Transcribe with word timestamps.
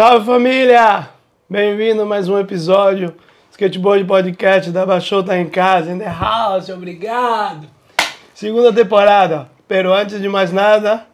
Salve 0.00 0.24
família! 0.24 1.10
Bem-vindo 1.46 2.00
a 2.00 2.06
mais 2.06 2.26
um 2.26 2.38
episódio 2.38 3.14
Skateboard 3.50 4.02
Podcast 4.04 4.70
da 4.70 4.86
Baixou 4.86 5.22
tá 5.22 5.38
em 5.38 5.46
casa, 5.46 5.92
in 5.92 5.98
the 5.98 6.08
house, 6.08 6.70
obrigado! 6.70 7.66
Segunda 8.32 8.72
temporada, 8.72 9.50
pero 9.68 9.92
antes 9.92 10.18
de 10.18 10.26
mais 10.26 10.54
nada, 10.54 11.06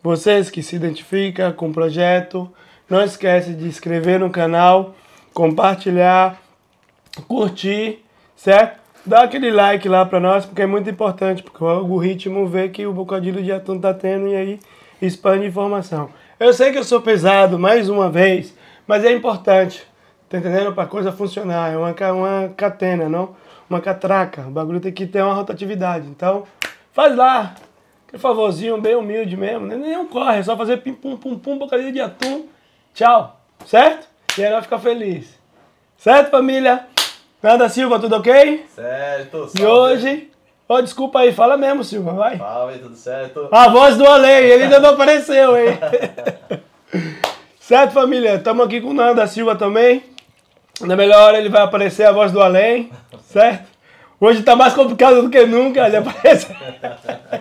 vocês 0.00 0.48
que 0.50 0.62
se 0.62 0.76
identificam 0.76 1.52
com 1.52 1.70
o 1.70 1.72
projeto, 1.72 2.48
não 2.88 3.02
esquece 3.02 3.54
de 3.54 3.66
inscrever 3.66 4.20
no 4.20 4.30
canal, 4.30 4.94
compartilhar, 5.34 6.40
curtir, 7.26 8.04
certo? 8.36 8.78
Dá 9.04 9.22
aquele 9.22 9.50
like 9.50 9.88
lá 9.88 10.06
pra 10.06 10.20
nós, 10.20 10.46
porque 10.46 10.62
é 10.62 10.66
muito 10.66 10.88
importante, 10.88 11.42
porque 11.42 11.64
o 11.64 11.66
algoritmo 11.66 12.46
vê 12.46 12.68
que 12.68 12.86
o 12.86 12.92
bocadilho 12.92 13.42
de 13.42 13.50
atum 13.50 13.80
tá 13.80 13.92
tendo 13.92 14.28
e 14.28 14.36
aí 14.36 14.60
expande 15.02 15.44
informação. 15.44 16.08
Eu 16.40 16.54
sei 16.54 16.72
que 16.72 16.78
eu 16.78 16.84
sou 16.84 17.02
pesado 17.02 17.58
mais 17.58 17.90
uma 17.90 18.08
vez, 18.08 18.56
mas 18.86 19.04
é 19.04 19.12
importante, 19.12 19.86
tá 20.26 20.38
entendendo? 20.38 20.72
Pra 20.72 20.86
coisa 20.86 21.12
funcionar, 21.12 21.70
é 21.70 21.76
uma, 21.76 21.94
uma 22.14 22.48
catena, 22.56 23.10
não? 23.10 23.36
Uma 23.68 23.78
catraca. 23.78 24.40
O 24.48 24.50
bagulho 24.50 24.80
tem 24.80 24.90
que 24.90 25.06
ter 25.06 25.22
uma 25.22 25.34
rotatividade. 25.34 26.08
Então, 26.08 26.44
faz 26.94 27.14
lá, 27.14 27.54
aquele 28.08 28.22
favorzinho 28.22 28.80
bem 28.80 28.94
humilde 28.94 29.36
mesmo, 29.36 29.66
né? 29.66 29.76
nem 29.76 29.98
um 29.98 30.06
corre, 30.06 30.38
é 30.38 30.42
só 30.42 30.56
fazer 30.56 30.78
pim 30.78 30.94
pum 30.94 31.14
pum 31.14 31.38
pum, 31.38 31.58
bocadilho 31.58 31.92
de 31.92 32.00
atum, 32.00 32.46
tchau, 32.94 33.38
certo? 33.66 34.08
E 34.38 34.42
aí 34.42 34.50
nós 34.50 34.64
ficar 34.64 34.78
feliz. 34.78 35.38
Certo, 35.98 36.30
família? 36.30 36.86
Nada, 37.42 37.68
Silva, 37.68 38.00
tudo 38.00 38.16
ok? 38.16 38.64
Certo, 38.74 39.50
E 39.58 39.62
hoje. 39.62 40.29
Ó, 40.72 40.80
desculpa 40.80 41.18
aí, 41.18 41.32
fala 41.32 41.56
mesmo, 41.56 41.82
Silva, 41.82 42.12
vai. 42.12 42.38
Salve, 42.38 42.78
tudo 42.78 42.94
certo? 42.94 43.48
A 43.50 43.68
voz 43.68 43.96
do 43.96 44.06
além, 44.06 44.44
ele 44.44 44.62
ainda 44.62 44.78
não 44.78 44.90
apareceu, 44.90 45.56
hein? 45.56 45.76
certo, 47.58 47.90
família? 47.90 48.36
Estamos 48.36 48.64
aqui 48.64 48.80
com 48.80 48.90
o 48.90 48.94
Nanda 48.94 49.26
Silva 49.26 49.56
também. 49.56 50.04
Na 50.80 50.94
melhor 50.94 51.22
hora 51.22 51.38
ele 51.38 51.48
vai 51.48 51.62
aparecer 51.62 52.04
a 52.04 52.12
voz 52.12 52.30
do 52.30 52.40
além, 52.40 52.92
certo? 53.26 53.68
Hoje 54.20 54.44
tá 54.44 54.54
mais 54.54 54.72
complicado 54.72 55.22
do 55.22 55.28
que 55.28 55.44
nunca 55.44 55.88
ele 55.88 55.96
aparece. 55.96 56.46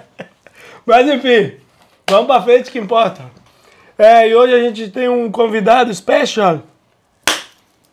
Mas 0.84 1.08
enfim, 1.08 1.54
vamos 2.10 2.26
pra 2.26 2.42
frente 2.42 2.72
que 2.72 2.80
importa. 2.80 3.22
É, 3.96 4.28
e 4.28 4.34
hoje 4.34 4.56
a 4.56 4.60
gente 4.60 4.90
tem 4.90 5.08
um 5.08 5.30
convidado 5.30 5.94
special. 5.94 6.64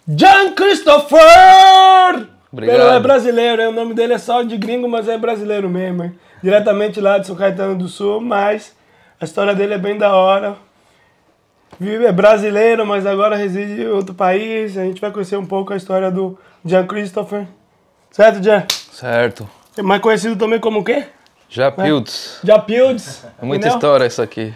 John 0.08 0.52
Christopher! 0.54 2.35
Obrigado. 2.56 2.80
Ele 2.80 2.96
é 2.96 3.00
brasileiro, 3.00 3.60
hein? 3.60 3.68
o 3.68 3.72
nome 3.72 3.92
dele 3.92 4.14
é 4.14 4.18
só 4.18 4.42
de 4.42 4.56
gringo, 4.56 4.88
mas 4.88 5.06
é 5.08 5.18
brasileiro 5.18 5.68
mesmo. 5.68 6.04
hein? 6.04 6.18
Diretamente 6.42 7.00
lá 7.02 7.18
de 7.18 7.26
São 7.26 7.36
Caetano 7.36 7.76
do 7.76 7.86
Sul, 7.86 8.18
mas 8.20 8.74
a 9.20 9.24
história 9.26 9.54
dele 9.54 9.74
é 9.74 9.78
bem 9.78 9.98
da 9.98 10.14
hora. 10.16 10.56
Vive, 11.78 12.06
é 12.06 12.12
brasileiro, 12.12 12.86
mas 12.86 13.04
agora 13.04 13.36
reside 13.36 13.82
em 13.82 13.88
outro 13.88 14.14
país. 14.14 14.78
A 14.78 14.84
gente 14.84 15.00
vai 15.02 15.10
conhecer 15.10 15.36
um 15.36 15.44
pouco 15.44 15.74
a 15.74 15.76
história 15.76 16.10
do 16.10 16.38
John 16.64 16.86
Christopher. 16.86 17.46
Certo, 18.10 18.40
John? 18.40 18.62
Certo. 18.90 19.46
Mais 19.82 20.00
conhecido 20.00 20.36
também 20.36 20.58
como 20.58 20.80
o 20.80 20.84
quê? 20.84 21.04
Já 21.50 21.70
Pilds. 21.70 22.40
Japildes. 22.42 23.24
É 23.40 23.44
muita 23.44 23.66
entendeu? 23.66 23.76
história 23.76 24.06
isso 24.06 24.22
aqui. 24.22 24.54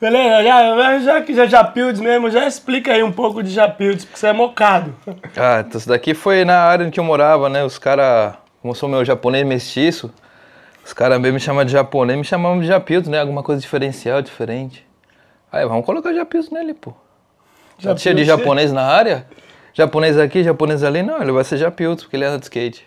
Beleza, 0.00 0.42
já, 0.42 0.98
já 1.00 1.22
que 1.22 1.34
já 1.34 1.46
Japildes 1.46 2.00
mesmo, 2.00 2.30
já 2.30 2.46
explica 2.46 2.92
aí 2.92 3.02
um 3.02 3.12
pouco 3.12 3.42
de 3.42 3.50
Japildes, 3.50 4.06
porque 4.06 4.18
você 4.18 4.28
é 4.28 4.32
mocado. 4.32 4.94
Ah, 5.36 5.60
então 5.60 5.78
isso 5.78 5.88
daqui 5.88 6.14
foi 6.14 6.42
na 6.42 6.58
área 6.58 6.84
em 6.84 6.90
que 6.90 6.98
eu 6.98 7.04
morava, 7.04 7.50
né? 7.50 7.62
Os 7.62 7.78
caras, 7.78 8.34
como 8.62 8.72
eu 8.72 8.74
sou 8.74 8.88
meu 8.88 9.04
japonês 9.04 9.46
mestiço, 9.46 10.10
os 10.82 10.94
caras 10.94 11.20
mesmo 11.20 11.34
me 11.34 11.40
chamam 11.40 11.64
de 11.66 11.72
japonês, 11.72 12.18
me 12.18 12.24
chamavam 12.24 12.58
de 12.60 12.66
Japilds, 12.66 13.10
né? 13.10 13.20
Alguma 13.20 13.42
coisa 13.42 13.60
diferencial, 13.60 14.22
diferente. 14.22 14.86
Aí, 15.52 15.66
vamos 15.66 15.84
colocar 15.84 16.14
Japilds 16.14 16.50
nele, 16.50 16.72
pô. 16.72 16.94
Já 17.78 17.94
cheio 17.96 18.14
de 18.14 18.24
Japildes. 18.24 18.44
japonês 18.44 18.72
na 18.72 18.82
área? 18.82 19.26
Japonês 19.74 20.18
aqui, 20.18 20.42
japonês 20.42 20.82
ali? 20.82 21.02
Não, 21.02 21.20
ele 21.20 21.32
vai 21.32 21.44
ser 21.44 21.58
Japilds, 21.58 22.04
porque 22.04 22.16
ele 22.16 22.24
anda 22.24 22.38
de 22.38 22.44
skate. 22.44 22.86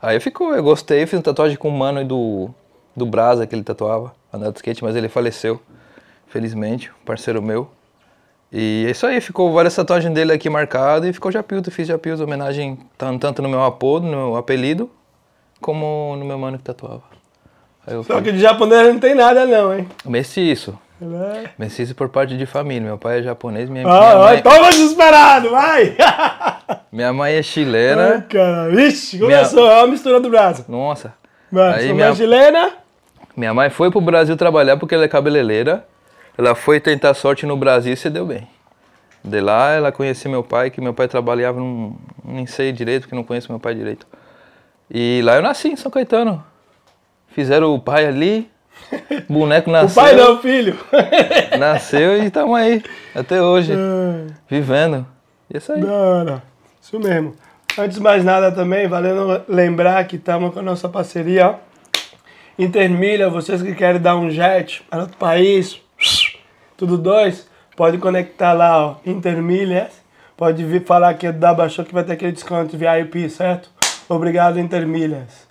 Aí 0.00 0.18
ficou, 0.18 0.54
eu 0.54 0.62
gostei, 0.62 1.04
fiz 1.04 1.18
uma 1.18 1.22
tatuagem 1.22 1.58
com 1.58 1.68
o 1.68 1.72
mano 1.72 2.00
e 2.00 2.04
do, 2.04 2.48
do 2.96 3.04
Brasa, 3.04 3.46
que 3.46 3.54
ele 3.54 3.62
tatuava, 3.62 4.14
andava 4.32 4.52
de 4.52 4.58
skate, 4.58 4.82
mas 4.82 4.96
ele 4.96 5.08
faleceu, 5.08 5.60
felizmente, 6.38 6.90
um 7.00 7.04
parceiro 7.06 7.40
meu. 7.40 7.70
E 8.52 8.84
é 8.88 8.90
isso 8.90 9.06
aí, 9.06 9.20
ficou 9.20 9.52
várias 9.52 9.74
tatuagens 9.74 10.12
dele 10.12 10.32
aqui 10.32 10.50
marcadas 10.50 11.08
e 11.08 11.12
ficou 11.12 11.30
Japildo. 11.30 11.70
Fiz 11.70 11.86
Japildo, 11.86 12.24
homenagem 12.24 12.76
tan- 12.98 13.16
tanto 13.18 13.40
no 13.40 13.48
meu 13.48 13.62
apodo, 13.62 14.04
no 14.06 14.16
meu 14.16 14.36
apelido, 14.36 14.90
como 15.60 16.16
no 16.18 16.24
meu 16.24 16.36
mano 16.36 16.58
que 16.58 16.64
tatuava. 16.64 17.02
Só 17.88 18.02
falei, 18.02 18.22
que 18.24 18.32
de 18.32 18.38
japonês 18.40 18.92
não 18.92 18.98
tem 18.98 19.14
nada 19.14 19.46
não, 19.46 19.76
hein? 19.78 19.88
mestiço. 20.04 20.76
É- 21.00 21.50
Mestiço 21.58 21.94
por 21.94 22.08
parte 22.08 22.36
de 22.36 22.46
família. 22.46 22.82
Meu 22.82 22.98
pai 22.98 23.20
é 23.20 23.22
japonês, 23.22 23.68
minha, 23.68 23.86
Ah, 23.86 23.90
minha, 24.00 24.16
vai, 24.16 24.32
mãe, 24.34 24.42
toma 24.42 24.70
desesperado, 24.70 25.50
vai! 25.50 25.96
minha 26.90 27.12
mãe 27.12 27.34
é 27.34 27.36
Ai, 27.36 27.42
chilena. 27.42 28.26
cara, 28.28 28.70
vixe, 28.70 29.18
começou, 29.18 29.70
é 29.70 29.78
uma 29.78 29.86
mistura 29.88 30.18
do 30.18 30.30
braço. 30.30 30.64
Nossa. 30.68 31.12
Vai, 31.52 31.80
Aí 31.80 31.92
minha- 31.92 32.06
mãe 32.08 32.16
chilena, 32.16 32.70
Minha 33.36 33.52
mãe 33.54 33.68
foi 33.70 33.90
pro 33.90 34.00
Brasil 34.00 34.36
trabalhar 34.36 34.76
porque 34.76 34.94
ela 34.94 35.04
é 35.04 35.08
cabeleireira. 35.08 35.84
Ela 36.36 36.54
foi 36.54 36.80
tentar 36.80 37.14
sorte 37.14 37.46
no 37.46 37.56
Brasil 37.56 37.92
e 37.92 37.96
se 37.96 38.10
deu 38.10 38.26
bem. 38.26 38.48
De 39.24 39.40
lá 39.40 39.70
ela 39.70 39.90
conhecia 39.90 40.30
meu 40.30 40.42
pai, 40.42 40.70
que 40.70 40.80
meu 40.80 40.92
pai 40.92 41.08
trabalhava, 41.08 41.58
num, 41.58 41.96
nem 42.24 42.46
sei 42.46 42.72
direito, 42.72 43.02
porque 43.02 43.14
não 43.14 43.24
conheço 43.24 43.50
meu 43.50 43.58
pai 43.58 43.74
direito. 43.74 44.06
E 44.90 45.22
lá 45.24 45.36
eu 45.36 45.42
nasci 45.42 45.68
em 45.68 45.76
São 45.76 45.90
Caetano. 45.90 46.44
Fizeram 47.28 47.74
o 47.74 47.80
pai 47.80 48.06
ali, 48.06 48.50
boneco 49.28 49.70
o 49.70 49.72
nasceu. 49.72 50.02
pai 50.02 50.14
não, 50.14 50.34
o 50.34 50.38
filho. 50.42 50.78
Nasceu 51.58 52.22
e 52.22 52.26
estamos 52.26 52.54
aí, 52.56 52.82
até 53.14 53.40
hoje, 53.42 53.72
Ai, 53.72 54.26
vivendo. 54.48 55.06
Isso 55.52 55.72
aí. 55.72 55.80
Isso 56.80 56.98
mesmo. 57.00 57.34
Antes 57.78 57.96
de 57.96 58.02
mais 58.02 58.24
nada 58.24 58.52
também, 58.52 58.86
valendo 58.86 59.42
lembrar 59.48 60.04
que 60.04 60.16
estamos 60.16 60.52
com 60.52 60.60
a 60.60 60.62
nossa 60.62 60.88
parceria. 60.88 61.56
Intermilha, 62.56 63.28
vocês 63.28 63.62
que 63.62 63.74
querem 63.74 64.00
dar 64.00 64.16
um 64.16 64.30
jet 64.30 64.82
para 64.88 65.00
outro 65.00 65.16
país, 65.16 65.80
tudo 66.76 66.98
dois, 66.98 67.48
pode 67.76 67.98
conectar 67.98 68.52
lá, 68.52 68.86
ó, 68.86 68.96
Intermilhas. 69.04 70.02
Pode 70.36 70.64
vir 70.64 70.84
falar 70.84 71.14
que 71.14 71.28
é 71.28 71.32
da 71.32 71.54
Baixou 71.54 71.84
que 71.84 71.94
vai 71.94 72.02
ter 72.02 72.14
aquele 72.14 72.32
desconto 72.32 72.76
VIP, 72.76 73.30
certo? 73.30 73.70
Obrigado, 74.08 74.58
Intermilhas. 74.58 75.46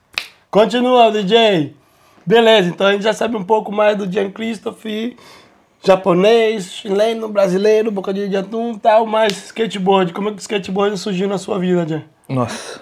Continua, 0.52 1.12
DJ. 1.12 1.74
Beleza, 2.26 2.70
então 2.70 2.88
a 2.88 2.92
gente 2.94 3.04
já 3.04 3.14
sabe 3.14 3.36
um 3.36 3.44
pouco 3.44 3.72
mais 3.72 3.98
do 3.98 4.10
Jean 4.10 4.30
Christophe, 4.30 5.18
japonês, 5.84 6.72
chileno, 6.72 7.28
brasileiro, 7.28 7.92
bocadinho 7.92 8.30
de 8.30 8.38
atum 8.38 8.74
e 8.74 8.80
tal, 8.80 9.06
mas 9.06 9.46
skateboard. 9.46 10.14
Como 10.14 10.30
é 10.30 10.32
que 10.32 10.38
o 10.38 10.40
skateboard 10.40 10.98
surgiu 10.98 11.28
na 11.28 11.38
sua 11.38 11.60
vida, 11.60 11.86
Jean? 11.88 12.04
Nossa. 12.30 12.80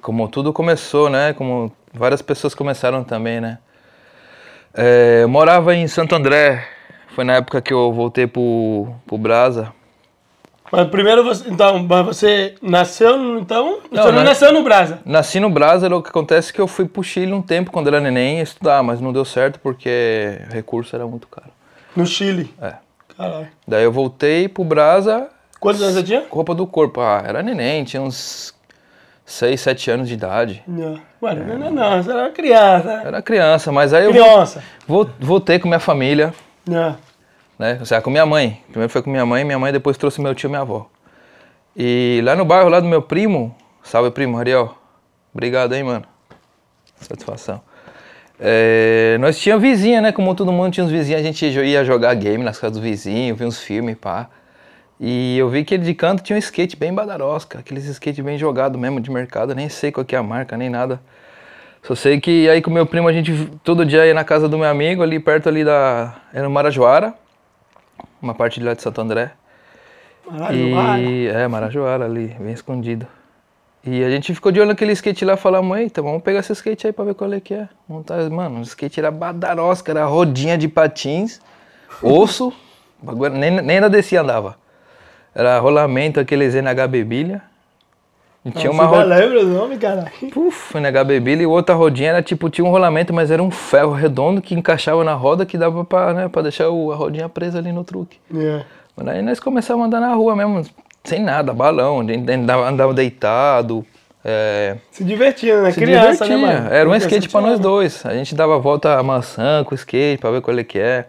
Como 0.00 0.28
tudo 0.28 0.52
começou, 0.52 1.10
né? 1.10 1.32
Como 1.32 1.72
várias 1.92 2.22
pessoas 2.22 2.54
começaram 2.54 3.02
também, 3.02 3.40
né? 3.40 3.58
É, 4.74 5.20
eu 5.22 5.28
morava 5.28 5.74
em 5.74 5.88
Santo 5.88 6.14
André. 6.14 6.75
Foi 7.16 7.24
na 7.24 7.32
época 7.36 7.62
que 7.62 7.72
eu 7.72 7.90
voltei 7.94 8.26
pro, 8.26 8.88
pro 9.06 9.16
Brasa. 9.16 9.72
Mas 10.70 10.86
primeiro 10.88 11.24
você, 11.24 11.48
então, 11.48 11.82
mas 11.82 12.04
você 12.04 12.54
nasceu, 12.60 13.38
então, 13.38 13.78
você 13.90 14.12
não 14.12 14.18
né? 14.18 14.24
nasceu 14.24 14.52
no 14.52 14.62
Brasa. 14.62 14.98
Nasci 15.02 15.40
no 15.40 15.48
Brasa, 15.48 15.88
o 15.96 16.02
que 16.02 16.10
acontece 16.10 16.50
é 16.50 16.52
que 16.52 16.60
eu 16.60 16.66
fui 16.68 16.84
pro 16.84 17.02
Chile 17.02 17.32
um 17.32 17.40
tempo, 17.40 17.70
quando 17.70 17.86
era 17.86 18.00
neném, 18.00 18.40
estudar, 18.40 18.82
mas 18.82 19.00
não 19.00 19.14
deu 19.14 19.24
certo 19.24 19.58
porque 19.60 20.38
o 20.50 20.52
recurso 20.52 20.94
era 20.94 21.06
muito 21.06 21.26
caro. 21.28 21.48
No 21.96 22.04
Chile. 22.04 22.52
É. 22.60 22.74
Caralho. 23.16 23.48
Daí 23.66 23.84
eu 23.84 23.92
voltei 23.92 24.46
pro 24.46 24.62
Brasa, 24.62 25.28
Quantos 25.58 25.80
anos 25.80 25.94
você 25.94 26.02
tinha? 26.02 26.22
roupa 26.30 26.54
do 26.54 26.66
corpo. 26.66 27.00
Ah, 27.00 27.22
era 27.26 27.42
neném, 27.42 27.82
tinha 27.82 28.02
uns 28.02 28.52
6, 29.24 29.58
7 29.58 29.90
anos 29.90 30.06
de 30.08 30.12
idade. 30.12 30.62
Não. 30.68 31.00
Ué, 31.22 31.34
não, 31.34 31.56
não, 31.58 31.70
não, 31.70 32.02
você 32.02 32.10
era 32.10 32.28
criança. 32.28 32.92
Era 33.06 33.22
criança, 33.22 33.72
mas 33.72 33.94
aí 33.94 34.04
eu 34.04 34.10
Criança. 34.10 34.62
vol- 34.86 35.08
voltei 35.18 35.58
com 35.58 35.66
minha 35.66 35.80
família. 35.80 36.34
Não. 36.68 36.96
Né? 37.58 37.76
Ou 37.80 37.86
seja, 37.86 38.00
com 38.00 38.10
minha 38.10 38.26
mãe. 38.26 38.62
Primeiro 38.68 38.92
foi 38.92 39.02
com 39.02 39.10
minha 39.10 39.26
mãe, 39.26 39.44
minha 39.44 39.58
mãe 39.58 39.72
depois 39.72 39.96
trouxe 39.96 40.20
meu 40.20 40.34
tio 40.34 40.48
e 40.48 40.50
minha 40.50 40.62
avó. 40.62 40.88
E 41.76 42.20
lá 42.24 42.34
no 42.34 42.44
bairro, 42.44 42.68
lá 42.68 42.80
do 42.80 42.86
meu 42.86 43.02
primo, 43.02 43.54
salve 43.82 44.10
primo, 44.10 44.38
Ariel. 44.38 44.74
Obrigado 45.32 45.72
aí, 45.72 45.82
mano. 45.82 46.04
Satisfação. 46.96 47.60
É, 48.38 49.16
nós 49.20 49.38
tínhamos 49.38 49.62
vizinha, 49.62 50.00
né? 50.00 50.12
Como 50.12 50.34
todo 50.34 50.52
mundo 50.52 50.72
tinha 50.72 50.84
uns 50.84 50.90
vizinhos, 50.90 51.20
a 51.20 51.24
gente 51.24 51.46
ia 51.46 51.84
jogar 51.84 52.14
game 52.14 52.42
nas 52.42 52.58
casas 52.58 52.76
do 52.76 52.82
vizinho, 52.82 53.34
via 53.34 53.46
uns 53.46 53.60
filmes, 53.60 53.96
pá. 53.96 54.28
E 54.98 55.36
eu 55.36 55.48
vi 55.48 55.64
que 55.64 55.74
ele 55.74 55.84
de 55.84 55.94
canto 55.94 56.22
tinha 56.22 56.36
um 56.36 56.38
skate 56.38 56.76
bem 56.76 56.92
badarosca, 56.94 57.58
aqueles 57.58 57.84
skate 57.84 58.22
bem 58.22 58.38
jogado 58.38 58.78
mesmo 58.78 58.98
de 59.00 59.10
mercado, 59.10 59.54
nem 59.54 59.68
sei 59.68 59.92
qual 59.92 60.04
que 60.04 60.14
é 60.14 60.18
a 60.18 60.22
marca, 60.22 60.56
nem 60.56 60.70
nada. 60.70 61.00
Só 61.82 61.94
sei 61.94 62.18
que 62.18 62.48
aí 62.48 62.62
com 62.62 62.70
meu 62.70 62.86
primo 62.86 63.06
a 63.06 63.12
gente 63.12 63.50
todo 63.62 63.84
dia 63.84 64.06
ia 64.06 64.14
na 64.14 64.24
casa 64.24 64.48
do 64.48 64.58
meu 64.58 64.68
amigo, 64.68 65.02
ali 65.02 65.20
perto 65.20 65.48
ali 65.48 65.64
da. 65.64 66.16
Era 66.32 66.44
no 66.44 66.50
Marajoara, 66.50 67.14
uma 68.20 68.34
parte 68.34 68.60
de 68.60 68.66
lá 68.66 68.74
de 68.74 68.82
Santo 68.82 69.00
André. 69.00 69.32
Marajoara. 70.30 71.00
E, 71.00 71.26
é, 71.28 71.48
Marajoara 71.48 72.04
ali, 72.04 72.28
bem 72.40 72.52
escondido. 72.52 73.06
E 73.84 74.02
a 74.02 74.10
gente 74.10 74.34
ficou 74.34 74.50
de 74.50 74.58
olho 74.58 74.70
naquele 74.70 74.92
skate 74.92 75.24
lá 75.24 75.34
e 75.34 75.36
falamos, 75.36 75.78
eita, 75.78 76.02
vamos 76.02 76.20
pegar 76.22 76.40
esse 76.40 76.52
skate 76.52 76.88
aí 76.88 76.92
pra 76.92 77.04
ver 77.04 77.14
qual 77.14 77.32
é 77.32 77.40
que 77.40 77.54
é. 77.54 77.68
Montar, 77.88 78.28
mano, 78.30 78.58
o 78.58 78.62
skate 78.62 78.98
era 78.98 79.12
badarosca, 79.12 79.92
era 79.92 80.04
rodinha 80.04 80.58
de 80.58 80.66
patins, 80.66 81.40
osso, 82.02 82.52
nem, 83.32 83.62
nem 83.62 83.80
na 83.80 83.86
descia 83.86 84.22
andava. 84.22 84.56
Era 85.32 85.58
rolamento, 85.60 86.18
aqueles 86.18 86.54
NH 86.54 86.88
Bebilha. 86.88 87.42
E 88.46 88.50
tinha 88.52 88.70
uma 88.70 88.86
Você 88.86 88.96
ro- 88.96 89.04
lembra 89.08 89.40
o 89.40 89.44
nome, 89.44 89.76
cara? 89.76 90.04
Puf, 90.32 90.76
NH 90.78 91.02
Bebilha 91.04 91.42
e 91.42 91.46
outra 91.46 91.74
rodinha 91.74 92.10
era 92.10 92.22
tipo, 92.22 92.48
tinha 92.48 92.64
um 92.64 92.70
rolamento, 92.70 93.12
mas 93.12 93.30
era 93.30 93.42
um 93.42 93.50
ferro 93.50 93.92
redondo 93.92 94.40
que 94.40 94.54
encaixava 94.54 95.02
na 95.02 95.14
roda 95.14 95.44
que 95.44 95.58
dava 95.58 95.84
pra, 95.84 96.14
né, 96.14 96.28
pra 96.28 96.42
deixar 96.42 96.68
o- 96.70 96.92
a 96.92 96.94
rodinha 96.94 97.28
presa 97.28 97.58
ali 97.58 97.72
no 97.72 97.82
truque. 97.82 98.18
É. 98.32 98.62
Mas 98.96 99.08
aí 99.08 99.20
nós 99.22 99.40
começamos 99.40 99.82
a 99.82 99.86
andar 99.88 100.00
na 100.00 100.14
rua 100.14 100.36
mesmo, 100.36 100.62
sem 101.02 101.20
nada, 101.22 101.52
balão, 101.52 102.00
a 102.00 102.04
gente 102.04 102.30
andava, 102.30 102.68
andava 102.68 102.94
deitado. 102.94 103.84
é, 104.24 104.76
Se 104.90 105.04
divertindo, 105.04 105.62
né? 105.62 105.70
se 105.72 105.80
Criança, 105.80 106.24
divertia. 106.24 106.36
né, 106.36 106.60
mano? 106.60 106.74
Era 106.74 106.88
um 106.88 106.94
skate 106.96 107.28
pra 107.28 107.40
nós 107.40 107.58
dois. 107.60 108.04
A 108.06 108.12
gente 108.14 108.34
dava 108.34 108.58
volta 108.58 108.98
a 108.98 109.02
maçã 109.02 109.62
com 109.64 109.72
o 109.72 109.74
skate 109.76 110.20
pra 110.20 110.30
ver 110.30 110.40
qual 110.40 110.56
é 110.58 110.64
que 110.64 110.78
é. 110.78 111.06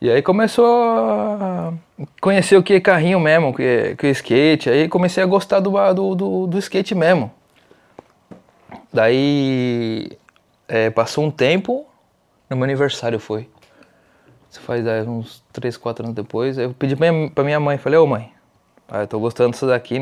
E 0.00 0.08
aí 0.10 0.22
começou 0.22 0.84
a 0.84 1.72
conhecer 2.20 2.56
o 2.56 2.62
que 2.62 2.74
é 2.74 2.80
carrinho 2.80 3.18
mesmo, 3.18 3.52
que 3.52 3.62
é, 3.62 3.94
que 3.96 4.06
é 4.06 4.10
skate. 4.10 4.70
Aí 4.70 4.88
comecei 4.88 5.22
a 5.22 5.26
gostar 5.26 5.58
do, 5.58 5.72
do, 5.92 6.14
do, 6.14 6.46
do 6.46 6.58
skate 6.58 6.94
mesmo. 6.94 7.32
Daí 8.92 10.08
é, 10.68 10.88
passou 10.90 11.24
um 11.24 11.30
tempo, 11.30 11.84
no 12.48 12.56
meu 12.56 12.64
aniversário 12.64 13.18
foi. 13.18 13.48
Isso 14.50 14.60
faz 14.60 14.86
é, 14.86 15.02
uns 15.02 15.42
3, 15.52 15.76
4 15.76 16.04
anos 16.04 16.14
depois. 16.14 16.56
Eu 16.56 16.72
pedi 16.72 16.94
pra 16.94 17.10
minha, 17.10 17.30
pra 17.30 17.44
minha 17.44 17.58
mãe, 17.58 17.76
falei, 17.76 17.98
ô 17.98 18.06
mãe, 18.06 18.32
ah, 18.88 19.00
eu 19.00 19.06
tô 19.08 19.18
gostando 19.18 19.50
disso 19.50 19.66
daqui. 19.66 19.98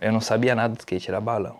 Eu 0.00 0.12
não 0.12 0.20
sabia 0.20 0.54
nada 0.54 0.74
de 0.74 0.80
skate, 0.80 1.08
era 1.08 1.20
balão. 1.20 1.56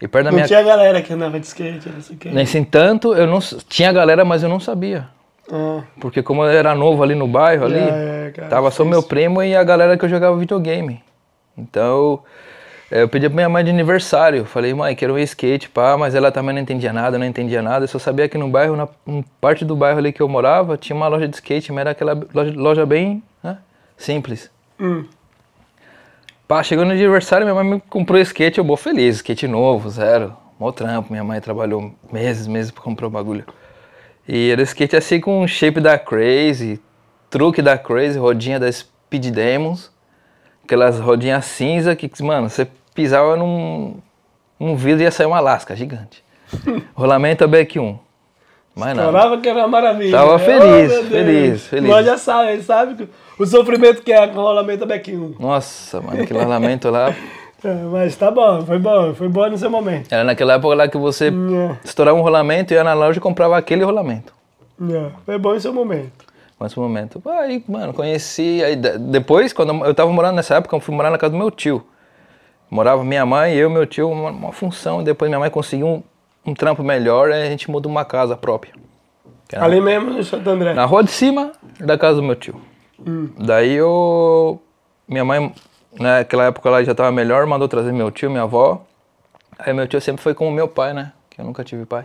E 0.00 0.08
perto 0.08 0.24
da 0.24 0.30
Não 0.30 0.36
minha 0.36 0.48
tinha 0.48 0.62
galera 0.62 1.00
que 1.00 1.12
andava 1.12 1.38
de 1.38 1.46
skate, 1.46 1.88
não 1.88 2.02
sei 2.02 2.16
o 2.16 2.18
quê. 2.18 2.30
Nesse 2.30 2.62
tanto, 2.64 3.14
eu 3.14 3.28
não 3.28 3.38
tinha 3.40 3.92
galera, 3.92 4.24
mas 4.24 4.42
eu 4.42 4.48
não 4.48 4.58
sabia. 4.58 5.08
Ah, 5.50 5.82
Porque 6.00 6.22
como 6.22 6.44
eu 6.44 6.50
era 6.50 6.74
novo 6.74 7.02
ali 7.02 7.14
no 7.14 7.26
bairro 7.26 7.64
ali, 7.64 7.78
é, 7.78 8.32
cara, 8.34 8.48
tava 8.48 8.70
só 8.70 8.84
meu 8.84 9.02
primo 9.02 9.42
e 9.42 9.54
a 9.56 9.64
galera 9.64 9.96
que 9.96 10.04
eu 10.04 10.08
jogava 10.08 10.36
videogame. 10.36 11.02
Então, 11.56 12.22
eh, 12.90 13.02
eu 13.02 13.08
pedi 13.08 13.28
pra 13.28 13.36
minha 13.36 13.48
mãe 13.48 13.64
de 13.64 13.70
aniversário. 13.70 14.44
Falei, 14.44 14.72
mãe, 14.72 14.94
quero 14.94 15.14
um 15.14 15.18
skate, 15.18 15.68
pá, 15.68 15.96
mas 15.98 16.14
ela 16.14 16.30
também 16.30 16.54
não 16.54 16.62
entendia 16.62 16.92
nada, 16.92 17.18
não 17.18 17.26
entendia 17.26 17.60
nada. 17.60 17.84
Eu 17.84 17.88
só 17.88 17.98
sabia 17.98 18.28
que 18.28 18.38
no 18.38 18.48
bairro, 18.48 18.76
na 18.76 18.88
parte 19.40 19.64
do 19.64 19.74
bairro 19.76 19.98
ali 19.98 20.12
que 20.12 20.22
eu 20.22 20.28
morava, 20.28 20.76
tinha 20.76 20.96
uma 20.96 21.08
loja 21.08 21.28
de 21.28 21.34
skate, 21.34 21.72
mas 21.72 21.80
era 21.82 21.90
aquela 21.90 22.18
loja, 22.32 22.52
loja 22.56 22.86
bem 22.86 23.22
né, 23.42 23.58
simples. 23.96 24.50
Hum. 24.80 25.04
Pá, 26.48 26.62
chegou 26.62 26.84
no 26.84 26.92
aniversário, 26.92 27.46
minha 27.46 27.54
mãe 27.54 27.74
me 27.74 27.80
comprou 27.80 28.20
skate, 28.20 28.58
eu 28.58 28.64
vou 28.64 28.76
feliz, 28.76 29.16
skate 29.16 29.46
novo, 29.48 29.88
zero. 29.90 30.36
Mó 30.58 30.70
trampo, 30.70 31.10
minha 31.10 31.24
mãe 31.24 31.40
trabalhou 31.40 31.92
meses, 32.12 32.46
meses 32.46 32.70
pra 32.70 32.82
comprar 32.82 33.06
o 33.06 33.10
bagulho. 33.10 33.44
E 34.26 34.50
era 34.50 34.62
skate 34.62 34.96
assim 34.96 35.20
com 35.20 35.46
shape 35.46 35.80
da 35.80 35.98
Crazy, 35.98 36.80
truque 37.28 37.60
da 37.60 37.76
Crazy, 37.76 38.18
rodinha 38.18 38.60
da 38.60 38.70
Speed 38.70 39.30
Demons, 39.30 39.90
aquelas 40.64 41.00
rodinhas 41.00 41.44
cinza 41.44 41.96
que, 41.96 42.10
mano, 42.22 42.48
você 42.48 42.68
pisava 42.94 43.36
num, 43.36 43.96
num 44.58 44.76
vidro 44.76 45.02
e 45.02 45.04
ia 45.04 45.10
sair 45.10 45.26
uma 45.26 45.40
lasca 45.40 45.74
gigante. 45.74 46.22
Rolamento 46.94 47.46
back 47.48 47.78
1. 47.78 47.98
Mais 48.74 48.96
nada. 48.96 49.12
Falava 49.12 49.40
que 49.40 49.48
era 49.48 49.58
uma 49.58 49.68
maravilha. 49.68 50.12
Tava 50.12 50.38
né? 50.38 50.44
feliz, 50.44 50.90
Deus. 50.90 51.08
feliz, 51.08 51.66
feliz. 51.66 51.90
Nós 51.90 52.06
já 52.06 52.16
sabe, 52.16 52.52
ele 52.52 52.62
sabe 52.62 52.94
que 52.94 53.08
o 53.38 53.46
sofrimento 53.46 54.02
que 54.02 54.12
é 54.12 54.26
com 54.26 54.38
o 54.38 54.42
rolamento 54.42 54.86
back 54.86 55.14
1. 55.14 55.36
Nossa, 55.38 56.00
mano, 56.00 56.22
aquele 56.22 56.38
rolamento 56.38 56.88
lá. 56.90 57.14
É, 57.64 57.74
mas 57.90 58.16
tá 58.16 58.30
bom, 58.30 58.64
foi 58.66 58.78
bom, 58.78 59.14
foi 59.14 59.28
bom 59.28 59.48
no 59.48 59.56
seu 59.56 59.70
momento. 59.70 60.12
Era 60.12 60.24
naquela 60.24 60.54
época 60.54 60.74
lá 60.74 60.88
que 60.88 60.98
você 60.98 61.28
É, 61.28 61.76
estourava 61.84 62.18
um 62.18 62.22
rolamento, 62.22 62.74
ia 62.74 62.82
na 62.82 62.92
loja 62.94 63.18
e 63.18 63.20
comprava 63.20 63.56
aquele 63.56 63.84
rolamento. 63.84 64.32
é, 64.90 65.10
foi 65.24 65.38
bom 65.38 65.54
no 65.54 65.60
seu 65.60 65.72
momento. 65.72 66.24
Nesse 66.60 66.78
momento. 66.78 67.20
Aí, 67.28 67.62
mano, 67.68 67.92
conheci. 67.92 68.62
Aí, 68.64 68.76
de- 68.76 68.96
depois, 68.98 69.52
quando 69.52 69.84
eu 69.84 69.92
tava 69.92 70.12
morando 70.12 70.36
nessa 70.36 70.54
época, 70.56 70.76
eu 70.76 70.80
fui 70.80 70.94
morar 70.94 71.10
na 71.10 71.18
casa 71.18 71.32
do 71.32 71.38
meu 71.38 71.50
tio. 71.50 71.84
Morava 72.70 73.02
minha 73.02 73.26
mãe, 73.26 73.52
eu 73.54 73.68
e 73.68 73.72
meu 73.72 73.84
tio, 73.84 74.08
uma, 74.08 74.30
uma 74.30 74.52
função. 74.52 75.02
Depois 75.02 75.28
minha 75.28 75.40
mãe 75.40 75.50
conseguiu 75.50 75.86
um, 75.88 76.02
um 76.46 76.54
trampo 76.54 76.82
melhor, 76.84 77.32
aí 77.32 77.42
a 77.42 77.50
gente 77.50 77.68
mudou 77.68 77.90
uma 77.90 78.04
casa 78.04 78.36
própria. 78.36 78.72
Ali 79.56 79.80
mesmo 79.80 80.10
no 80.12 80.22
Santo 80.24 80.48
André. 80.48 80.72
na 80.72 80.84
rua 80.84 81.02
de 81.02 81.10
cima 81.10 81.50
da 81.80 81.98
casa 81.98 82.16
do 82.16 82.22
meu 82.22 82.36
tio. 82.36 82.54
Daí 83.38 83.72
eu. 83.74 84.62
Minha 85.08 85.24
mãe, 85.24 85.52
naquela 85.98 86.46
época 86.46 86.68
lá 86.70 86.82
já 86.82 86.94
tava 86.94 87.12
melhor, 87.12 87.46
mandou 87.46 87.68
trazer 87.68 87.92
meu 87.92 88.10
tio, 88.10 88.30
minha 88.30 88.42
avó. 88.42 88.84
Aí 89.58 89.72
meu 89.72 89.86
tio 89.86 90.00
sempre 90.00 90.22
foi 90.22 90.34
com 90.34 90.48
o 90.48 90.52
meu 90.52 90.68
pai, 90.68 90.92
né? 90.92 91.12
Que 91.30 91.40
eu 91.40 91.44
nunca 91.44 91.62
tive 91.62 91.84
pai. 91.86 92.04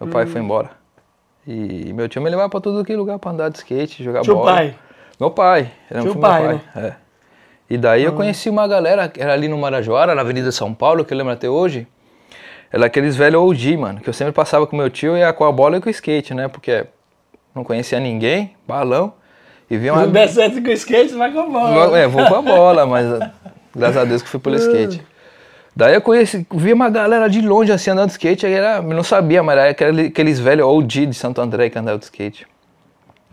Meu 0.00 0.10
pai 0.10 0.26
foi 0.26 0.40
embora. 0.40 0.70
E 1.46 1.92
meu 1.92 2.08
tio 2.08 2.22
me 2.22 2.30
levava 2.30 2.48
pra 2.48 2.60
todo 2.60 2.78
aquele 2.80 2.98
lugar 2.98 3.18
pra 3.18 3.30
andar 3.30 3.48
de 3.50 3.58
skate, 3.58 4.02
jogar 4.02 4.22
Tio 4.22 4.34
bola. 4.34 4.52
pai. 4.52 4.74
Meu 5.20 5.30
pai. 5.30 5.70
Era 5.90 6.02
Tio 6.02 6.16
pai, 6.16 6.48
meu 6.48 6.58
pai. 6.58 6.84
É. 6.84 6.94
E 7.68 7.78
daí 7.78 8.04
eu 8.04 8.12
conheci 8.12 8.50
uma 8.50 8.66
galera, 8.66 9.08
que 9.08 9.20
era 9.20 9.32
ali 9.32 9.48
no 9.48 9.56
Marajoara, 9.56 10.14
na 10.14 10.20
Avenida 10.20 10.52
São 10.52 10.74
Paulo, 10.74 11.04
que 11.04 11.12
eu 11.12 11.18
lembro 11.18 11.32
até 11.32 11.48
hoje. 11.48 11.86
Era 12.70 12.86
aqueles 12.86 13.16
velhos 13.16 13.40
OG, 13.40 13.76
mano, 13.76 14.00
que 14.00 14.08
eu 14.08 14.12
sempre 14.12 14.32
passava 14.32 14.66
com 14.66 14.76
meu 14.76 14.90
tio, 14.90 15.16
ia 15.16 15.32
com 15.32 15.44
a 15.44 15.52
bola 15.52 15.76
e 15.76 15.80
com 15.80 15.88
o 15.88 15.90
skate, 15.90 16.34
né? 16.34 16.48
Porque 16.48 16.86
não 17.54 17.62
conhecia 17.62 18.00
ninguém, 18.00 18.54
balão. 18.66 19.14
E 19.76 19.80
Se 19.84 19.90
uma. 19.90 20.02
não 20.02 20.10
der 20.12 20.28
certo 20.28 20.62
com 20.62 20.68
o 20.68 20.72
skate, 20.72 21.14
vai 21.14 21.32
com 21.32 21.40
a 21.40 21.46
bola. 21.46 21.98
É, 21.98 22.06
vou 22.06 22.24
com 22.26 22.34
a 22.34 22.42
bola, 22.42 22.86
mas 22.86 23.06
graças 23.74 23.96
a 23.96 24.04
Deus 24.04 24.22
que 24.22 24.28
fui 24.28 24.40
pelo 24.40 24.56
skate. 24.56 25.02
Daí 25.76 25.94
eu 25.94 26.00
conheci, 26.00 26.46
vi 26.52 26.72
uma 26.72 26.88
galera 26.88 27.28
de 27.28 27.40
longe 27.40 27.72
assim 27.72 27.90
andando 27.90 28.06
de 28.06 28.12
skate, 28.12 28.46
aí 28.46 28.52
era, 28.52 28.76
eu 28.76 28.82
não 28.84 29.02
sabia, 29.02 29.42
mas 29.42 29.58
era 29.58 29.70
aquele- 29.70 30.06
aqueles 30.06 30.38
velhos 30.38 30.66
OG 30.66 31.06
de 31.06 31.14
Santo 31.14 31.40
André 31.40 31.68
que 31.68 31.76
andavam 31.78 31.98
de 31.98 32.04
skate. 32.04 32.46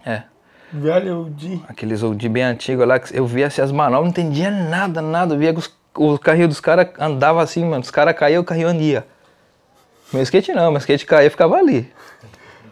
É. 0.05 0.23
Velho, 0.73 1.23
o 1.23 1.29
Di. 1.29 1.61
Aqueles 1.67 2.01
old 2.01 2.29
bem 2.29 2.43
antigos 2.43 2.87
lá, 2.87 2.97
que 2.97 3.15
eu 3.15 3.25
via 3.27 3.47
assim, 3.47 3.61
as 3.61 3.71
manobras, 3.71 4.01
não 4.03 4.09
entendia 4.09 4.49
nada, 4.49 5.01
nada. 5.01 5.35
Eu 5.35 5.37
via 5.37 5.51
que 5.53 5.59
os, 5.59 5.69
o 5.95 6.17
carrinho 6.17 6.47
dos 6.47 6.59
caras 6.61 6.87
andava 6.97 7.43
assim, 7.43 7.63
mano. 7.65 7.81
Os 7.83 7.91
caras 7.91 8.15
caíam, 8.17 8.41
o 8.41 8.45
carrinho 8.45 8.69
andia. 8.69 9.05
Meu 10.13 10.23
skate 10.23 10.53
não, 10.53 10.71
meu 10.71 10.79
skate 10.79 11.05
caía 11.05 11.27
e 11.27 11.29
ficava 11.29 11.57
ali. 11.57 11.91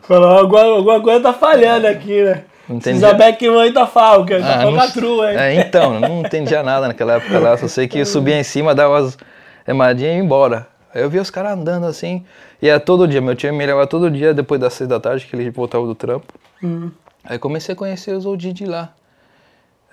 Falou, 0.02 0.30
alguma, 0.30 0.64
alguma 0.64 1.02
coisa 1.02 1.22
tá 1.22 1.34
falhando 1.34 1.86
aqui, 1.88 2.24
né? 2.24 2.44
Entendi. 2.70 3.00
Precisa 3.00 3.14
back 3.14 3.50
one 3.50 3.74
tá 3.74 3.88
falca, 3.88 4.38
Ah, 4.38 4.64
não- 4.64 4.76
falcatrua, 4.76 5.32
hein? 5.32 5.38
É, 5.40 5.54
então, 5.56 6.00
não 6.00 6.22
entendia 6.22 6.62
nada 6.62 6.88
naquela 6.88 7.14
época 7.16 7.40
lá. 7.40 7.58
Só 7.58 7.68
sei 7.68 7.88
que 7.88 8.00
eu 8.00 8.06
subia 8.06 8.40
em 8.40 8.44
cima, 8.44 8.76
dava 8.76 9.00
as 9.00 9.18
remadinhas 9.66 10.14
e 10.14 10.16
ia 10.18 10.24
embora. 10.24 10.68
Aí 10.94 11.02
eu 11.02 11.10
via 11.10 11.22
os 11.22 11.30
caras 11.32 11.54
andando 11.54 11.86
assim. 11.88 12.24
E 12.62 12.68
era 12.70 12.80
todo 12.80 13.08
dia, 13.08 13.22
meu 13.22 13.36
tio 13.36 13.52
me 13.54 13.66
levava 13.66 13.88
todo 13.88 14.10
dia 14.12 14.34
depois 14.34 14.60
das 14.62 14.74
seis 14.74 14.88
da 14.88 15.00
tarde, 15.00 15.26
que 15.26 15.36
ele 15.36 15.50
voltava 15.50 15.86
do 15.86 15.96
trampo. 15.96 16.34
Hum. 16.64 16.92
Aí 17.24 17.38
comecei 17.40 17.74
a 17.74 17.76
conhecer 17.76 18.12
os 18.14 18.26
OG 18.26 18.54
de 18.54 18.66
lá. 18.66 18.94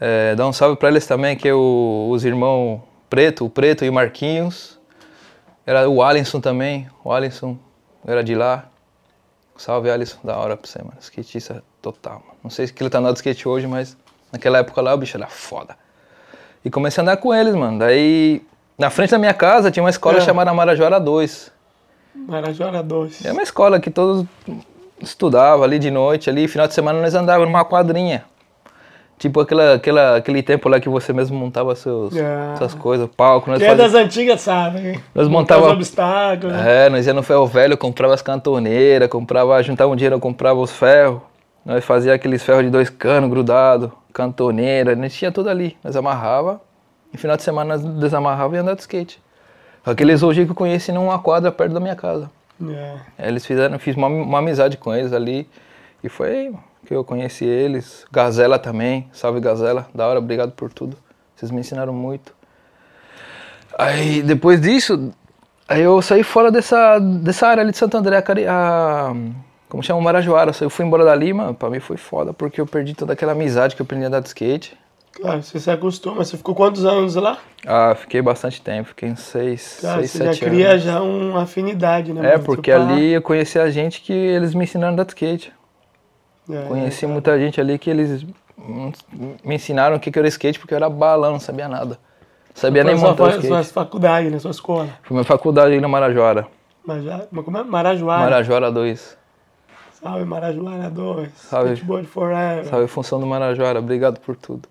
É, 0.00 0.34
dar 0.34 0.46
um 0.46 0.52
salve 0.52 0.76
pra 0.76 0.88
eles 0.90 1.06
também, 1.06 1.34
que 1.36 1.48
é 1.48 1.54
o- 1.54 2.08
os 2.10 2.24
irmãos 2.24 2.80
Preto, 3.08 3.46
o 3.46 3.50
Preto 3.50 3.84
e 3.84 3.88
o 3.88 3.92
Marquinhos. 3.92 4.78
Era 5.64 5.88
o 5.88 6.02
Alisson 6.02 6.40
também, 6.40 6.86
o 7.02 7.10
Alisson 7.12 7.56
era 8.06 8.22
de 8.22 8.34
lá. 8.34 8.66
Salve 9.56 9.90
Alisson, 9.90 10.18
da 10.22 10.36
hora 10.36 10.56
pra 10.56 10.68
você, 10.68 10.78
mano. 10.80 10.96
Skatista 11.00 11.62
total, 11.80 12.22
mano. 12.26 12.35
Não 12.46 12.50
sei 12.50 12.64
se 12.68 12.74
ele 12.78 12.88
tá 12.88 12.98
andando 13.00 13.14
de 13.14 13.18
skate 13.18 13.48
hoje, 13.48 13.66
mas 13.66 13.96
naquela 14.32 14.58
época 14.58 14.80
lá 14.80 14.94
o 14.94 14.96
bicho 14.96 15.16
era 15.16 15.26
foda. 15.26 15.74
E 16.64 16.70
comecei 16.70 17.00
a 17.00 17.02
andar 17.02 17.16
com 17.16 17.34
eles, 17.34 17.56
mano. 17.56 17.80
Daí, 17.80 18.40
na 18.78 18.88
frente 18.88 19.10
da 19.10 19.18
minha 19.18 19.34
casa 19.34 19.68
tinha 19.68 19.82
uma 19.82 19.90
escola 19.90 20.18
É. 20.18 20.20
chamada 20.20 20.54
Marajoara 20.54 21.00
2. 21.00 21.50
Marajora 22.14 22.84
2. 22.84 23.24
É 23.26 23.32
uma 23.32 23.42
escola 23.42 23.80
que 23.80 23.90
todos 23.90 24.24
estudavam 25.00 25.64
ali 25.64 25.76
de 25.80 25.90
noite, 25.90 26.30
ali, 26.30 26.46
final 26.46 26.68
de 26.68 26.74
semana 26.74 27.00
nós 27.00 27.16
andávamos 27.16 27.48
numa 27.52 27.64
quadrinha. 27.64 28.24
Tipo 29.18 29.40
aquela, 29.40 29.74
aquela, 29.74 30.16
aquele 30.16 30.40
tempo 30.42 30.68
lá 30.68 30.78
que 30.78 30.88
você 30.88 31.12
mesmo 31.12 31.36
montava 31.36 31.74
seus, 31.74 32.14
Ah. 32.16 32.54
suas 32.58 32.74
coisas, 32.74 33.08
palco. 33.16 33.50
Nós, 33.50 33.58
Quem 33.58 33.66
é 33.66 33.70
fazia- 33.70 33.84
das 33.88 33.94
antigas 33.94 34.40
sabe, 34.40 35.00
nós 35.12 35.26
Os 35.26 35.32
montava, 35.32 35.70
obstáculos. 35.72 36.54
é, 36.54 36.88
nós 36.90 37.06
ia 37.08 37.12
no 37.14 37.24
ferro 37.24 37.46
velho, 37.46 37.76
comprava 37.76 38.14
as 38.14 38.22
cantoneiras, 38.22 39.08
comprava, 39.08 39.60
juntava 39.64 39.90
um 39.90 39.96
dinheiro, 39.96 40.20
comprava 40.20 40.60
os 40.60 40.70
ferros. 40.70 41.20
Nós 41.66 41.84
fazia 41.84 42.14
aqueles 42.14 42.44
ferros 42.44 42.62
de 42.62 42.70
dois 42.70 42.88
canos 42.88 43.28
grudado, 43.28 43.92
cantoneira, 44.12 44.94
nós 44.94 45.12
tinha 45.12 45.32
tudo 45.32 45.50
ali. 45.50 45.76
Nós 45.82 45.96
amarrava, 45.96 46.60
e 47.12 47.18
final 47.18 47.36
de 47.36 47.42
semana 47.42 47.76
nós 47.76 47.84
desamarrava 47.98 48.54
e 48.54 48.58
andava 48.58 48.76
de 48.76 48.82
skate. 48.82 49.20
Aqueles 49.84 50.22
hoje 50.22 50.44
que 50.44 50.52
eu 50.52 50.54
conheci 50.54 50.92
numa 50.92 51.18
quadra 51.18 51.50
perto 51.50 51.72
da 51.72 51.80
minha 51.80 51.96
casa. 51.96 52.30
É. 53.18 53.28
Eles 53.28 53.44
fizeram, 53.44 53.78
fiz 53.80 53.96
uma, 53.96 54.06
uma 54.06 54.38
amizade 54.38 54.76
com 54.76 54.94
eles 54.94 55.12
ali. 55.12 55.48
E 56.04 56.08
foi 56.08 56.54
que 56.86 56.94
eu 56.94 57.02
conheci 57.02 57.44
eles. 57.44 58.06
Gazela 58.12 58.60
também. 58.60 59.08
Salve 59.12 59.40
Gazela. 59.40 59.88
Da 59.92 60.06
hora, 60.06 60.20
obrigado 60.20 60.52
por 60.52 60.72
tudo. 60.72 60.96
Vocês 61.34 61.50
me 61.50 61.60
ensinaram 61.60 61.92
muito. 61.92 62.32
Aí 63.76 64.22
depois 64.22 64.60
disso, 64.60 65.12
aí 65.68 65.82
eu 65.82 66.00
saí 66.00 66.22
fora 66.22 66.50
dessa, 66.50 67.00
dessa 67.00 67.48
área 67.48 67.62
ali 67.62 67.72
de 67.72 67.78
Santo 67.78 67.96
André, 67.96 68.16
a, 68.16 68.22
a, 68.50 69.14
como 69.76 69.82
chama, 69.82 70.00
Marajoara. 70.00 70.52
Eu 70.58 70.70
fui 70.70 70.86
embora 70.86 71.04
dali, 71.04 71.34
mano, 71.34 71.52
pra 71.54 71.68
mim 71.68 71.80
foi 71.80 71.98
foda, 71.98 72.32
porque 72.32 72.58
eu 72.58 72.66
perdi 72.66 72.94
toda 72.94 73.12
aquela 73.12 73.32
amizade 73.32 73.76
que 73.76 73.82
eu 73.82 73.84
aprendi 73.84 74.04
a 74.04 74.08
andar 74.08 74.20
de 74.20 74.28
skate. 74.28 74.74
Claro, 75.12 75.42
você 75.42 75.60
se 75.60 75.70
acostuma. 75.70 76.24
Você 76.24 76.36
ficou 76.38 76.54
quantos 76.54 76.86
anos 76.86 77.14
lá? 77.14 77.36
Ah, 77.66 77.94
fiquei 77.94 78.22
bastante 78.22 78.60
tempo, 78.62 78.88
fiquei 78.88 79.10
uns 79.10 79.20
seis, 79.20 79.80
Cara, 79.82 79.98
seis 79.98 80.10
você 80.12 80.18
já 80.24 80.32
sete 80.32 80.44
cria 80.46 80.70
anos. 80.70 80.82
já 80.82 81.02
uma 81.02 81.42
afinidade, 81.42 82.12
né? 82.14 82.20
É, 82.20 82.32
mano? 82.32 82.44
porque 82.44 82.70
pai- 82.70 82.80
ali 82.80 83.12
eu 83.12 83.20
conheci 83.20 83.58
a 83.58 83.68
gente 83.70 84.00
que 84.00 84.14
eles 84.14 84.54
me 84.54 84.64
ensinaram 84.64 84.90
a 84.90 84.92
andar 84.94 85.04
de 85.04 85.10
skate. 85.10 85.52
É, 86.50 86.62
Conheci 86.68 87.06
muita 87.06 87.38
gente 87.38 87.60
ali 87.60 87.78
que 87.78 87.90
eles 87.90 88.24
me 89.44 89.54
ensinaram 89.56 89.96
o 89.96 90.00
que 90.00 90.10
que 90.10 90.18
era 90.18 90.28
skate 90.28 90.58
porque 90.58 90.72
eu 90.72 90.76
era 90.76 90.88
balão, 90.88 91.32
não 91.32 91.40
sabia 91.40 91.68
nada. 91.68 91.98
Sabia 92.54 92.82
nem 92.82 92.94
montar 92.96 93.16
sua, 93.16 93.28
skate. 93.28 93.46
suas 93.48 93.70
faculdades, 93.70 94.32
né? 94.32 94.38
Sua 94.38 94.52
escola. 94.52 94.88
Fui 95.02 95.14
minha 95.14 95.24
faculdade 95.24 95.74
aí 95.74 95.80
na 95.82 95.88
Marajoara. 95.88 96.46
Já, 97.04 97.26
como 97.44 97.58
é? 97.58 97.62
Marajoara. 97.62 98.22
Marajoara 98.22 98.72
2. 98.72 99.25
Salve, 100.06 100.24
Marajoara 100.24 100.88
2. 100.88 101.28
Salve. 101.36 101.72
Skateboard 101.72 102.06
Forever. 102.06 102.64
Salve 102.66 102.86
função 102.86 103.18
do 103.18 103.26
Marajoara, 103.26 103.80
obrigado 103.80 104.20
por 104.20 104.36
tudo. 104.36 104.68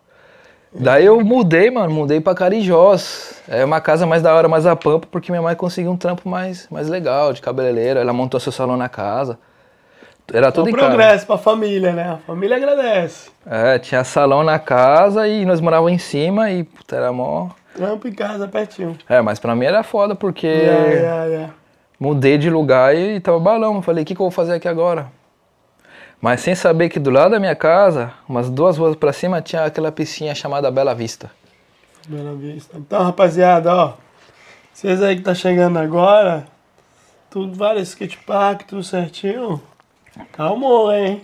Daí 0.74 1.06
eu 1.06 1.20
mudei, 1.24 1.70
mano, 1.70 1.94
mudei 1.94 2.22
pra 2.22 2.34
Carijós. 2.34 3.42
É 3.48 3.64
uma 3.66 3.82
casa 3.82 4.06
mais 4.06 4.22
da 4.22 4.34
hora, 4.34 4.48
mais 4.48 4.66
a 4.66 4.76
pampa, 4.78 5.08
porque 5.12 5.32
minha 5.32 5.42
mãe 5.42 5.54
conseguiu 5.56 5.92
um 5.92 5.98
trampo 5.98 6.28
mais, 6.30 6.68
mais 6.72 6.88
legal, 6.88 7.34
de 7.34 7.42
cabeleireira. 7.42 8.00
Ela 8.00 8.14
montou 8.14 8.40
seu 8.40 8.52
salão 8.52 8.78
na 8.78 8.88
casa. 8.88 9.38
Era 10.34 10.48
É 10.48 10.52
tudo 10.52 10.68
um 10.68 10.70
em 10.70 10.74
casa. 10.74 10.88
progresso 10.88 11.26
pra 11.28 11.38
família, 11.38 11.92
né? 11.94 12.14
A 12.14 12.18
família 12.18 12.56
agradece. 12.58 13.30
É, 13.46 13.78
tinha 13.78 14.04
salão 14.06 14.42
na 14.44 14.58
casa 14.58 15.28
e 15.28 15.46
nós 15.46 15.60
morávamos 15.62 15.92
em 15.94 15.98
cima 15.98 16.50
e 16.50 16.64
puta, 16.64 16.96
era 16.96 17.12
mó. 17.12 17.50
Trampo 17.76 18.08
em 18.08 18.14
casa, 18.14 18.48
pertinho. 18.48 18.98
É, 19.08 19.22
mas 19.22 19.38
pra 19.38 19.54
mim 19.56 19.66
era 19.66 19.84
foda 19.84 20.16
porque 20.16 20.48
Yeah, 20.48 20.88
yeah, 20.92 21.26
yeah. 21.26 21.54
mudei 22.00 22.38
de 22.38 22.50
lugar 22.50 22.96
e 22.96 23.20
tava 23.20 23.38
balão. 23.40 23.82
Falei, 23.82 24.04
o 24.04 24.06
que, 24.06 24.16
que 24.16 24.22
eu 24.22 24.26
vou 24.26 24.32
fazer 24.32 24.54
aqui 24.54 24.68
agora? 24.68 25.08
Mas 26.22 26.42
sem 26.42 26.56
saber 26.56 26.90
que 26.90 27.00
do 27.00 27.10
lado 27.10 27.32
da 27.32 27.40
minha 27.40 27.56
casa, 27.56 28.12
umas 28.28 28.50
duas 28.50 28.78
ruas 28.78 28.96
pra 28.96 29.14
cima, 29.14 29.42
tinha 29.42 29.64
aquela 29.66 29.92
piscina 29.92 30.34
chamada 30.34 30.72
Bela 30.72 30.96
Vista. 30.96 31.30
Bela 32.08 32.34
Vista. 32.36 32.78
Então, 32.78 33.04
rapaziada, 33.04 33.74
ó. 33.74 33.94
Vocês 34.74 35.02
aí 35.02 35.16
que 35.16 35.22
tá 35.22 35.34
chegando 35.34 35.78
agora, 35.78 36.46
tudo 37.30 37.54
vários 37.56 37.90
skatepark, 37.90 38.64
tudo 38.64 38.84
certinho. 38.84 39.62
Calmou, 40.32 40.92
hein? 40.94 41.22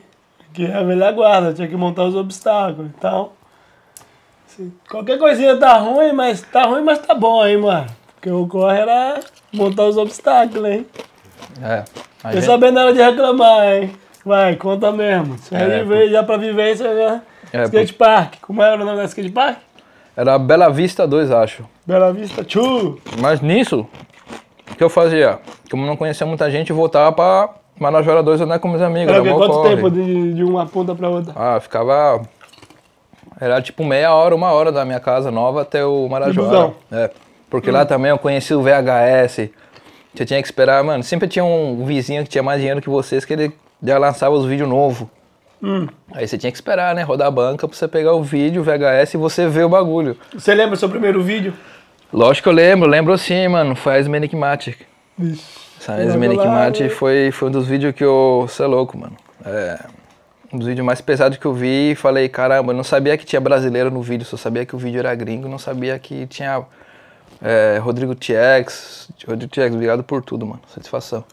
Aqui 0.50 0.66
é 0.66 0.74
a 0.76 0.84
velha 0.84 1.12
guarda, 1.12 1.54
tinha 1.54 1.68
que 1.68 1.76
montar 1.76 2.04
os 2.04 2.16
obstáculos. 2.16 2.92
Então, 2.98 3.32
qualquer 4.90 5.18
coisinha 5.18 5.58
tá 5.58 5.78
ruim, 5.78 6.12
mas 6.14 6.42
tá 6.42 6.64
ruim, 6.64 6.84
mas 6.84 7.00
tá 7.00 7.14
bom, 7.16 7.46
hein, 7.46 7.58
mano? 7.58 7.88
Porque 8.16 8.30
o 8.30 8.46
corre 8.48 8.80
era 8.80 9.20
montar 9.54 9.86
os 9.86 9.98
obstáculos, 9.98 10.70
hein? 10.70 10.86
É. 11.64 11.84
gente- 12.34 12.46
sabendo 12.46 12.76
na 12.76 12.82
hora 12.84 12.94
de 12.94 13.02
reclamar, 13.02 13.66
hein? 13.74 13.96
Vai, 14.26 14.56
conta 14.56 14.92
mesmo. 14.92 15.36
Isso 15.36 15.56
aí 15.56 15.72
É, 15.72 15.84
veio 15.84 16.10
já 16.12 16.24
pra 16.24 16.38
vivência, 16.38 16.94
né? 16.94 17.22
É, 17.52 17.64
Skatepark. 17.64 18.36
Como 18.42 18.62
era 18.62 18.76
o 18.82 18.86
nome 18.86 18.98
da 18.98 19.06
skatepark? 19.06 19.58
Era 20.16 20.38
Bela 20.38 20.70
Vista 20.70 21.08
2, 21.08 21.32
acho. 21.32 21.64
Bela 21.86 22.12
Vista 22.14 22.46
Chu. 22.48 23.00
Mas 23.20 23.42
nisso, 23.42 23.88
o 24.72 24.76
que 24.76 24.84
eu 24.84 24.90
fazia? 24.90 25.40
Como 25.70 25.86
não 25.86 25.96
conhecia 25.98 26.28
muita 26.28 26.50
gente, 26.52 26.70
eu 26.70 26.76
voltava 26.76 27.12
pra 27.12 27.50
Marajoara 27.80 28.22
2 28.22 28.42
andar 28.42 28.60
com 28.60 28.68
meus 28.68 28.82
amigos. 28.82 29.14
Era 29.14 29.26
Era 29.26 29.34
quanto 29.36 29.54
corre. 29.54 29.76
tempo 29.76 29.90
de, 29.90 30.34
de 30.34 30.44
uma 30.44 30.66
ponta 30.66 30.94
pra 30.94 31.10
outra? 31.10 31.34
Ah, 31.36 31.60
ficava. 31.60 32.22
Era 33.40 33.62
tipo 33.62 33.84
meia 33.84 34.14
hora, 34.14 34.36
uma 34.36 34.52
hora 34.52 34.72
da 34.72 34.86
minha 34.86 35.00
casa 35.00 35.32
nova 35.32 35.64
até 35.64 35.84
o 35.84 36.08
busão. 36.36 36.76
É. 36.92 37.10
Porque 37.50 37.72
lá 37.72 37.86
também 37.86 38.12
eu 38.12 38.18
conheci 38.20 38.54
o 38.54 38.62
VHS. 38.62 39.50
Você 40.14 40.26
tinha 40.26 40.42
que 40.42 40.48
esperar, 40.48 40.84
mano. 40.84 41.02
Sempre 41.04 41.28
tinha 41.28 41.44
um 41.44 41.84
vizinho 41.86 42.24
que 42.24 42.30
tinha 42.30 42.44
mais 42.44 42.60
dinheiro 42.60 42.82
que 42.82 42.90
vocês 42.90 43.26
que 43.26 43.34
ele 43.34 43.52
já 43.82 43.98
lançava 43.98 44.36
os 44.36 44.46
vídeos 44.46 44.70
novos. 44.70 45.08
Hum. 45.62 45.88
Aí 46.12 46.28
você 46.28 46.38
tinha 46.38 46.52
que 46.52 46.58
esperar, 46.58 46.96
né? 46.96 47.04
Rodar 47.04 47.28
a 47.28 47.32
banca 47.32 47.68
pra 47.68 47.78
você 47.78 47.88
pegar 47.88 48.14
o 48.14 48.24
vídeo, 48.24 48.62
o 48.62 48.66
VHS 48.66 49.14
e 49.14 49.18
você 49.18 49.48
ver 49.48 49.66
o 49.66 49.70
bagulho. 49.70 50.18
Você 50.34 50.54
lembra 50.54 50.72
do 50.72 50.78
seu 50.78 50.90
primeiro 50.90 51.22
vídeo? 51.22 51.54
Lógico 52.12 52.44
que 52.44 52.50
eu 52.50 52.54
lembro, 52.54 52.90
lembro 52.90 53.18
sim, 53.18 53.48
mano. 53.48 53.76
Foi 53.76 53.94
a 53.94 54.00
Smenikmatic. 54.00 54.80
Vixe. 55.18 55.62
Essa 55.82 56.90
foi, 56.90 57.32
foi 57.32 57.50
um 57.50 57.52
dos 57.52 57.68
vídeos 57.68 57.94
que 57.96 58.04
eu. 58.04 58.46
Você 58.48 58.62
é 58.62 58.68
louco, 58.68 58.98
mano. 58.98 59.18
É. 59.44 59.80
Um 60.54 60.58
dos 60.60 60.68
vídeos 60.68 60.86
mais 60.86 61.02
pesados 61.02 61.38
que 61.38 61.46
eu 61.46 61.54
vi 61.54 61.92
e 61.92 61.96
falei, 61.96 62.28
caramba, 62.28 62.72
eu 62.72 62.76
não 62.76 62.84
sabia 62.84 63.18
que 63.18 63.26
tinha 63.26 63.40
brasileiro 63.40 63.90
no 63.90 64.02
vídeo, 64.02 64.26
só 64.26 64.36
sabia 64.36 64.66
que 64.66 64.76
o 64.76 64.78
vídeo 64.78 65.00
era 65.00 65.16
gringo, 65.16 65.48
não 65.48 65.58
sabia 65.58 65.98
que 65.98 66.28
tinha 66.28 66.64
é, 67.42 67.80
Rodrigo 67.82 68.14
TX. 68.14 69.10
Rodrigo 69.26 69.52
TX, 69.52 69.74
obrigado 69.74 70.04
por 70.04 70.22
tudo, 70.22 70.46
mano. 70.46 70.62
Satisfação. 70.68 71.24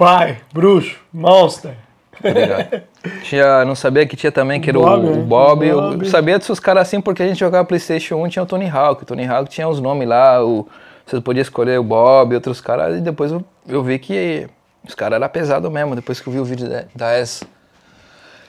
Pai, 0.00 0.38
bruxo, 0.50 0.98
monster. 1.12 1.74
Obrigado. 2.18 2.84
tinha, 3.22 3.66
não 3.66 3.74
sabia 3.74 4.06
que 4.06 4.16
tinha 4.16 4.32
também, 4.32 4.58
que 4.58 4.70
era 4.70 4.78
Bob, 4.78 5.06
o, 5.06 5.10
né? 5.10 5.18
o 5.18 5.22
Bob. 5.26 5.66
Eu 5.66 5.90
Bob. 5.90 6.08
sabia 6.08 6.38
desses 6.38 6.58
caras 6.58 6.88
assim 6.88 7.02
porque 7.02 7.22
a 7.22 7.26
gente 7.28 7.38
jogava 7.38 7.66
Playstation 7.66 8.16
1 8.16 8.28
tinha 8.30 8.42
o 8.42 8.46
Tony 8.46 8.66
Hawk. 8.66 9.02
O 9.02 9.04
Tony 9.04 9.26
Hawk 9.26 9.50
tinha 9.50 9.68
os 9.68 9.78
nomes 9.78 10.08
lá, 10.08 10.42
o, 10.42 10.66
você 11.04 11.20
podia 11.20 11.42
escolher 11.42 11.78
o 11.78 11.82
Bob, 11.82 12.34
outros 12.34 12.62
caras, 12.62 12.96
e 12.96 13.02
depois 13.02 13.30
eu, 13.30 13.44
eu 13.68 13.82
vi 13.82 13.98
que 13.98 14.48
os 14.88 14.94
caras 14.94 15.16
eram 15.16 15.28
pesados 15.28 15.70
mesmo, 15.70 15.94
depois 15.94 16.18
que 16.18 16.26
eu 16.26 16.32
vi 16.32 16.40
o 16.40 16.46
vídeo 16.46 16.66
da, 16.66 16.84
da 16.94 17.12
S. 17.12 17.46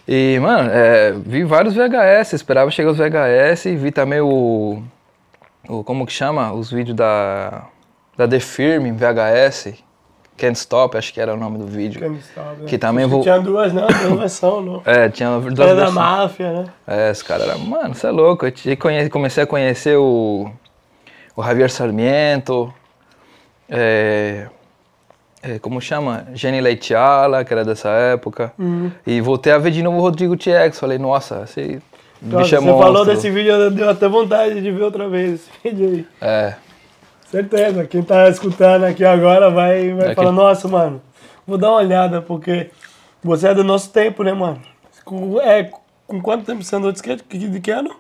E, 0.08 0.40
mano, 0.40 0.70
é, 0.72 1.12
vi 1.12 1.44
vários 1.44 1.74
VHS, 1.74 2.32
esperava 2.32 2.72
chegar 2.72 2.92
os 2.92 2.98
VHS, 2.98 3.66
e 3.66 3.76
vi 3.76 3.92
também 3.92 4.22
o, 4.22 4.82
o. 5.68 5.84
Como 5.84 6.06
que 6.06 6.14
chama? 6.14 6.54
Os 6.54 6.72
vídeos 6.72 6.96
da. 6.96 7.66
Da 8.16 8.26
The 8.26 8.40
Firm 8.40 8.96
VHS. 8.96 9.91
Can't 10.42 10.58
Stop, 10.58 10.98
acho 10.98 11.14
que 11.14 11.22
era 11.22 11.34
o 11.34 11.38
nome 11.38 11.58
do 11.60 11.66
vídeo. 11.68 12.00
Quem 12.02 12.20
sabe, 12.34 12.62
né? 12.64 12.68
Que 12.68 12.78
também 12.78 13.06
vou- 13.06 13.22
Tinha 13.22 13.40
duas, 13.40 13.72
não, 13.72 13.86
duas 13.88 14.20
versões, 14.20 14.66
não. 14.66 14.82
É, 14.86 15.08
tinha 15.10 15.30
duas 15.40 15.60
Era 15.60 15.70
da 15.70 15.74
versões. 15.86 15.94
máfia, 15.94 16.52
né? 16.54 16.66
É, 16.88 17.12
esse 17.12 17.24
cara 17.24 17.44
era. 17.44 17.58
Mano, 17.58 17.94
você 17.94 18.08
é 18.08 18.12
louco. 18.12 18.46
Eu 18.46 18.78
conhe- 18.78 19.10
comecei 19.10 19.44
a 19.44 19.48
conhecer 19.48 19.96
o. 19.98 20.50
O 21.36 21.44
Javier 21.44 21.70
Sarmiento. 21.70 22.74
É, 23.70 24.48
é, 25.42 25.60
como 25.60 25.80
chama? 25.80 26.28
Jenny 26.34 26.60
Leitiala, 26.62 27.44
que 27.46 27.54
era 27.54 27.64
dessa 27.64 27.90
época. 27.90 28.52
Uhum. 28.60 28.92
E 29.08 29.22
voltei 29.22 29.54
a 29.54 29.58
ver 29.58 29.72
de 29.72 29.82
novo 29.82 29.98
o 29.98 30.02
Rodrigo 30.02 30.36
TX. 30.36 30.80
Falei, 30.80 30.98
nossa, 30.98 31.44
esse 31.46 31.82
Nossa, 32.22 32.44
bicho 32.44 32.56
é 32.56 32.60
você 32.60 32.66
monstro. 32.66 32.84
falou 32.84 33.06
desse 33.06 33.30
vídeo, 33.30 33.72
deu 33.72 33.90
até 33.90 34.08
vontade 34.10 34.62
de 34.62 34.72
ver 34.72 34.84
outra 34.84 35.08
vez 35.08 35.36
esse 35.36 35.50
vídeo 35.64 35.88
aí. 35.90 36.06
É, 36.22 36.54
Certeza, 37.32 37.86
quem 37.88 38.04
tá 38.04 38.28
escutando 38.28 38.84
aqui 38.84 39.06
agora 39.06 39.50
vai, 39.50 39.94
vai 39.94 40.12
É 40.12 40.16
falar, 40.16 40.34
nossa, 40.34 40.68
mano, 40.68 41.02
vou 41.48 41.58
dar 41.58 41.70
uma 41.70 41.78
olhada, 41.78 42.22
porque 42.22 42.70
você 43.24 43.48
é 43.48 43.54
do 43.54 43.64
nosso 43.64 43.90
tempo, 43.92 44.22
né, 44.22 44.34
mano? 44.34 44.62
Com, 45.06 45.40
é, 45.40 45.70
com 46.06 46.22
quanto 46.22 46.46
tempo 46.46 46.62
você 46.62 46.76
andou 46.76 46.92
de 46.92 46.98
skate? 46.98 47.24
De 47.38 47.60
que 47.62 47.72
ano? 47.72 47.96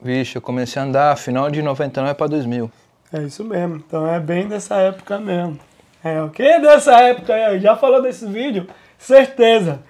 vixe, 0.00 0.36
eu 0.36 0.42
comecei 0.42 0.80
a 0.80 0.84
andar 0.84 1.16
final 1.18 1.50
de 1.50 1.60
99 1.62 2.14
pra 2.14 2.26
2000. 2.28 2.70
É 3.12 3.22
isso 3.22 3.42
mesmo, 3.44 3.76
então 3.76 4.06
é 4.06 4.20
bem 4.20 4.46
dessa 4.46 4.76
época 4.76 5.18
mesmo. 5.18 5.58
É, 6.04 6.22
o 6.22 6.28
que 6.30 6.58
dessa 6.60 6.92
época? 7.00 7.58
Já 7.58 7.74
falou 7.76 8.00
desse 8.00 8.24
vídeo? 8.26 8.68
Certeza. 8.98 9.80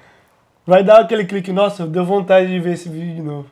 Vai 0.66 0.82
dar 0.82 1.00
aquele 1.00 1.24
clique, 1.26 1.52
nossa, 1.52 1.86
deu 1.86 2.04
vontade 2.04 2.46
de 2.46 2.58
ver 2.58 2.72
esse 2.74 2.88
vídeo 2.88 3.14
de 3.16 3.22
novo. 3.22 3.46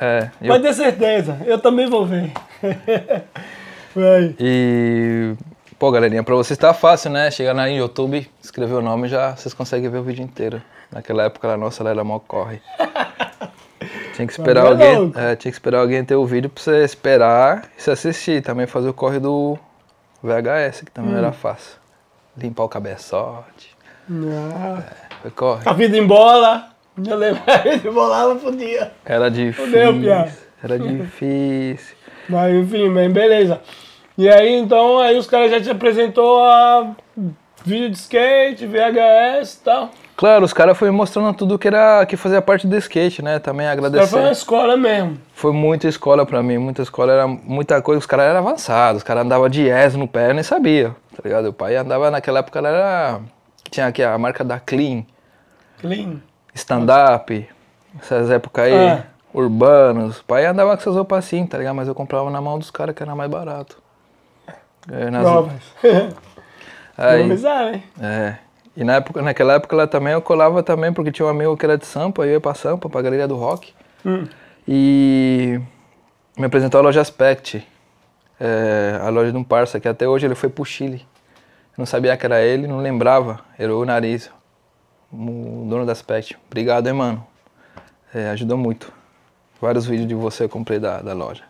É, 0.00 0.30
eu- 0.40 0.48
Pode 0.48 0.62
ter 0.62 0.74
certeza, 0.74 1.38
eu 1.46 1.58
também 1.58 1.88
vou 1.90 2.06
ver. 2.06 2.32
Vai. 3.96 4.34
E, 4.38 5.34
pô, 5.78 5.90
galerinha, 5.90 6.22
pra 6.22 6.34
vocês 6.34 6.58
tá 6.58 6.74
fácil, 6.74 7.10
né? 7.10 7.30
Chegar 7.30 7.54
na 7.54 7.64
YouTube, 7.66 8.28
escrever 8.42 8.74
o 8.74 8.82
nome 8.82 9.08
já 9.08 9.34
vocês 9.34 9.54
conseguem 9.54 9.88
ver 9.88 9.98
o 9.98 10.02
vídeo 10.02 10.22
inteiro. 10.22 10.60
Naquela 10.92 11.22
época, 11.24 11.48
a 11.48 11.56
nossa, 11.56 11.82
ela 11.82 11.90
era 11.90 12.04
mó 12.04 12.18
corre. 12.18 12.60
Tinha 14.14 14.26
que 14.26 14.32
esperar 14.32 14.64
Mas 14.64 14.80
é 14.80 14.94
alguém, 14.94 15.12
é, 15.14 15.36
tinha 15.36 15.52
que 15.52 15.56
esperar 15.56 15.80
alguém 15.80 16.02
ter 16.02 16.14
o 16.16 16.24
vídeo 16.24 16.48
pra 16.48 16.62
você 16.62 16.82
esperar 16.84 17.64
e 17.76 17.82
se 17.82 17.90
assistir. 17.90 18.42
Também 18.42 18.66
fazer 18.66 18.88
o 18.88 18.94
corre 18.94 19.18
do 19.18 19.58
VHS, 20.22 20.80
que 20.86 20.90
também 20.90 21.12
Hum. 21.14 21.18
era 21.18 21.32
fácil. 21.32 21.74
Limpar 22.34 22.64
o 22.64 22.68
cabeçote. 22.68 23.76
Ah, 24.10 24.82
Foi 25.20 25.30
corre. 25.32 25.62
a 25.66 25.72
vida 25.74 25.98
em 25.98 26.06
bola. 26.06 26.70
Eu 27.06 27.14
lembro, 27.16 27.42
a 27.46 27.56
vida 27.58 27.88
em 27.88 27.92
bola 27.92 28.20
ela 28.20 28.34
podia. 28.36 28.90
Era 29.04 29.30
difícil. 29.30 29.66
Fudeu. 29.66 30.28
Era 30.64 30.78
difícil. 30.78 31.96
Mas 32.26 32.54
enfim, 32.54 32.88
beleza. 33.10 33.60
E 34.18 34.28
aí 34.28 34.54
então, 34.54 34.98
aí 34.98 35.18
os 35.18 35.26
caras 35.26 35.50
já 35.50 35.60
te 35.60 35.70
apresentou 35.70 36.42
a 36.44 36.92
vídeo 37.64 37.90
de 37.90 37.96
skate, 37.96 38.66
VHS 38.66 39.54
e 39.54 39.60
tal. 39.64 39.90
Claro, 40.16 40.44
os 40.46 40.52
caras 40.54 40.78
foram 40.78 40.94
mostrando 40.94 41.34
tudo 41.34 41.58
que 41.58 41.68
era 41.68 42.06
que 42.06 42.16
fazia 42.16 42.40
parte 42.40 42.66
do 42.66 42.74
skate, 42.78 43.20
né? 43.20 43.38
Também 43.38 43.66
agradecer. 43.68 44.06
foi 44.06 44.20
uma 44.20 44.32
escola 44.32 44.74
mesmo. 44.76 45.18
Foi 45.34 45.52
muita 45.52 45.86
escola 45.88 46.24
pra 46.24 46.42
mim, 46.42 46.56
muita 46.56 46.80
escola, 46.80 47.12
era 47.12 47.26
muita 47.28 47.82
coisa, 47.82 47.98
os 47.98 48.06
caras 48.06 48.26
eram 48.26 48.38
avançados, 48.38 48.98
os 48.98 49.02
caras 49.02 49.24
andavam 49.26 49.46
de 49.50 49.62
yes 49.68 49.94
no 49.94 50.08
pé, 50.08 50.30
eu 50.30 50.34
nem 50.34 50.42
sabia, 50.42 50.96
tá 51.14 51.20
ligado? 51.22 51.48
O 51.48 51.52
pai 51.52 51.76
andava 51.76 52.10
naquela 52.10 52.38
época, 52.38 52.58
ela 52.58 52.68
era. 52.68 53.20
Tinha 53.70 53.88
aqui 53.88 54.02
a 54.02 54.16
marca 54.16 54.42
da 54.42 54.58
Clean, 54.58 55.02
Clean. 55.78 56.22
stand-up, 56.54 57.46
essas 58.00 58.30
épocas 58.30 58.64
aí, 58.64 58.72
Ah. 58.74 59.02
urbanos. 59.34 60.20
O 60.20 60.24
pai 60.24 60.46
andava 60.46 60.70
com 60.74 60.80
essas 60.80 60.94
roupas 60.94 61.18
assim, 61.26 61.44
tá 61.44 61.58
ligado? 61.58 61.74
Mas 61.74 61.88
eu 61.88 61.94
comprava 61.94 62.30
na 62.30 62.40
mão 62.40 62.58
dos 62.58 62.70
caras 62.70 62.94
que 62.94 63.02
era 63.02 63.14
mais 63.14 63.30
barato. 63.30 63.76
É, 64.90 65.10
nas- 65.10 65.22
Provas. 65.22 65.62
aí, 66.96 67.14
Economizar, 67.20 67.72
né? 67.72 67.82
é. 68.00 68.38
E 68.76 68.84
na 68.84 68.96
época, 68.96 69.22
naquela 69.22 69.54
época 69.54 69.74
lá 69.74 69.86
também 69.86 70.12
eu 70.12 70.20
colava 70.20 70.62
também, 70.62 70.92
porque 70.92 71.10
tinha 71.10 71.24
um 71.24 71.30
amigo 71.30 71.56
que 71.56 71.64
era 71.64 71.78
de 71.78 71.86
Sampa, 71.86 72.22
eu 72.26 72.32
ia 72.32 72.40
pra 72.40 72.52
Sampa, 72.52 72.90
pra 72.90 73.00
galeria 73.00 73.26
do 73.26 73.34
rock. 73.34 73.72
Hum. 74.04 74.26
E 74.68 75.58
me 76.36 76.44
apresentou 76.44 76.78
a 76.80 76.82
loja 76.82 77.00
Aspect, 77.00 77.66
é, 78.38 79.00
a 79.02 79.08
loja 79.08 79.32
de 79.32 79.38
um 79.38 79.42
parça, 79.44 79.80
que 79.80 79.88
até 79.88 80.06
hoje 80.06 80.26
ele 80.26 80.34
foi 80.34 80.50
pro 80.50 80.62
Chile. 80.64 81.06
Não 81.78 81.86
sabia 81.86 82.14
que 82.18 82.26
era 82.26 82.42
ele, 82.42 82.66
não 82.66 82.78
lembrava, 82.78 83.40
era 83.58 83.74
o 83.74 83.82
Nariz, 83.84 84.30
o 85.10 85.66
dono 85.68 85.86
da 85.86 85.92
Aspect. 85.92 86.36
Obrigado, 86.46 86.86
hein, 86.86 86.92
mano. 86.92 87.26
É, 88.14 88.28
ajudou 88.30 88.58
muito. 88.58 88.92
Vários 89.60 89.86
vídeos 89.86 90.06
de 90.08 90.14
você 90.14 90.44
eu 90.44 90.48
comprei 90.50 90.78
da, 90.78 91.00
da 91.00 91.14
loja. 91.14 91.44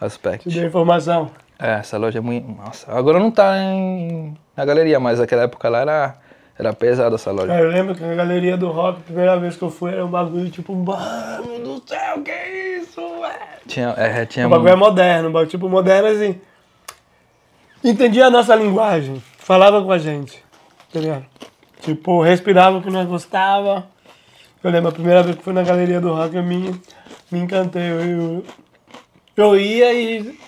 Aspect. 0.00 0.48
Te 0.48 0.58
dei 0.58 0.66
informação. 0.68 1.30
É, 1.58 1.72
essa 1.80 1.98
loja 1.98 2.18
é 2.18 2.20
muito. 2.20 2.48
Nossa, 2.48 2.90
agora 2.92 3.18
não 3.18 3.32
tá 3.32 3.56
em, 3.58 4.36
na 4.56 4.64
galeria, 4.64 5.00
mas 5.00 5.18
naquela 5.18 5.42
época 5.42 5.68
lá 5.68 5.80
era, 5.80 6.14
era 6.56 6.72
pesada 6.72 7.16
essa 7.16 7.32
loja. 7.32 7.48
Cara, 7.48 7.60
eu 7.62 7.70
lembro 7.70 7.96
que 7.96 8.02
na 8.02 8.14
galeria 8.14 8.56
do 8.56 8.68
rock, 8.70 9.00
a 9.00 9.02
primeira 9.02 9.36
vez 9.38 9.56
que 9.56 9.62
eu 9.62 9.70
fui, 9.70 9.90
era 9.90 10.06
um 10.06 10.08
bagulho 10.08 10.48
tipo, 10.50 10.72
mano 10.72 11.58
do 11.58 11.82
céu, 11.84 12.22
que 12.22 12.30
isso, 12.80 13.00
velho? 13.00 13.34
Tinha, 13.66 13.88
é, 13.96 14.24
tinha 14.24 14.46
O 14.46 14.50
bagulho 14.50 14.70
é 14.70 14.76
moderno, 14.76 15.28
um 15.28 15.32
bagulho 15.32 15.50
tipo 15.50 15.68
moderno 15.68 16.08
assim. 16.08 16.40
Entendia 17.82 18.26
a 18.26 18.30
nossa 18.30 18.54
linguagem, 18.54 19.20
falava 19.36 19.82
com 19.82 19.90
a 19.90 19.98
gente, 19.98 20.42
tá 20.92 21.00
ligado? 21.00 21.26
Tipo, 21.80 22.22
respirava 22.22 22.78
o 22.78 22.82
que 22.82 22.90
nós 22.90 23.06
gostava. 23.08 23.86
Eu 24.62 24.70
lembro 24.70 24.90
a 24.90 24.92
primeira 24.92 25.22
vez 25.24 25.36
que 25.36 25.42
fui 25.42 25.52
na 25.52 25.62
galeria 25.62 26.00
do 26.00 26.12
rock, 26.12 26.36
eu 26.36 26.42
me, 26.42 26.80
me 27.30 27.40
encantei. 27.40 27.82
Eu, 27.82 28.00
eu, 28.00 28.44
eu 29.36 29.56
ia 29.56 29.92
e 29.92 30.38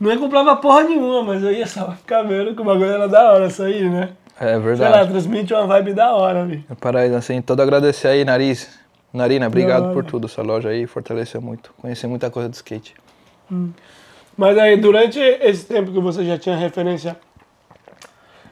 não 0.00 0.18
comprava 0.18 0.56
porra 0.56 0.82
nenhuma, 0.84 1.22
mas 1.22 1.42
eu 1.42 1.52
ia 1.52 1.66
só 1.66 1.92
ficar 1.92 2.22
vendo 2.22 2.54
que 2.54 2.60
o 2.60 2.64
bagulho 2.64 2.90
era 2.90 3.08
da 3.08 3.32
hora, 3.32 3.46
isso 3.46 3.62
aí, 3.62 3.88
né? 3.88 4.10
é 4.38 4.44
Sei 4.44 4.54
lá, 4.54 4.58
verdade. 4.58 5.10
transmite 5.10 5.54
uma 5.54 5.66
vibe 5.66 5.94
da 5.94 6.14
hora 6.14 6.42
ali. 6.42 6.64
Para 6.80 7.02
assim, 7.16 7.40
todo 7.40 7.60
agradecer 7.62 8.08
aí, 8.08 8.24
Nariz. 8.24 8.78
Narina, 9.12 9.46
obrigado 9.46 9.94
por 9.94 10.04
tudo. 10.04 10.26
Essa 10.26 10.42
loja 10.42 10.68
aí 10.68 10.86
fortaleceu 10.86 11.40
muito. 11.40 11.72
Conheci 11.80 12.06
muita 12.06 12.30
coisa 12.30 12.48
de 12.50 12.56
skate. 12.56 12.94
Mas 14.36 14.58
aí, 14.58 14.76
durante 14.76 15.18
esse 15.18 15.64
tempo 15.64 15.90
que 15.90 15.98
você 16.00 16.22
já 16.24 16.36
tinha 16.36 16.54
referência 16.54 17.16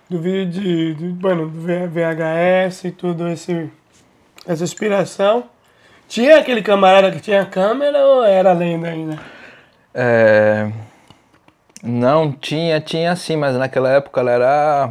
do 0.08 0.18
vídeo 0.20 0.62
de, 0.62 0.94
de 0.94 1.22
mano, 1.22 1.48
do 1.50 1.60
VHS 1.60 2.84
e 2.84 2.90
tudo, 2.90 3.28
esse, 3.28 3.70
essa 4.46 4.64
inspiração, 4.64 5.44
tinha 6.08 6.38
aquele 6.38 6.62
camarada 6.62 7.10
que 7.10 7.20
tinha 7.20 7.44
câmera 7.44 7.98
ou 8.06 8.24
era 8.24 8.52
lenda 8.54 8.88
ainda? 8.88 9.18
É, 9.92 10.70
Não, 11.86 12.32
tinha, 12.32 12.80
tinha 12.80 13.14
sim, 13.14 13.36
mas 13.36 13.54
naquela 13.56 13.90
época 13.90 14.18
ela 14.18 14.30
era, 14.30 14.90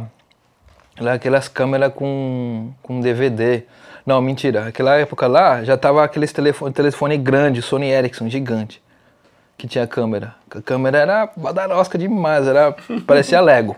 era 0.96 1.12
aquelas 1.14 1.48
câmeras 1.48 1.92
com, 1.92 2.70
com 2.80 3.00
DVD. 3.00 3.64
Não, 4.06 4.22
mentira. 4.22 4.66
Naquela 4.66 4.94
época 4.96 5.26
lá 5.26 5.64
já 5.64 5.76
tava 5.76 6.04
aqueles 6.04 6.32
telefone, 6.32 6.72
telefone 6.72 7.18
grande, 7.18 7.60
Sony 7.62 7.90
Ericsson, 7.90 8.28
gigante, 8.28 8.80
que 9.58 9.66
tinha 9.66 9.88
câmera. 9.88 10.36
A 10.48 10.62
câmera 10.62 10.98
era 10.98 11.30
badarosca 11.36 11.98
demais, 11.98 12.46
era, 12.46 12.76
parecia 13.04 13.40
Lego. 13.40 13.74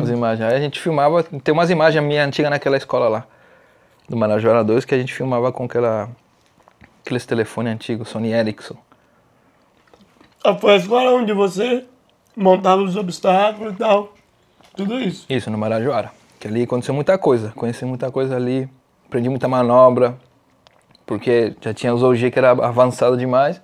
As 0.00 0.08
imagens. 0.08 0.48
Aí 0.48 0.56
a 0.56 0.60
gente 0.60 0.78
filmava, 0.78 1.24
tem 1.24 1.52
umas 1.52 1.68
imagens 1.68 2.04
minha 2.04 2.24
antiga 2.24 2.48
naquela 2.48 2.76
escola 2.76 3.08
lá, 3.08 3.26
do 4.08 4.16
Marajoara 4.16 4.62
2, 4.62 4.84
que 4.84 4.94
a 4.94 4.98
gente 4.98 5.12
filmava 5.12 5.50
com 5.50 5.64
aquela, 5.64 6.08
aqueles 7.04 7.26
telefones 7.26 7.72
antigos, 7.72 8.08
Sony 8.08 8.32
Ericsson. 8.32 8.76
Ah, 10.44 10.54
Foi 10.54 10.74
a 10.74 10.76
escola 10.76 11.10
onde 11.10 11.32
você 11.32 11.84
montava 12.40 12.82
os 12.82 12.96
obstáculos 12.96 13.74
e 13.74 13.76
tal, 13.76 14.14
tudo 14.74 14.98
isso. 14.98 15.26
Isso, 15.28 15.50
no 15.50 15.58
Marajoara. 15.58 16.10
Que 16.38 16.48
ali 16.48 16.62
aconteceu 16.62 16.94
muita 16.94 17.18
coisa. 17.18 17.52
Conheci 17.54 17.84
muita 17.84 18.10
coisa 18.10 18.34
ali, 18.34 18.68
aprendi 19.06 19.28
muita 19.28 19.46
manobra, 19.46 20.16
porque 21.04 21.54
já 21.60 21.74
tinha 21.74 21.94
os 21.94 22.02
OG 22.02 22.30
que 22.30 22.38
era 22.38 22.50
avançado 22.50 23.16
demais. 23.16 23.60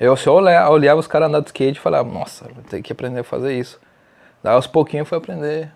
Eu 0.00 0.16
só 0.16 0.34
olhava, 0.34 0.70
olhava 0.70 0.98
os 1.00 1.06
caras 1.06 1.28
andando 1.28 1.44
de 1.44 1.50
skate 1.50 1.78
e 1.78 1.82
falava, 1.82 2.08
nossa, 2.10 2.46
vou 2.54 2.62
ter 2.64 2.80
que 2.80 2.92
aprender 2.92 3.20
a 3.20 3.24
fazer 3.24 3.58
isso. 3.58 3.78
Daí 4.42 4.54
aos 4.54 4.66
pouquinhos 4.66 5.04
eu 5.04 5.08
fui 5.08 5.18
aprender 5.18 5.70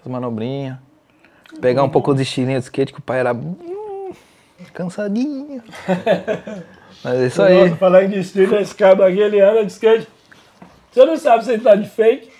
as 0.00 0.10
manobrinhas, 0.10 0.78
pegar 1.60 1.84
um 1.84 1.88
pouco 1.88 2.14
de 2.14 2.22
estilinho 2.22 2.58
de 2.58 2.64
skate, 2.64 2.92
que 2.92 2.98
o 2.98 3.02
pai 3.02 3.20
era 3.20 3.32
hum, 3.32 4.12
cansadinho. 4.72 5.62
Mas 7.04 7.20
é 7.20 7.26
isso 7.26 7.42
aí. 7.42 7.64
Nossa, 7.64 7.76
falar 7.76 8.04
em 8.04 8.08
destino, 8.08 8.56
esse 8.56 8.74
cara 8.74 9.06
aqui, 9.06 9.20
ele 9.20 9.40
anda 9.40 9.64
de 9.64 9.70
skate. 9.70 10.08
Você 10.96 11.04
não 11.04 11.16
sabe 11.18 11.44
se 11.44 11.52
ele 11.52 11.62
tá 11.62 11.74
de 11.74 11.86
fake, 11.86 12.30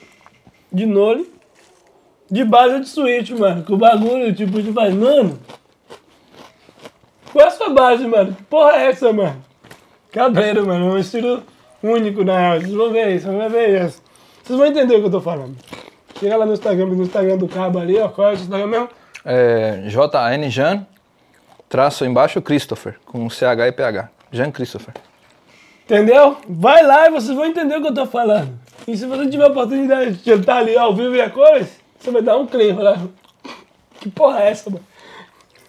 de 0.73 0.87
nole, 0.87 1.31
de 2.31 2.43
base 2.43 2.73
ou 2.73 2.81
de 2.81 2.89
switch, 2.89 3.33
mano. 3.33 3.63
Com 3.63 3.75
o 3.75 3.77
bagulho, 3.77 4.35
tipo, 4.35 4.63
de 4.63 4.73
faz, 4.73 4.95
mano. 4.95 5.39
Qual 7.31 7.45
é 7.45 7.49
a 7.49 7.51
sua 7.51 7.69
base, 7.69 8.07
mano? 8.07 8.33
Que 8.35 8.43
porra 8.45 8.79
é 8.79 8.87
essa, 8.87 9.13
mano? 9.13 9.45
Cabreiro, 10.11 10.67
mano. 10.67 10.95
Um 10.95 10.97
estilo 10.97 11.43
único, 11.83 12.25
na 12.25 12.41
real. 12.41 12.61
Vocês 12.63 12.73
vão 12.73 12.91
ver 12.91 13.15
isso, 13.15 13.27
vocês 13.27 13.37
vão 13.37 13.51
ver 13.51 13.85
isso. 13.85 14.03
Vocês 14.43 14.59
vão 14.59 14.67
entender 14.67 14.97
o 14.97 15.01
que 15.01 15.07
eu 15.07 15.11
tô 15.11 15.21
falando. 15.21 15.55
Chega 16.19 16.39
lá 16.39 16.47
no 16.47 16.55
Instagram, 16.55 16.87
no 16.87 17.03
Instagram 17.03 17.37
do 17.37 17.49
Cabo 17.49 17.79
ali, 17.79 17.99
ó. 17.99 18.09
Qual 18.09 18.29
é 18.29 18.31
o 18.31 18.35
Instagram 18.37 18.69
mesmo? 18.69 18.89
É, 19.23 19.83
JN 19.87 20.49
Jan, 20.49 20.87
traço 21.69 22.07
embaixo 22.07 22.41
Christopher, 22.41 22.97
com 23.05 23.29
CH 23.29 23.69
e 23.69 23.73
PH. 23.73 24.09
Jan 24.33 24.51
Christopher. 24.51 24.95
Entendeu? 25.87 26.37
Vai 26.49 26.83
lá 26.85 27.07
e 27.07 27.11
vocês 27.11 27.35
vão 27.35 27.47
entender 27.47 27.77
o 27.77 27.81
que 27.81 27.87
eu 27.89 27.95
tô 27.95 28.07
falando. 28.07 28.51
E 28.89 28.97
se 28.97 29.07
você 29.07 29.29
tiver 29.31 29.45
a 29.45 29.49
oportunidade 29.49 30.15
de 30.17 30.33
estar 30.33 30.59
ali 30.59 30.77
ao 30.77 30.93
vivo 30.95 31.15
e 31.15 31.21
a 31.21 31.31
cores, 31.31 31.69
você 31.99 32.11
vai 32.11 32.23
dar 32.23 32.37
um 32.37 32.47
clique. 32.47 32.75
Falar, 32.75 33.01
que 34.01 34.11
porra 34.11 34.43
é 34.43 34.51
essa, 34.51 34.69
mano? 34.69 34.85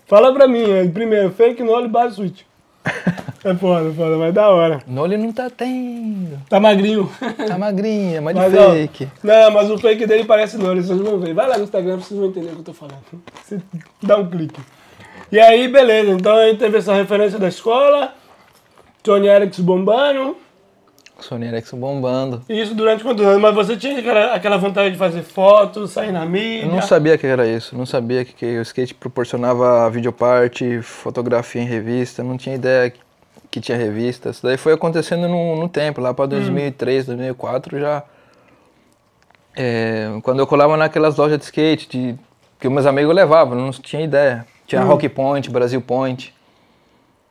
Fala 0.07 0.33
pra 0.33 0.47
mim, 0.47 0.63
é, 0.63 0.87
primeiro, 0.87 1.31
fake 1.31 1.61
no 1.61 1.87
base 1.87 2.15
switch. 2.15 2.41
É 3.43 3.53
foda, 3.53 3.93
foda, 3.93 4.17
mas 4.17 4.33
da 4.33 4.49
hora. 4.49 4.81
Nole 4.87 5.17
não 5.17 5.31
tá 5.31 5.49
tendo. 5.49 6.39
Tá 6.49 6.59
magrinho. 6.59 7.09
Tá 7.47 7.57
magrinha, 7.57 8.21
mas 8.21 8.35
de 8.35 8.41
Mas, 8.41 8.53
ó, 8.55 8.71
fake. 8.71 9.07
não, 9.23 9.51
mas 9.51 9.69
o 9.69 9.77
fake 9.77 10.05
dele 10.07 10.25
parece 10.25 10.57
Nole, 10.57 10.81
vocês 10.81 10.99
vão 10.99 11.19
ver. 11.19 11.33
Vai 11.33 11.47
lá 11.47 11.57
no 11.57 11.63
Instagram, 11.63 11.97
vocês 11.97 12.19
vão 12.19 12.29
entender 12.29 12.47
o 12.47 12.53
que 12.53 12.59
eu 12.59 12.63
tô 12.63 12.73
falando. 12.73 12.97
Você 13.43 13.59
dá 14.01 14.17
um 14.17 14.27
clique. 14.27 14.59
E 15.31 15.39
aí, 15.39 15.67
beleza. 15.67 16.11
Então 16.11 16.35
a 16.35 16.47
gente 16.47 16.59
teve 16.59 16.77
essa 16.77 16.93
referência 16.93 17.37
da 17.37 17.47
escola, 17.47 18.13
Tony 19.07 19.27
Erics 19.27 19.61
bombando. 19.61 20.35
Sony 21.21 21.47
Ericsson 21.47 21.77
bombando. 21.77 22.43
E 22.49 22.61
Isso 22.61 22.75
durante 22.75 23.03
quantos 23.05 23.25
anos? 23.25 23.41
Mas 23.41 23.55
você 23.55 23.77
tinha 23.77 23.99
aquela, 23.99 24.35
aquela 24.35 24.57
vontade 24.57 24.91
de 24.91 24.97
fazer 24.97 25.23
fotos, 25.23 25.91
sair 25.91 26.11
na 26.11 26.25
mídia? 26.25 26.65
Eu 26.65 26.73
não 26.73 26.81
sabia 26.81 27.17
que 27.17 27.25
era 27.25 27.47
isso, 27.47 27.75
não 27.75 27.85
sabia 27.85 28.25
que, 28.25 28.33
que 28.33 28.59
o 28.59 28.61
skate 28.61 28.93
proporcionava 28.93 29.89
videoparte, 29.89 30.81
fotografia 30.81 31.61
em 31.61 31.65
revista, 31.65 32.21
não 32.21 32.37
tinha 32.37 32.55
ideia 32.55 32.89
que, 32.89 32.99
que 33.49 33.61
tinha 33.61 33.77
revista. 33.77 34.29
Isso 34.29 34.43
daí 34.43 34.57
foi 34.57 34.73
acontecendo 34.73 35.25
no, 35.29 35.55
no 35.55 35.69
tempo, 35.69 36.01
lá 36.01 36.13
para 36.13 36.25
2003, 36.25 37.05
2004 37.05 37.79
já. 37.79 38.03
É, 39.55 40.19
quando 40.21 40.39
eu 40.39 40.45
colava 40.45 40.75
naquelas 40.75 41.15
lojas 41.15 41.37
de 41.37 41.45
skate, 41.45 41.87
de, 41.87 42.15
que 42.59 42.67
meus 42.67 42.85
amigos 42.85 43.15
levavam, 43.15 43.55
não 43.55 43.71
tinha 43.71 44.03
ideia. 44.03 44.45
Tinha 44.67 44.83
Rock 44.83 45.07
Point, 45.07 45.49
Brasil 45.49 45.81
Point, 45.81 46.35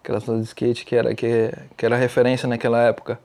aquelas 0.07 0.25
lojas 0.25 0.42
de 0.45 0.49
skate 0.49 0.85
que 0.85 0.95
era, 0.95 1.14
que, 1.14 1.53
que 1.77 1.85
era 1.85 1.97
referência 1.97 2.49
naquela 2.49 2.81
época. 2.83 3.19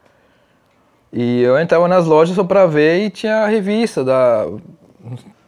E 1.13 1.41
eu 1.41 1.59
entrava 1.59 1.87
nas 1.87 2.05
lojas 2.05 2.35
só 2.35 2.43
pra 2.43 2.65
ver 2.65 3.05
e 3.05 3.09
tinha 3.11 3.43
a 3.43 3.47
revista 3.47 4.03
da, 4.03 4.45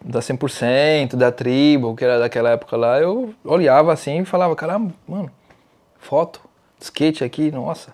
da 0.04 0.20
100%, 0.20 1.16
da 1.16 1.32
Tribo, 1.32 1.96
que 1.96 2.04
era 2.06 2.20
daquela 2.20 2.52
época 2.52 2.78
lá. 2.78 3.00
Eu 3.00 3.34
olhava 3.44 3.92
assim 3.92 4.22
e 4.22 4.26
falava, 4.26 4.56
caramba, 4.56 4.94
mano, 5.08 5.32
foto, 5.98 6.40
skate 6.80 7.24
aqui, 7.24 7.50
nossa. 7.52 7.94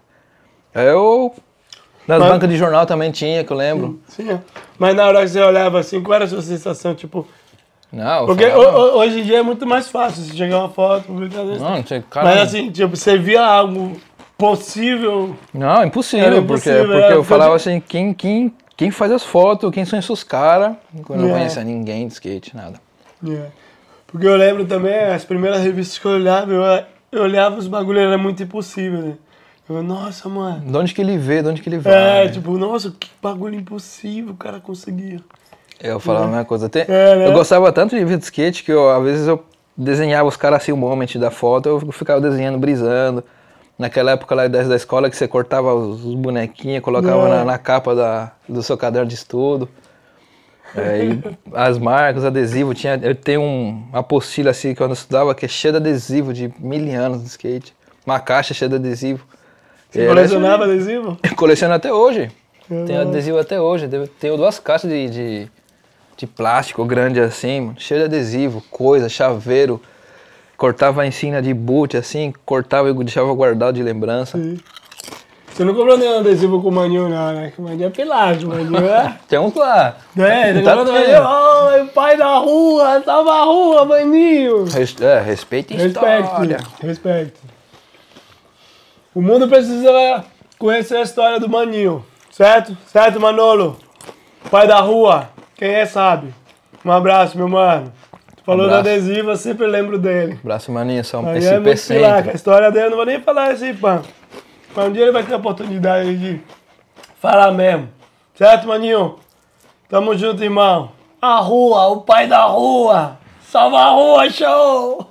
Aí 0.75 0.87
eu, 0.87 1.33
nas 2.07 2.19
Mas- 2.19 2.29
bancas 2.29 2.49
de 2.49 2.57
jornal 2.57 2.85
também 2.85 3.11
tinha, 3.11 3.43
que 3.43 3.53
eu 3.53 3.57
lembro. 3.57 4.01
Sim, 4.07 4.31
é. 4.31 4.41
Mas 4.77 4.95
na 4.95 5.05
hora 5.07 5.21
que 5.21 5.29
você 5.29 5.41
olhava 5.41 5.79
assim, 5.79 6.01
qual 6.01 6.15
era 6.15 6.25
a 6.25 6.27
sua 6.27 6.41
sensação? 6.41 6.93
Tipo, 6.93 7.25
Não, 7.91 8.25
porque 8.27 8.47
falava, 8.49 8.77
ho- 8.77 8.81
ho- 8.81 8.99
hoje 8.99 9.19
em 9.19 9.23
dia 9.23 9.39
é 9.39 9.41
muito 9.41 9.65
mais 9.65 9.87
fácil 9.89 10.23
você 10.23 10.35
chegar 10.37 10.59
uma 10.59 10.69
foto, 10.69 11.05
publicar 11.05 11.43
isso. 11.45 11.63
não, 11.63 11.71
não 11.75 11.83
tinha, 11.83 12.01
cara, 12.03 12.25
Mas 12.27 12.41
assim, 12.41 12.69
tipo, 12.71 12.95
você 12.95 13.17
via 13.17 13.43
algo 13.43 13.99
possível. 14.37 15.35
não, 15.53 15.83
impossível, 15.83 16.25
porque, 16.45 16.69
impossível, 16.69 16.85
porque 16.85 16.97
é, 16.97 17.11
eu 17.11 17.15
porque 17.17 17.27
falava 17.29 17.51
eu- 17.51 17.55
assim, 17.55 17.79
quem, 17.79 18.13
quem, 18.13 18.53
quem 18.77 18.91
faz 18.91 19.11
as 19.11 19.23
fotos, 19.23 19.71
quem 19.71 19.85
são 19.85 19.97
esses 19.99 20.23
caras, 20.23 20.75
quando 21.03 21.21
eu 21.21 21.27
não 21.27 21.35
É. 21.35 21.39
conhecia 21.39 21.63
ninguém 21.63 22.07
de 22.07 22.13
skate, 22.13 22.55
nada. 22.55 22.79
É. 23.27 23.47
Porque 24.07 24.25
eu 24.27 24.35
lembro 24.35 24.65
também, 24.65 24.95
as 24.95 25.23
primeiras 25.25 25.61
revistas 25.61 25.97
que 25.99 26.05
eu 26.05 26.11
olhava, 26.11 26.51
eu, 26.51 26.63
eu 27.11 27.23
olhava 27.23 27.57
os 27.57 27.67
bagulhos, 27.67 28.01
era 28.03 28.17
muito 28.17 28.41
impossível, 28.41 28.99
né? 29.01 29.13
Eu 29.67 29.83
nossa, 29.83 30.27
mano. 30.27 30.61
De 30.65 30.75
onde 30.77 30.93
que 30.95 31.01
ele 31.01 31.15
vê, 31.17 31.43
de 31.43 31.49
onde 31.49 31.61
que 31.61 31.69
ele 31.69 31.77
vai. 31.77 32.25
É, 32.25 32.27
tipo, 32.29 32.57
nossa, 32.57 32.91
que 32.99 33.07
bagulho 33.21 33.53
impossível 33.53 34.33
o 34.33 34.35
cara 34.37 34.59
conseguia. 34.59 35.19
Eu 35.81 35.99
falava 35.99 36.25
a 36.25 36.27
mesma 36.27 36.45
coisa. 36.45 36.65
Até- 36.67 36.85
É, 36.87 37.15
né? 37.15 37.27
Eu 37.27 37.31
gostava 37.33 37.71
tanto 37.71 37.95
de 37.95 38.03
de 38.03 38.23
skate 38.23 38.63
que 38.63 38.71
eu, 38.71 38.89
às 38.89 39.03
vezes 39.03 39.27
eu 39.27 39.43
desenhava 39.77 40.27
os 40.27 40.35
caras 40.35 40.61
assim, 40.61 40.71
o 40.71 40.77
moment 40.77 41.15
da 41.17 41.31
foto, 41.31 41.69
eu 41.69 41.91
ficava 41.91 42.19
desenhando, 42.19 42.57
brisando. 42.57 43.23
Naquela 43.77 44.11
época 44.11 44.35
lá 44.35 44.45
da 44.47 44.61
da 44.63 44.75
escola 44.75 45.09
que 45.09 45.15
você 45.15 45.25
cortava 45.27 45.73
os, 45.73 46.03
os 46.03 46.15
bonequinhos, 46.15 46.83
colocava 46.83 47.27
É. 47.27 47.29
na, 47.29 47.45
na 47.45 47.57
capa 47.57 47.95
da, 47.95 48.31
do 48.47 48.61
seu 48.61 48.77
caderno 48.77 49.07
de 49.07 49.15
estudo. 49.15 49.69
É, 50.75 51.17
as 51.53 51.79
marcas, 51.79 52.23
adesivo, 52.23 52.75
tinha, 52.75 52.99
eu 53.01 53.15
tenho 53.15 53.41
um, 53.41 53.83
uma 53.89 53.99
apostila 53.99 54.51
assim 54.51 54.75
que 54.75 54.81
eu 54.83 54.91
estudava 54.93 55.33
que 55.33 55.45
é 55.45 55.47
cheia 55.47 55.71
de 55.71 55.77
adesivo 55.77 56.31
de 56.33 56.53
mil 56.59 56.99
anos 57.01 57.21
de 57.23 57.27
skate. 57.29 57.73
Uma 58.05 58.19
caixa 58.19 58.53
cheia 58.53 58.69
de 58.69 58.75
adesivo. 58.75 59.25
Você 59.89 60.01
Era 60.01 60.09
colecionava 60.09 60.63
adesivo? 60.65 61.17
coleciono 61.35 61.73
até 61.73 61.91
hoje. 61.91 62.29
É, 62.69 62.83
Tenho 62.85 63.01
adesivo 63.01 63.39
até 63.39 63.59
hoje. 63.59 63.87
Tenho 64.19 64.37
duas 64.37 64.59
caixas 64.59 64.89
de, 64.91 65.09
de, 65.09 65.51
de 66.19 66.27
plástico 66.27 66.83
grande 66.83 67.17
assim, 67.21 67.61
mano, 67.61 67.75
cheio 67.79 68.01
de 68.01 68.05
adesivo, 68.07 68.61
coisa, 68.69 69.07
chaveiro. 69.07 69.81
Cortava 70.57 71.03
a 71.03 71.07
ensina 71.07 71.41
de 71.41 71.53
boot 71.53 71.95
assim, 71.95 72.33
cortava 72.45 72.89
e 72.89 72.93
deixava 72.93 73.33
guardado 73.33 73.75
de 73.75 73.81
lembrança. 73.83 74.37
Sim. 74.37 74.59
Você 75.53 75.63
não 75.63 75.73
comprou 75.73 75.97
nenhum 75.97 76.19
adesivo 76.19 76.61
com 76.61 76.67
o 76.67 76.71
Maninho, 76.73 77.07
não, 77.07 77.31
né? 77.33 77.51
Que 77.55 77.61
o 77.61 77.63
Maninho 77.63 77.87
é 77.87 77.89
pilares, 77.89 78.43
o 78.43 78.47
Maninho 78.49 78.85
é... 78.85 79.17
Tem 79.29 79.39
uns 79.39 79.53
lá. 79.55 79.95
É, 80.17 80.49
ele 80.49 80.61
Tá 80.61 80.75
comprou. 80.75 80.93
Maninho. 80.99 81.25
Ai, 81.25 81.85
pai 81.93 82.17
da 82.17 82.37
rua, 82.37 83.01
salva 83.05 83.31
a 83.31 83.43
rua, 83.45 83.85
Maninho. 83.85 84.65
Res- 84.65 84.99
é, 85.01 85.21
respeita 85.21 85.73
a 85.73 85.77
história. 85.85 86.57
Respeito, 86.57 86.85
respeito. 86.85 87.39
O 89.15 89.21
mundo 89.21 89.47
precisa 89.47 90.25
conhecer 90.57 90.97
a 90.97 91.01
história 91.01 91.39
do 91.39 91.47
Maninho, 91.49 92.05
certo? 92.29 92.77
Certo, 92.87 93.19
Manolo? 93.19 93.77
Pai 94.51 94.67
da 94.67 94.79
rua, 94.79 95.29
quem 95.59 95.73
é 95.73 95.85
sabe. 95.85 96.33
Um 96.85 96.89
abraço, 96.89 97.37
meu 97.37 97.49
mano. 97.49 97.91
Tu 98.37 98.43
falou 98.45 98.69
do 98.69 98.73
Abraço. 98.73 98.95
adesivo, 98.95 99.31
eu 99.31 99.35
sempre 99.35 99.67
lembro 99.67 99.99
dele. 99.99 100.39
Abraço, 100.41 100.71
maninho. 100.71 101.03
São 101.03 101.27
Aí 101.27 101.35
é 101.35 101.41
SP 101.75 101.99
muito. 101.99 102.29
A 102.29 102.33
história 102.33 102.71
dele, 102.71 102.85
eu 102.85 102.89
não 102.91 102.97
vou 102.97 103.05
nem 103.05 103.19
falar 103.19 103.51
assim, 103.51 103.73
pã. 103.73 104.01
Mas 104.73 104.87
um 104.87 104.91
dia 104.93 105.01
ele 105.01 105.11
vai 105.11 105.21
ter 105.21 105.33
a 105.33 105.37
oportunidade 105.37 106.15
de 106.15 106.39
falar 107.19 107.51
mesmo. 107.51 107.89
Certo, 108.35 108.69
maninho? 108.69 109.19
Tamo 109.89 110.17
junto, 110.17 110.41
irmão. 110.41 110.93
A 111.21 111.39
rua, 111.39 111.87
o 111.87 112.01
pai 112.03 112.25
da 112.25 112.45
rua. 112.45 113.17
Salva 113.41 113.79
a 113.79 113.89
rua, 113.89 114.29
show! 114.29 115.09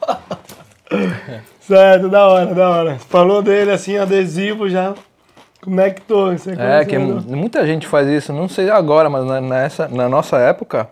certo, 1.60 2.08
da 2.08 2.26
hora, 2.26 2.54
da 2.54 2.70
hora. 2.70 2.98
Falou 3.10 3.42
dele 3.42 3.72
assim, 3.72 3.98
adesivo 3.98 4.66
já. 4.66 4.94
Tô? 6.06 6.32
Você 6.32 6.52
É, 6.52 6.84
que 6.84 6.98
não? 6.98 7.20
muita 7.20 7.66
gente 7.66 7.86
faz 7.86 8.08
isso. 8.08 8.32
Não 8.32 8.48
sei 8.48 8.70
agora, 8.70 9.08
mas 9.08 9.24
na, 9.24 9.40
nessa, 9.40 9.88
na 9.88 10.08
nossa 10.08 10.38
época, 10.38 10.88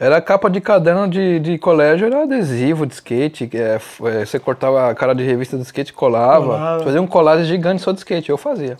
era 0.00 0.20
capa 0.20 0.48
de 0.48 0.60
caderno 0.60 1.08
de, 1.08 1.40
de 1.40 1.58
colégio, 1.58 2.06
era 2.06 2.22
adesivo 2.22 2.86
de 2.86 2.94
skate. 2.94 3.50
É, 3.54 3.74
é, 3.76 4.24
você 4.24 4.38
cortava 4.38 4.88
a 4.90 4.94
cara 4.94 5.14
de 5.14 5.24
revista 5.24 5.56
do 5.56 5.62
skate 5.62 5.92
colava. 5.92 6.46
Colava. 6.46 6.84
Fazia 6.84 7.02
um 7.02 7.06
colagem 7.06 7.44
gigante 7.44 7.82
só 7.82 7.92
de 7.92 7.98
skate. 7.98 8.30
Eu 8.30 8.38
fazia. 8.38 8.76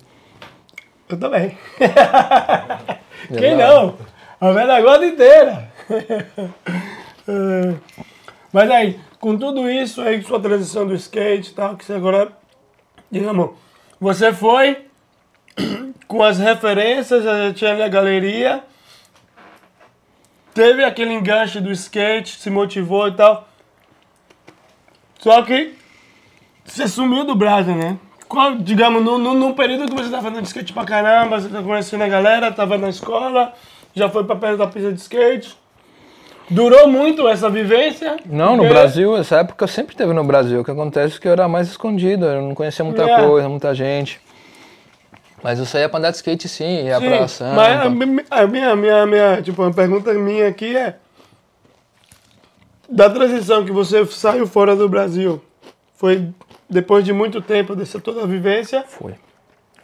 Eu 1.08 1.18
também. 1.18 1.56
Quem 3.36 3.56
não? 3.56 3.94
A 4.40 4.52
velha 4.52 4.80
gosta 4.80 5.06
inteira. 5.06 5.68
É. 7.30 7.74
Mas 8.50 8.70
aí, 8.70 8.98
com 9.20 9.36
tudo 9.36 9.68
isso 9.68 10.00
aí, 10.00 10.22
sua 10.22 10.40
transição 10.40 10.86
do 10.86 10.94
skate 10.94 11.50
e 11.50 11.54
tal, 11.54 11.76
que 11.76 11.84
você 11.84 11.92
agora, 11.92 12.28
digamos, 13.10 13.50
você 14.00 14.32
foi 14.32 14.87
com 16.08 16.22
as 16.22 16.38
referências, 16.38 17.22
já 17.22 17.52
tinha 17.52 17.72
ali 17.72 17.82
a 17.82 17.88
galeria, 17.88 18.64
teve 20.54 20.82
aquele 20.82 21.12
enganche 21.12 21.60
do 21.60 21.70
skate, 21.70 22.38
se 22.38 22.48
motivou 22.50 23.06
e 23.06 23.12
tal. 23.12 23.46
Só 25.18 25.42
que 25.42 25.74
você 26.64 26.88
sumiu 26.88 27.24
do 27.24 27.34
Brasil, 27.34 27.74
né? 27.74 27.98
Qual, 28.26 28.56
digamos, 28.56 29.02
no, 29.04 29.18
no, 29.18 29.34
no 29.34 29.54
período 29.54 29.86
que 29.86 29.94
você 29.94 30.10
tá 30.10 30.20
fazendo 30.22 30.44
skate 30.44 30.72
pra 30.72 30.84
caramba, 30.84 31.40
você 31.40 31.48
tá 31.48 31.62
conhecendo 31.62 32.04
a 32.04 32.08
galera, 32.08 32.50
tava 32.52 32.76
na 32.78 32.88
escola, 32.88 33.52
já 33.94 34.08
foi 34.08 34.24
pra 34.24 34.36
perto 34.36 34.58
da 34.58 34.66
pista 34.66 34.92
de 34.92 35.00
skate. 35.00 35.56
Durou 36.50 36.88
muito 36.88 37.28
essa 37.28 37.50
vivência? 37.50 38.16
Não, 38.24 38.56
no 38.56 38.66
Brasil, 38.66 39.14
essa 39.18 39.40
época 39.40 39.64
eu 39.64 39.68
sempre 39.68 39.94
teve 39.94 40.14
no 40.14 40.24
Brasil. 40.24 40.60
O 40.60 40.64
que 40.64 40.70
acontece 40.70 41.16
é 41.16 41.20
que 41.20 41.28
eu 41.28 41.32
era 41.32 41.46
mais 41.46 41.68
escondido, 41.68 42.24
eu 42.24 42.40
não 42.40 42.54
conhecia 42.54 42.82
muita 42.84 43.02
É. 43.02 43.22
coisa, 43.22 43.48
muita 43.48 43.74
gente. 43.74 44.18
Mas 45.42 45.58
eu 45.58 45.64
saía 45.66 45.88
pra 45.88 45.98
andar 45.98 46.10
de 46.10 46.16
skate 46.16 46.48
sim, 46.48 46.84
ia 46.86 46.98
Sim, 46.98 47.06
pra 47.08 47.28
Sampa. 47.28 47.54
mas 47.54 47.80
a, 47.86 47.88
mi- 47.90 48.24
a 48.30 48.46
minha, 48.46 48.74
minha, 48.76 49.06
minha, 49.06 49.42
tipo, 49.42 49.62
uma 49.62 49.72
pergunta 49.72 50.12
minha 50.14 50.48
aqui 50.48 50.76
é 50.76 50.96
da 52.88 53.08
transição 53.10 53.64
que 53.64 53.70
você 53.72 54.04
saiu 54.06 54.46
fora 54.46 54.74
do 54.74 54.88
Brasil, 54.88 55.40
foi 55.94 56.28
depois 56.68 57.04
de 57.04 57.12
muito 57.12 57.40
tempo 57.40 57.76
dessa 57.76 58.00
toda 58.00 58.22
a 58.22 58.26
vivência? 58.26 58.84
Foi. 58.88 59.14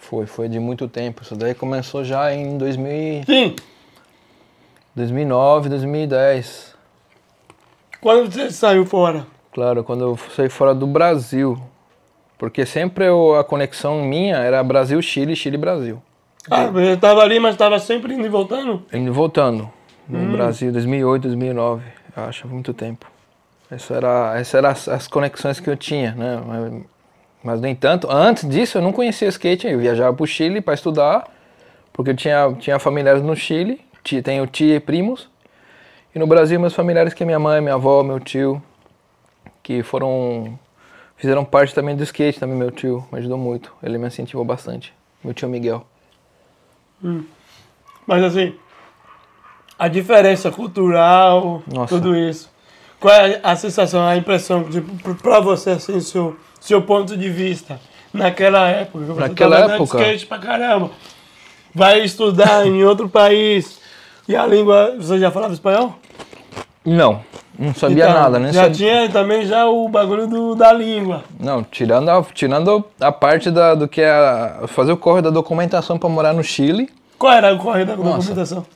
Foi, 0.00 0.26
foi 0.26 0.48
de 0.48 0.58
muito 0.60 0.86
tempo. 0.88 1.22
Isso 1.22 1.34
daí 1.34 1.54
começou 1.54 2.04
já 2.04 2.32
em 2.34 2.58
2000, 2.58 2.90
e- 2.92 3.24
Sim. 3.24 3.56
2009, 4.94 5.68
2010. 5.70 6.74
Quando 8.00 8.30
você 8.30 8.50
saiu 8.50 8.84
fora? 8.84 9.26
Claro, 9.52 9.82
quando 9.82 10.02
eu 10.04 10.18
saí 10.36 10.48
fora 10.48 10.74
do 10.74 10.86
Brasil. 10.86 11.58
Porque 12.38 12.66
sempre 12.66 13.06
eu- 13.06 13.36
a 13.36 13.44
conexão 13.44 14.02
minha 14.02 14.36
era 14.36 14.62
Brasil-Chile, 14.62 15.36
Chile-Brasil. 15.36 16.02
Ah, 16.50 16.66
você 16.66 16.92
estava 16.92 17.22
ali, 17.22 17.38
mas 17.40 17.54
estava 17.54 17.78
sempre 17.78 18.12
indo 18.14 18.26
e 18.26 18.28
voltando? 18.28 18.82
Indo 18.92 19.08
e 19.08 19.12
voltando. 19.12 19.70
No 20.08 20.18
Hum. 20.18 20.32
Brasil, 20.32 20.70
2008, 20.72 21.22
2009. 21.22 21.82
Eu 22.16 22.24
acho 22.24 22.46
muito 22.46 22.74
tempo. 22.74 23.06
Essa 23.70 23.94
era, 23.94 24.38
essa 24.38 24.58
era 24.58 24.68
as, 24.70 24.86
as 24.88 25.08
conexões 25.08 25.58
que 25.58 25.70
eu 25.70 25.76
tinha, 25.76 26.12
né? 26.12 26.42
Mas, 26.46 26.82
mas, 27.42 27.60
no 27.60 27.66
entanto, 27.66 28.08
antes 28.10 28.46
disso 28.48 28.76
eu 28.78 28.82
não 28.82 28.92
conhecia 28.92 29.28
skate. 29.28 29.66
Eu 29.66 29.78
viajava 29.78 30.14
para 30.14 30.22
o 30.22 30.26
Chile 30.26 30.60
para 30.60 30.74
estudar, 30.74 31.24
porque 31.92 32.10
eu 32.10 32.16
tinha, 32.16 32.52
tinha 32.58 32.78
familiares 32.78 33.22
no 33.22 33.34
Chile. 33.34 33.80
ti- 34.02 34.20
Tenho 34.20 34.46
tia 34.46 34.76
e 34.76 34.80
primos. 34.80 35.30
E 36.14 36.18
no 36.18 36.26
Brasil, 36.26 36.60
meus 36.60 36.74
familiares, 36.74 37.14
que 37.14 37.22
é 37.22 37.26
minha 37.26 37.38
mãe, 37.38 37.60
minha 37.62 37.74
avó, 37.74 38.02
meu 38.02 38.20
tio, 38.20 38.62
que 39.62 39.82
foram. 39.82 40.58
Fizeram 41.16 41.44
parte 41.44 41.74
também 41.74 41.96
do 41.96 42.02
skate, 42.02 42.38
também 42.40 42.56
meu 42.56 42.70
tio, 42.70 43.06
me 43.12 43.18
ajudou 43.18 43.38
muito. 43.38 43.72
Ele 43.82 43.98
me 43.98 44.06
incentivou 44.06 44.44
bastante. 44.44 44.92
Meu 45.22 45.32
tio 45.34 45.48
Miguel. 45.48 45.86
Mas 48.06 48.22
assim, 48.22 48.54
a 49.78 49.88
diferença 49.88 50.50
cultural, 50.50 51.62
Nossa. 51.66 51.94
tudo 51.94 52.16
isso. 52.16 52.50
Qual 53.00 53.12
é 53.14 53.40
a 53.42 53.54
sensação, 53.56 54.06
a 54.06 54.16
impressão, 54.16 54.64
tipo, 54.64 54.94
pr- 55.02 55.20
pra 55.20 55.40
você, 55.40 55.70
assim, 55.70 56.00
seu, 56.00 56.36
seu 56.60 56.80
ponto 56.82 57.16
de 57.16 57.28
vista 57.28 57.78
naquela 58.12 58.66
época? 58.68 59.04
Você 59.04 59.20
Naquela 59.20 59.56
andando 59.56 59.68
de 59.68 59.74
época? 59.82 59.98
skate 60.02 60.26
pra 60.26 60.38
caramba. 60.38 60.90
Vai 61.74 62.00
estudar 62.02 62.66
em 62.66 62.82
outro 62.84 63.08
país. 63.08 63.78
E 64.26 64.34
a 64.34 64.46
língua, 64.46 64.94
você 64.96 65.18
já 65.18 65.30
falava 65.30 65.52
espanhol? 65.52 65.98
Não, 66.84 67.20
não 67.58 67.72
sabia 67.74 68.04
Então, 68.04 68.14
nada, 68.20 68.38
nem 68.38 68.52
Já 68.52 68.62
sabia. 68.64 68.74
tinha 68.76 69.08
também 69.10 69.46
já 69.46 69.66
o 69.66 69.88
bagulho 69.88 70.26
do, 70.26 70.54
da 70.54 70.72
língua. 70.72 71.24
Não, 71.40 71.62
tirando 71.62 72.08
a, 72.10 72.22
tirando 72.22 72.84
a 73.00 73.10
parte 73.10 73.50
da, 73.50 73.74
do 73.74 73.88
que 73.88 74.02
é 74.02 74.10
a- 74.10 74.64
fazer 74.68 74.92
o 74.92 74.96
corre 74.96 75.22
da 75.22 75.30
documentação 75.30 75.98
para 75.98 76.08
morar 76.08 76.32
no 76.34 76.42
Chile, 76.44 76.90
Qual 77.18 77.32
era 77.32 77.54
o 77.54 77.58
correio 77.58 77.86
da 77.86 77.96
Nossa. 77.96 78.16
documentação? 78.18 78.66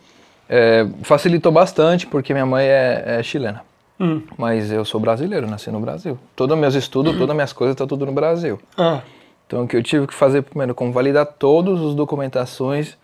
é, 0.48 0.86
facilitou 1.02 1.52
bastante 1.52 2.06
porque 2.06 2.32
minha 2.32 2.46
mãe 2.46 2.64
é, 2.66 3.18
é 3.18 3.22
chilena. 3.22 3.62
Hum. 4.00 4.22
Mas 4.38 4.70
eu 4.72 4.84
sou 4.84 4.98
brasileiro, 5.00 5.46
nasci 5.46 5.70
no 5.70 5.80
Brasil. 5.80 6.16
Todos 6.34 6.56
meus 6.56 6.74
estudos, 6.74 7.18
todas 7.18 7.34
minhas 7.34 7.52
coisas, 7.52 7.76
tá 7.76 7.86
tudo 7.86 8.06
no 8.06 8.12
Brasil. 8.12 8.58
Ah, 8.76 9.00
Então 9.46 9.64
o 9.64 9.68
que 9.68 9.76
eu 9.76 9.82
tive 9.82 10.06
que 10.06 10.14
fazer 10.14 10.40
primeiro, 10.42 10.74
como 10.74 10.92
validar 10.92 11.26
todas 11.26 11.78
as 11.82 11.94
documentações 11.94 12.96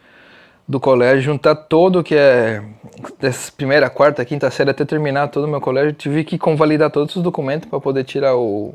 do 0.67 0.81
colégio, 0.81 1.23
juntar 1.23 1.55
todo 1.55 2.03
que 2.03 2.15
é 2.15 2.63
dessa 3.21 3.53
primeira, 3.53 3.91
quarta, 3.91 4.25
quinta 4.25 4.51
série 4.51 4.71
até 4.71 4.85
terminar 4.85 5.29
todo 5.29 5.45
o 5.45 5.49
meu 5.49 5.61
colégio, 5.61 5.93
tive 5.93 6.25
que 6.25 6.39
convalidar 6.39 6.91
todos 6.91 7.15
os 7.17 7.23
documentos 7.23 7.69
para 7.69 7.79
poder 7.79 8.05
tirar 8.05 8.35
o, 8.37 8.75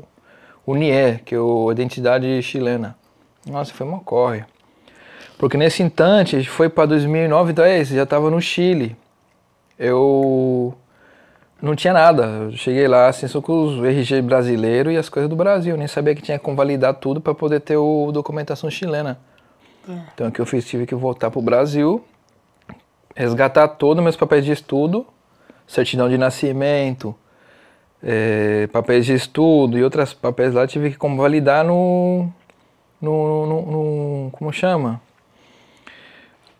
o 0.64 0.74
NIE, 0.76 1.18
que 1.24 1.34
é 1.34 1.38
a 1.38 1.72
identidade 1.72 2.42
chilena. 2.42 2.96
Nossa, 3.46 3.72
foi 3.72 3.86
uma 3.86 4.00
corre. 4.00 4.44
Porque 5.38 5.56
nesse 5.56 5.82
instante, 5.82 6.44
foi 6.44 6.68
para 6.68 6.86
2009, 6.86 7.54
10, 7.54 7.88
já 7.88 8.02
estava 8.02 8.30
no 8.30 8.40
Chile. 8.40 8.94
Eu 9.78 10.74
não 11.62 11.74
tinha 11.74 11.94
nada. 11.94 12.24
Eu 12.24 12.52
cheguei 12.52 12.86
lá 12.86 13.08
assim, 13.08 13.26
só 13.26 13.40
com 13.40 13.64
os 13.64 13.82
RG 13.82 14.20
brasileiro 14.20 14.90
e 14.90 14.98
as 14.98 15.08
coisas 15.08 15.30
do 15.30 15.34
Brasil. 15.34 15.78
Nem 15.78 15.88
sabia 15.88 16.14
que 16.14 16.20
tinha 16.20 16.38
que 16.38 16.44
convalidar 16.44 16.92
tudo 16.94 17.22
para 17.22 17.34
poder 17.34 17.60
ter 17.60 17.78
o 17.78 18.12
documentação 18.12 18.70
chilena. 18.70 19.18
Então 20.14 20.28
o 20.28 20.32
que 20.32 20.40
eu 20.40 20.46
fiz? 20.46 20.64
Tive 20.66 20.86
que 20.86 20.94
voltar 20.94 21.30
pro 21.30 21.40
Brasil, 21.42 22.04
resgatar 23.16 23.66
todos 23.68 24.02
meus 24.02 24.16
papéis 24.16 24.44
de 24.44 24.52
estudo, 24.52 25.06
certidão 25.66 26.08
de 26.08 26.16
nascimento, 26.18 27.14
eh, 28.02 28.68
papéis 28.72 29.06
de 29.06 29.14
estudo 29.14 29.78
e 29.78 29.82
outros 29.84 30.14
papéis 30.14 30.54
lá, 30.54 30.66
tive 30.66 30.90
que 30.90 30.96
convalidar 30.96 31.64
no, 31.64 32.28
no, 33.00 33.46
no, 33.46 33.62
no- 34.26 34.30
como 34.32 34.52
chama? 34.52 35.00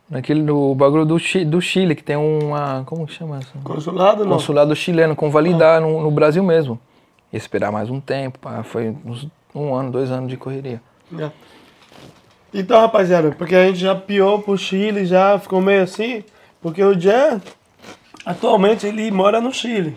Naquele 0.09 0.43
no 0.43 0.75
bagulho 0.75 1.05
do, 1.05 1.17
do 1.47 1.61
Chile, 1.61 1.95
que 1.95 2.03
tem 2.03 2.17
uma, 2.17 2.83
como 2.85 3.07
que 3.07 3.13
chama 3.13 3.39
isso? 3.39 3.53
consulado 3.63 4.25
não? 4.25 4.33
consulado 4.33 4.75
chileno, 4.75 5.15
convalidar 5.15 5.81
no, 5.81 6.01
no 6.03 6.11
Brasil 6.11 6.43
mesmo. 6.43 6.81
E 7.33 7.37
esperar 7.37 7.71
mais 7.71 7.89
um 7.91 8.01
tempo, 8.01 8.41
pá, 8.41 8.65
foi 8.65 8.97
uns 9.05 9.29
um 9.55 9.73
ano, 9.73 9.93
dois 9.93 10.11
anos 10.11 10.29
de 10.29 10.37
correria. 10.37 10.83
É. 11.17 11.31
Então, 12.53 12.81
rapaziada, 12.81 13.31
porque 13.33 13.55
a 13.55 13.67
gente 13.67 13.79
já 13.79 13.95
piou 13.95 14.43
pro 14.43 14.59
Chile, 14.59 15.07
já 15.07 15.39
ficou 15.39 15.61
meio 15.61 15.83
assim, 15.83 16.25
porque 16.61 16.83
o 16.83 16.99
Jan, 16.99 17.41
atualmente, 18.25 18.87
ele 18.87 19.11
mora 19.11 19.41
no 19.41 19.53
Chile. 19.53 19.97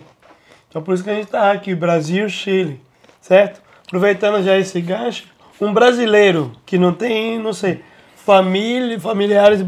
Então, 0.68 0.82
por 0.82 0.94
isso 0.94 1.02
que 1.02 1.10
a 1.10 1.14
gente 1.14 1.26
tá 1.26 1.50
aqui, 1.50 1.74
Brasil, 1.74 2.28
Chile, 2.28 2.80
certo? 3.20 3.60
Aproveitando 3.86 4.42
já 4.42 4.56
esse 4.56 4.80
gancho, 4.80 5.24
um 5.60 5.72
brasileiro 5.72 6.52
que 6.64 6.78
não 6.78 6.92
tem, 6.92 7.38
não 7.38 7.52
sei, 7.52 7.82
família, 8.16 8.98
familiares 8.98 9.64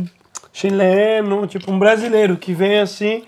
chilenos, 0.53 1.51
tipo 1.51 1.71
um 1.71 1.79
brasileiro 1.79 2.37
que 2.37 2.55
vem 2.55 2.79
assim, 2.79 3.25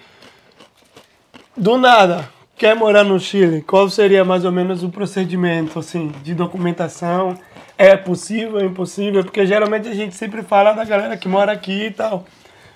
do 1.56 1.76
nada, 1.76 2.28
quer 2.56 2.74
morar 2.74 3.04
no 3.04 3.20
Chile, 3.20 3.62
qual 3.62 3.90
seria 3.90 4.24
mais 4.24 4.44
ou 4.44 4.52
menos 4.52 4.82
o 4.82 4.88
procedimento 4.88 5.78
assim 5.78 6.12
de 6.22 6.34
documentação? 6.34 7.38
É 7.80 7.96
possível, 7.96 8.58
é 8.58 8.64
impossível? 8.64 9.22
Porque 9.22 9.46
geralmente 9.46 9.86
a 9.86 9.94
gente 9.94 10.16
sempre 10.16 10.42
fala 10.42 10.72
da 10.72 10.84
galera 10.84 11.16
que 11.16 11.28
mora 11.28 11.52
aqui 11.52 11.86
e 11.86 11.90
tal. 11.92 12.26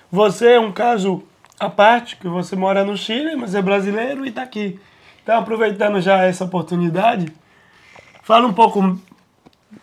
Você 0.09 0.53
é 0.53 0.59
um 0.59 0.71
caso 0.71 1.21
à 1.59 1.69
parte, 1.69 2.15
que 2.15 2.27
você 2.27 2.55
mora 2.55 2.85
no 2.85 2.95
Chile, 2.95 3.35
mas 3.35 3.53
é 3.53 3.61
brasileiro 3.61 4.25
e 4.25 4.29
está 4.29 4.43
aqui. 4.43 4.79
Então, 5.21 5.37
aproveitando 5.37 5.99
já 5.99 6.23
essa 6.23 6.45
oportunidade, 6.45 7.33
fala 8.21 8.47
um 8.47 8.53
pouco 8.53 8.97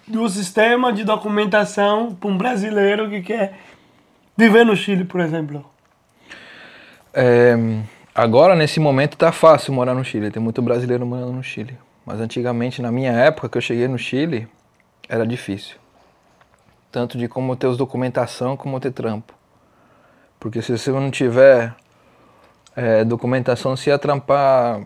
do 0.08 0.26
sistema 0.28 0.90
de 0.90 1.04
documentação 1.04 2.14
para 2.14 2.30
um 2.30 2.38
brasileiro 2.38 3.10
que 3.10 3.20
quer 3.20 3.58
viver 4.34 4.64
no 4.64 4.74
Chile, 4.74 5.04
por 5.04 5.20
exemplo. 5.20 5.68
É, 7.12 7.54
agora, 8.14 8.54
nesse 8.54 8.80
momento, 8.80 9.18
tá 9.18 9.32
fácil 9.32 9.74
morar 9.74 9.94
no 9.94 10.04
Chile. 10.04 10.30
Tem 10.30 10.42
muito 10.42 10.62
brasileiro 10.62 11.04
morando 11.04 11.32
no 11.32 11.42
Chile. 11.42 11.76
Mas 12.06 12.20
antigamente, 12.20 12.80
na 12.80 12.90
minha 12.90 13.12
época 13.12 13.50
que 13.50 13.58
eu 13.58 13.62
cheguei 13.62 13.86
no 13.86 13.98
Chile, 13.98 14.48
era 15.10 15.26
difícil. 15.26 15.76
Tanto 16.90 17.18
de 17.18 17.28
como 17.28 17.56
ter 17.56 17.66
os 17.66 17.76
documentação, 17.76 18.56
como 18.56 18.78
ter 18.78 18.92
trampo. 18.92 19.34
Porque 20.38 20.62
se 20.62 20.76
você 20.76 20.90
não 20.92 21.10
tiver 21.10 21.74
é, 22.76 23.04
documentação, 23.04 23.76
você 23.76 23.90
ia 23.90 23.98
trampar. 23.98 24.80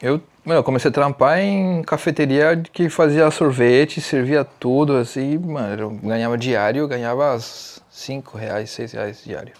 Eu, 0.00 0.20
eu 0.46 0.64
comecei 0.64 0.90
a 0.90 0.92
trampar 0.92 1.38
em 1.38 1.82
cafeteria 1.82 2.56
que 2.56 2.88
fazia 2.88 3.30
sorvete, 3.30 4.00
servia 4.00 4.44
tudo, 4.44 4.96
assim, 4.96 5.36
mano, 5.38 5.82
eu 5.82 5.90
ganhava 5.90 6.38
diário, 6.38 6.80
eu 6.80 6.88
ganhava 6.88 7.38
5 7.38 8.38
reais, 8.38 8.70
6 8.70 8.92
reais 8.92 9.22
diário. 9.24 9.52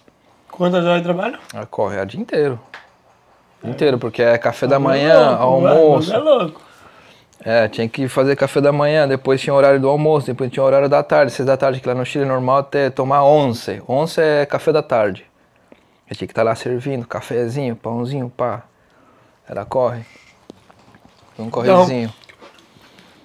Quantas 0.51 0.85
horas 0.85 0.99
de 0.99 1.05
trabalho? 1.05 1.39
Ah, 1.55 1.67
corre 1.67 2.01
o 2.01 2.07
dia 2.07 2.21
inteiro. 2.21 2.59
Dia 3.63 3.71
inteiro, 3.71 3.99
porque 3.99 4.23
é 4.23 4.39
café 4.39 4.67
da 4.67 4.77
É 4.77 4.79
manhã, 4.79 5.31
louco, 5.31 5.43
almoço. 5.43 6.13
É 6.15 6.19
louco. 6.19 6.68
É, 7.51 7.67
tinha 7.67 7.89
que 7.89 8.09
fazer 8.09 8.37
café 8.37 8.61
da 8.61 8.71
manhã, 8.71 9.09
depois 9.09 9.41
tinha 9.41 9.55
horário 9.55 9.81
do 9.81 9.89
almoço, 9.89 10.27
depois 10.27 10.53
tinha 10.53 10.63
horário 10.63 10.87
da 10.87 11.03
tarde, 11.03 11.33
seis 11.33 11.47
da 11.47 11.57
tarde, 11.57 11.81
que 11.81 11.89
lá 11.89 11.95
no 11.95 12.05
Chile 12.05 12.25
é 12.25 12.29
normal 12.29 12.59
até 12.59 12.91
tomar 12.91 13.25
11. 13.25 13.83
11 13.89 14.21
é 14.21 14.45
café 14.45 14.71
da 14.71 14.83
tarde. 14.83 15.25
Eu 16.11 16.15
tinha 16.15 16.29
que 16.29 16.33
estar 16.33 16.43
lá 16.43 16.55
servindo, 16.55 17.07
cafezinho, 17.07 17.75
pãozinho, 17.75 18.29
pá. 18.29 18.65
Era 19.49 19.65
corre. 19.65 20.03
Um 21.39 21.49
correzinho. 21.49 22.13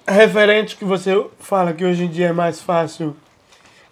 referente 0.08 0.74
que 0.74 0.86
você 0.86 1.22
fala 1.38 1.74
que 1.74 1.84
hoje 1.84 2.04
em 2.04 2.08
dia 2.08 2.28
é 2.28 2.32
mais 2.32 2.62
fácil 2.62 3.14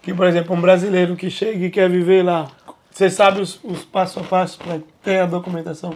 que, 0.01 0.15
por 0.15 0.25
exemplo, 0.25 0.55
um 0.55 0.59
brasileiro 0.61 1.15
que 1.15 1.29
chega 1.29 1.63
e 1.63 1.69
quer 1.69 1.87
viver 1.87 2.25
lá, 2.25 2.47
você 2.89 3.07
sabe 3.07 3.39
os, 3.39 3.63
os 3.63 3.85
passo 3.85 4.19
a 4.19 4.23
passo 4.23 4.57
para 4.57 4.79
ter 5.03 5.19
a 5.19 5.27
documentação 5.27 5.93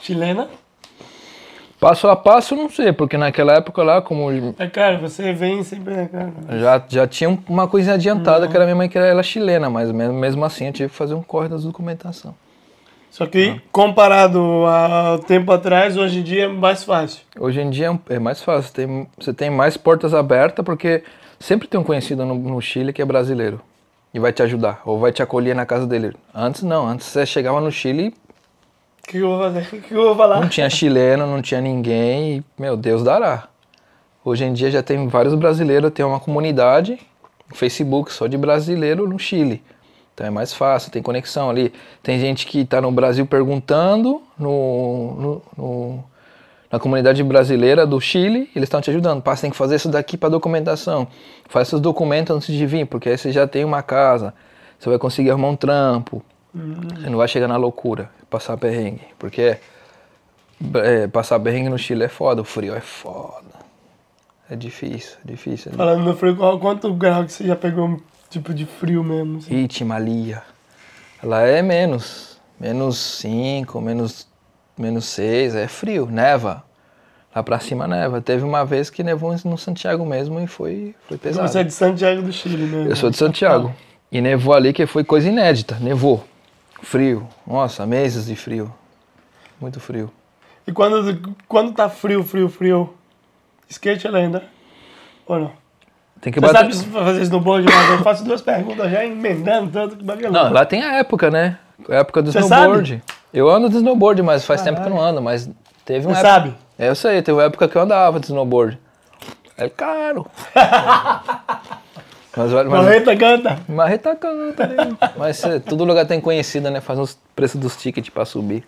chilena? 0.00 0.48
Passo 1.84 2.08
a 2.08 2.16
passo, 2.16 2.56
não 2.56 2.70
sei, 2.70 2.94
porque 2.94 3.18
naquela 3.18 3.52
época 3.52 3.82
lá, 3.82 4.00
como 4.00 4.30
É 4.58 4.66
caro, 4.68 5.00
você 5.00 5.34
vem 5.34 5.62
sempre 5.62 5.92
é 5.92 6.06
caro. 6.06 6.32
já, 6.58 6.82
já 6.88 7.06
tinha 7.06 7.38
uma 7.46 7.68
coisinha 7.68 7.96
adiantada, 7.96 8.48
que 8.48 8.56
era 8.56 8.64
minha 8.64 8.74
mãe 8.74 8.88
que 8.88 8.96
era 8.96 9.06
ela 9.06 9.22
chilena, 9.22 9.68
mas 9.68 9.92
mesmo, 9.92 10.14
mesmo 10.14 10.42
assim 10.46 10.68
eu 10.68 10.72
tive 10.72 10.88
que 10.88 10.96
fazer 10.96 11.12
um 11.12 11.22
corre 11.22 11.46
das 11.46 11.62
documentação. 11.62 12.34
Só 13.10 13.26
que 13.26 13.60
comparado 13.70 14.40
ao 14.40 15.18
tempo 15.18 15.52
atrás, 15.52 15.94
hoje 15.98 16.20
em 16.20 16.22
dia 16.22 16.44
é 16.44 16.48
mais 16.48 16.82
fácil. 16.82 17.20
Hoje 17.38 17.60
em 17.60 17.68
dia 17.68 18.00
é 18.08 18.18
mais 18.18 18.42
fácil, 18.42 18.72
tem, 18.72 19.06
você 19.18 19.34
tem 19.34 19.50
mais 19.50 19.76
portas 19.76 20.14
abertas 20.14 20.64
porque 20.64 21.04
sempre 21.38 21.68
tem 21.68 21.78
um 21.78 21.84
conhecido 21.84 22.24
no, 22.24 22.34
no, 22.34 22.62
Chile 22.62 22.94
que 22.94 23.02
é 23.02 23.04
brasileiro 23.04 23.60
e 24.14 24.18
vai 24.18 24.32
te 24.32 24.42
ajudar 24.42 24.80
ou 24.86 24.98
vai 24.98 25.12
te 25.12 25.22
acolher 25.22 25.54
na 25.54 25.66
casa 25.66 25.86
dele. 25.86 26.16
Antes 26.34 26.62
não, 26.62 26.86
antes 26.86 27.08
você 27.08 27.26
chegava 27.26 27.60
no 27.60 27.70
Chile. 27.70 28.14
Que 29.06 29.18
eu 29.18 29.28
vou 29.28 29.38
fazer? 29.40 29.66
Que 29.82 29.94
eu 29.94 30.04
vou 30.04 30.16
falar? 30.16 30.40
Não 30.40 30.48
tinha 30.48 30.68
chileno, 30.68 31.26
não 31.26 31.42
tinha 31.42 31.60
ninguém 31.60 32.38
e, 32.38 32.44
meu 32.60 32.76
Deus 32.76 33.02
dará. 33.02 33.48
Hoje 34.24 34.44
em 34.44 34.52
dia 34.52 34.70
já 34.70 34.82
tem 34.82 35.06
vários 35.08 35.34
brasileiros, 35.34 35.90
tem 35.90 36.04
uma 36.04 36.18
comunidade, 36.18 36.98
Facebook 37.52 38.12
só 38.12 38.26
de 38.26 38.38
brasileiro 38.38 39.06
no 39.06 39.18
Chile. 39.18 39.62
Então 40.14 40.26
é 40.26 40.30
mais 40.30 40.54
fácil, 40.54 40.90
tem 40.90 41.02
conexão 41.02 41.50
ali. 41.50 41.72
Tem 42.02 42.18
gente 42.18 42.46
que 42.46 42.60
está 42.60 42.80
no 42.80 42.90
Brasil 42.90 43.26
perguntando 43.26 44.22
no, 44.38 45.14
no, 45.14 45.42
no, 45.56 46.04
na 46.70 46.78
comunidade 46.78 47.22
brasileira 47.22 47.86
do 47.86 48.00
Chile, 48.00 48.48
eles 48.54 48.66
estão 48.66 48.80
te 48.80 48.90
ajudando. 48.90 49.20
Pá, 49.20 49.36
tem 49.36 49.50
que 49.50 49.56
fazer 49.56 49.76
isso 49.76 49.88
daqui 49.88 50.16
para 50.16 50.28
documentação. 50.28 51.06
Faz 51.48 51.68
seus 51.68 51.80
documentos 51.80 52.34
antes 52.34 52.54
de 52.54 52.64
vir, 52.64 52.86
porque 52.86 53.08
aí 53.08 53.18
você 53.18 53.32
já 53.32 53.46
tem 53.46 53.64
uma 53.64 53.82
casa, 53.82 54.32
você 54.78 54.88
vai 54.88 54.98
conseguir 54.98 55.30
arrumar 55.30 55.48
um 55.48 55.56
trampo. 55.56 56.22
Você 56.54 57.10
não 57.10 57.18
vai 57.18 57.26
chegar 57.26 57.48
na 57.48 57.56
loucura, 57.56 58.08
passar 58.30 58.56
perrengue. 58.56 59.02
Porque 59.18 59.58
é, 60.74 61.08
passar 61.08 61.40
perrengue 61.40 61.68
no 61.68 61.78
Chile 61.78 62.04
é 62.04 62.08
foda, 62.08 62.42
o 62.42 62.44
frio 62.44 62.74
é 62.74 62.80
foda. 62.80 63.42
É 64.48 64.54
difícil, 64.54 65.16
é 65.26 65.32
difícil. 65.32 65.72
É 65.72 65.76
Falando 65.76 66.04
no 66.04 66.16
frio, 66.16 66.36
qual, 66.36 66.58
quanto 66.60 66.92
grau 66.94 67.24
que 67.24 67.32
você 67.32 67.46
já 67.46 67.56
pegou 67.56 68.00
tipo 68.30 68.54
de 68.54 68.66
frio 68.66 69.02
mesmo? 69.02 69.38
Assim? 69.38 69.56
Itimalia. 69.56 70.42
Ela 71.22 71.42
é 71.42 71.60
menos. 71.60 72.38
Menos 72.60 72.98
5, 72.98 73.80
menos, 73.80 74.28
menos 74.78 75.06
6, 75.06 75.56
é 75.56 75.66
frio, 75.66 76.06
neva. 76.06 76.62
Lá 77.34 77.42
pra 77.42 77.58
cima 77.58 77.88
neva. 77.88 78.20
Teve 78.20 78.44
uma 78.44 78.64
vez 78.64 78.90
que 78.90 79.02
nevou 79.02 79.34
no 79.44 79.58
Santiago 79.58 80.06
mesmo 80.06 80.38
e 80.38 80.46
foi, 80.46 80.94
foi 81.08 81.18
pesado. 81.18 81.48
Você 81.48 81.58
é 81.58 81.64
de 81.64 81.72
Santiago 81.72 82.22
do 82.22 82.32
Chile, 82.32 82.64
né? 82.64 82.86
Eu 82.88 82.94
sou 82.94 83.10
de 83.10 83.16
Santiago. 83.16 83.74
E 84.12 84.20
nevou 84.20 84.54
ali 84.54 84.72
que 84.72 84.86
foi 84.86 85.02
coisa 85.02 85.28
inédita. 85.28 85.76
Nevou. 85.80 86.22
Frio. 86.82 87.26
Nossa, 87.46 87.86
meses 87.86 88.26
de 88.26 88.36
frio. 88.36 88.72
Muito 89.60 89.80
frio. 89.80 90.10
E 90.66 90.72
quando, 90.72 91.34
quando 91.48 91.72
tá 91.72 91.88
frio, 91.88 92.22
frio, 92.22 92.48
frio, 92.48 92.94
skate 93.68 94.06
é 94.06 94.10
lenda? 94.10 94.44
Ou 95.26 95.38
não? 95.38 95.52
Tem 96.20 96.32
que 96.32 96.40
Você 96.40 96.52
bater... 96.52 96.72
sabe 96.74 96.90
fazer 96.90 97.22
snowboard, 97.22 97.66
mas 97.70 97.90
eu 97.90 97.98
faço 98.02 98.24
duas 98.24 98.40
perguntas 98.40 98.90
já 98.90 99.04
emendando 99.04 99.70
tanto 99.70 99.96
que 99.96 100.04
bagulho. 100.04 100.32
Não, 100.32 100.52
lá 100.52 100.64
tem 100.64 100.82
a 100.82 100.94
época, 100.96 101.30
né? 101.30 101.58
A 101.88 101.96
época 101.96 102.22
do 102.22 102.32
Você 102.32 102.38
snowboard. 102.40 102.88
sabe? 102.90 103.02
Eu 103.32 103.50
ando 103.50 103.68
de 103.68 103.76
snowboard, 103.76 104.22
mas 104.22 104.44
faz 104.44 104.62
tempo 104.62 104.80
que 104.80 104.86
eu 104.86 104.90
não 104.90 105.00
ando, 105.00 105.20
mas 105.20 105.50
teve 105.84 106.06
uma 106.06 106.14
Você 106.14 106.20
época... 106.20 106.34
sabe? 106.34 106.54
É, 106.78 106.88
eu 106.88 106.94
sei, 106.94 107.20
teve 107.20 107.36
uma 107.36 107.44
época 107.44 107.68
que 107.68 107.76
eu 107.76 107.82
andava 107.82 108.18
de 108.18 108.26
snowboard. 108.26 108.78
É 109.56 109.68
caro. 109.68 110.26
mas, 112.36 112.52
mas, 112.52 112.66
Marreta 112.66 113.16
canta. 113.16 113.58
Marreta 113.68 114.16
canta, 114.16 114.66
né? 114.66 114.96
Mas 115.16 115.44
é, 115.44 115.58
todo 115.58 115.84
lugar 115.84 116.06
tem 116.06 116.20
conhecida, 116.20 116.70
né? 116.70 116.80
Faz 116.80 116.98
os 116.98 117.18
preços 117.34 117.60
dos 117.60 117.76
tickets 117.76 118.10
pra 118.10 118.24
subir. 118.24 118.64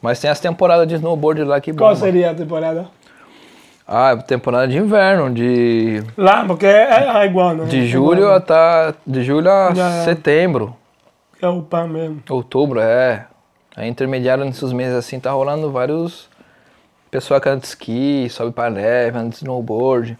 Mas 0.00 0.20
tem 0.20 0.30
as 0.30 0.40
temporadas 0.40 0.86
de 0.86 0.94
snowboard 0.94 1.44
lá 1.44 1.60
que 1.60 1.72
Qual 1.72 1.90
bomba. 1.94 2.00
seria 2.04 2.30
a 2.30 2.34
temporada? 2.34 2.88
Ah, 3.86 4.16
temporada 4.16 4.66
de 4.68 4.78
inverno, 4.78 5.30
de, 5.32 6.02
Lá, 6.16 6.42
porque 6.46 6.64
é, 6.66 7.06
é 7.22 7.26
igual, 7.26 7.54
né? 7.54 7.66
de 7.66 7.86
julho 7.86 8.30
É, 8.30 8.36
até 8.36 8.94
de 9.06 9.22
julho 9.22 9.50
a 9.50 9.74
Já 9.74 9.88
é. 9.90 10.04
setembro. 10.04 10.74
é 11.40 11.46
o 11.48 11.60
pão 11.62 11.86
mesmo. 11.86 12.22
Outubro, 12.30 12.80
é. 12.80 13.26
Aí 13.76 13.88
intermediário 13.88 14.44
nesses 14.44 14.72
meses 14.72 14.94
assim 14.94 15.20
tá 15.20 15.30
rolando 15.32 15.70
vários 15.70 16.28
pessoal 17.10 17.40
que 17.40 17.48
anda 17.48 17.60
de 17.60 17.66
esqui, 17.66 18.26
sobe 18.30 18.52
pra 18.52 18.70
neve, 18.70 19.18
anda 19.18 19.28
de 19.28 19.36
snowboard. 19.36 20.18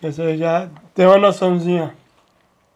Você 0.00 0.36
já 0.36 0.68
tem 0.94 1.06
uma 1.06 1.18
noçãozinha. 1.18 1.94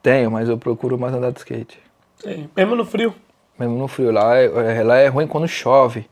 Tenho, 0.03 0.31
mas 0.31 0.49
eu 0.49 0.59
procuro 0.59 0.99
mais 0.99 1.15
andar 1.15 1.31
de 1.33 1.39
skate. 1.39 1.79
Sim. 2.23 2.49
Mesmo 2.55 2.77
no 2.77 2.85
frio. 2.85 3.15
Mesmo 3.59 3.77
no 3.79 3.89
frio. 3.89 4.11
Lá 4.11 4.37
é, 4.37 4.45
é- 4.79 4.83
lá 4.83 4.97
é 4.99 5.09
ruim 5.09 5.27
quando 5.27 5.49
chove. 5.49 6.07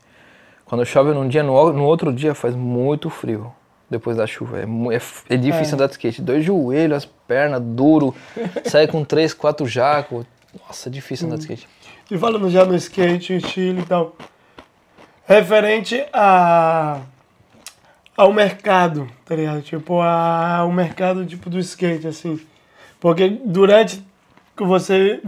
Quando 0.65 0.85
chove 0.85 1.11
num 1.13 1.27
dia, 1.27 1.43
no, 1.43 1.71
no 1.71 1.83
outro 1.85 2.11
dia 2.11 2.33
faz 2.33 2.55
muito 2.55 3.09
frio. 3.09 3.53
Depois 3.89 4.17
da 4.17 4.25
chuva. 4.25 4.59
É, 4.59 4.63
é 4.63 5.35
é 5.35 5.37
difícil 5.37 5.73
É. 5.73 5.75
andar 5.75 5.85
de 5.87 5.91
skate. 5.93 6.21
Dois 6.21 6.43
joelhos, 6.43 6.97
as 6.97 7.05
pernas, 7.05 7.61
duro. 7.61 8.15
sai 8.65 8.87
com 8.87 9.03
três, 9.03 9.33
quatro 9.33 9.67
jacos. 9.67 10.25
Nossa, 10.67 10.89
é 10.89 10.91
difícil 10.91 11.27
andar 11.27 11.35
de 11.37 11.43
skate. 11.43 11.67
E 12.09 12.17
falando 12.17 12.49
já 12.49 12.65
no 12.65 12.75
skate, 12.75 13.39
Chile 13.41 13.81
e 13.81 13.85
tal. 13.85 14.15
Referente 15.27 16.03
a, 16.11 16.99
ao 18.15 18.31
mercado, 18.33 19.07
tá 19.25 19.35
ligado? 19.35 19.61
Tipo, 19.61 19.99
a, 20.01 20.57
ao 20.57 20.71
mercado 20.71 21.25
tipo, 21.25 21.49
do 21.49 21.59
skate, 21.59 22.07
assim. 22.07 22.39
Porque 22.99 23.27
durante 23.45 24.03
que 24.55 24.63
você 24.63 25.21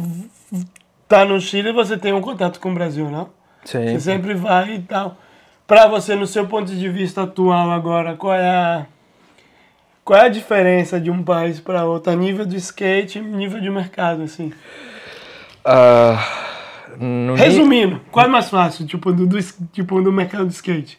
tá 1.07 1.25
no 1.25 1.39
Chile, 1.41 1.71
você 1.71 1.97
tem 1.97 2.13
um 2.13 2.21
contato 2.21 2.59
com 2.59 2.71
o 2.71 2.73
Brasil, 2.73 3.09
não? 3.09 3.29
Você 3.63 3.89
Sim. 3.89 3.99
sempre 3.99 4.33
vai 4.33 4.75
e 4.75 4.79
tal. 4.81 5.17
Pra 5.67 5.87
você, 5.87 6.13
no 6.15 6.27
seu 6.27 6.45
ponto 6.47 6.71
de 6.73 6.89
vista 6.89 7.23
atual 7.23 7.71
agora, 7.71 8.15
qual 8.15 8.33
é 8.35 8.47
a, 8.49 8.85
qual 10.03 10.19
é 10.19 10.25
a 10.25 10.29
diferença 10.29 10.99
de 10.99 11.09
um 11.09 11.23
país 11.23 11.59
para 11.59 11.83
outro? 11.85 12.13
A 12.13 12.15
nível 12.15 12.45
do 12.45 12.55
skate, 12.55 13.19
nível 13.19 13.59
de 13.59 13.69
mercado, 13.71 14.21
assim. 14.21 14.53
Ni- 16.99 17.35
Resumindo, 17.35 17.99
qual 18.11 18.25
é 18.25 18.29
mais 18.29 18.49
fácil, 18.49 18.85
tipo, 18.85 19.11
do, 19.11 19.25
do, 19.27 19.37
tipo, 19.73 20.01
do 20.01 20.11
mercado 20.11 20.47
de 20.47 20.53
skate? 20.53 20.97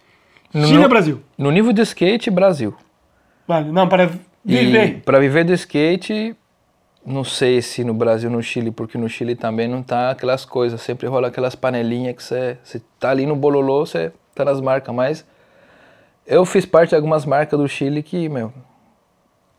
No 0.61 0.69
meu- 0.69 0.83
ou 0.83 0.89
Brasil? 0.89 1.21
No 1.37 1.51
nível 1.51 1.73
de 1.73 1.83
skate, 1.83 2.31
Brasil. 2.31 2.75
Vale, 3.47 3.71
não, 3.71 3.89
para 3.89 4.11
viver. 4.45 5.03
para 5.05 5.19
viver 5.21 5.45
do 5.45 5.53
skate, 5.53 6.35
não 7.05 7.23
sei 7.25 7.61
se 7.63 7.85
no 7.85 7.95
Brasil 7.95 8.29
no 8.31 8.43
Chile, 8.43 8.71
porque 8.71 8.97
no 8.99 9.09
Chile 9.09 9.35
também 9.37 9.69
não 9.69 9.83
tá 9.83 10.11
aquelas 10.11 10.45
coisas, 10.45 10.81
sempre 10.81 11.07
rola 11.07 11.29
aquelas 11.29 11.55
panelinhas 11.55 12.17
que 12.17 12.23
você, 12.23 12.59
você 12.65 12.81
tá 12.99 13.11
ali 13.11 13.27
no 13.27 13.37
bololô, 13.37 13.87
você 13.87 14.13
tá 14.35 14.45
nas 14.45 14.61
marcas, 14.61 14.95
mas 14.95 15.25
Eu 16.27 16.45
fiz 16.45 16.67
parte 16.67 16.89
de 16.91 16.97
algumas 16.97 17.25
marcas 17.25 17.57
do 17.57 17.69
Chile 17.69 18.03
que, 18.03 18.29
meu, 18.29 18.53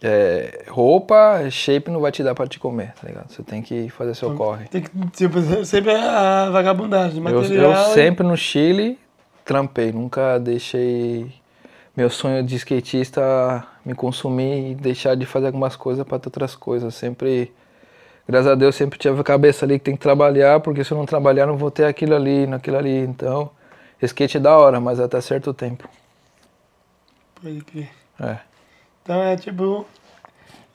é, 0.04 0.66
roupa, 0.68 1.50
shape 1.50 1.90
não 1.90 2.00
vai 2.02 2.12
te 2.12 2.22
dar 2.22 2.36
pra 2.36 2.46
te 2.46 2.60
comer, 2.60 2.94
tá 3.00 3.08
ligado? 3.08 3.30
Você 3.32 3.42
tem 3.42 3.62
que 3.62 3.90
fazer 3.90 4.14
seu 4.16 4.36
corre. 4.36 4.66
Tem 4.68 4.82
que, 4.82 4.90
tipo, 5.12 5.40
sempre 5.66 5.92
a 5.94 6.50
vagabundagem, 6.52 7.18
Eu, 7.18 7.24
material. 7.24 7.72
eu 7.72 7.78
e- 7.92 7.94
sempre 7.94 8.26
no 8.28 8.36
Chile 8.38 9.00
trampei, 9.48 9.94
nunca 9.94 10.38
deixei 10.38 11.32
meu 11.96 12.10
sonho 12.10 12.44
de 12.44 12.56
skatista 12.58 13.66
me 13.84 13.96
consumir 13.96 14.72
e 14.72 14.76
deixar 14.76 15.16
de 15.16 15.26
fazer 15.26 15.48
algumas 15.48 15.76
coisas 15.76 16.06
para 16.06 16.20
ter 16.20 16.28
outras 16.28 16.54
coisas. 16.54 16.94
Sempre, 16.94 17.52
graças 18.28 18.52
a 18.52 18.56
Deus, 18.56 18.76
sempre 18.76 19.00
tive 19.00 19.20
a 19.20 19.24
cabeça 19.24 19.66
ali 19.66 19.80
que 19.80 19.86
tem 19.86 19.96
que 19.96 20.02
trabalhar, 20.02 20.60
porque 20.60 20.84
se 20.84 20.92
eu 20.92 20.98
não 20.98 21.06
trabalhar, 21.06 21.48
não 21.48 21.58
vou 21.58 21.72
ter 21.72 21.86
aquilo 21.86 22.14
ali, 22.14 22.46
naquilo 22.46 22.78
ali. 22.78 23.00
Então, 23.00 23.50
skate 24.02 24.38
é 24.38 24.40
da 24.40 24.56
hora, 24.56 24.80
mas 24.82 25.00
até 25.00 25.20
certo 25.22 25.54
tempo. 25.54 25.90
Pode 27.42 27.62
crer. 27.62 27.90
É. 28.20 28.38
Então 29.02 29.24
é 29.24 29.38
tipo. 29.38 29.86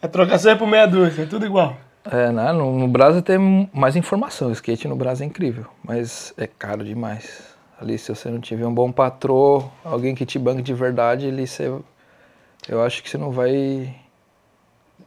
É 0.00 0.08
trocação 0.08 0.56
por 0.56 0.66
meia 0.66 0.86
dúzia, 0.86 1.22
é 1.22 1.26
tudo 1.26 1.44
igual. 1.44 1.76
É, 2.04 2.32
né? 2.32 2.50
no, 2.50 2.76
no 2.76 2.88
Brasil 2.88 3.22
tem 3.22 3.70
mais 3.72 3.94
informação. 3.94 4.48
O 4.48 4.52
skate 4.52 4.88
no 4.88 4.96
Brasil 4.96 5.24
é 5.24 5.28
incrível, 5.28 5.66
mas 5.84 6.34
é 6.36 6.48
caro 6.48 6.82
demais. 6.82 7.51
Ali, 7.82 7.98
se 7.98 8.14
você 8.14 8.30
não 8.30 8.38
tiver 8.38 8.64
um 8.64 8.72
bom 8.72 8.92
patrão, 8.92 9.68
alguém 9.84 10.14
que 10.14 10.24
te 10.24 10.38
banque 10.38 10.62
de 10.62 10.72
verdade, 10.72 11.26
ali 11.26 11.48
você, 11.48 11.66
eu 12.68 12.80
acho 12.80 13.02
que 13.02 13.10
você 13.10 13.18
não 13.18 13.32
vai 13.32 13.92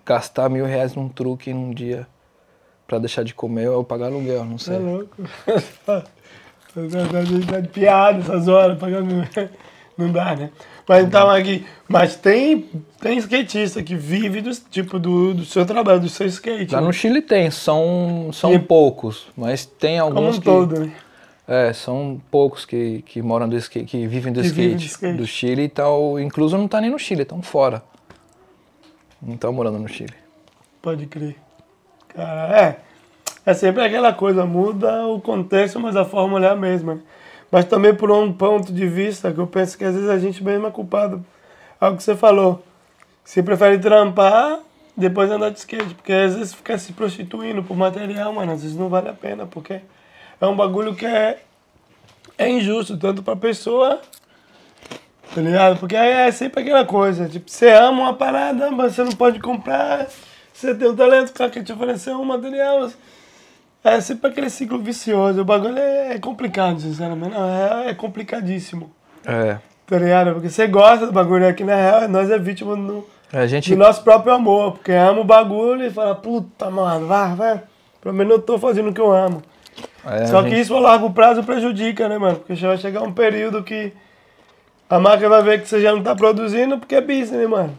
gastar 0.05 0.49
mil 0.49 0.65
reais 0.65 0.93
num 0.93 1.07
truque 1.07 1.53
num 1.53 1.71
dia 1.71 2.05
pra 2.85 2.99
deixar 2.99 3.23
de 3.23 3.33
comer 3.33 3.69
ou 3.69 3.81
pagar 3.81 4.07
aluguel, 4.07 4.43
não 4.43 4.57
Você 4.57 4.73
é 4.73 4.75
sei. 4.75 4.85
louco. 4.85 5.15
Tá 6.75 7.59
de 7.61 7.69
piada 7.69 8.19
essas 8.19 8.49
horas, 8.49 8.77
pagando. 8.77 9.25
Não 9.97 10.11
dá, 10.11 10.35
né? 10.35 10.49
Mas 10.85 11.05
então 11.05 11.29
aqui. 11.29 11.65
Mas 11.88 12.17
tem, 12.17 12.69
tem 12.99 13.17
skatista 13.17 13.81
que 13.81 13.95
vive 13.95 14.41
do, 14.41 14.51
tipo, 14.69 14.99
do, 14.99 15.33
do 15.33 15.45
seu 15.45 15.65
trabalho, 15.65 16.01
do 16.01 16.09
seu 16.09 16.27
skate. 16.27 16.73
Lá 16.73 16.81
né? 16.81 16.88
no 16.88 16.91
Chile 16.91 17.21
tem, 17.21 17.49
são, 17.49 18.29
são 18.33 18.53
E- 18.53 18.59
poucos, 18.59 19.27
mas 19.38 19.65
tem 19.65 20.01
Como 20.01 20.17
alguns 20.17 20.35
um 20.35 20.39
que... 20.41 20.45
todo, 20.45 20.79
né? 20.81 20.91
É, 21.47 21.71
são 21.73 22.19
poucos 22.31 22.65
que, 22.65 23.03
que 23.03 23.21
moram 23.21 23.47
do 23.47 23.55
skate, 23.58 23.86
que 23.86 24.08
vivem 24.08 24.34
do 24.34 24.41
Que 24.41 24.47
skate, 24.47 24.62
vivem 24.62 24.77
do 24.77 24.84
skate. 24.84 25.17
do 25.17 25.27
Chile 25.27 25.63
e 25.63 25.69
tal. 25.69 26.19
Incluso 26.19 26.58
não 26.58 26.67
tá 26.67 26.81
nem 26.81 26.89
no 26.89 26.97
Chile, 26.97 27.21
estão 27.21 27.41
fora. 27.41 27.84
Não 29.21 29.36
estão 29.36 29.53
morando 29.53 29.77
no 29.79 29.88
Chile. 29.88 30.13
Pode 30.81 31.05
crer. 31.05 31.36
Cara, 32.10 32.60
é. 32.60 32.79
É 33.45 33.53
sempre 33.53 33.84
aquela 33.84 34.12
coisa, 34.12 34.43
muda 34.45 35.05
o 35.08 35.21
contexto, 35.21 35.79
mas 35.79 35.95
a 35.95 36.03
fórmula 36.03 36.47
é 36.47 36.49
a 36.49 36.55
mesma. 36.55 36.99
Mas 37.51 37.65
também 37.65 37.93
por 37.93 38.10
um 38.12 38.34
ponto 38.34 38.73
de 38.73 38.88
vista 38.88 39.31
que 39.31 39.39
eu 39.39 39.45
penso 39.45 39.77
que 39.77 39.86
às 39.86 39.93
vezes 39.93 40.10
a 40.10 40.17
gente 40.17 40.43
mesmo 40.43 40.65
é 40.65 40.71
culpado. 40.71 41.23
Algo 41.79 41.97
que 41.97 42.03
você 42.03 42.15
falou. 42.15 42.63
Você 43.23 43.43
prefere 43.43 43.77
trampar, 43.77 44.60
depois 44.97 45.29
andar 45.29 45.51
de 45.51 45.60
skate. 45.60 45.93
Porque 45.93 46.12
às 46.12 46.36
vezes 46.36 46.53
ficar 46.55 46.79
se 46.79 46.91
prostituindo 46.93 47.62
por 47.63 47.77
material, 47.77 48.34
mano, 48.34 48.51
às 48.51 48.63
vezes 48.63 48.75
não 48.75 48.89
vale 48.89 49.10
a 49.10 49.13
pena. 49.13 49.45
Porque 49.45 49.79
é 50.39 50.45
um 50.45 50.55
bagulho 50.55 50.95
que 50.95 51.05
é, 51.05 51.39
é 52.37 52.49
injusto, 52.49 52.97
tanto 52.97 53.23
pra 53.23 53.35
pessoa 53.35 54.01
Tá 55.35 55.41
ligado? 55.41 55.77
Porque 55.79 55.97
aí 55.97 56.11
é 56.27 56.31
sempre 56.31 56.61
aquela 56.61 56.85
coisa, 56.85 57.27
tipo, 57.27 57.51
você 57.51 57.69
ama 57.69 58.03
uma 58.03 58.13
parada, 58.13 58.71
mas 58.71 58.93
você 58.93 59.03
não 59.03 59.11
pode 59.11 59.39
comprar, 59.39 60.07
você 60.53 60.73
tem 60.73 60.87
um 60.87 60.95
talento, 60.95 61.33
cara 61.33 61.49
quer 61.49 61.61
te 61.61 61.73
oferecer 61.73 62.11
um 62.11 62.23
material. 62.23 62.89
É 63.83 63.99
sempre 63.99 64.29
aquele 64.29 64.49
ciclo 64.49 64.79
vicioso. 64.79 65.41
O 65.41 65.45
bagulho 65.45 65.77
é, 65.77 66.13
é 66.13 66.19
complicado, 66.19 66.79
sinceramente. 66.79 67.33
Não, 67.35 67.49
é, 67.49 67.89
é 67.89 67.93
complicadíssimo. 67.93 68.89
É. 69.25 69.57
Tá 69.85 69.97
ligado? 69.97 70.33
Porque 70.33 70.49
você 70.49 70.67
gosta 70.67 71.05
do 71.05 71.11
bagulho, 71.11 71.47
aqui 71.47 71.65
na 71.65 71.75
real, 71.75 72.07
nós 72.07 72.31
é 72.31 72.39
vítima 72.39 72.75
do, 72.75 73.05
A 73.31 73.45
gente. 73.45 73.69
do 73.69 73.75
nosso 73.75 74.03
próprio 74.03 74.33
amor. 74.33 74.71
Porque 74.71 74.93
ama 74.93 75.19
o 75.19 75.25
bagulho 75.25 75.85
e 75.85 75.91
fala, 75.91 76.15
puta, 76.15 76.71
mano, 76.71 77.05
vai, 77.07 77.35
vai. 77.35 77.61
Pelo 78.01 78.15
menos 78.15 78.33
eu 78.33 78.41
tô 78.41 78.57
fazendo 78.57 78.89
o 78.89 78.93
que 78.93 79.01
eu 79.01 79.11
amo. 79.11 79.43
É, 80.05 80.25
Só 80.27 80.39
a 80.39 80.43
que 80.43 80.49
gente- 80.51 80.61
isso 80.61 80.75
a 80.75 80.79
largo 80.79 81.11
prazo 81.11 81.43
prejudica, 81.43 82.07
né, 82.07 82.17
mano? 82.17 82.37
Porque 82.37 82.53
vai 82.55 82.77
chegar 82.77 83.01
um 83.01 83.11
período 83.13 83.63
que 83.63 83.91
a 84.89 84.99
marca 84.99 85.27
vai 85.27 85.41
ver 85.41 85.61
que 85.61 85.67
você 85.67 85.81
já 85.81 85.91
não 85.93 86.03
tá 86.03 86.15
produzindo 86.15 86.77
porque 86.77 86.95
é 86.95 87.01
business, 87.01 87.31
né, 87.31 87.47
mano? 87.47 87.75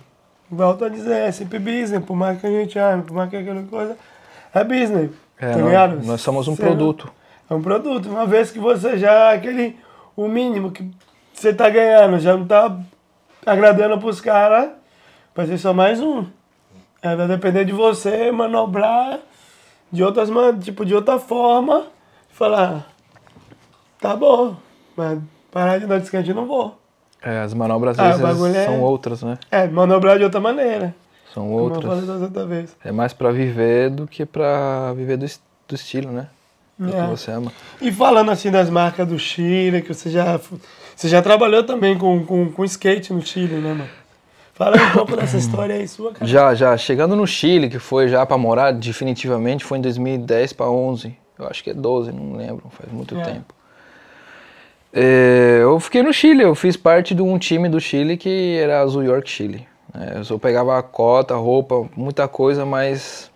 Volto 0.51 0.85
a 0.85 0.89
dizer, 0.89 1.15
é 1.29 1.33
sempre 1.33 1.59
business, 1.59 2.05
por 2.05 2.17
mais 2.17 2.41
que 2.41 2.47
a 2.47 2.51
gente 2.51 2.79
ame, 2.79 3.03
por 3.03 3.15
mais 3.15 3.29
que 3.31 3.37
aquela 3.37 3.63
coisa, 3.65 3.97
é 4.55 4.65
business. 4.65 5.11
é, 5.39 5.51
tá 5.51 5.59
nós- 5.59 5.67
ligado? 5.67 6.07
nós, 6.07 6.21
somos 6.21 6.49
um 6.49 6.55
Você- 6.57 6.63
produto. 6.63 7.13
É 7.49 7.55
um 7.55 7.63
produto. 7.63 8.09
Uma 8.09 8.27
vez 8.27 8.51
que 8.51 8.59
você 8.59 8.97
já, 8.99 9.33
aquele, 9.33 9.77
o 10.17 10.27
mínimo 10.29 10.71
que 10.73 10.89
você 11.33 11.53
tá 11.53 11.69
ganhando, 11.69 12.19
já 12.19 12.37
não 12.37 12.47
tá 12.47 12.77
agradando 13.45 13.99
pros 13.99 14.21
caras, 14.21 14.71
vai 15.35 15.47
ser 15.47 15.59
só 15.59 15.73
mais 15.75 16.01
um. 16.01 16.25
É, 17.03 17.15
vai 17.15 17.29
depender 17.29 17.65
de 17.65 17.73
você 17.73 18.33
manobrar 18.33 19.19
de 19.93 20.03
outras, 20.03 20.29
tipo, 20.63 20.85
de 20.85 20.95
outra 20.95 21.19
forma, 21.21 21.85
falar, 22.37 22.93
tá 24.01 24.15
bom, 24.15 24.57
mas 24.97 25.19
parar 25.51 25.79
de 25.79 25.85
andar 25.85 25.99
de 25.99 26.05
skate 26.05 26.29
eu 26.31 26.35
não 26.37 26.47
vou. 26.47 26.79
É, 27.23 27.41
as 27.41 27.55
manobras 27.55 27.99
Ah, 27.99 28.11
às 28.11 28.21
vezes 28.21 28.55
é- 28.55 28.67
são 28.67 28.81
outras, 28.83 29.23
né? 29.23 29.39
É, 29.51 29.67
manobrar 29.67 30.19
de 30.19 30.25
outra 30.25 30.39
maneira. 30.41 30.95
São 31.33 31.51
outras. 31.51 32.05
É 32.85 32.93
mais 32.93 33.13
pra 33.13 33.31
viver 33.31 33.91
do 33.91 34.07
que 34.07 34.25
pra 34.25 34.93
viver 34.95 35.17
do, 35.17 35.27
do 35.69 35.75
estilo, 35.75 36.13
né? 36.13 36.29
Do 36.79 36.95
É. 36.95 37.03
que 37.03 37.11
você 37.11 37.31
ama. 37.31 37.51
E 37.81 37.91
falando 37.91 38.31
assim 38.31 38.51
das 38.51 38.69
marcas 38.71 39.09
do 39.09 39.19
Chile, 39.19 39.81
que 39.83 39.93
você 39.93 40.11
já, 40.11 40.39
você 40.95 41.09
já 41.09 41.21
trabalhou 41.23 41.63
também 41.65 41.97
com, 41.99 42.25
com, 42.25 42.53
com 42.53 42.65
skate 42.65 43.13
no 43.13 43.23
Chile, 43.23 43.57
né, 43.57 43.73
mano? 43.73 43.89
Fala 44.55 44.77
um 44.77 44.91
pouco 44.93 45.17
dessa 45.17 45.37
história 45.37 45.75
aí 45.75 45.87
sua, 45.89 46.13
cara. 46.13 46.27
Já, 46.27 46.55
já. 46.55 46.77
Chegando 46.77 47.17
no 47.17 47.27
Chile, 47.27 47.69
que 47.69 47.79
foi 47.79 48.09
já 48.09 48.25
pra 48.25 48.39
morar 48.39 48.73
definitivamente, 48.73 49.65
foi 49.65 49.79
em 49.79 49.83
2010 49.83 50.53
pra 50.55 50.71
11. 50.71 51.17
Eu 51.39 51.47
acho 51.49 51.63
que 51.63 51.71
é 51.71 51.75
12, 51.75 52.13
não 52.13 52.37
lembro, 52.37 52.69
faz 52.71 52.91
muito 52.93 53.17
É. 53.19 53.23
tempo. 53.23 53.55
É, 54.93 55.59
eu 55.61 55.79
fiquei 55.79 56.03
no 56.03 56.13
Chile, 56.13 56.43
eu 56.43 56.55
fiz 56.55 56.77
parte 56.77 57.15
de 57.15 57.21
um 57.21 57.37
time 57.39 57.69
do 57.69 57.81
Chile 57.81 58.17
que 58.17 58.57
era 58.59 58.81
Azul 58.81 59.03
York 59.05 59.29
Chile. 59.29 59.67
É, 59.95 60.19
eu 60.19 60.25
só 60.25 60.39
pegava 60.39 60.79
a 60.79 60.83
cota, 60.83 61.35
roupa, 61.35 61.87
muita 61.95 62.27
coisa, 62.27 62.65
mas 62.65 63.31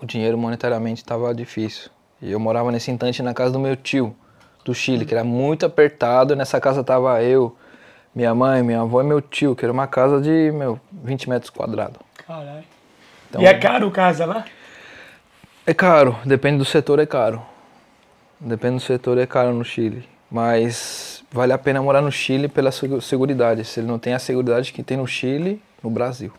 o 0.00 0.06
dinheiro 0.06 0.38
monetariamente 0.38 1.02
estava 1.02 1.34
difícil. 1.34 1.90
E 2.22 2.32
eu 2.32 2.40
morava 2.40 2.70
nesse 2.72 2.90
instante 2.90 3.22
na 3.22 3.34
casa 3.34 3.52
do 3.52 3.58
meu 3.58 3.76
tio, 3.76 4.14
do 4.64 4.74
Chile, 4.74 5.04
que 5.04 5.14
era 5.14 5.24
muito 5.24 5.64
apertado. 5.66 6.34
Nessa 6.36 6.60
casa 6.60 6.84
tava 6.84 7.22
eu, 7.22 7.54
minha 8.14 8.34
mãe, 8.34 8.62
minha 8.62 8.80
avó 8.80 9.00
e 9.00 9.04
meu 9.04 9.20
tio, 9.20 9.54
que 9.54 9.64
era 9.64 9.72
uma 9.72 9.86
casa 9.86 10.20
de, 10.20 10.50
meu, 10.52 10.78
20 10.92 11.28
metros 11.28 11.50
quadrados. 11.50 11.96
Caralho. 12.26 12.64
Então, 13.28 13.42
e 13.42 13.46
é 13.46 13.54
caro 13.54 13.90
casa 13.90 14.26
lá? 14.26 14.44
É 15.66 15.74
caro, 15.74 16.16
depende 16.24 16.58
do 16.58 16.64
setor, 16.64 16.98
é 16.98 17.06
caro. 17.06 17.42
Depende 18.40 18.76
do 18.76 18.80
setor, 18.80 19.18
é 19.18 19.26
caro 19.26 19.52
no 19.52 19.64
Chile. 19.64 20.08
Mas 20.30 21.22
vale 21.30 21.52
a 21.52 21.58
pena 21.58 21.82
morar 21.82 22.00
no 22.00 22.10
Chile 22.10 22.48
pela 22.48 22.72
segu- 22.72 23.00
seguridade. 23.00 23.64
Se 23.64 23.80
ele 23.80 23.86
não 23.86 23.98
tem 23.98 24.14
a 24.14 24.18
seguridade 24.18 24.72
que 24.72 24.82
tem 24.82 24.96
no 24.96 25.06
Chile, 25.06 25.60
no 25.82 25.90
Brasil. 25.90 26.32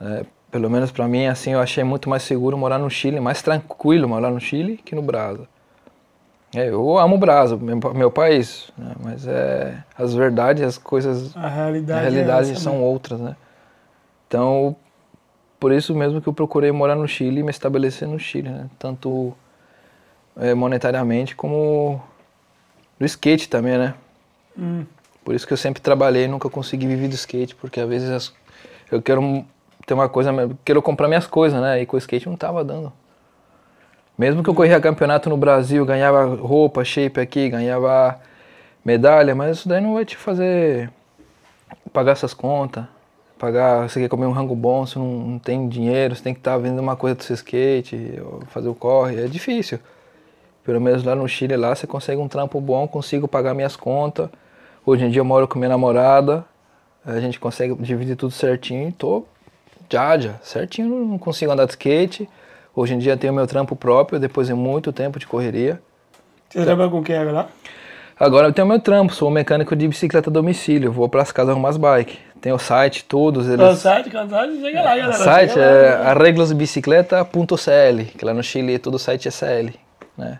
É, 0.00 0.24
pelo 0.50 0.70
menos 0.70 0.90
pra 0.90 1.06
mim, 1.06 1.26
assim, 1.26 1.52
eu 1.52 1.60
achei 1.60 1.84
muito 1.84 2.08
mais 2.08 2.22
seguro 2.22 2.56
morar 2.56 2.78
no 2.78 2.88
Chile, 2.88 3.20
mais 3.20 3.42
tranquilo 3.42 4.08
morar 4.08 4.30
no 4.30 4.40
Chile 4.40 4.78
que 4.78 4.94
no 4.94 5.02
Brasil. 5.02 5.46
É, 6.54 6.70
eu 6.70 6.96
amo 6.96 7.16
o 7.16 7.18
Brasil, 7.18 7.58
meu, 7.58 7.78
meu 7.92 8.10
país, 8.10 8.70
né? 8.78 8.92
mas 9.04 9.26
é, 9.26 9.84
as 9.98 10.14
verdades, 10.14 10.62
as 10.64 10.78
coisas, 10.78 11.36
A 11.36 11.42
a 11.42 11.48
realidade, 11.48 12.00
realidade 12.00 12.48
é 12.48 12.52
essa, 12.52 12.62
são 12.62 12.74
né? 12.74 12.78
outras, 12.80 13.20
né? 13.20 13.36
Então, 14.26 14.74
por 15.58 15.72
isso 15.72 15.94
mesmo 15.94 16.20
que 16.20 16.28
eu 16.28 16.32
procurei 16.32 16.70
morar 16.72 16.94
no 16.94 17.06
Chile 17.08 17.40
e 17.40 17.42
me 17.42 17.50
estabelecer 17.50 18.06
no 18.08 18.18
Chile, 18.18 18.48
né? 18.48 18.68
Tanto 18.78 19.34
eh, 20.36 20.54
monetariamente 20.54 21.34
como 21.34 22.00
no 22.98 23.06
skate 23.06 23.48
também, 23.48 23.78
né? 23.78 23.94
Hum. 24.58 24.84
Por 25.24 25.34
isso 25.34 25.46
que 25.46 25.52
eu 25.52 25.56
sempre 25.56 25.82
trabalhei 25.82 26.24
e 26.24 26.28
nunca 26.28 26.48
consegui 26.48 26.86
viver 26.86 27.08
do 27.08 27.14
skate, 27.14 27.54
porque 27.54 27.80
às 27.80 27.88
vezes 27.88 28.10
as- 28.10 28.32
eu 28.90 29.02
quero 29.02 29.44
ter 29.86 29.94
uma 29.94 30.08
coisa, 30.08 30.32
quero 30.64 30.80
comprar 30.82 31.08
minhas 31.08 31.26
coisas, 31.26 31.60
né? 31.60 31.82
E 31.82 31.86
com 31.86 31.96
o 31.96 31.98
skate 31.98 32.28
não 32.28 32.36
tava 32.36 32.64
dando. 32.64 32.92
Mesmo 34.16 34.42
que 34.42 34.50
eu 34.50 34.54
corria 34.54 34.80
campeonato 34.80 35.30
no 35.30 35.36
Brasil, 35.36 35.84
ganhava 35.86 36.24
roupa, 36.24 36.84
shape 36.84 37.20
aqui, 37.20 37.48
ganhava 37.48 38.18
medalha, 38.84 39.34
mas 39.34 39.58
isso 39.58 39.68
daí 39.68 39.80
não 39.80 39.94
vai 39.94 40.04
te 40.04 40.16
fazer 40.16 40.90
pagar 41.92 42.12
essas 42.12 42.34
contas, 42.34 42.84
pagar, 43.38 43.88
você 43.88 44.00
quer 44.00 44.08
comer 44.08 44.26
um 44.26 44.32
rango 44.32 44.54
bom, 44.54 44.86
você 44.86 44.98
não, 44.98 45.06
não 45.06 45.38
tem 45.38 45.68
dinheiro, 45.68 46.14
você 46.14 46.22
tem 46.22 46.34
que 46.34 46.40
estar 46.40 46.56
vendendo 46.58 46.80
uma 46.80 46.96
coisa 46.96 47.14
do 47.16 47.22
seu 47.22 47.34
skate, 47.34 48.20
fazer 48.48 48.68
o 48.68 48.74
corre, 48.74 49.24
é 49.24 49.26
difícil. 49.26 49.78
Pelo 50.64 50.80
menos 50.80 51.02
lá 51.02 51.14
no 51.14 51.26
Chile, 51.26 51.56
lá 51.56 51.74
você 51.74 51.86
consegue 51.86 52.20
um 52.20 52.28
trampo 52.28 52.60
bom, 52.60 52.86
consigo 52.86 53.26
pagar 53.26 53.54
minhas 53.54 53.76
contas. 53.76 54.28
Hoje 54.84 55.04
em 55.04 55.10
dia 55.10 55.20
eu 55.20 55.24
moro 55.24 55.48
com 55.48 55.58
minha 55.58 55.68
namorada, 55.70 56.44
a 57.06 57.18
gente 57.20 57.40
consegue 57.40 57.74
dividir 57.76 58.16
tudo 58.16 58.32
certinho 58.32 58.88
e 58.88 58.92
tô 58.92 59.24
já, 59.90 60.18
já, 60.18 60.34
certinho, 60.42 60.88
não 61.06 61.18
consigo 61.18 61.50
andar 61.50 61.64
de 61.64 61.70
skate. 61.70 62.28
Hoje 62.76 62.94
em 62.94 62.98
dia 62.98 63.16
tenho 63.16 63.32
meu 63.32 63.46
trampo 63.46 63.74
próprio, 63.74 64.20
depois 64.20 64.46
de 64.46 64.54
muito 64.54 64.92
tempo 64.92 65.18
de 65.18 65.26
correria. 65.26 65.80
Você 66.48 66.64
trabalha 66.64 66.90
com 66.90 67.02
quem 67.02 67.16
agora? 67.16 67.48
Agora 68.20 68.48
eu 68.48 68.52
tenho 68.52 68.66
meu 68.66 68.80
trampo, 68.80 69.14
sou 69.14 69.30
mecânico 69.30 69.76
de 69.76 69.86
bicicleta 69.86 70.28
a 70.28 70.32
domicílio, 70.32 70.92
vou 70.92 71.08
pras 71.08 71.30
casas 71.30 71.52
arrumar 71.52 71.68
as 71.68 71.76
bikes. 71.76 72.18
Tem 72.40 72.52
o 72.52 72.58
site, 72.58 73.04
todos 73.04 73.48
O 73.48 73.52
eles. 73.52 73.78
site, 73.78 74.10
qual 74.10 74.28
site? 74.28 74.60
Chega 74.60 74.82
lá, 74.82 74.96
galera. 74.96 75.10
O 75.10 75.12
site 75.14 75.58
lá. 75.58 75.64
é 75.64 75.94
arreglosbicicleta.cl, 76.10 78.02
que 78.16 78.24
lá 78.24 78.32
no 78.34 78.42
Chile 78.42 78.78
todo 78.78 78.98
site 78.98 79.28
é 79.28 79.30
CL, 79.30 79.74
né? 80.16 80.38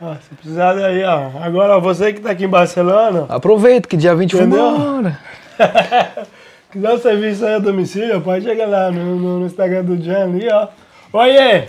Ó, 0.00 0.14
se 0.16 0.34
precisar 0.34 0.74
daí, 0.74 1.02
ó. 1.04 1.30
Agora, 1.42 1.78
você 1.78 2.12
que 2.12 2.20
tá 2.20 2.30
aqui 2.32 2.44
em 2.44 2.48
Barcelona, 2.48 3.26
Aproveita 3.28 3.88
que 3.88 3.96
dia 3.96 4.14
20 4.14 4.34
eu 4.34 4.38
vou 4.40 4.48
Entendeu? 4.48 4.76
embora. 4.76 5.18
quiser 6.70 6.90
o 6.92 6.98
serviço 6.98 7.46
aí 7.46 7.54
a 7.54 7.58
domicílio, 7.58 8.20
pode 8.20 8.44
chegar 8.44 8.66
lá 8.66 8.90
no, 8.90 9.16
no- 9.16 9.38
no 9.40 9.46
Instagram 9.46 9.84
do 9.84 9.96
Jan 10.02 10.24
ali, 10.24 10.48
ó. 10.50 10.68
Oiê! 11.12 11.68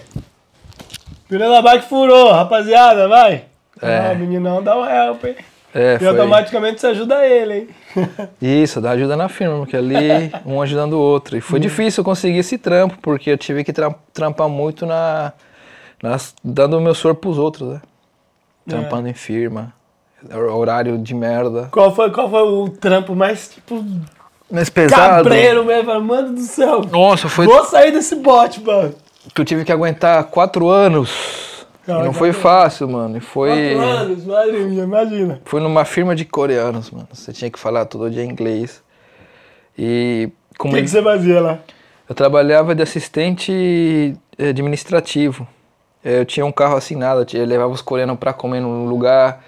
Da 1.29 1.61
bike 1.61 1.85
furou, 1.87 2.31
rapaziada, 2.31 3.07
vai! 3.07 3.43
É. 3.81 4.11
Ah, 4.11 4.15
meninão 4.15 4.61
dá 4.63 4.75
um 4.77 4.85
help, 4.89 5.23
hein? 5.25 5.35
É, 5.79 5.95
E 5.95 5.99
foi. 5.99 6.07
automaticamente 6.07 6.81
você 6.81 6.87
ajuda 6.87 7.23
ele, 7.27 7.53
hein? 7.53 7.67
Isso, 8.41 8.81
dá 8.81 8.91
ajuda 8.91 9.15
na 9.15 9.29
firma, 9.29 9.57
porque 9.59 9.77
ali 9.77 9.97
um 10.45 10.59
ajudando 10.61 10.93
o 10.93 10.99
outro. 10.99 11.35
E 11.35 11.39
Hum. 11.39 11.41
foi 11.41 11.59
difícil 11.59 12.01
eu 12.01 12.05
conseguir 12.05 12.39
esse 12.39 12.57
trampo, 12.57 12.97
porque 13.01 13.29
eu 13.29 13.37
tive 13.37 13.63
que 13.63 13.71
tra- 13.71 13.93
trampar 14.13 14.49
muito 14.49 14.85
na, 14.87 15.33
nas- 16.01 16.33
dando 16.43 16.77
o 16.77 16.81
meu 16.81 16.95
soro 16.95 17.13
pros 17.13 17.37
outros, 17.37 17.69
né? 17.69 17.81
É. 18.65 18.69
Trampando 18.71 19.07
em 19.07 19.13
firma, 19.13 19.71
horário 20.51 20.97
de 20.97 21.13
merda. 21.13 21.69
Qual 21.71 21.93
foi, 21.93 22.09
qual 22.11 22.27
foi 22.29 22.41
o 22.41 22.69
trampo 22.69 23.15
mais, 23.15 23.47
tipo, 23.49 23.83
Mas 24.49 24.69
pesado. 24.69 25.23
cabreiro 25.23 25.63
mesmo? 25.63 26.01
Mano 26.01 26.33
do 26.33 26.41
céu, 26.41 26.81
Nossa, 26.91 27.29
foi 27.29 27.45
vou 27.45 27.63
sair 27.65 27.91
desse 27.91 28.15
bote, 28.15 28.61
mano. 28.61 28.95
que 29.33 29.39
eu 29.39 29.45
tive 29.45 29.63
que 29.63 29.71
aguentar 29.71 30.23
quatro 30.25 30.67
anos. 30.69 31.45
E 31.87 31.89
Cara, 31.89 32.03
não 32.03 32.11
foi 32.11 32.33
fácil, 32.33 32.89
mano. 32.89 33.15
E 33.17 33.21
foi. 33.21 33.49
Quatro 33.75 33.81
anos, 33.81 34.25
madre 34.25 34.57
minha, 34.65 34.83
imagina. 34.83 35.41
Foi 35.45 35.61
numa 35.61 35.85
firma 35.85 36.13
de 36.13 36.25
coreanos, 36.25 36.91
mano. 36.91 37.07
Você 37.13 37.31
tinha 37.31 37.49
que 37.49 37.57
falar 37.57 37.85
todo 37.85 38.09
dia 38.11 38.25
inglês. 38.25 38.83
E 39.77 40.29
O 40.59 40.69
que, 40.69 40.81
que 40.81 40.87
você 40.87 41.01
fazia 41.01 41.39
lá? 41.39 41.59
eu 42.09 42.15
trabalhava 42.15 42.73
de 42.75 42.81
assistente 42.83 44.17
eh, 44.37 44.49
administrativo. 44.49 45.47
Eh, 46.03 46.19
Eu 46.21 46.25
tinha 46.25 46.45
um 46.45 46.51
carro 46.51 46.75
assinado, 46.75 47.25
eu 47.33 47.45
levava 47.45 47.71
os 47.71 47.81
coreanos 47.81 48.17
pra 48.17 48.33
comer 48.33 48.59
num 48.59 48.85
lugar, 48.87 49.43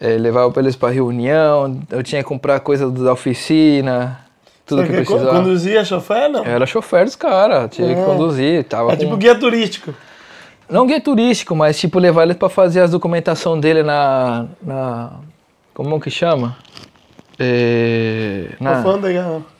eh, 0.00 0.16
levava 0.16 0.58
eles 0.60 0.74
pra 0.76 0.88
reunião, 0.90 1.80
eu 1.90 2.02
tinha 2.02 2.22
que 2.22 2.28
comprar 2.28 2.58
coisa 2.60 2.90
da 2.90 3.12
oficina, 3.12 4.20
tudo 4.66 4.82
Você 4.82 4.88
que 4.88 4.92
que 4.98 5.04
precisava. 5.04 5.38
Conduzia 5.38 5.84
chofer, 5.84 6.28
não? 6.30 6.44
Eu 6.44 6.52
era 6.52 6.66
chofer 6.66 7.04
dos 7.04 7.16
caras, 7.16 7.70
tinha 7.70 7.92
que 7.94 8.00
É. 8.00 8.04
conduzir, 8.04 8.64
tava 8.64 8.92
É 8.92 8.96
com... 8.96 9.02
tipo 9.02 9.16
guia 9.16 9.34
turístico. 9.34 9.92
Não 10.70 10.86
guia 10.86 11.00
turístico, 11.00 11.56
mas 11.56 11.78
tipo 11.78 11.98
levar 11.98 12.22
eles 12.22 12.36
pra 12.36 12.48
fazer 12.48 12.80
as 12.80 12.92
documentação 12.92 13.58
dele 13.58 13.82
na. 13.82 14.46
na 14.62 15.12
como 15.74 16.00
que 16.00 16.10
chama? 16.10 16.56
É, 17.38 18.50
na, 18.60 18.82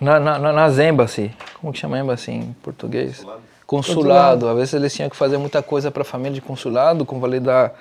na, 0.00 0.20
na, 0.20 0.38
na, 0.38 0.52
nas 0.52 0.78
embassy. 0.78 1.32
Como 1.60 1.72
que 1.72 1.78
chama 1.78 1.98
embassy 1.98 2.30
em 2.30 2.54
português? 2.62 3.18
Consulado. 3.18 3.40
Consulado. 3.66 4.48
Às 4.48 4.56
vezes 4.56 4.74
eles 4.74 4.94
tinham 4.94 5.08
que 5.08 5.16
fazer 5.16 5.38
muita 5.38 5.62
coisa 5.62 5.90
pra 5.90 6.04
família 6.04 6.34
de 6.34 6.40
consulado, 6.40 7.04
com 7.04 7.18
validar 7.18 7.72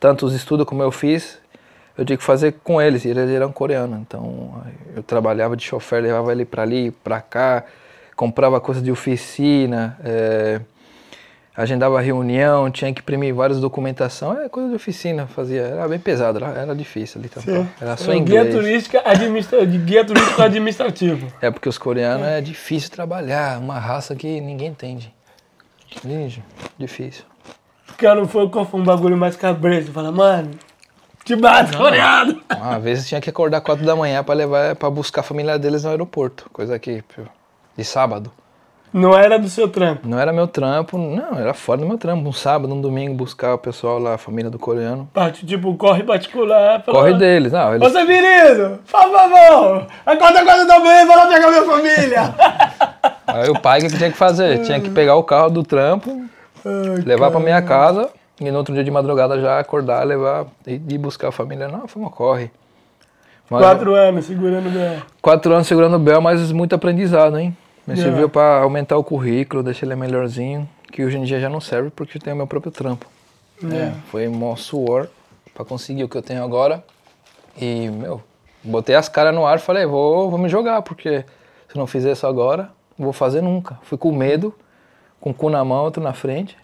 tantos 0.00 0.32
estudos 0.34 0.66
como 0.66 0.82
eu 0.82 0.90
fiz. 0.90 1.38
Eu 1.96 2.04
tinha 2.04 2.16
que 2.16 2.24
fazer 2.24 2.56
com 2.64 2.80
eles, 2.80 3.04
e 3.04 3.08
eles 3.08 3.28
eram 3.30 3.52
coreanos. 3.52 4.00
Então 4.00 4.62
eu 4.96 5.02
trabalhava 5.02 5.56
de 5.56 5.62
chofer, 5.62 6.02
levava 6.02 6.32
ele 6.32 6.44
pra 6.44 6.62
ali, 6.62 6.90
pra 6.90 7.20
cá, 7.20 7.64
comprava 8.16 8.60
coisa 8.60 8.80
de 8.80 8.90
oficina. 8.90 9.98
é, 10.02 10.60
agendava 11.56 12.00
reunião, 12.00 12.70
tinha 12.70 12.92
que 12.92 13.00
imprimir 13.00 13.34
várias 13.34 13.60
documentação, 13.60 14.40
é 14.40 14.48
coisa 14.48 14.70
de 14.70 14.74
oficina, 14.76 15.26
fazia, 15.26 15.62
era 15.62 15.86
bem 15.88 15.98
pesado, 15.98 16.38
era, 16.42 16.58
era 16.58 16.74
difícil 16.74 17.20
ali 17.20 17.28
também. 17.28 17.68
Era 17.80 17.96
só 17.96 18.12
É, 18.12 18.16
em 18.16 18.24
Guia 18.24 18.40
inglês. 18.40 18.54
turística 18.54 19.02
administra... 19.04 19.64
guia 19.64 20.04
turístico 20.04 20.40
administrativo. 20.42 21.32
É 21.40 21.50
porque 21.50 21.68
os 21.68 21.76
coreanos 21.78 22.26
é 22.26 22.40
difícil 22.40 22.90
trabalhar, 22.90 23.58
uma 23.58 23.78
raça 23.78 24.14
que 24.16 24.40
ninguém 24.40 24.68
entende. 24.68 25.12
Entende? 25.94 26.42
Difícil. 26.78 27.24
Cara, 27.98 28.16
não 28.20 28.26
foi 28.26 28.48
qual 28.48 28.64
foi 28.64 28.80
um 28.80 28.84
bagulho 28.84 29.16
mais 29.16 29.36
cabreiro. 29.36 29.92
Fala, 29.92 30.10
mano, 30.10 30.50
te 31.24 31.36
bato, 31.36 31.76
coreano. 31.76 32.40
Uma 32.56 32.80
vez 32.80 33.06
tinha 33.06 33.20
que 33.20 33.28
acordar 33.28 33.60
quatro 33.60 33.84
da 33.84 33.94
manhã 33.94 34.24
para 34.24 34.34
levar 34.34 34.74
para 34.74 34.88
buscar 34.90 35.20
a 35.20 35.24
família 35.24 35.58
deles 35.58 35.84
no 35.84 35.90
aeroporto, 35.90 36.48
coisa 36.50 36.78
que 36.78 37.04
de 37.76 37.84
sábado. 37.84 38.32
Não 38.92 39.16
era 39.16 39.38
do 39.38 39.48
seu 39.48 39.68
trampo. 39.68 40.06
Não 40.06 40.18
era 40.18 40.32
meu 40.32 40.46
trampo, 40.46 40.98
não, 40.98 41.38
era 41.38 41.54
fora 41.54 41.80
do 41.80 41.86
meu 41.86 41.96
trampo. 41.96 42.28
Um 42.28 42.32
sábado, 42.32 42.74
um 42.74 42.80
domingo, 42.80 43.14
buscar 43.14 43.54
o 43.54 43.58
pessoal 43.58 43.98
lá, 43.98 44.14
a 44.14 44.18
família 44.18 44.50
do 44.50 44.58
coreano. 44.58 45.08
Parte, 45.14 45.46
tipo, 45.46 45.74
corre 45.76 46.02
particular. 46.02 46.82
fala, 46.82 46.98
Corre 46.98 47.14
deles, 47.14 47.52
não, 47.52 47.74
eles 47.74 47.88
Ô, 47.88 47.90
seu 47.90 48.06
menino, 48.06 48.78
por 48.78 48.90
favor, 48.90 49.86
acorda 50.04 50.44
quatro 50.44 50.66
da 50.66 50.78
manhã 50.78 51.06
vai 51.06 51.16
lá 51.16 51.26
pegar 51.26 51.48
minha 51.48 51.64
família. 51.64 52.34
Aí 53.26 53.48
o 53.48 53.58
pai 53.58 53.78
o 53.78 53.88
que 53.88 53.96
tinha 53.96 54.10
que 54.10 54.16
fazer? 54.18 54.58
Tinha 54.62 54.78
que 54.78 54.90
pegar 54.90 55.14
o 55.16 55.24
carro 55.24 55.48
do 55.48 55.62
trampo, 55.62 56.10
Ai, 56.64 57.02
levar 57.06 57.30
pra 57.30 57.40
minha 57.40 57.62
casa 57.62 58.10
e 58.38 58.50
no 58.50 58.58
outro 58.58 58.74
dia 58.74 58.84
de 58.84 58.90
madrugada 58.90 59.40
já 59.40 59.58
acordar, 59.58 60.04
levar 60.04 60.46
e 60.66 60.74
ir 60.74 60.98
buscar 60.98 61.28
a 61.28 61.32
família. 61.32 61.66
Não, 61.66 61.88
foi 61.88 62.02
uma 62.02 62.10
corre. 62.10 62.50
Mas- 63.48 63.62
Quatro 63.62 63.94
anos 63.94 64.24
segurando 64.26 64.68
o 64.68 65.02
quatro 65.20 65.52
anos 65.54 65.66
segurando 65.66 65.96
o 65.96 65.98
Bel, 65.98 66.20
mas 66.20 66.52
muito 66.52 66.74
aprendizado, 66.74 67.38
hein? 67.38 67.56
Me 67.86 67.94
É. 67.94 67.96
serviu 67.96 68.28
pra 68.28 68.58
aumentar 68.58 68.96
o 68.96 69.04
currículo, 69.04 69.62
deixar 69.62 69.86
ele 69.86 69.96
melhorzinho, 69.96 70.68
que 70.92 71.04
hoje 71.04 71.18
em 71.18 71.22
dia 71.24 71.40
já 71.40 71.48
não 71.48 71.60
serve 71.60 71.90
porque 71.90 72.18
eu 72.18 72.22
tenho 72.22 72.36
meu 72.36 72.46
próprio 72.46 72.70
trampo. 72.72 73.06
É, 73.64 73.92
foi 74.10 74.28
mó 74.28 74.54
suor 74.56 75.08
pra 75.54 75.64
conseguir 75.64 76.04
o 76.04 76.08
que 76.08 76.16
eu 76.16 76.22
tenho 76.22 76.42
agora. 76.42 76.82
E, 77.60 77.88
meu, 77.90 78.22
botei 78.62 78.94
as 78.94 79.08
caras 79.08 79.34
no 79.34 79.44
ar 79.46 79.56
e 79.58 79.60
falei, 79.60 79.84
vou, 79.86 80.30
vou 80.30 80.38
me 80.38 80.48
jogar, 80.48 80.82
porque 80.82 81.24
se 81.68 81.76
não 81.76 81.86
fizer 81.86 82.12
isso 82.12 82.26
agora, 82.26 82.70
não 82.98 83.04
vou 83.04 83.12
fazer 83.12 83.40
nunca. 83.42 83.78
Fui 83.82 83.98
com 83.98 84.12
medo, 84.12 84.54
com 85.20 85.30
o 85.30 85.34
cu 85.34 85.50
na 85.50 85.64
mão, 85.64 85.84
outro 85.84 86.02
na 86.02 86.12
frente. 86.12 86.56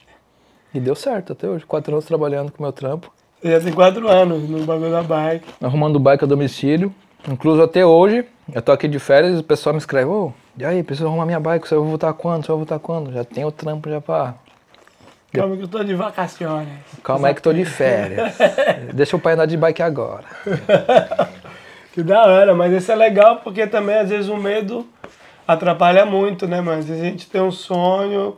E 0.74 0.80
deu 0.80 0.94
certo 0.94 1.32
até 1.32 1.48
hoje. 1.48 1.64
Quatro 1.64 1.92
anos 1.94 2.04
trabalhando 2.04 2.50
com 2.52 2.58
o 2.58 2.62
meu 2.62 2.72
trampo, 2.72 3.12
Você 3.40 3.50
já 3.52 3.60
tem 3.60 3.72
quatro 3.72 4.08
anos 4.08 4.48
no 4.48 4.64
bagulho 4.64 4.90
da 4.90 5.02
bike. 5.02 5.46
arrumando 5.62 5.98
bike 5.98 6.24
a 6.24 6.26
domicílio. 6.26 6.92
Incluso 7.28 7.62
até 7.62 7.84
hoje, 7.86 8.24
eu 8.52 8.60
tô 8.62 8.72
aqui 8.72 8.86
de 8.88 8.98
férias 8.98 9.36
e 9.36 9.40
o 9.40 9.44
pessoal 9.44 9.72
me 9.72 9.78
escreve, 9.78 10.06
ô, 10.10 10.32
e 10.58 10.64
aí, 10.64 10.82
preciso 10.82 11.08
arrumar 11.08 11.26
minha 11.26 11.40
bike, 11.40 11.68
você 11.68 11.74
vai 11.74 11.84
voltar 11.84 12.12
quando? 12.12 12.44
Você 12.44 12.48
vai 12.48 12.56
voltar 12.56 12.78
quando? 12.78 13.12
Já 13.12 13.24
tem 13.24 13.44
o 13.44 13.52
trampo 13.52 13.88
já 13.88 14.00
pra... 14.00 14.34
Calma 15.32 15.56
que 15.56 15.62
eu 15.62 15.68
tô 15.68 15.84
de 15.84 15.94
vacações. 15.94 16.68
Calma 17.04 17.28
aí 17.28 17.34
que 17.34 17.42
tô 17.42 17.52
de 17.52 17.64
férias. 17.64 18.36
Deixa 18.94 19.14
o 19.14 19.20
pai 19.20 19.34
andar 19.34 19.46
de 19.46 19.56
bike 19.56 19.82
agora. 19.82 20.24
Que 21.98 22.02
da 22.04 22.22
hora, 22.26 22.54
mas 22.54 22.72
isso 22.72 22.92
é 22.92 22.94
legal 22.94 23.40
porque 23.42 23.66
também 23.66 23.96
às 23.96 24.08
vezes 24.08 24.28
o 24.28 24.36
medo 24.36 24.86
atrapalha 25.48 26.06
muito, 26.06 26.46
né, 26.46 26.60
mano? 26.60 26.78
Às 26.78 26.86
vezes 26.86 27.02
a 27.02 27.06
gente 27.06 27.28
tem 27.28 27.40
um 27.40 27.50
sonho, 27.50 28.36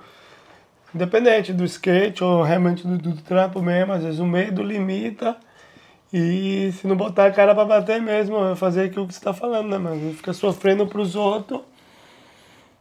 independente 0.95 1.53
do 1.53 1.63
skate 1.65 2.25
ou 2.25 2.43
realmente 2.43 2.87
do, 2.87 2.97
do 2.97 3.21
trampo 3.21 3.61
mesmo, 3.61 3.93
às 3.93 4.03
vezes 4.03 4.19
o 4.19 4.25
medo 4.25 4.63
limita 4.63 5.37
e 6.11 6.73
se 6.73 6.87
não 6.87 6.97
botar 6.97 7.27
a 7.27 7.31
cara 7.31 7.55
pra 7.55 7.65
bater 7.65 8.01
mesmo, 8.01 8.53
é 8.53 8.57
fazer 8.57 8.85
aquilo 8.85 9.07
que 9.07 9.15
você 9.15 9.21
tá 9.21 9.35
falando, 9.35 9.69
né, 9.69 9.77
mano? 9.77 10.15
Fica 10.15 10.33
sofrendo 10.33 10.87
pros 10.87 11.15
outros, 11.15 11.61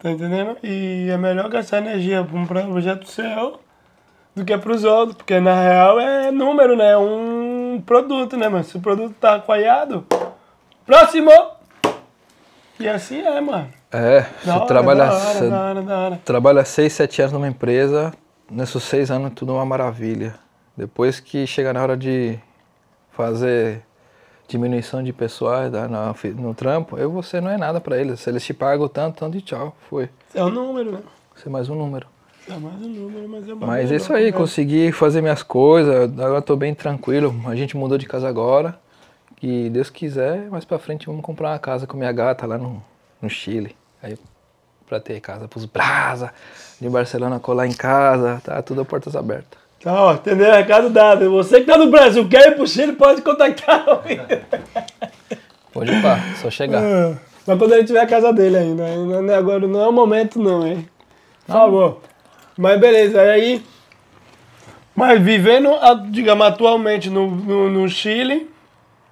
tá 0.01 0.09
entendendo? 0.11 0.57
E 0.63 1.09
é 1.09 1.17
melhor 1.17 1.49
gastar 1.49 1.77
energia 1.79 2.23
pra 2.23 2.37
um 2.39 2.45
projeto 2.45 3.07
seu 3.07 3.59
do 4.35 4.45
que 4.45 4.57
pros 4.57 4.83
outros, 4.83 5.17
porque 5.17 5.39
na 5.39 5.53
real 5.61 5.99
é 5.99 6.31
número, 6.31 6.75
né? 6.75 6.91
É 6.91 6.97
um 6.97 7.81
produto, 7.85 8.37
né, 8.37 8.47
mano? 8.47 8.63
Se 8.63 8.77
o 8.77 8.81
produto 8.81 9.13
tá 9.19 9.39
coiado, 9.39 10.05
próximo! 10.85 11.31
E 12.79 12.87
assim 12.87 13.21
é, 13.21 13.41
mano. 13.41 13.67
É, 13.91 14.21
Da 14.21 14.27
você 14.43 14.49
hora, 14.51 14.65
trabalha, 14.65 15.05
da 15.05 15.13
hora, 15.13 15.19
você 15.33 15.49
da 15.49 15.59
hora, 15.61 15.81
da 15.81 15.97
hora. 15.97 16.19
trabalha 16.23 16.63
seis, 16.65 16.93
sete 16.93 17.21
anos 17.21 17.33
numa 17.33 17.47
empresa, 17.47 18.13
nesses 18.49 18.83
seis 18.83 19.11
anos 19.11 19.31
tudo 19.35 19.51
é 19.51 19.55
uma 19.55 19.65
maravilha. 19.65 20.35
Depois 20.77 21.19
que 21.19 21.45
chega 21.45 21.73
na 21.73 21.81
hora 21.81 21.97
de 21.97 22.39
fazer 23.11 23.81
diminuição 24.49 25.01
de 25.03 25.13
pessoal 25.13 25.69
da- 25.69 25.87
na- 25.87 26.13
no 26.35 26.53
trampo, 26.53 26.97
aí 26.97 27.05
você 27.05 27.39
não 27.39 27.49
é 27.51 27.57
nada 27.57 27.79
pra 27.79 27.97
eles. 27.97 28.19
Se 28.19 28.29
eles 28.29 28.43
te 28.43 28.53
pagam 28.53 28.87
tanto, 28.87 29.19
tanto 29.19 29.37
e 29.37 29.41
tchau, 29.41 29.75
foi. 29.89 30.09
É 30.33 30.43
um 30.43 30.49
número, 30.49 30.91
né? 30.91 30.99
Você 31.35 31.47
é 31.47 31.51
mais 31.51 31.69
um 31.69 31.75
número. 31.75 32.07
É 32.49 32.57
mais 32.57 32.75
um 32.81 32.89
número, 32.89 33.29
mas 33.29 33.43
é 33.47 33.53
mais 33.53 33.59
Mas 33.59 33.91
é 33.91 33.95
isso 33.95 34.11
aí, 34.13 34.31
consegui 34.33 34.91
fazer 34.91 35.21
minhas 35.21 35.43
coisas, 35.43 36.11
agora 36.19 36.41
tô 36.41 36.55
bem 36.55 36.73
tranquilo. 36.73 37.33
A 37.45 37.55
gente 37.55 37.77
mudou 37.77 37.97
de 37.97 38.07
casa 38.07 38.27
agora. 38.27 38.77
E 39.41 39.69
Deus 39.69 39.89
quiser, 39.89 40.49
mais 40.49 40.65
pra 40.65 40.77
frente 40.77 41.05
vamos 41.05 41.21
comprar 41.21 41.51
uma 41.51 41.59
casa 41.59 41.87
com 41.87 41.95
minha 41.95 42.11
gata 42.11 42.45
lá 42.45 42.57
no, 42.57 42.83
no 43.21 43.29
Chile. 43.29 43.73
Aí 44.03 44.17
pra 44.87 44.99
ter 44.99 45.19
casa 45.21 45.47
pros 45.47 45.63
brasa, 45.65 46.33
de 46.81 46.89
Barcelona 46.89 47.39
colar 47.39 47.67
em 47.67 47.71
casa, 47.71 48.41
tá 48.43 48.61
tudo 48.61 48.81
a 48.81 48.85
portas 48.85 49.15
abertas. 49.15 49.57
Tá, 49.82 50.03
ó, 50.03 50.13
entendeu? 50.13 50.51
Recado 50.51 50.89
dado. 50.89 51.32
Você 51.32 51.61
que 51.61 51.67
tá 51.67 51.77
no 51.77 51.89
Brasil, 51.89 52.27
quer 52.27 52.49
ir 52.49 52.55
pro 52.55 52.67
Chile, 52.67 52.93
pode 52.93 53.21
contactar. 53.21 53.86
Pode 55.71 55.91
ir 55.91 56.01
pá, 56.01 56.19
só 56.41 56.49
chegar. 56.49 56.82
Ah, 56.84 57.15
Mas 57.47 57.57
quando 57.57 57.73
ele 57.73 57.86
tiver 57.86 58.01
a 58.01 58.07
casa 58.07 58.34
dele 58.34 58.57
ainda. 58.57 58.84
ainda 58.84 59.34
é 59.34 59.36
agora 59.36 59.67
não 59.67 59.82
é 59.82 59.88
o 59.88 59.93
momento 59.93 60.39
não, 60.39 60.67
hein? 60.67 60.88
Por 61.45 61.53
favor. 61.53 62.01
Mas 62.57 62.80
beleza, 62.80 63.21
aí. 63.21 63.61
Mas 64.93 65.21
vivendo, 65.21 65.69
digamos, 66.09 66.45
atualmente 66.45 67.09
no, 67.09 67.32
no, 67.32 67.69
no 67.69 67.88
Chile, 67.88 68.49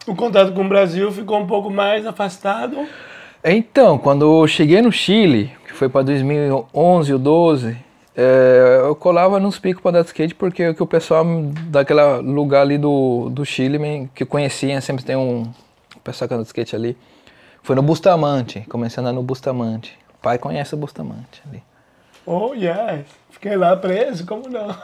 o 0.06 0.14
contato 0.14 0.52
com 0.52 0.66
o 0.66 0.68
Brasil 0.68 1.10
ficou 1.14 1.40
um 1.40 1.48
pouco 1.48 1.70
mais 1.70 2.06
afastado. 2.06 2.86
Então, 3.42 3.98
quando 3.98 4.42
eu 4.42 4.48
cheguei 4.48 4.82
no 4.82 4.92
Chile, 4.92 5.52
que 5.66 5.74
foi 5.74 5.88
para 5.88 6.02
2011 6.02 7.14
ou 7.14 7.20
12, 7.20 7.78
é, 8.20 8.80
eu 8.82 8.96
colava 8.96 9.40
nos 9.40 9.60
picos 9.60 9.84
para 9.84 9.92
dar 9.92 10.06
skate 10.06 10.34
porque 10.34 10.74
que 10.74 10.82
o 10.82 10.88
pessoal 10.88 11.24
daquele 11.70 12.02
lugar 12.24 12.62
ali 12.62 12.76
do, 12.76 13.30
do 13.30 13.46
Chile 13.46 14.10
que 14.16 14.26
conhecia, 14.26 14.82
sempre 14.82 15.06
tem 15.06 15.16
um 15.16 15.44
pessoal 16.04 16.28
que 16.28 16.34
anda 16.34 16.42
de 16.42 16.48
skate 16.48 16.76
ali. 16.76 16.98
Foi 17.62 17.76
no 17.76 17.84
Bustamante, 17.84 18.62
comecei 18.70 19.00
a 19.00 19.02
andar 19.02 19.14
no 19.14 19.22
Bustamante. 19.22 19.96
O 20.18 20.22
pai 20.22 20.40
conhece 20.40 20.74
o 20.74 20.78
Bustamante 20.78 21.44
ali. 21.48 21.62
Oh, 22.26 22.56
yes. 22.56 23.06
Fiquei 23.30 23.56
lá 23.56 23.78
preso, 23.78 24.26
como 24.26 24.50
não? 24.50 24.76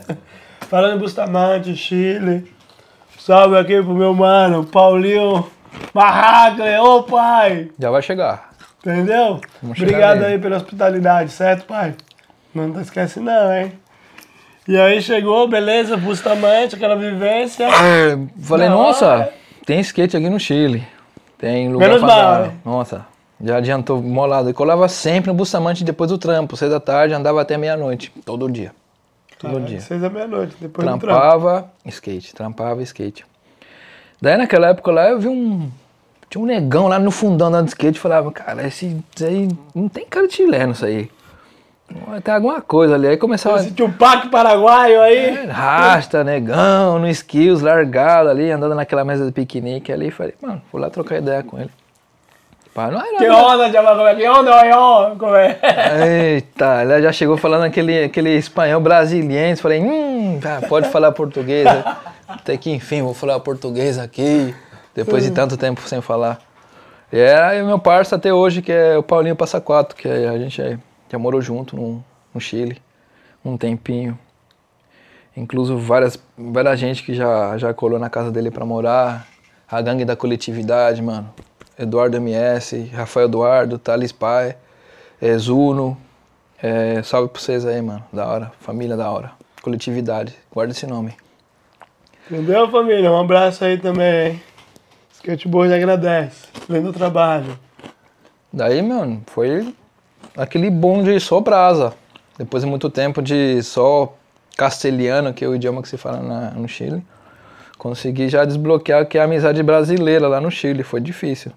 Falando 0.66 0.96
em 0.96 0.98
Bustamante, 0.98 1.76
Chile. 1.76 2.50
Salve 3.18 3.58
aqui 3.58 3.82
pro 3.82 3.94
meu 3.94 4.14
mano, 4.14 4.64
Paulinho 4.64 5.46
Barraca. 5.92 6.82
Ô, 6.82 7.02
pai! 7.02 7.70
Já 7.78 7.90
vai 7.90 8.00
chegar. 8.00 8.50
Entendeu? 8.78 9.40
Vamos 9.62 9.78
Obrigado 9.78 10.22
aí 10.22 10.38
pela 10.38 10.56
hospitalidade, 10.56 11.30
certo, 11.30 11.66
pai? 11.66 11.94
Não 12.66 12.80
esquece 12.80 13.20
não, 13.20 13.54
hein? 13.54 13.72
E 14.66 14.76
aí 14.76 15.00
chegou, 15.00 15.48
beleza, 15.48 15.96
Bustamante, 15.96 16.74
aquela 16.74 16.94
vivência. 16.94 17.64
É, 17.64 18.18
falei, 18.40 18.68
nossa, 18.68 19.30
tem 19.64 19.80
skate 19.80 20.16
aqui 20.16 20.28
no 20.28 20.38
Chile. 20.38 20.86
Tem 21.38 21.70
lugar 21.70 21.88
Menos 21.88 22.02
pra 22.02 22.14
mal, 22.14 22.42
né? 22.42 22.52
Nossa, 22.64 23.06
já 23.40 23.56
adiantou 23.56 24.02
molado. 24.02 24.50
Eu 24.50 24.54
colava 24.54 24.88
sempre 24.88 25.30
no 25.30 25.34
Bustamante 25.34 25.84
depois 25.84 26.10
do 26.10 26.18
trampo. 26.18 26.56
Seis 26.56 26.70
da 26.70 26.80
tarde, 26.80 27.14
andava 27.14 27.40
até 27.40 27.56
meia-noite. 27.56 28.12
Todo 28.26 28.50
dia. 28.50 28.72
Todo 29.38 29.52
Caralho, 29.52 29.66
dia. 29.66 29.80
Seis 29.80 30.02
da 30.02 30.10
meia-noite, 30.10 30.56
depois 30.60 30.84
do 30.84 30.90
trampo. 30.90 31.06
Trampava, 31.06 31.70
skate. 31.86 32.34
Trampava, 32.34 32.82
skate. 32.82 33.24
Daí 34.20 34.36
naquela 34.36 34.68
época 34.68 34.90
lá 34.90 35.08
eu 35.08 35.20
vi 35.20 35.28
um... 35.28 35.70
Tinha 36.28 36.42
um 36.42 36.46
negão 36.46 36.88
lá 36.88 36.98
no 36.98 37.10
fundão 37.10 37.46
andando 37.46 37.66
de 37.66 37.70
skate. 37.70 37.98
Falava, 37.98 38.30
cara, 38.32 38.66
esse, 38.66 38.96
esse 39.16 39.24
aí 39.24 39.48
não 39.74 39.88
tem 39.88 40.04
cara 40.04 40.26
de 40.26 40.34
chileno 40.34 40.72
isso 40.72 40.84
aí. 40.84 41.08
Tem 42.22 42.34
alguma 42.34 42.60
coisa 42.60 42.94
ali. 42.94 43.08
Aí 43.08 43.16
começava... 43.16 43.58
Esse 43.58 43.70
Tupac 43.72 44.28
paraguaio 44.28 45.00
aí. 45.00 45.36
É, 45.36 45.44
Rasta, 45.46 46.22
negão, 46.22 46.98
no 46.98 47.08
skills, 47.08 47.62
largado 47.62 48.28
ali, 48.28 48.50
andando 48.50 48.74
naquela 48.74 49.04
mesa 49.04 49.24
de 49.24 49.32
piquenique 49.32 49.92
ali. 49.92 50.10
Falei, 50.10 50.34
mano, 50.40 50.60
vou 50.70 50.80
lá 50.80 50.90
trocar 50.90 51.18
ideia 51.18 51.42
com 51.42 51.58
ele. 51.58 51.70
Pá, 52.74 52.90
não 52.90 53.00
era 53.00 53.16
Que 53.16 53.28
onda, 53.28 53.94
como 53.94 54.06
é? 54.06 54.14
Que 54.14 54.28
onda, 54.28 54.54
oi, 54.54 55.16
como 55.18 55.34
é? 55.34 55.58
Eita, 56.36 56.82
ele 56.82 57.02
já 57.02 57.10
chegou 57.12 57.36
falando 57.36 57.64
aquele, 57.64 58.04
aquele 58.04 58.36
espanhol 58.36 58.80
brasiliense. 58.80 59.60
Falei, 59.60 59.80
hum, 59.80 60.38
tá, 60.40 60.60
pode 60.68 60.88
falar 60.90 61.10
português. 61.12 61.66
Até 62.28 62.56
que 62.56 62.70
enfim, 62.70 63.02
vou 63.02 63.14
falar 63.14 63.40
português 63.40 63.98
aqui, 63.98 64.54
depois 64.94 65.24
de 65.24 65.30
tanto 65.30 65.56
tempo 65.56 65.80
sem 65.88 66.00
falar. 66.00 66.38
E 67.10 67.18
é 67.18 67.62
o 67.62 67.66
meu 67.66 67.78
parceiro 67.78 68.16
até 68.16 68.32
hoje, 68.32 68.60
que 68.60 68.70
é 68.70 68.96
o 68.98 69.02
Paulinho 69.02 69.34
Passa 69.34 69.60
Quatro, 69.60 69.96
que 69.96 70.06
a 70.06 70.36
gente 70.38 70.60
é- 70.60 70.78
já 71.08 71.18
morou 71.18 71.40
junto 71.40 71.76
no, 71.76 72.04
no 72.34 72.40
Chile, 72.40 72.80
um 73.44 73.56
tempinho. 73.56 74.18
Incluso 75.36 75.78
várias, 75.78 76.18
várias 76.36 76.78
gente 76.78 77.02
que 77.02 77.14
já, 77.14 77.56
já 77.58 77.72
colou 77.72 77.98
na 77.98 78.10
casa 78.10 78.30
dele 78.30 78.50
pra 78.50 78.64
morar. 78.64 79.26
A 79.70 79.80
gangue 79.80 80.04
da 80.04 80.16
coletividade, 80.16 81.00
mano. 81.02 81.32
Eduardo 81.78 82.16
MS, 82.16 82.90
Rafael 82.92 83.26
Eduardo, 83.26 83.78
Thales 83.78 84.10
Pai, 84.10 84.56
é, 85.20 85.38
Zuno. 85.38 85.96
É, 86.60 87.02
salve 87.04 87.28
pra 87.28 87.40
vocês 87.40 87.64
aí, 87.64 87.80
mano. 87.80 88.04
Da 88.12 88.26
hora. 88.26 88.52
Família 88.60 88.96
da 88.96 89.10
hora. 89.10 89.30
Coletividade. 89.62 90.34
Guarda 90.52 90.72
esse 90.72 90.86
nome. 90.86 91.14
Entendeu, 92.28 92.68
família? 92.68 93.10
Um 93.12 93.20
abraço 93.20 93.64
aí 93.64 93.78
também, 93.78 94.32
hein? 94.32 94.42
Skateboard 95.12 95.72
agradece. 95.72 96.48
Lindo 96.68 96.92
trabalho. 96.92 97.58
Daí, 98.52 98.82
mano, 98.82 99.22
foi 99.26 99.72
aquele 100.36 100.70
bom 100.70 101.02
de 101.02 101.18
só 101.20 101.40
brasa. 101.40 101.94
Depois 102.38 102.62
de 102.62 102.68
muito 102.68 102.88
tempo 102.88 103.20
de 103.20 103.62
só 103.62 104.14
castelhano, 104.56 105.32
que 105.32 105.44
é 105.44 105.48
o 105.48 105.54
idioma 105.54 105.82
que 105.82 105.88
se 105.88 105.96
fala 105.96 106.20
na- 106.20 106.50
no 106.52 106.68
Chile, 106.68 107.02
consegui 107.76 108.28
já 108.28 108.44
desbloquear 108.44 109.06
que 109.06 109.18
é 109.18 109.20
a 109.20 109.24
amizade 109.24 109.62
brasileira 109.62 110.26
lá 110.28 110.40
no 110.40 110.50
Chile. 110.50 110.82
Foi 110.82 111.00
difícil. 111.00 111.52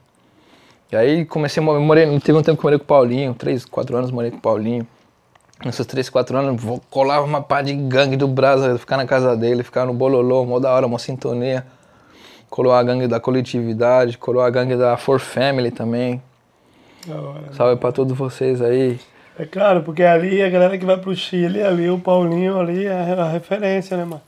E 0.91 0.95
aí 0.95 1.25
comecei 1.25 1.61
a 1.61 1.65
morar, 1.65 2.01
teve 2.19 2.37
um 2.37 2.41
tempo 2.41 2.57
que 2.57 2.63
morei 2.63 2.77
com 2.77 2.83
o 2.83 2.87
Paulinho, 2.87 3.33
três, 3.33 3.63
quatro 3.65 3.95
anos 3.95 4.11
morei 4.11 4.29
com 4.29 4.37
o 4.37 4.41
Paulinho. 4.41 4.85
Nesses 5.63 5.85
três, 5.85 6.09
quatro 6.09 6.35
anos, 6.37 6.61
vou- 6.61 6.81
colava 6.89 7.23
uma 7.23 7.41
pá 7.41 7.61
de 7.61 7.73
gangue 7.73 8.17
do 8.17 8.27
Brasa, 8.27 8.77
ficar 8.79 8.97
na 8.97 9.05
casa 9.05 9.37
dele, 9.37 9.63
ficar 9.63 9.85
no 9.85 9.93
bololô, 9.93 10.43
mó 10.45 10.59
da 10.59 10.71
hora, 10.73 10.87
uma 10.87 10.97
sintonia. 10.99 11.65
Colou 12.49 12.73
a 12.73 12.81
gangue 12.83 13.07
da 13.07 13.19
coletividade, 13.19 14.17
colou 14.17 14.41
a 14.41 14.49
gangue 14.49 14.75
da 14.75 14.97
For 14.97 15.19
Family 15.19 15.71
também. 15.71 16.21
Hora. 17.09 17.53
Salve 17.53 17.79
pra 17.79 17.91
todos 17.91 18.15
vocês 18.15 18.61
aí. 18.61 18.99
É 19.39 19.45
claro, 19.45 19.81
porque 19.81 20.03
ali 20.03 20.41
a 20.41 20.49
galera 20.49 20.77
que 20.77 20.85
vai 20.85 20.97
pro 20.97 21.15
Chile, 21.15 21.63
ali 21.63 21.89
o 21.89 21.97
Paulinho 21.97 22.59
ali 22.59 22.85
é 22.85 23.13
a 23.13 23.27
referência, 23.29 23.97
né, 23.97 24.03
mano? 24.03 24.21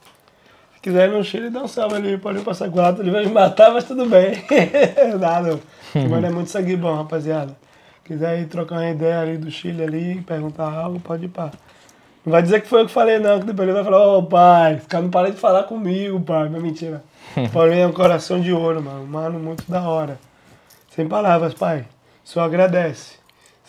Se 0.74 0.82
quiser 0.82 1.10
ir 1.10 1.12
no 1.12 1.24
Chile, 1.24 1.50
dá 1.50 1.62
um 1.62 1.68
salve 1.68 1.96
ali, 1.96 2.18
Paulinho 2.18 2.44
passa 2.44 2.70
quatro, 2.70 3.04
ele 3.04 3.12
vai 3.12 3.26
me 3.26 3.32
matar, 3.32 3.72
mas 3.72 3.84
tudo 3.84 4.06
bem. 4.06 4.44
Nada, 5.20 5.60
mano, 6.10 6.26
é 6.26 6.30
muito 6.30 6.50
sangue 6.50 6.76
bom, 6.76 6.96
rapaziada. 6.96 7.56
Quiser 8.04 8.40
ir 8.40 8.48
trocar 8.48 8.76
uma 8.76 8.90
ideia 8.90 9.20
ali 9.20 9.38
do 9.38 9.52
Chile 9.52 9.84
ali, 9.84 10.22
perguntar 10.22 10.74
algo, 10.74 11.00
pode 11.00 11.26
ir 11.26 11.30
pá. 11.30 11.52
Não 12.26 12.32
vai 12.32 12.42
dizer 12.42 12.62
que 12.62 12.68
foi 12.68 12.82
eu 12.82 12.86
que 12.86 12.92
falei 12.92 13.20
não, 13.20 13.40
que 13.40 13.46
depois 13.46 13.68
ele 13.68 13.76
vai 13.76 13.84
falar, 13.84 14.18
ô 14.18 14.24
pai, 14.24 14.76
esse 14.76 14.88
cara 14.88 15.04
não 15.04 15.12
para 15.12 15.30
de 15.30 15.38
falar 15.38 15.64
comigo, 15.64 16.20
pai, 16.22 16.50
mas 16.50 16.62
mentira. 16.62 17.04
Paulinho 17.54 17.84
é 17.84 17.88
um 17.88 17.94
coração 17.94 18.40
de 18.40 18.52
ouro, 18.52 18.82
mano, 18.82 19.06
mano 19.06 19.40
muito 19.40 19.70
da 19.70 19.82
hora. 19.88 20.18
Sem 20.90 21.08
palavras, 21.08 21.54
pai. 21.54 21.86
Só 22.24 22.42
agradece, 22.42 23.18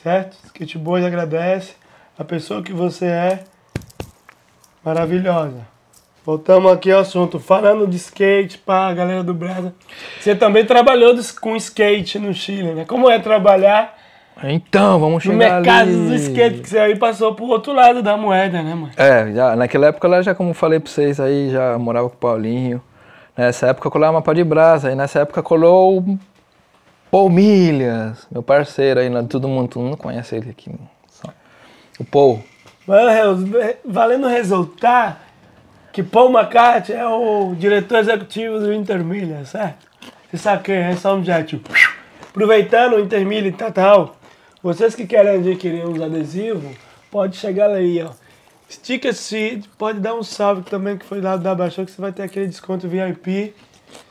certo? 0.02 0.36
Skateboard 0.46 1.04
agradece. 1.04 1.74
A 2.16 2.22
pessoa 2.22 2.62
que 2.62 2.72
você 2.72 3.06
é, 3.06 3.44
maravilhosa. 4.84 5.66
Voltamos 6.24 6.72
aqui 6.72 6.90
ao 6.90 7.00
assunto. 7.00 7.38
Falando 7.38 7.86
de 7.86 7.96
skate, 7.96 8.56
pá, 8.58 8.92
galera 8.94 9.22
do 9.22 9.34
Brasil. 9.34 9.72
Você 10.20 10.34
também 10.34 10.64
trabalhou 10.64 11.14
com 11.40 11.54
skate 11.56 12.18
no 12.18 12.32
Chile, 12.32 12.72
né? 12.72 12.84
Como 12.86 13.10
é 13.10 13.18
trabalhar 13.18 13.94
Então, 14.42 14.98
vamos 14.98 15.24
no 15.24 15.32
chegar 15.32 15.60
mercado 15.60 15.88
ali. 15.88 16.08
do 16.08 16.14
skate? 16.14 16.60
Que 16.60 16.68
você 16.68 16.78
aí 16.78 16.96
passou 16.96 17.34
pro 17.34 17.44
outro 17.46 17.74
lado 17.74 18.02
da 18.02 18.16
moeda, 18.16 18.62
né, 18.62 18.74
mano? 18.74 18.92
É, 18.96 19.32
já, 19.34 19.54
naquela 19.56 19.88
época 19.88 20.08
lá, 20.08 20.22
já 20.22 20.34
como 20.34 20.54
falei 20.54 20.80
pra 20.80 20.90
vocês 20.90 21.20
aí, 21.20 21.50
já 21.50 21.76
morava 21.78 22.08
com 22.08 22.16
o 22.16 22.18
Paulinho. 22.18 22.80
Nessa 23.36 23.66
época 23.66 23.90
colava 23.90 24.12
uma 24.12 24.22
pá 24.22 24.32
de 24.32 24.44
brasa. 24.44 24.88
Aí 24.88 24.94
nessa 24.94 25.18
época 25.20 25.42
colou 25.42 26.02
Paul 27.14 27.30
Milhas, 27.30 28.26
meu 28.28 28.42
parceiro 28.42 28.98
aí, 28.98 29.08
todo 29.28 29.46
mundo, 29.46 29.68
todo 29.68 29.84
mundo 29.84 29.96
conhece 29.96 30.34
ele 30.34 30.50
aqui. 30.50 30.68
só. 31.08 31.32
O 32.00 32.04
Paul. 32.04 32.42
Mano, 32.88 33.48
valendo 33.84 34.26
ressaltar 34.26 35.20
que 35.92 36.02
Paul 36.02 36.32
McCartney 36.32 36.98
é 36.98 37.06
o 37.06 37.54
diretor 37.54 37.98
executivo 37.98 38.58
do 38.58 38.74
Intermilha, 38.74 39.44
certo? 39.44 39.86
Você 40.28 40.38
sabe 40.38 40.64
quem 40.64 40.74
é? 40.74 40.96
Só 40.96 41.14
um 41.14 41.24
jet. 41.24 41.62
Aproveitando 42.30 42.94
o 42.94 42.98
Intermilha 42.98 43.46
e 43.46 43.52
tal, 43.52 43.70
tal, 43.70 44.16
vocês 44.60 44.96
que 44.96 45.06
querem 45.06 45.38
adquirir 45.38 45.86
uns 45.86 46.02
adesivos, 46.02 46.76
pode 47.12 47.36
chegar 47.36 47.70
aí, 47.70 48.02
ó. 48.02 48.10
Sticker 48.68 49.14
Seed, 49.14 49.66
pode 49.78 50.00
dar 50.00 50.16
um 50.16 50.24
salve 50.24 50.62
também, 50.62 50.98
que 50.98 51.06
foi 51.06 51.20
lá 51.20 51.36
do 51.36 51.48
Abaixou, 51.48 51.84
que 51.84 51.92
você 51.92 52.00
vai 52.00 52.10
ter 52.10 52.24
aquele 52.24 52.48
desconto 52.48 52.88
VIP, 52.88 53.54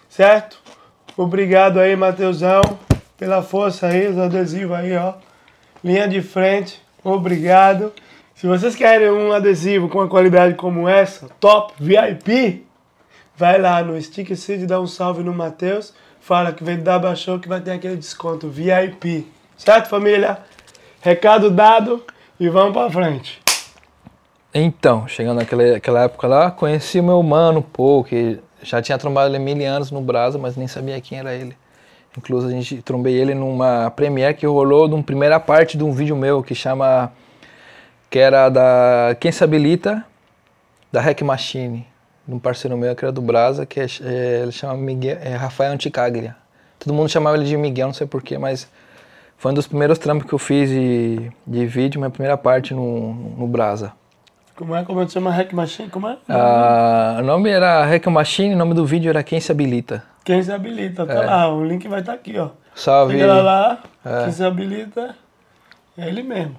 certo? 0.07 0.57
Obrigado 1.17 1.79
aí, 1.79 1.95
Mateusão, 1.95 2.61
pela 3.17 3.41
força 3.41 3.87
aí, 3.87 4.07
os 4.07 4.17
adesivos 4.17 4.75
aí, 4.75 4.95
ó. 4.95 5.13
Linha 5.83 6.07
de 6.07 6.21
frente, 6.21 6.81
obrigado. 7.03 7.91
Se 8.35 8.47
vocês 8.47 8.75
querem 8.75 9.09
um 9.09 9.31
adesivo 9.31 9.87
com 9.87 9.99
uma 9.99 10.07
qualidade 10.07 10.55
como 10.55 10.87
essa, 10.87 11.29
top, 11.39 11.73
VIP, 11.79 12.65
vai 13.35 13.59
lá 13.59 13.83
no 13.83 13.99
Stick 14.01 14.35
Seed, 14.35 14.65
dá 14.65 14.79
um 14.79 14.87
salve 14.87 15.23
no 15.23 15.33
Matheus, 15.33 15.93
fala 16.19 16.51
que 16.51 16.63
vem 16.63 16.79
da 16.79 16.97
Baixou 16.97 17.39
que 17.39 17.47
vai 17.47 17.61
ter 17.61 17.71
aquele 17.71 17.95
desconto 17.95 18.49
VIP. 18.49 19.27
Certo, 19.57 19.89
família? 19.89 20.39
Recado 21.01 21.51
dado 21.51 22.03
e 22.39 22.49
vamos 22.49 22.73
pra 22.73 22.89
frente. 22.89 23.41
Então, 24.53 25.07
chegando 25.07 25.37
naquela 25.37 25.77
aquela 25.77 26.03
época 26.03 26.27
lá, 26.27 26.51
conheci 26.51 26.99
o 26.99 27.03
meu 27.03 27.21
mano, 27.23 27.61
Paul, 27.61 28.03
que 28.03 28.39
já 28.61 28.81
tinha 28.81 28.97
trombado 28.97 29.33
ele 29.33 29.39
mil 29.39 29.67
anos 29.67 29.89
no 29.89 30.01
Brasa, 30.01 30.37
mas 30.37 30.55
nem 30.55 30.67
sabia 30.67 30.99
quem 31.01 31.19
era 31.19 31.33
ele. 31.33 31.55
Inclusive, 32.17 32.53
a 32.53 32.55
gente 32.55 32.81
trombei 32.81 33.15
ele 33.15 33.33
numa 33.33 33.89
premiere 33.91 34.33
que 34.33 34.45
rolou 34.45 34.87
de 34.87 34.93
uma 34.93 35.03
primeira 35.03 35.39
parte 35.39 35.77
de 35.77 35.83
um 35.83 35.91
vídeo 35.91 36.15
meu 36.15 36.43
que 36.43 36.53
chama. 36.53 37.11
que 38.09 38.19
era 38.19 38.49
da 38.49 39.15
Quem 39.19 39.31
Se 39.31 39.43
Habilita, 39.43 40.05
da 40.91 41.01
Hack 41.01 41.21
Machine, 41.23 41.87
de 42.27 42.33
um 42.35 42.39
parceiro 42.39 42.77
meu 42.77 42.95
que 42.95 43.03
era 43.03 43.11
do 43.11 43.21
Brasa, 43.21 43.65
que 43.65 43.79
é, 43.79 43.85
é, 44.01 44.41
ele 44.43 44.51
chama 44.51 44.75
Miguel, 44.75 45.17
é 45.21 45.35
Rafael 45.35 45.73
Anticaglia. 45.73 46.35
Todo 46.79 46.93
mundo 46.93 47.09
chamava 47.09 47.35
ele 47.35 47.45
de 47.45 47.57
Miguel, 47.57 47.87
não 47.87 47.93
sei 47.93 48.05
porquê, 48.05 48.37
mas 48.37 48.67
foi 49.37 49.51
um 49.51 49.55
dos 49.55 49.67
primeiros 49.67 49.97
trampos 49.97 50.27
que 50.27 50.33
eu 50.33 50.39
fiz 50.39 50.69
de, 50.69 51.31
de 51.47 51.65
vídeo, 51.65 51.99
minha 51.99 52.09
primeira 52.09 52.37
parte 52.37 52.73
no, 52.73 53.13
no 53.13 53.47
Brasa. 53.47 53.93
Como 54.55 54.75
é? 54.75 54.83
Como 54.83 55.01
é 55.01 55.05
que 55.05 55.11
chama 55.11 55.31
Hack 55.31 55.51
Machine? 55.53 55.89
Como 55.89 56.07
é? 56.07 56.17
Ah, 56.29 57.17
o 57.19 57.23
nome 57.23 57.49
era 57.49 57.83
Hack 57.85 58.05
Machine, 58.07 58.53
o 58.53 58.57
nome 58.57 58.73
do 58.73 58.85
vídeo 58.85 59.09
era 59.09 59.23
Quem 59.23 59.39
se 59.39 59.51
habilita. 59.51 60.03
Quem 60.23 60.41
se 60.41 60.51
habilita, 60.51 61.05
tá 61.05 61.13
É. 61.13 61.25
lá, 61.25 61.53
o 61.53 61.65
link 61.65 61.87
vai 61.87 61.99
estar 61.99 62.13
aqui, 62.13 62.37
ó. 62.37 62.49
Salve. 62.75 63.13
Chega 63.17 63.41
lá, 63.41 63.79
É. 64.05 64.23
quem 64.23 64.31
se 64.31 64.43
habilita 64.43 65.15
é 65.97 66.07
ele 66.07 66.23
mesmo. 66.23 66.55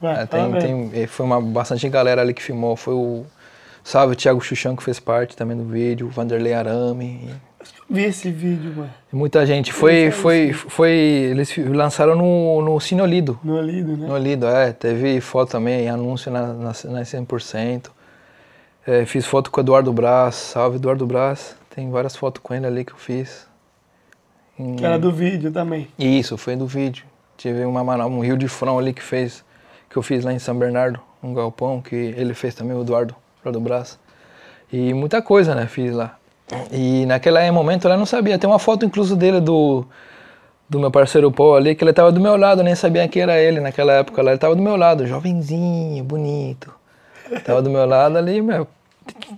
Vai, 0.00 0.22
É, 0.22 0.26
tem, 0.26 0.52
tem, 0.58 0.90
e 1.02 1.06
foi 1.06 1.24
uma 1.24 1.40
bastante 1.40 1.88
galera 1.88 2.20
ali 2.20 2.34
que 2.34 2.42
filmou. 2.42 2.76
Foi 2.76 2.94
o 2.94 3.24
Salve 3.82 4.12
o 4.14 4.16
Thiago 4.16 4.40
Xuxão 4.40 4.74
que 4.76 4.82
fez 4.82 4.98
parte 4.98 5.36
também 5.36 5.56
do 5.56 5.64
vídeo, 5.64 6.08
o 6.08 6.10
Vanderlei 6.10 6.52
Arame. 6.52 7.30
Vi 7.88 8.02
esse 8.04 8.30
vídeo, 8.30 8.72
mano. 8.76 8.90
Muita 9.12 9.46
gente. 9.46 9.72
Foi, 9.72 10.10
foi, 10.10 10.52
foi. 10.52 10.90
Eles 10.90 11.56
lançaram 11.56 12.16
no, 12.16 12.60
no 12.62 12.80
Cine 12.80 13.00
Olido. 13.02 13.38
No 13.44 13.60
lido, 13.60 13.96
né? 13.96 14.06
No 14.08 14.14
Olido, 14.14 14.46
é. 14.46 14.72
Teve 14.72 15.20
foto 15.20 15.50
também, 15.52 15.88
anúncio 15.88 16.30
na, 16.32 16.48
na, 16.52 16.68
na 16.68 17.02
100%. 17.02 17.90
É, 18.86 19.04
fiz 19.04 19.24
foto 19.26 19.50
com 19.50 19.60
o 19.60 19.62
Eduardo 19.62 19.92
Braz. 19.92 20.34
Salve, 20.34 20.76
Eduardo 20.76 21.06
Braz. 21.06 21.56
Tem 21.74 21.90
várias 21.90 22.16
fotos 22.16 22.42
com 22.42 22.54
ele 22.54 22.66
ali 22.66 22.84
que 22.84 22.92
eu 22.92 22.96
fiz. 22.98 23.46
Em- 24.58 24.76
Que 24.76 24.84
era 24.84 24.98
do 24.98 25.12
vídeo 25.12 25.52
também. 25.52 25.88
Isso, 25.98 26.36
foi 26.36 26.56
do 26.56 26.66
vídeo. 26.66 27.04
Tive 27.36 27.64
uma, 27.64 27.82
um 28.06 28.20
Rio 28.20 28.36
de 28.36 28.48
Frão 28.48 28.78
ali 28.78 28.92
que 28.94 29.02
fez, 29.02 29.44
que 29.90 29.96
eu 29.96 30.02
fiz 30.02 30.24
lá 30.24 30.32
em 30.32 30.38
São 30.38 30.56
Bernardo, 30.58 30.98
um 31.22 31.34
galpão, 31.34 31.82
que 31.82 31.94
ele 31.94 32.32
fez 32.32 32.54
também, 32.54 32.76
o 32.76 32.80
Eduardo, 32.80 33.14
Eduardo 33.40 33.60
Braz. 33.60 33.98
E 34.72 34.94
muita 34.94 35.20
coisa, 35.20 35.54
né, 35.54 35.66
fiz 35.66 35.92
lá. 35.92 36.16
E 36.70 37.04
naquele 37.06 37.50
momento 37.50 37.88
eu 37.88 37.96
não 37.96 38.06
sabia. 38.06 38.38
Tem 38.38 38.48
uma 38.48 38.58
foto 38.58 38.84
incluso 38.84 39.16
dele 39.16 39.40
do, 39.40 39.84
do 40.68 40.78
meu 40.78 40.90
parceiro 40.90 41.30
Paul 41.30 41.56
ali, 41.56 41.74
que 41.74 41.82
ele 41.82 41.92
tava 41.92 42.12
do 42.12 42.20
meu 42.20 42.36
lado, 42.36 42.60
eu 42.60 42.64
nem 42.64 42.74
sabia 42.74 43.06
que 43.08 43.20
era 43.20 43.38
ele 43.38 43.60
naquela 43.60 43.92
época 43.94 44.22
lá. 44.22 44.32
Ele 44.32 44.38
tava 44.38 44.54
do 44.54 44.62
meu 44.62 44.76
lado, 44.76 45.06
jovenzinho, 45.06 46.02
bonito. 46.04 46.72
Tava 47.44 47.60
do 47.60 47.70
meu 47.70 47.86
lado 47.86 48.16
ali, 48.16 48.40
meu. 48.40 48.66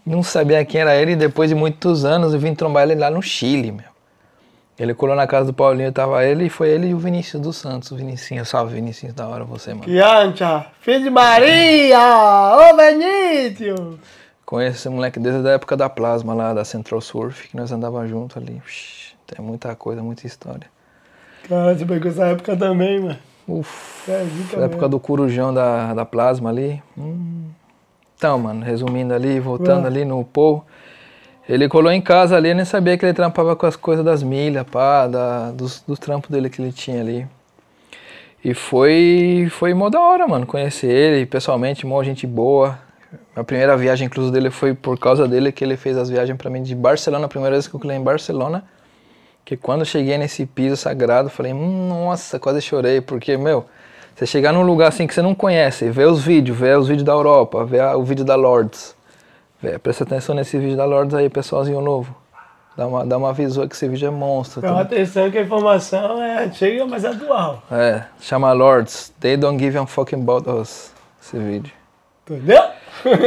Não 0.04 0.22
sabia 0.22 0.64
quem 0.64 0.80
era 0.80 0.96
ele, 0.96 1.12
e 1.12 1.16
depois 1.16 1.50
de 1.50 1.54
muitos 1.54 2.04
anos 2.04 2.32
eu 2.32 2.40
vim 2.40 2.54
trombar 2.54 2.84
ele 2.84 2.94
lá 2.94 3.10
no 3.10 3.22
Chile, 3.22 3.72
meu. 3.72 3.88
Ele 4.78 4.94
colou 4.94 5.16
na 5.16 5.26
casa 5.26 5.46
do 5.46 5.52
Paulinho, 5.52 5.90
tava 5.90 6.24
ele 6.24 6.44
e 6.44 6.48
foi 6.48 6.68
ele 6.68 6.88
e 6.88 6.94
o 6.94 6.98
Vinícius 6.98 7.42
dos 7.42 7.56
Santos, 7.56 7.90
o 7.90 7.96
Vinicinho. 7.96 8.44
Salve, 8.46 8.76
Vinicinho, 8.76 9.12
da 9.12 9.26
hora 9.26 9.44
você, 9.44 9.70
mano. 9.70 9.84
Kiancha, 9.84 10.66
filho 10.80 11.02
de 11.02 11.10
Maria! 11.10 11.98
Ô, 12.56 12.76
Benício! 12.76 13.98
Conheço 14.48 14.78
esse 14.78 14.88
moleque 14.88 15.20
desde 15.20 15.46
a 15.46 15.52
época 15.52 15.76
da 15.76 15.90
Plasma 15.90 16.32
lá, 16.32 16.54
da 16.54 16.64
Central 16.64 17.02
Surf, 17.02 17.48
que 17.48 17.54
nós 17.54 17.70
andava 17.70 18.08
junto 18.08 18.38
ali. 18.38 18.62
Tem 19.26 19.44
muita 19.44 19.76
coisa, 19.76 20.02
muita 20.02 20.26
história. 20.26 20.66
Cara, 21.46 21.76
você 21.76 21.84
pegou 21.84 22.10
essa 22.10 22.28
época 22.28 22.56
também, 22.56 22.98
mano. 22.98 23.18
Uf, 23.46 24.10
É, 24.10 24.14
a 24.14 24.64
época 24.64 24.66
mesmo. 24.66 24.88
do 24.88 24.98
Corujão 24.98 25.52
da, 25.52 25.92
da 25.92 26.06
Plasma 26.06 26.48
ali. 26.48 26.82
Hum. 26.96 27.50
Então, 28.16 28.38
mano, 28.38 28.64
resumindo 28.64 29.12
ali, 29.12 29.38
voltando 29.38 29.82
Ué. 29.82 29.88
ali 29.88 30.04
no 30.06 30.24
Paul. 30.24 30.64
Ele 31.46 31.68
colou 31.68 31.92
em 31.92 32.00
casa 32.00 32.34
ali, 32.34 32.48
eu 32.48 32.56
nem 32.56 32.64
sabia 32.64 32.96
que 32.96 33.04
ele 33.04 33.12
trampava 33.12 33.54
com 33.54 33.66
as 33.66 33.76
coisas 33.76 34.02
das 34.02 34.22
milhas, 34.22 34.64
pá, 34.64 35.06
da, 35.06 35.50
dos, 35.50 35.84
dos 35.86 35.98
trampos 35.98 36.30
dele 36.30 36.48
que 36.48 36.62
ele 36.62 36.72
tinha 36.72 37.02
ali. 37.02 37.26
E 38.42 38.54
foi, 38.54 39.48
foi 39.50 39.74
mó 39.74 39.90
da 39.90 40.00
hora, 40.00 40.26
mano, 40.26 40.46
conhecer 40.46 40.90
ele 40.90 41.26
pessoalmente, 41.26 41.86
mó 41.86 42.02
gente 42.02 42.26
boa. 42.26 42.87
A 43.34 43.42
primeira 43.44 43.76
viagem, 43.76 44.06
incluso, 44.06 44.30
dele 44.30 44.50
foi 44.50 44.74
por 44.74 44.98
causa 44.98 45.26
dele 45.26 45.50
que 45.52 45.64
ele 45.64 45.76
fez 45.76 45.96
as 45.96 46.10
viagens 46.10 46.36
pra 46.36 46.50
mim 46.50 46.62
de 46.62 46.74
Barcelona, 46.74 47.26
a 47.26 47.28
primeira 47.28 47.54
vez 47.54 47.66
que 47.66 47.74
eu 47.74 47.80
colei 47.80 47.96
em 47.96 48.02
Barcelona. 48.02 48.64
Que 49.44 49.56
quando 49.56 49.80
eu 49.80 49.86
cheguei 49.86 50.18
nesse 50.18 50.44
piso 50.44 50.76
sagrado, 50.76 51.30
falei, 51.30 51.52
"Hum, 51.54 51.88
nossa, 51.88 52.38
quase 52.38 52.60
chorei, 52.60 53.00
porque, 53.00 53.36
meu, 53.36 53.64
você 54.14 54.26
chegar 54.26 54.52
num 54.52 54.62
lugar 54.62 54.88
assim 54.88 55.06
que 55.06 55.14
você 55.14 55.22
não 55.22 55.34
conhece, 55.34 55.88
ver 55.90 56.06
os 56.06 56.20
vídeos, 56.22 56.58
ver 56.58 56.76
os 56.78 56.86
vídeos 56.88 57.04
da 57.04 57.12
Europa, 57.12 57.66
a- 57.82 57.96
o 57.96 58.02
vídeo 58.02 58.24
da 58.24 58.34
Lords. 58.34 58.94
Vê, 59.62 59.78
presta 59.78 60.04
atenção 60.04 60.34
nesse 60.34 60.58
vídeo 60.58 60.76
da 60.76 60.84
Lords 60.84 61.14
aí, 61.14 61.28
pessoalzinho 61.30 61.80
novo. 61.80 62.14
Dá 62.76 62.86
uma, 62.86 63.04
dá 63.06 63.16
uma 63.16 63.32
visão 63.32 63.66
que 63.66 63.74
esse 63.74 63.88
vídeo 63.88 64.06
é 64.06 64.10
monstro. 64.10 64.60
Presta 64.60 64.76
tá? 64.76 64.82
atenção 64.82 65.30
que 65.30 65.38
a 65.38 65.42
informação 65.42 66.22
é 66.22 66.44
antiga, 66.44 66.86
mas 66.86 67.04
é 67.04 67.08
atual. 67.08 67.62
É, 67.72 68.04
chama 68.20 68.52
Lords. 68.52 69.12
They 69.18 69.36
don't 69.36 69.58
give 69.58 69.76
a 69.78 69.84
fucking 69.86 70.20
about 70.22 70.48
us. 70.48 70.92
Esse 71.20 71.38
vídeo. 71.38 71.72
Entendeu? 72.30 72.62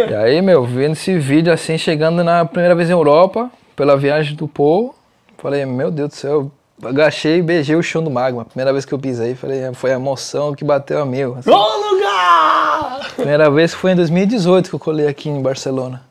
E 0.09 0.13
aí, 0.15 0.41
meu, 0.41 0.63
vendo 0.65 0.93
esse 0.93 1.17
vídeo 1.17 1.51
assim, 1.51 1.77
chegando 1.77 2.23
na 2.23 2.45
primeira 2.45 2.75
vez 2.75 2.89
em 2.89 2.93
Europa, 2.93 3.49
pela 3.75 3.95
viagem 3.97 4.35
do 4.35 4.47
Paul, 4.47 4.93
falei, 5.37 5.65
meu 5.65 5.89
Deus 5.91 6.09
do 6.09 6.15
céu, 6.15 6.51
agachei 6.83 7.37
e 7.39 7.41
beijei 7.41 7.75
o 7.75 7.83
chão 7.83 8.03
do 8.03 8.09
magma. 8.11 8.45
Primeira 8.45 8.71
vez 8.71 8.85
que 8.85 8.93
eu 8.93 8.99
pisei, 8.99 9.35
falei, 9.35 9.61
foi 9.73 9.91
a 9.91 9.95
emoção 9.95 10.53
que 10.53 10.63
bateu 10.63 11.01
a 11.01 11.05
mil. 11.05 11.35
assim. 11.37 11.49
Ô, 11.49 11.91
lugar! 11.91 13.11
Primeira 13.15 13.49
vez 13.49 13.73
foi 13.73 13.91
em 13.91 13.95
2018 13.95 14.69
que 14.69 14.75
eu 14.75 14.79
colei 14.79 15.07
aqui 15.07 15.29
em 15.29 15.41
Barcelona. 15.41 16.03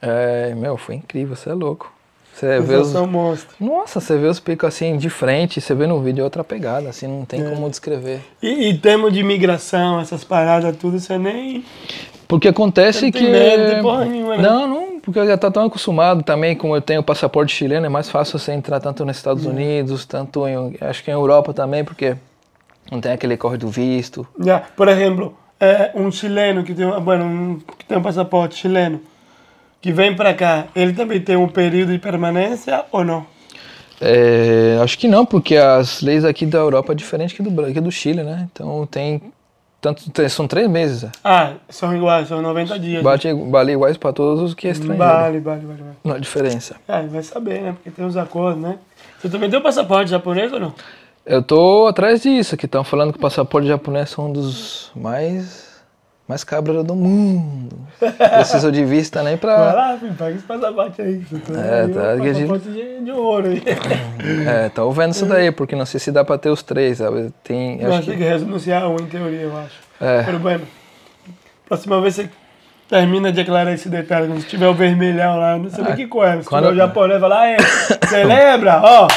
É, 0.00 0.54
meu, 0.56 0.76
foi 0.76 0.96
incrível, 0.96 1.36
você 1.36 1.50
é 1.50 1.54
louco. 1.54 1.92
Você 2.34 2.60
vê 2.60 2.76
os... 2.76 2.92
Nossa, 3.60 4.00
você 4.00 4.16
vê 4.16 4.26
os 4.26 4.40
picos 4.40 4.66
assim 4.68 4.96
de 4.96 5.10
frente, 5.10 5.60
você 5.60 5.74
vê 5.74 5.86
no 5.86 6.00
vídeo 6.00 6.22
é 6.22 6.24
outra 6.24 6.42
pegada, 6.42 6.88
assim, 6.88 7.06
não 7.06 7.24
tem 7.26 7.42
É. 7.44 7.50
como 7.50 7.68
descrever. 7.68 8.20
E, 8.42 8.70
e 8.70 8.72
de 8.72 9.20
imigração, 9.20 10.00
essas 10.00 10.24
paradas, 10.24 10.74
tudo, 10.76 10.98
você 10.98 11.18
nem. 11.18 11.62
Porque 12.28 12.48
acontece 12.48 13.06
Não 13.06 13.12
que. 13.12 13.22
medo, 13.22 13.82
porra 13.82 14.04
nenhuma, 14.04 14.36
né? 14.36 14.42
Não, 14.42 14.66
não, 14.66 15.00
porque 15.00 15.18
eu 15.18 15.26
já 15.26 15.36
tô 15.36 15.50
tão 15.50 15.66
acostumado 15.66 16.22
também, 16.22 16.56
como 16.56 16.76
eu 16.76 16.80
tenho 16.80 17.02
passaporte 17.02 17.54
chileno, 17.54 17.86
é 17.86 17.88
mais 17.88 18.08
fácil 18.08 18.38
você 18.38 18.52
entrar 18.52 18.80
tanto 18.80 19.04
nos 19.04 19.16
Estados 19.16 19.44
Unidos, 19.44 20.04
tanto 20.04 20.46
em. 20.46 20.76
Acho 20.80 21.02
que 21.02 21.10
em 21.10 21.14
Europa 21.14 21.52
também, 21.52 21.84
porque 21.84 22.16
não 22.90 23.00
tem 23.00 23.12
aquele 23.12 23.36
corre 23.36 23.58
do 23.58 23.68
visto. 23.68 24.26
Já, 24.38 24.60
por 24.60 24.88
exemplo, 24.88 25.36
é, 25.60 25.92
um 25.94 26.10
chileno 26.10 26.64
que 26.64 26.74
tem, 26.74 26.88
bueno, 27.00 27.24
um, 27.24 27.60
que 27.78 27.84
tem 27.84 27.98
um 27.98 28.02
passaporte 28.02 28.56
chileno, 28.56 29.00
que 29.80 29.92
vem 29.92 30.14
pra 30.14 30.34
cá, 30.34 30.66
ele 30.74 30.92
também 30.92 31.20
tem 31.20 31.36
um 31.36 31.48
período 31.48 31.92
de 31.92 31.98
permanência 31.98 32.84
ou 32.90 33.04
não? 33.04 33.26
É, 34.00 34.80
acho 34.82 34.98
que 34.98 35.06
não, 35.06 35.24
porque 35.24 35.56
as 35.56 36.00
leis 36.00 36.24
aqui 36.24 36.44
da 36.44 36.58
Europa 36.58 36.90
é 36.92 36.94
diferente 36.96 37.36
que 37.36 37.42
do, 37.42 37.72
que 37.72 37.80
do 37.80 37.92
Chile, 37.92 38.24
né? 38.24 38.48
Então 38.50 38.84
tem. 38.90 39.22
Tanto, 39.82 40.04
são 40.30 40.46
três 40.46 40.70
meses. 40.70 41.02
é. 41.02 41.10
Ah, 41.24 41.54
são 41.68 41.94
iguais, 41.94 42.28
são 42.28 42.40
90 42.40 42.78
dias. 42.78 43.02
Bate, 43.02 43.32
vale 43.50 43.72
iguais 43.72 43.96
para 43.96 44.12
todos 44.12 44.40
os 44.40 44.54
que 44.54 44.68
é 44.68 44.70
estrangeiro. 44.70 45.04
Vale, 45.04 45.40
vale, 45.40 45.66
vale. 45.66 45.82
vale. 45.82 45.96
Não 46.04 46.14
há 46.14 46.18
diferença. 46.20 46.76
Ele 46.88 47.08
vai 47.08 47.22
saber, 47.24 47.60
né? 47.60 47.72
Porque 47.72 47.90
tem 47.90 48.06
os 48.06 48.16
acordos, 48.16 48.62
né? 48.62 48.78
Você 49.18 49.28
também 49.28 49.50
tem 49.50 49.58
o 49.58 49.62
passaporte 49.62 50.08
japonês 50.08 50.52
ou 50.52 50.60
não? 50.60 50.72
Eu 51.26 51.42
tô 51.42 51.88
atrás 51.88 52.22
disso, 52.22 52.56
que 52.56 52.66
estão 52.66 52.84
falando 52.84 53.12
que 53.12 53.18
o 53.18 53.20
passaporte 53.20 53.66
japonês 53.66 54.14
é 54.16 54.20
um 54.20 54.32
dos 54.32 54.92
mais 54.94 55.71
mais 56.28 56.44
cabra 56.44 56.82
do 56.82 56.94
mundo. 56.94 57.76
Preciso 58.00 58.70
de 58.72 58.84
vista 58.84 59.22
nem 59.22 59.32
Vai 59.36 59.38
pra. 59.38 59.72
lá, 59.72 59.96
filho, 59.98 60.14
pega 60.14 60.30
esse 60.36 60.44
passaporte 60.44 61.02
aí. 61.02 61.18
Tem 61.18 61.56
É, 61.56 61.88
tá, 61.88 62.00
um 62.00 62.22
a 62.22 62.32
passaporte 62.32 62.68
de, 62.70 63.00
de 63.04 63.10
ouro 63.12 63.48
aí. 63.48 63.62
É, 64.46 64.68
tô 64.68 64.90
vendo 64.92 65.12
isso 65.12 65.26
daí, 65.26 65.50
porque 65.50 65.74
não 65.76 65.84
sei 65.86 65.98
se 66.00 66.10
dá 66.12 66.24
pra 66.24 66.38
ter 66.38 66.48
os 66.50 66.62
três, 66.62 66.98
sabe? 66.98 67.32
Tem. 67.42 67.80
Eu 67.80 67.88
Acho 67.88 67.98
acho 67.98 68.10
que 68.12 68.16
que, 68.16 68.22
renunciar 68.24 68.88
um 68.88 68.94
em 68.96 69.06
teoria, 69.06 69.40
eu 69.42 69.56
acho. 69.56 69.74
é, 70.00 70.22
bueno, 70.38 70.66
próxima 71.68 72.00
vez 72.00 72.14
você 72.14 72.30
termina 72.88 73.32
de 73.32 73.40
aclarar 73.40 73.72
esse 73.74 73.88
detalhe. 73.88 74.28
Quando 74.28 74.44
tiver 74.44 74.68
o 74.68 74.74
vermelhão 74.74 75.38
lá, 75.38 75.58
não 75.58 75.68
sei 75.70 75.82
nem 75.84 75.94
que 75.96 76.06
cor 76.06 76.26
é. 76.26 76.40
Se 76.40 76.48
quando- 76.48 76.64
tiver 76.68 76.74
o 76.74 76.86
japonês, 76.86 77.20
fala, 77.20 77.40
ah, 77.40 77.48
é, 77.50 77.56
você 78.06 78.24
lembra? 78.24 78.80
Ó, 78.82 79.08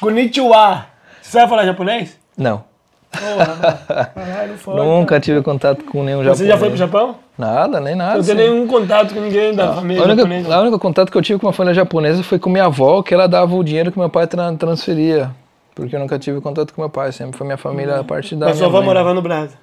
konnichiwa. 0.00 0.86
Você 1.22 1.30
sabe 1.32 1.48
falar 1.48 1.64
japonês? 1.64 2.18
não. 2.36 2.67
Porra, 3.10 4.10
caralho, 4.14 4.50
não 4.50 4.58
foi. 4.58 4.74
Nunca 4.76 5.18
tive 5.20 5.42
contato 5.42 5.82
com 5.84 6.02
nenhum 6.04 6.18
japonês. 6.18 6.38
Você 6.38 6.46
já 6.46 6.58
foi 6.58 6.68
pro 6.68 6.76
Japão? 6.76 7.16
Nada, 7.38 7.80
nem 7.80 7.94
nada. 7.94 8.18
Não 8.18 8.24
tem 8.24 8.34
nenhum 8.34 8.66
contato 8.66 9.14
com 9.14 9.20
ninguém 9.20 9.54
da 9.54 9.70
A 9.70 9.74
família 9.76 10.02
única, 10.02 10.16
japonesa? 10.22 10.54
a 10.54 10.60
única 10.60 10.78
contato 10.78 11.10
que 11.10 11.16
eu 11.18 11.22
tive 11.22 11.40
com 11.40 11.46
uma 11.46 11.52
família 11.52 11.74
japonesa 11.74 12.22
foi 12.22 12.38
com 12.38 12.50
minha 12.50 12.66
avó, 12.66 13.02
que 13.02 13.14
ela 13.14 13.26
dava 13.26 13.54
o 13.54 13.64
dinheiro 13.64 13.90
que 13.90 13.98
meu 13.98 14.10
pai 14.10 14.26
tra- 14.26 14.52
transferia. 14.54 15.30
Porque 15.74 15.94
eu 15.94 16.00
nunca 16.00 16.18
tive 16.18 16.40
contato 16.40 16.74
com 16.74 16.82
meu 16.82 16.90
pai, 16.90 17.12
sempre 17.12 17.36
foi 17.38 17.46
minha 17.46 17.56
família 17.56 18.00
a 18.00 18.04
parte 18.04 18.34
da. 18.36 18.46
Mas 18.46 18.58
sua 18.58 18.66
avó 18.66 18.78
mãe. 18.78 18.86
morava 18.86 19.14
no 19.14 19.22
Brasil. 19.22 19.56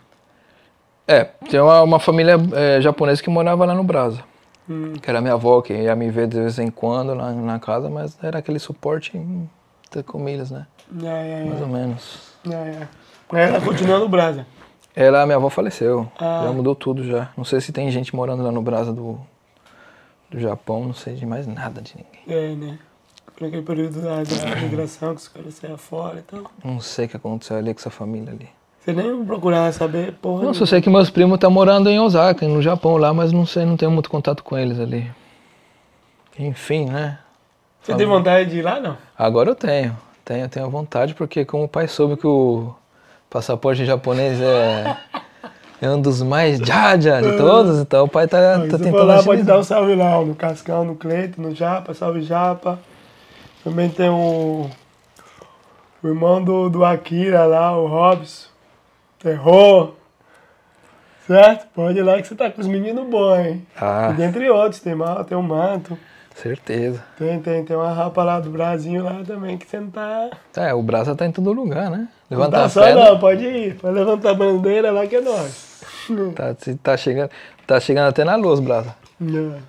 É, 1.07 1.25
tem 1.49 1.59
uma, 1.59 1.81
uma 1.83 1.99
família 1.99 2.35
é, 2.53 2.81
japonesa 2.81 3.21
que 3.21 3.29
morava 3.29 3.63
lá 3.65 3.75
no 3.75 3.83
Brasa. 3.83 4.21
Hum. 4.67 4.93
Que 4.99 5.07
era 5.09 5.21
minha 5.21 5.33
avó, 5.35 5.61
que 5.61 5.71
ia 5.73 5.95
me 5.95 6.09
ver 6.09 6.27
de 6.27 6.39
vez 6.39 6.57
em 6.57 6.71
quando 6.71 7.13
lá 7.13 7.31
na 7.31 7.59
casa, 7.59 7.89
mas 7.89 8.17
era 8.23 8.39
aquele 8.39 8.57
suporte 8.57 9.15
hum, 9.15 9.45
de 9.93 10.01
comilhas, 10.01 10.49
né? 10.49 10.65
É, 11.03 11.41
é, 11.41 11.45
Mais 11.45 11.61
ou 11.61 11.67
menos. 11.67 12.19
É, 13.33 13.39
é. 13.39 13.47
Ela 13.47 13.61
continua 13.61 13.99
no 13.99 14.09
Brasil. 14.09 14.45
Ela, 14.95 15.25
minha 15.25 15.35
avó 15.35 15.49
faleceu. 15.49 16.09
Ah. 16.17 16.43
Já 16.45 16.51
mudou 16.51 16.73
tudo 16.73 17.03
já. 17.03 17.29
Não 17.35 17.43
sei 17.43 17.59
se 17.59 17.71
tem 17.71 17.91
gente 17.91 18.15
morando 18.15 18.43
lá 18.43 18.51
no 18.51 18.61
Brasa 18.61 18.93
do, 18.93 19.19
do 20.29 20.39
Japão, 20.39 20.85
não 20.85 20.93
sei 20.93 21.15
de 21.15 21.25
mais 21.25 21.45
nada 21.45 21.81
de 21.81 21.95
ninguém. 21.97 22.21
É, 22.27 22.55
né? 22.55 22.79
Naquele 23.39 23.63
período 23.63 24.01
da, 24.01 24.23
da 24.23 24.55
migração, 24.61 25.13
que 25.13 25.21
os 25.21 25.27
caras 25.27 25.55
saíam 25.55 25.77
fora 25.77 26.19
e 26.19 26.21
tal. 26.21 26.49
Não 26.63 26.79
sei 26.79 27.05
o 27.05 27.09
que 27.09 27.17
aconteceu 27.17 27.57
ali 27.57 27.73
com 27.73 27.79
essa 27.81 27.89
família 27.89 28.31
ali. 28.31 28.47
Você 28.79 28.93
nem 28.93 29.25
procurava 29.25 29.71
saber, 29.73 30.13
porra. 30.13 30.43
Não, 30.43 30.53
só 30.53 30.65
sei 30.65 30.79
que 30.79 30.89
meus 30.89 31.09
primos 31.09 31.35
estão 31.35 31.49
morando 31.51 31.89
em 31.89 31.99
Osaka, 31.99 32.47
no 32.47 32.61
Japão 32.61 32.95
lá, 32.97 33.13
mas 33.13 33.31
não 33.33 33.45
sei, 33.45 33.65
não 33.65 33.75
tenho 33.75 33.91
muito 33.91 34.09
contato 34.09 34.43
com 34.43 34.57
eles 34.57 34.79
ali. 34.79 35.11
Enfim, 36.39 36.85
né? 36.85 37.19
Você 37.81 37.95
tem 37.95 38.05
vontade 38.05 38.49
de 38.49 38.59
ir 38.59 38.61
lá, 38.61 38.79
não? 38.79 38.95
Agora 39.17 39.49
eu 39.49 39.55
tenho. 39.55 39.97
Tenho, 40.23 40.47
tenho 40.47 40.69
vontade, 40.69 41.13
porque 41.13 41.43
como 41.43 41.65
o 41.65 41.67
pai 41.67 41.87
soube 41.87 42.15
que 42.15 42.25
o 42.25 42.73
passaporte 43.35 43.83
japonês 43.83 44.39
é, 44.39 44.95
é 45.81 45.89
um 45.89 45.99
dos 45.99 46.21
mais 46.21 46.57
jaja 46.57 47.21
de 47.21 47.35
todos, 47.35 47.81
então 47.81 48.05
o 48.05 48.07
pai 48.07 48.29
tá, 48.29 48.37
tá 48.59 48.61
Se 48.61 48.69
for 48.69 48.79
tentando 48.79 49.03
lá, 49.03 49.21
pode 49.21 49.43
dar 49.43 49.59
um 49.59 49.63
salve 49.63 49.93
lá, 49.93 50.21
no 50.21 50.33
Cascão, 50.33 50.85
no 50.85 50.95
Cleito, 50.95 51.41
no 51.41 51.53
Japa, 51.53 51.93
salve 51.93 52.21
Japa. 52.21 52.79
Também 53.61 53.89
tem 53.89 54.09
o, 54.09 54.69
o 56.01 56.07
irmão 56.07 56.41
do, 56.41 56.69
do 56.69 56.85
Akira 56.85 57.43
lá, 57.45 57.77
o 57.77 57.87
Robson. 57.87 58.47
Terror. 59.19 59.95
Certo? 61.27 61.67
Pode 61.75 61.99
ir 61.99 62.03
lá 62.03 62.21
que 62.21 62.27
você 62.29 62.35
tá 62.35 62.49
com 62.49 62.61
os 62.61 62.67
meninos 62.67 63.05
bons, 63.09 63.39
hein? 63.39 63.67
Ah, 63.75 64.11
E 64.11 64.13
dentre 64.13 64.49
outros, 64.49 64.79
tem, 64.79 64.95
mal, 64.95 65.25
tem 65.25 65.37
o 65.37 65.43
Manto, 65.43 65.97
certeza. 66.35 67.03
tem, 67.17 67.39
tem, 67.39 67.63
tem 67.63 67.75
uma 67.75 67.91
rapa 67.91 68.23
lá 68.23 68.39
do 68.39 68.49
Brasil 68.49 69.03
lá 69.03 69.21
também, 69.25 69.57
que 69.57 69.65
você 69.65 69.79
não 69.79 69.89
tá. 69.89 70.29
É, 70.55 70.73
o 70.73 70.81
Brasa 70.81 71.15
tá 71.15 71.25
em 71.25 71.31
todo 71.31 71.51
lugar, 71.53 71.89
né? 71.89 72.07
Não 72.29 72.37
Levanta 72.37 72.57
tá 72.57 72.65
a 72.65 72.69
só 72.69 72.93
não, 72.93 73.19
pode 73.19 73.43
ir. 73.43 73.75
Pode 73.75 73.93
levantar 73.93 74.31
a 74.31 74.33
bandeira 74.33 74.91
lá 74.91 75.05
que 75.07 75.15
é 75.15 75.21
nós. 75.21 75.75
Tá, 76.35 76.55
tá, 76.83 76.97
chegando, 76.97 77.31
tá 77.65 77.79
chegando 77.79 78.09
até 78.09 78.23
na 78.23 78.35
luz, 78.35 78.59
Brasa. 78.59 78.95
É. 79.19 79.59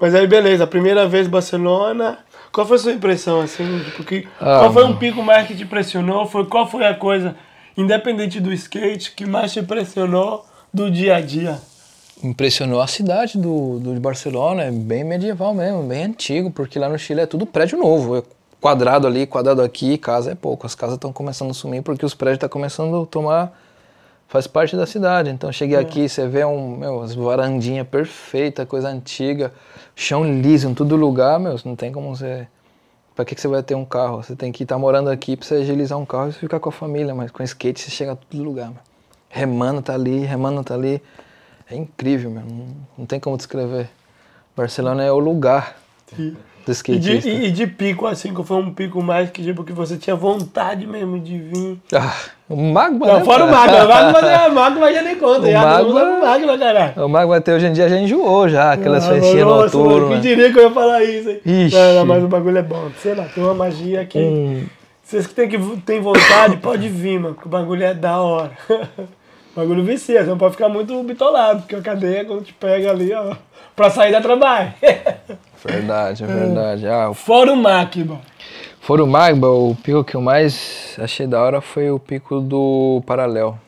Mas 0.00 0.14
aí, 0.14 0.26
beleza, 0.26 0.66
primeira 0.66 1.06
vez 1.06 1.28
Barcelona. 1.28 2.18
Qual 2.50 2.66
foi 2.66 2.76
a 2.76 2.80
sua 2.80 2.92
impressão, 2.92 3.40
assim? 3.40 3.80
Tipo, 3.84 4.04
que, 4.04 4.28
Ah, 4.40 4.60
qual 4.60 4.72
foi 4.72 4.84
um 4.84 4.96
pico 4.96 5.22
mais 5.22 5.46
que 5.46 5.54
te 5.54 5.64
impressionou? 5.64 6.24
Foi, 6.26 6.46
qual 6.46 6.66
foi 6.66 6.86
a 6.86 6.94
coisa, 6.94 7.36
independente 7.76 8.40
do 8.40 8.52
skate, 8.52 9.12
que 9.12 9.26
mais 9.26 9.52
te 9.52 9.60
impressionou 9.60 10.46
do 10.72 10.90
dia 10.90 11.16
a 11.16 11.20
dia? 11.20 11.58
Impressionou 12.24 12.80
a 12.80 12.86
cidade 12.86 13.36
do, 13.36 13.78
do 13.78 13.92
de 13.92 14.00
Barcelona, 14.00 14.62
é 14.64 14.70
bem 14.70 15.04
medieval 15.04 15.52
mesmo, 15.52 15.82
bem 15.82 16.04
antigo, 16.04 16.50
porque 16.50 16.78
lá 16.78 16.88
no 16.88 16.98
Chile 16.98 17.20
é 17.20 17.26
tudo 17.26 17.44
prédio 17.44 17.78
novo. 17.78 18.16
É 18.16 18.22
quadrado 18.58 19.06
ali, 19.06 19.26
quadrado 19.26 19.60
aqui, 19.60 19.98
casa 19.98 20.32
é 20.32 20.34
pouco. 20.34 20.64
As 20.64 20.74
casas 20.74 20.94
estão 20.94 21.12
começando 21.12 21.50
a 21.50 21.54
sumir 21.54 21.82
porque 21.82 22.06
os 22.06 22.14
prédios 22.14 22.36
estão 22.36 22.48
começando 22.48 23.02
a 23.02 23.06
tomar. 23.06 23.52
faz 24.26 24.46
parte 24.46 24.74
da 24.74 24.86
cidade. 24.86 25.28
Então 25.28 25.52
cheguei 25.52 25.76
aqui, 25.76 26.08
você 26.08 26.26
vê 26.26 26.46
um, 26.46 26.78
meu, 26.78 27.02
as 27.02 27.14
varandinhas 27.14 27.86
perfeitas, 27.86 28.66
coisa 28.66 28.88
antiga, 28.88 29.52
chão 29.94 30.24
liso 30.24 30.66
em 30.66 30.72
todo 30.72 30.96
lugar, 30.96 31.38
meu, 31.38 31.60
não 31.66 31.76
tem 31.76 31.92
como 31.92 32.16
você. 32.16 32.48
Pra 33.14 33.26
que, 33.26 33.34
que 33.34 33.40
você 33.42 33.48
vai 33.48 33.62
ter 33.62 33.74
um 33.74 33.84
carro? 33.84 34.22
Você 34.22 34.34
tem 34.34 34.50
que 34.50 34.62
estar 34.62 34.78
morando 34.78 35.10
aqui 35.10 35.36
pra 35.36 35.46
você 35.46 35.56
agilizar 35.56 35.98
um 35.98 36.06
carro 36.06 36.30
e 36.30 36.32
ficar 36.32 36.58
com 36.58 36.70
a 36.70 36.72
família, 36.72 37.14
mas 37.14 37.30
com 37.30 37.42
skate 37.42 37.82
você 37.82 37.90
chega 37.90 38.12
a 38.12 38.16
todo 38.16 38.42
lugar, 38.42 38.70
meu. 38.70 38.80
Remando 39.28 39.82
tá 39.82 39.92
ali, 39.92 40.20
remando 40.20 40.64
tá 40.64 40.72
ali. 40.72 41.02
É 41.70 41.76
incrível, 41.76 42.30
meu. 42.30 42.42
Não, 42.42 42.66
não 42.98 43.06
tem 43.06 43.18
como 43.18 43.36
descrever. 43.36 43.88
Barcelona 44.56 45.02
é 45.02 45.10
o 45.10 45.18
lugar 45.18 45.76
do 46.16 46.22
e 46.22 46.36
de, 46.66 46.72
skatista. 46.72 47.28
e- 47.28 47.50
de 47.50 47.66
pico, 47.66 48.06
assim, 48.06 48.32
qual 48.32 48.44
foi 48.44 48.56
um 48.56 48.72
pico 48.72 49.02
mais 49.02 49.28
que, 49.30 49.42
tipo, 49.42 49.64
que 49.64 49.72
você 49.72 49.96
tinha 49.98 50.16
vontade 50.16 50.86
mesmo 50.86 51.18
de 51.18 51.38
vir? 51.38 51.78
Ah, 51.92 52.14
o 52.48 52.56
Magma, 52.56 53.06
Não, 53.06 53.18
né, 53.18 53.24
fora 53.24 53.44
o 53.44 53.48
cara? 53.50 53.84
Magma. 53.84 53.84
O 53.84 53.88
Magma, 53.88 54.20
já- 54.30 54.48
Magma 54.54 54.92
já 54.92 55.02
nem 55.02 55.16
conta. 55.16 55.40
O 55.46 55.50
já 55.50 55.60
Magma- 55.62 56.02
o 56.02 56.20
Magma, 56.22 56.58
caralho. 56.58 57.04
O 57.04 57.08
Magma 57.08 57.36
até 57.36 57.54
hoje 57.54 57.66
em 57.66 57.72
dia 57.72 57.88
já 57.88 57.98
enjoou 57.98 58.48
já, 58.48 58.72
aquelas 58.72 59.04
Ah, 59.04 59.12
festinhas 59.14 59.46
noturnas. 59.46 60.08
Quem 60.10 60.20
diria 60.20 60.52
que 60.52 60.58
eu 60.58 60.62
ia 60.64 60.70
falar 60.70 61.02
isso, 61.04 61.28
hein? 61.30 61.40
Ixi. 61.44 61.74
Não, 61.76 61.94
não, 61.96 62.06
mas 62.06 62.24
o 62.24 62.28
bagulho 62.28 62.58
é 62.58 62.62
bom. 62.62 62.90
Sei 63.02 63.14
lá, 63.14 63.24
tem 63.24 63.42
uma 63.44 63.54
magia 63.54 64.04
que... 64.06 64.18
Hum, 64.18 64.66
Vocês 65.02 65.26
que 65.26 65.34
tem, 65.34 65.48
que 65.48 65.58
tem 65.84 66.00
vontade, 66.00 66.56
pode 66.58 66.88
vir, 66.88 67.18
mano, 67.20 67.34
que 67.34 67.46
o 67.46 67.48
bagulho 67.48 67.82
é 67.84 67.92
da 67.92 68.20
hora. 68.20 68.52
o 69.54 69.60
bagulho 69.60 69.84
vicia, 69.84 70.24
você 70.24 70.30
não 70.30 70.38
pode 70.38 70.54
ficar 70.54 70.68
muito 70.68 71.00
bitolado, 71.04 71.62
porque 71.62 71.76
a 71.76 71.80
cadeia 71.80 72.24
quando 72.24 72.42
te 72.42 72.52
pega 72.52 72.90
ali, 72.90 73.12
ó, 73.12 73.36
pra 73.76 73.88
sair 73.88 74.10
da 74.10 74.20
trabalho. 74.20 74.72
verdade, 75.64 76.24
é 76.24 76.26
verdade. 76.26 76.86
Ah, 76.88 77.10
o 77.10 77.14
Fora 77.14 77.52
o 77.52 77.56
Máquina. 77.56 78.18
Fora 78.80 79.02
o 79.02 79.06
Magma, 79.06 79.48
o 79.48 79.74
pico 79.82 80.04
que 80.04 80.14
eu 80.14 80.20
mais 80.20 80.94
achei 80.98 81.26
da 81.26 81.40
hora 81.40 81.62
foi 81.62 81.90
o 81.90 81.98
pico 81.98 82.40
do 82.40 83.02
Paralel. 83.06 83.58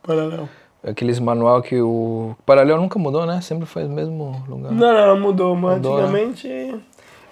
Paralelo. 0.00 0.48
Aqueles 0.86 1.18
manual 1.18 1.60
que 1.60 1.80
o. 1.80 2.36
Paralel 2.46 2.76
nunca 2.76 2.96
mudou, 2.96 3.26
né? 3.26 3.40
Sempre 3.40 3.66
foi 3.66 3.84
o 3.84 3.88
mesmo 3.88 4.44
lugar. 4.46 4.70
Não, 4.70 4.92
não, 4.92 5.20
mudou, 5.20 5.56
mas 5.56 5.76
Mudou, 5.78 5.96
né? 5.96 6.02
antigamente, 6.02 6.76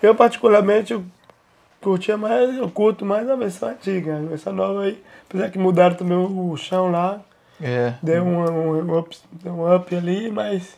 eu 0.02 0.14
particularmente, 0.16 0.94
eu 0.94 1.04
curtia 1.80 2.16
mais, 2.16 2.56
eu 2.56 2.68
curto 2.68 3.04
mais 3.04 3.30
a 3.30 3.36
versão 3.36 3.68
antiga, 3.68 4.16
a 4.16 4.20
versão 4.20 4.52
nova 4.52 4.82
aí, 4.82 5.00
apesar 5.28 5.50
que 5.50 5.58
mudaram 5.58 5.94
também 5.94 6.16
o 6.16 6.56
chão 6.56 6.90
lá, 6.90 7.20
É. 7.62 7.94
deu 8.02 8.24
um, 8.24 8.80
um, 8.80 8.98
up, 8.98 9.16
deu 9.42 9.52
um 9.54 9.74
up 9.74 9.94
ali, 9.94 10.30
mas 10.30 10.76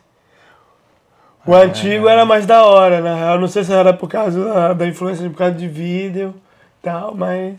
o 1.47 1.55
antigo 1.55 2.09
era 2.09 2.25
mais 2.25 2.47
da 2.47 2.65
hora, 2.65 3.01
na 3.01 3.15
real. 3.15 3.41
Não 3.41 3.49
sei 3.49 3.65
se 3.65 3.73
era 3.73 3.93
por 3.93 4.09
causa 4.09 4.45
da, 4.45 4.73
da 4.73 4.87
influência, 4.87 5.29
por 5.31 5.39
causa 5.39 5.55
de 5.55 5.67
vídeo 5.69 6.35
e 6.79 6.83
tal, 6.83 7.15
mas, 7.15 7.59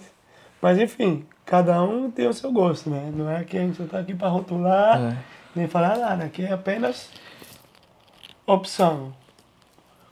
mas 0.61 0.79
enfim, 0.79 1.25
cada 1.45 1.81
um 1.83 2.09
tem 2.11 2.27
o 2.27 2.33
seu 2.33 2.51
gosto, 2.51 2.89
né? 2.89 3.11
Não 3.13 3.29
é 3.29 3.43
que 3.43 3.57
a 3.57 3.61
gente 3.61 3.83
tá 3.85 3.99
aqui 3.99 4.13
pra 4.13 4.27
rotular, 4.27 4.99
É. 4.99 5.17
nem 5.55 5.67
falar 5.67 5.97
nada, 5.97 6.23
aqui 6.25 6.43
é 6.43 6.51
apenas 6.53 7.09
opção, 8.45 9.13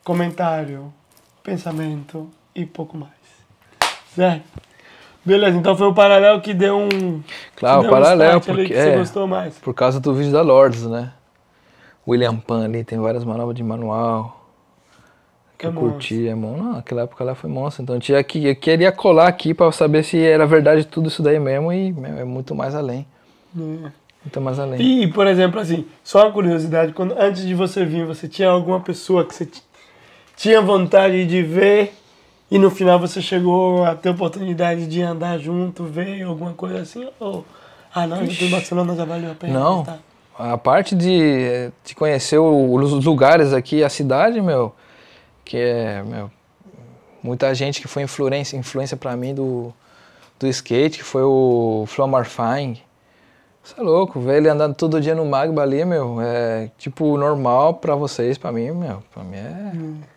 comentário, 0.04 0.94
pensamento 1.44 2.30
e 2.56 2.66
pouco 2.66 2.98
mais. 2.98 3.12
Certo? 4.16 4.44
Beleza, 5.26 5.58
então 5.58 5.76
foi 5.78 5.88
o 5.88 5.94
paralelo 5.94 6.42
que 6.42 6.54
deu 6.54 6.78
um. 6.78 7.22
Claro, 7.56 7.80
o 7.80 7.82
deu 7.84 7.92
um 7.92 7.94
paralelo, 7.94 8.32
ali 8.32 8.42
porque. 8.42 8.66
que 8.66 8.74
você 8.74 8.90
é, 8.90 8.98
gostou 8.98 9.28
mais. 9.28 9.58
Por 9.60 9.74
causa 9.74 10.00
do 10.00 10.14
vídeo 10.14 10.32
da 10.32 10.42
Lords, 10.42 10.86
né? 10.86 11.12
William 12.08 12.36
Pan 12.36 12.66
ali, 12.66 12.84
tem 12.84 13.00
várias 13.00 13.24
manobras 13.24 13.56
de 13.56 13.64
manual. 13.64 14.42
Que 15.58 15.66
É 15.66 15.70
eu 15.70 15.74
curti, 15.74 16.28
é 16.28 16.36
bom. 16.36 16.58
Não, 16.58 16.74
naquela 16.74 17.04
época 17.04 17.24
lá 17.24 17.36
foi 17.36 17.50
monstro. 17.50 17.84
Então 17.84 17.96
eu, 17.96 18.02
tinha 18.02 18.22
que, 18.24 18.46
eu 18.46 18.56
queria 18.56 18.92
colar 18.92 19.28
aqui 19.28 19.54
pra 19.54 19.72
saber 19.72 20.04
se 20.04 20.20
era 20.20 20.46
verdade 20.46 20.86
tudo 20.86 21.08
isso 21.08 21.24
daí 21.24 21.40
mesmo 21.40 21.72
e 21.72 21.94
meu, 21.94 22.18
é 22.18 22.26
muito 22.26 22.54
mais 22.54 22.76
além. 22.76 23.08
É. 23.56 23.60
Muito 24.24 24.42
mais 24.42 24.60
além. 24.60 24.82
E, 24.82 25.08
por 25.08 25.28
exemplo, 25.28 25.60
assim, 25.60 25.86
só 26.04 26.24
uma 26.26 26.32
curiosidade, 26.32 26.94
quando, 26.94 27.14
antes 27.18 27.46
de 27.46 27.54
você 27.54 27.86
vir, 27.86 28.06
você 28.06 28.28
tinha 28.28 28.50
alguma 28.50 28.80
pessoa 28.80 29.26
que 29.26 29.36
você 29.36 29.48
tinha 30.36 30.62
vontade 30.62 31.26
de 31.26 31.42
ver 31.42 31.94
e 32.50 32.60
no 32.60 32.70
final 32.70 33.00
você 33.00 33.22
chegou 33.22 33.84
a 33.84 33.96
ter 33.96 34.10
oportunidade 34.10 34.88
de 34.88 35.02
andar 35.02 35.38
junto, 35.40 35.84
ver 35.84 36.22
alguma 36.24 36.54
coisa 36.54 36.82
assim? 36.82 37.08
Ou, 37.20 37.46
ah 37.94 38.06
não, 38.06 38.26
já 38.26 38.46
em 38.46 38.50
Barcelona, 38.50 38.96
já 38.96 39.06
valeu 39.06 39.32
a 39.32 39.36
pena. 39.36 39.60
Não. 39.60 39.84
tá? 39.84 40.00
A 40.38 40.58
parte 40.58 40.96
de, 40.96 41.72
de 41.84 41.94
conhecer 41.94 42.40
os 42.40 43.06
lugares 43.06 43.54
aqui, 43.54 43.84
a 43.84 43.90
cidade, 43.90 44.42
meu, 44.42 44.74
que 45.46 45.58
é, 45.58 46.02
meu, 46.04 46.32
muita 47.22 47.54
gente 47.54 47.80
que 47.80 47.88
foi 47.88 48.04
influência, 48.04 48.58
influência 48.58 48.98
para 48.98 49.16
mim 49.16 49.34
do, 49.34 49.72
do 50.40 50.48
skate, 50.48 50.98
que 50.98 51.04
foi 51.04 51.22
o 51.22 51.86
Flo 51.88 52.08
Marfine. 52.08 52.82
Você 53.64 53.80
é 53.80 53.84
louco, 53.84 54.20
ver 54.20 54.38
ele 54.38 54.50
andando 54.50 54.76
todo 54.76 55.00
dia 55.00 55.16
no 55.16 55.26
Magba 55.26 55.62
ali, 55.62 55.86
meu, 55.86 56.20
é 56.20 56.70
tipo 56.78 57.16
normal 57.18 57.76
pra 57.76 57.96
vocês, 57.96 58.38
pra 58.38 58.52
mim, 58.52 58.72
meu, 58.72 59.02
pra 59.14 59.24
mim 59.24 59.38
é... 59.38 59.72
Você 59.72 60.13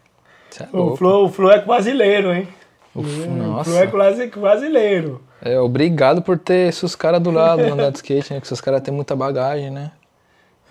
é 0.65 0.69
O. 0.73 0.97
Flo, 0.97 1.25
o 1.25 1.29
Flo 1.29 1.51
é 1.51 1.61
brasileiro, 1.61 2.33
hein? 2.33 2.49
O 2.95 3.01
É, 3.01 3.27
O 3.27 3.31
nossa. 3.31 3.71
Flo 3.71 3.79
é 3.83 3.87
quase 3.87 4.27
brasileiro. 4.29 5.23
É, 5.43 5.59
obrigado 5.61 6.23
por 6.23 6.39
ter 6.39 6.73
seus 6.73 6.95
caras 6.97 7.21
do 7.21 7.31
lado 7.31 7.61
andando 7.63 7.93
de 7.93 7.99
skate, 7.99 8.33
né, 8.35 8.41
que 8.41 8.49
seus 8.49 8.61
caras 8.61 8.81
têm 8.81 8.93
muita 8.95 9.15
bagagem, 9.15 9.71
né. 9.71 9.93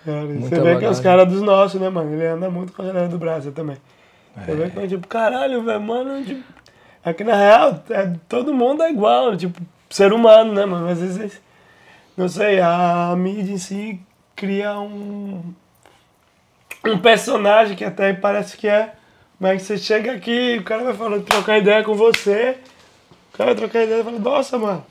Cara, 0.04 0.22
você 0.26 0.32
Muita 0.34 0.56
vê 0.56 0.62
que 0.62 0.68
é 0.68 0.74
bagagem. 0.74 0.90
os 0.90 1.00
caras 1.00 1.28
dos 1.28 1.40
nossos, 1.42 1.80
né, 1.80 1.88
mano? 1.88 2.12
Ele 2.12 2.26
anda 2.26 2.50
muito 2.50 2.72
com 2.72 2.82
a 2.82 2.86
galera 2.86 3.08
do 3.08 3.18
Brasil 3.18 3.52
também. 3.52 3.76
Você 4.36 4.54
vê 4.54 4.68
que 4.70 4.78
é 4.80 4.86
tipo, 4.86 5.06
caralho, 5.08 5.62
velho, 5.64 5.80
mano, 5.80 6.22
tipo, 6.24 6.42
aqui 7.04 7.24
na 7.24 7.34
real, 7.34 7.82
é, 7.90 8.12
todo 8.28 8.52
mundo 8.52 8.82
é 8.82 8.90
igual, 8.90 9.36
tipo, 9.36 9.60
ser 9.88 10.12
humano, 10.12 10.52
né, 10.52 10.66
mano? 10.66 10.88
Às 10.88 11.00
vezes, 11.00 11.40
não 12.16 12.28
sei, 12.28 12.60
a 12.60 13.14
mídia 13.16 13.52
em 13.54 13.58
si 13.58 14.00
cria 14.34 14.78
um, 14.78 15.42
um 16.84 16.98
personagem 16.98 17.76
que 17.76 17.84
até 17.84 18.12
parece 18.12 18.56
que 18.56 18.68
é, 18.68 18.92
mas 19.38 19.62
você 19.62 19.76
chega 19.78 20.12
aqui, 20.12 20.56
o 20.58 20.64
cara 20.64 20.84
vai 20.84 20.94
falando, 20.94 21.24
trocar 21.24 21.58
ideia 21.58 21.84
com 21.84 21.94
você, 21.94 22.56
o 23.32 23.36
cara 23.36 23.50
vai 23.50 23.54
trocar 23.54 23.82
ideia 23.82 24.00
e 24.00 24.04
fala, 24.04 24.18
nossa, 24.18 24.58
mano, 24.58 24.84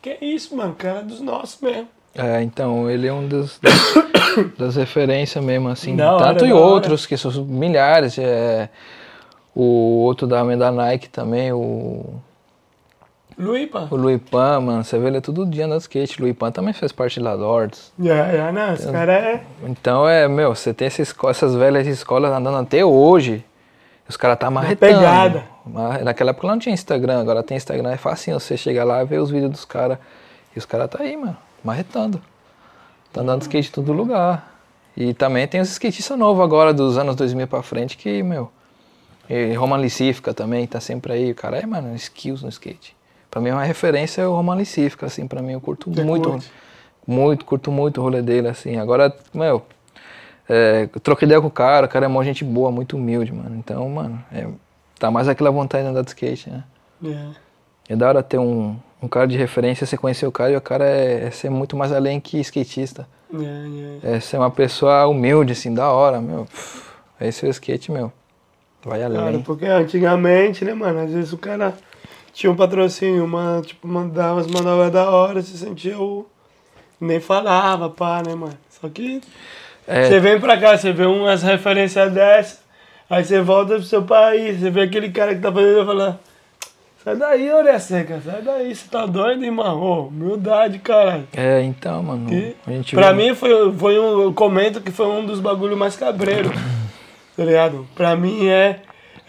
que 0.00 0.10
é 0.10 0.18
isso, 0.24 0.56
mano, 0.56 0.72
o 0.72 0.76
cara 0.76 1.00
é 1.00 1.02
dos 1.02 1.20
nossos 1.20 1.60
mesmo. 1.60 1.88
É, 2.14 2.42
então, 2.42 2.90
ele 2.90 3.06
é 3.06 3.12
um 3.12 3.26
dos, 3.26 3.58
das, 3.60 3.94
das 4.58 4.76
referências 4.76 5.42
mesmo, 5.44 5.68
assim. 5.68 5.94
Da 5.94 6.14
hora, 6.14 6.26
tanto 6.26 6.44
e 6.44 6.48
da 6.48 6.54
hora. 6.54 6.64
outros, 6.64 7.06
que 7.06 7.16
são 7.16 7.44
milhares. 7.44 8.18
É, 8.18 8.68
o 9.54 10.02
outro 10.02 10.26
da, 10.26 10.42
da 10.42 10.72
Nike 10.72 11.08
também, 11.08 11.52
o, 11.52 12.20
Luipa. 13.40 13.88
o 13.90 13.96
Louis 13.96 14.20
Pan, 14.30 14.60
mano. 14.60 14.84
Você 14.84 14.98
vê 14.98 15.08
ele 15.08 15.20
todo 15.20 15.46
dia 15.46 15.66
andando 15.66 15.78
de 15.78 15.82
skate. 15.84 16.18
O 16.18 16.22
Louis 16.22 16.36
Pan 16.36 16.50
também 16.50 16.72
fez 16.72 16.92
parte 16.92 17.18
lá 17.20 17.36
da 17.36 17.42
Lords. 17.42 17.92
É, 18.02 18.36
é, 18.36 18.52
não, 18.52 18.74
esse 18.74 18.90
cara 18.90 19.12
é... 19.12 19.42
Então, 19.64 20.08
é, 20.08 20.28
meu, 20.28 20.54
você 20.54 20.72
tem 20.74 20.86
essa 20.86 21.02
esco- 21.02 21.28
essas 21.28 21.54
velhas 21.54 21.86
escolas 21.86 22.30
andando 22.32 22.58
até 22.58 22.84
hoje. 22.84 23.44
Os 24.08 24.16
caras 24.16 24.38
tá 24.38 24.50
marretando. 24.50 24.94
pegada. 24.98 25.44
Mas 25.64 26.02
Naquela 26.04 26.30
época 26.30 26.48
não 26.48 26.58
tinha 26.58 26.74
Instagram, 26.74 27.20
agora 27.20 27.42
tem 27.42 27.56
Instagram, 27.56 27.90
é 27.92 27.96
fácil 27.96 28.38
você 28.38 28.56
chegar 28.56 28.82
lá 28.84 29.02
e 29.02 29.06
ver 29.06 29.18
os 29.18 29.30
vídeos 29.30 29.50
dos 29.52 29.64
caras. 29.64 29.98
E 30.54 30.58
os 30.58 30.64
caras 30.66 30.90
tá 30.90 30.98
aí, 31.02 31.16
mano, 31.16 31.36
marretando. 31.62 32.20
Tá 33.12 33.20
andando 33.20 33.38
de 33.40 33.44
skate 33.44 33.68
em 33.68 33.72
todo 33.72 33.92
lugar. 33.92 34.50
E 34.96 35.14
também 35.14 35.46
tem 35.46 35.60
os 35.60 35.70
skatistas 35.70 36.18
novos 36.18 36.42
agora, 36.42 36.74
dos 36.74 36.98
anos 36.98 37.14
2000 37.16 37.46
pra 37.46 37.62
frente, 37.62 37.96
que, 37.96 38.22
meu... 38.22 38.50
E 39.28 39.54
Roman 39.54 39.76
Licífica 39.78 40.34
também, 40.34 40.66
tá 40.66 40.80
sempre 40.80 41.12
aí. 41.12 41.30
O 41.30 41.34
cara 41.36 41.56
é, 41.58 41.64
mano, 41.64 41.94
skills 41.94 42.42
no 42.42 42.48
skate. 42.48 42.96
Pra 43.30 43.40
mim, 43.40 43.50
uma 43.50 43.62
referência 43.62 44.22
é 44.22 44.26
o 44.26 44.32
Roman 44.32 44.56
Licífica, 44.56 45.06
assim, 45.06 45.26
pra 45.26 45.40
mim, 45.40 45.52
eu 45.52 45.60
curto 45.60 45.92
Você 45.92 46.02
muito. 46.02 46.30
curte? 46.30 46.50
Muito, 47.06 47.44
curto 47.44 47.70
muito 47.72 48.00
o 48.00 48.04
rolê 48.04 48.22
dele, 48.22 48.48
assim. 48.48 48.76
Agora, 48.76 49.14
meu, 49.32 49.62
é, 50.48 50.88
eu 50.92 51.00
troquei 51.00 51.26
ideia 51.26 51.40
com 51.40 51.46
o 51.46 51.50
cara, 51.50 51.86
o 51.86 51.88
cara 51.88 52.06
é 52.06 52.08
mó 52.08 52.22
gente 52.24 52.44
boa, 52.44 52.70
muito 52.72 52.96
humilde, 52.96 53.32
mano. 53.32 53.56
Então, 53.56 53.88
mano, 53.88 54.20
é, 54.32 54.46
tá 54.98 55.10
mais 55.10 55.28
aquela 55.28 55.50
vontade 55.50 55.84
de 55.84 55.90
andar 55.90 56.02
de 56.02 56.08
skate, 56.08 56.50
né? 56.50 56.64
É. 57.04 57.92
É 57.92 57.96
da 57.96 58.08
hora 58.08 58.22
ter 58.22 58.38
um, 58.38 58.76
um 59.02 59.08
cara 59.08 59.26
de 59.26 59.36
referência, 59.36 59.86
você 59.86 59.96
conhecer 59.96 60.26
o 60.26 60.32
cara 60.32 60.52
e 60.52 60.56
o 60.56 60.60
cara 60.60 60.84
é, 60.84 61.26
é 61.26 61.30
ser 61.30 61.50
muito 61.50 61.76
mais 61.76 61.92
além 61.92 62.18
que 62.20 62.38
skatista. 62.40 63.08
É, 63.32 64.08
é. 64.08 64.16
É 64.16 64.20
ser 64.20 64.36
uma 64.38 64.50
pessoa 64.50 65.06
humilde, 65.06 65.52
assim, 65.52 65.72
da 65.72 65.90
hora, 65.90 66.20
meu. 66.20 66.46
Esse 67.20 67.44
é 67.44 67.48
o 67.48 67.50
skate, 67.50 67.92
meu. 67.92 68.12
Vai 68.84 69.00
Cara, 69.00 69.20
além. 69.20 69.42
porque 69.42 69.66
antigamente, 69.66 70.64
né, 70.64 70.72
mano, 70.74 71.00
às 71.00 71.12
vezes 71.12 71.32
o 71.32 71.38
cara 71.38 71.74
tinha 72.40 72.50
um 72.50 72.56
patrocínio, 72.56 73.22
uma, 73.22 73.60
tipo, 73.62 73.86
mandava 73.86 74.34
umas 74.36 74.46
manobras 74.46 74.90
da 74.90 75.10
hora, 75.10 75.42
se 75.42 75.58
sentia 75.58 75.98
o... 76.00 76.26
Nem 76.98 77.20
falava, 77.20 77.90
pá, 77.90 78.22
né, 78.26 78.34
mano? 78.34 78.56
Só 78.80 78.88
que 78.88 79.20
É, 79.86 80.04
você 80.08 80.20
vem 80.20 80.40
pra 80.40 80.56
cá, 80.56 80.76
você 80.76 80.90
vê 80.90 81.04
umas 81.04 81.42
referências 81.42 82.10
dessas, 82.12 82.60
aí 83.10 83.22
você 83.24 83.40
volta 83.42 83.74
pro 83.74 83.82
seu 83.82 84.02
país, 84.02 84.58
você 84.58 84.70
vê 84.70 84.82
aquele 84.82 85.10
cara 85.10 85.34
que 85.34 85.40
tá 85.42 85.52
fazendo 85.52 85.82
e 85.82 85.84
fala, 85.86 86.20
sai 87.04 87.16
daí, 87.16 87.52
orelha 87.52 87.78
seca, 87.78 88.20
sai 88.24 88.40
daí, 88.40 88.74
você 88.74 88.88
tá 88.88 89.04
doido, 89.04 89.44
irmão? 89.44 89.78
Ô, 89.80 90.06
humildade, 90.08 90.78
caralho. 90.78 91.26
é, 91.36 91.62
então, 91.62 92.02
mano. 92.02 92.26
Que, 92.28 92.56
A 92.66 92.70
gente 92.70 92.94
pra 92.94 93.12
vê- 93.12 93.22
mim 93.22 93.34
foi, 93.34 93.72
foi 93.74 93.98
um, 93.98 94.22
eu 94.22 94.32
comento 94.32 94.80
que 94.80 94.90
foi 94.90 95.06
um 95.08 95.26
dos 95.26 95.40
bagulhos 95.40 95.76
mais 95.78 95.94
cabreiros, 95.96 96.52
tá 97.36 97.44
ligado? 97.44 97.86
Pra 97.94 98.16
mim 98.16 98.46
é, 98.48 98.80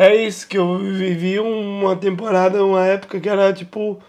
é 0.02 0.16
isso, 0.16 0.47
que 0.47 0.58
eu 0.58 0.80
vivi 0.80 1.39
uma 1.39 1.95
temporada, 1.95 2.66
uma 2.66 2.84
época 2.86 3.20
que 3.20 3.30
era 3.30 3.54
tipo, 3.54 4.02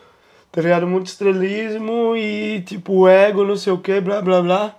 tá 0.51 0.62
ligado? 0.62 0.86
Muito 0.86 1.09
estrelismo 1.09 2.16
e 2.16 2.62
tipo 2.62 3.07
ego, 3.07 3.45
não 3.45 3.57
sei 3.57 3.74
o 3.74 3.78
que, 3.78 4.01
blá 4.01 4.22
blá 4.22 4.40
blá. 4.40 4.74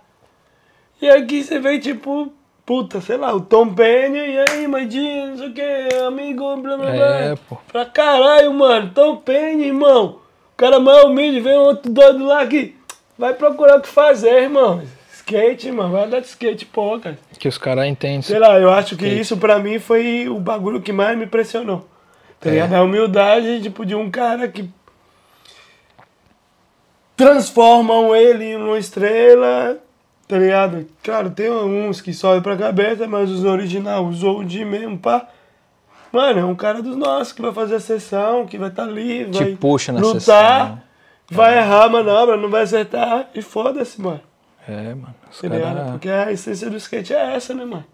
E 1.00 1.08
aqui 1.08 1.44
você 1.44 1.60
vê 1.60 1.78
tipo, 1.78 2.32
puta, 2.66 3.00
sei 3.00 3.16
lá, 3.16 3.32
o 3.32 3.40
Tom 3.40 3.72
Penny, 3.72 4.18
e 4.18 4.38
aí, 4.38 4.66
Mandinho, 4.66 5.28
não 5.28 5.38
sei 5.38 5.48
o 5.50 5.54
que, 5.54 5.94
amigo, 6.04 6.56
blá 6.56 6.76
blá 6.76 6.90
blá. 6.90 7.20
É, 7.20 7.36
pô. 7.48 7.58
Pra 7.68 7.84
caralho, 7.86 8.52
mano, 8.52 8.90
Tom 8.92 9.16
Penny, 9.18 9.66
irmão. 9.66 10.18
O 10.52 10.56
cara 10.56 10.80
mais 10.80 11.04
humilde, 11.04 11.40
vem 11.40 11.56
outro 11.56 11.92
doido 11.92 12.24
lá 12.24 12.44
que 12.44 12.74
vai 13.16 13.34
procurar 13.34 13.78
o 13.78 13.82
que 13.82 13.88
fazer, 13.88 14.42
irmão. 14.42 14.82
Skate, 15.26 15.72
mano, 15.72 15.90
vai 15.92 16.04
andar 16.04 16.20
de 16.20 16.26
skate, 16.26 16.66
pô, 16.66 16.98
cara. 17.00 17.18
Que 17.38 17.48
os 17.48 17.56
caras 17.56 17.86
entendem. 17.86 18.20
Sei 18.20 18.38
lá, 18.38 18.58
eu 18.60 18.70
acho 18.70 18.94
que 18.94 19.06
isso 19.06 19.38
pra 19.38 19.58
mim 19.58 19.78
foi 19.78 20.28
o 20.28 20.38
bagulho 20.38 20.82
que 20.82 20.92
mais 20.92 21.16
me 21.16 21.24
impressionou. 21.24 21.88
Tá 22.38 22.50
É. 22.50 22.60
A 22.60 22.82
humildade, 22.82 23.62
tipo, 23.62 23.86
de 23.86 23.94
um 23.94 24.10
cara 24.10 24.46
que 24.48 24.68
transformam 27.16 28.14
ele 28.14 28.44
em 28.44 28.56
uma 28.56 28.78
estrela, 28.78 29.78
tá 30.28 30.36
ligado? 30.36 30.86
Claro, 31.02 31.30
tem 31.30 31.50
uns 31.50 32.02
que 32.02 32.12
sobem 32.12 32.42
pra 32.42 32.56
cabeça, 32.56 33.06
mas 33.06 33.30
os 33.30 33.44
original, 33.44 34.06
os 34.06 34.22
OG 34.22 34.64
mesmo, 34.64 34.98
pá. 34.98 35.26
Mano, 36.12 36.40
é 36.40 36.44
um 36.44 36.54
cara 36.54 36.82
dos 36.82 36.96
nossos 36.96 37.32
que 37.32 37.40
vai 37.42 37.52
fazer 37.52 37.76
a 37.76 37.80
sessão, 37.80 38.46
que 38.46 38.58
vai 38.58 38.68
estar 38.68 38.84
ali, 38.84 39.24
Te 39.30 39.38
vai 39.42 39.56
puxa 39.56 39.90
na 39.90 40.00
lutar, 40.00 40.20
sessão. 40.20 40.82
vai 41.30 41.56
errar 41.56 41.84
a 41.84 41.88
manobra, 41.88 42.36
não 42.36 42.50
vai 42.50 42.62
acertar 42.62 43.28
e 43.34 43.40
foda-se, 43.40 44.00
mano. 44.00 44.20
É, 44.68 44.94
mano. 44.94 45.14
Os 45.30 45.40
Tá 45.40 45.48
ligado? 45.48 45.74
caras, 45.74 45.90
Porque 45.92 46.08
a 46.08 46.32
essência 46.32 46.70
do 46.70 46.76
skate 46.76 47.12
é 47.14 47.34
essa, 47.36 47.54
né, 47.54 47.64
mano? 47.64 47.84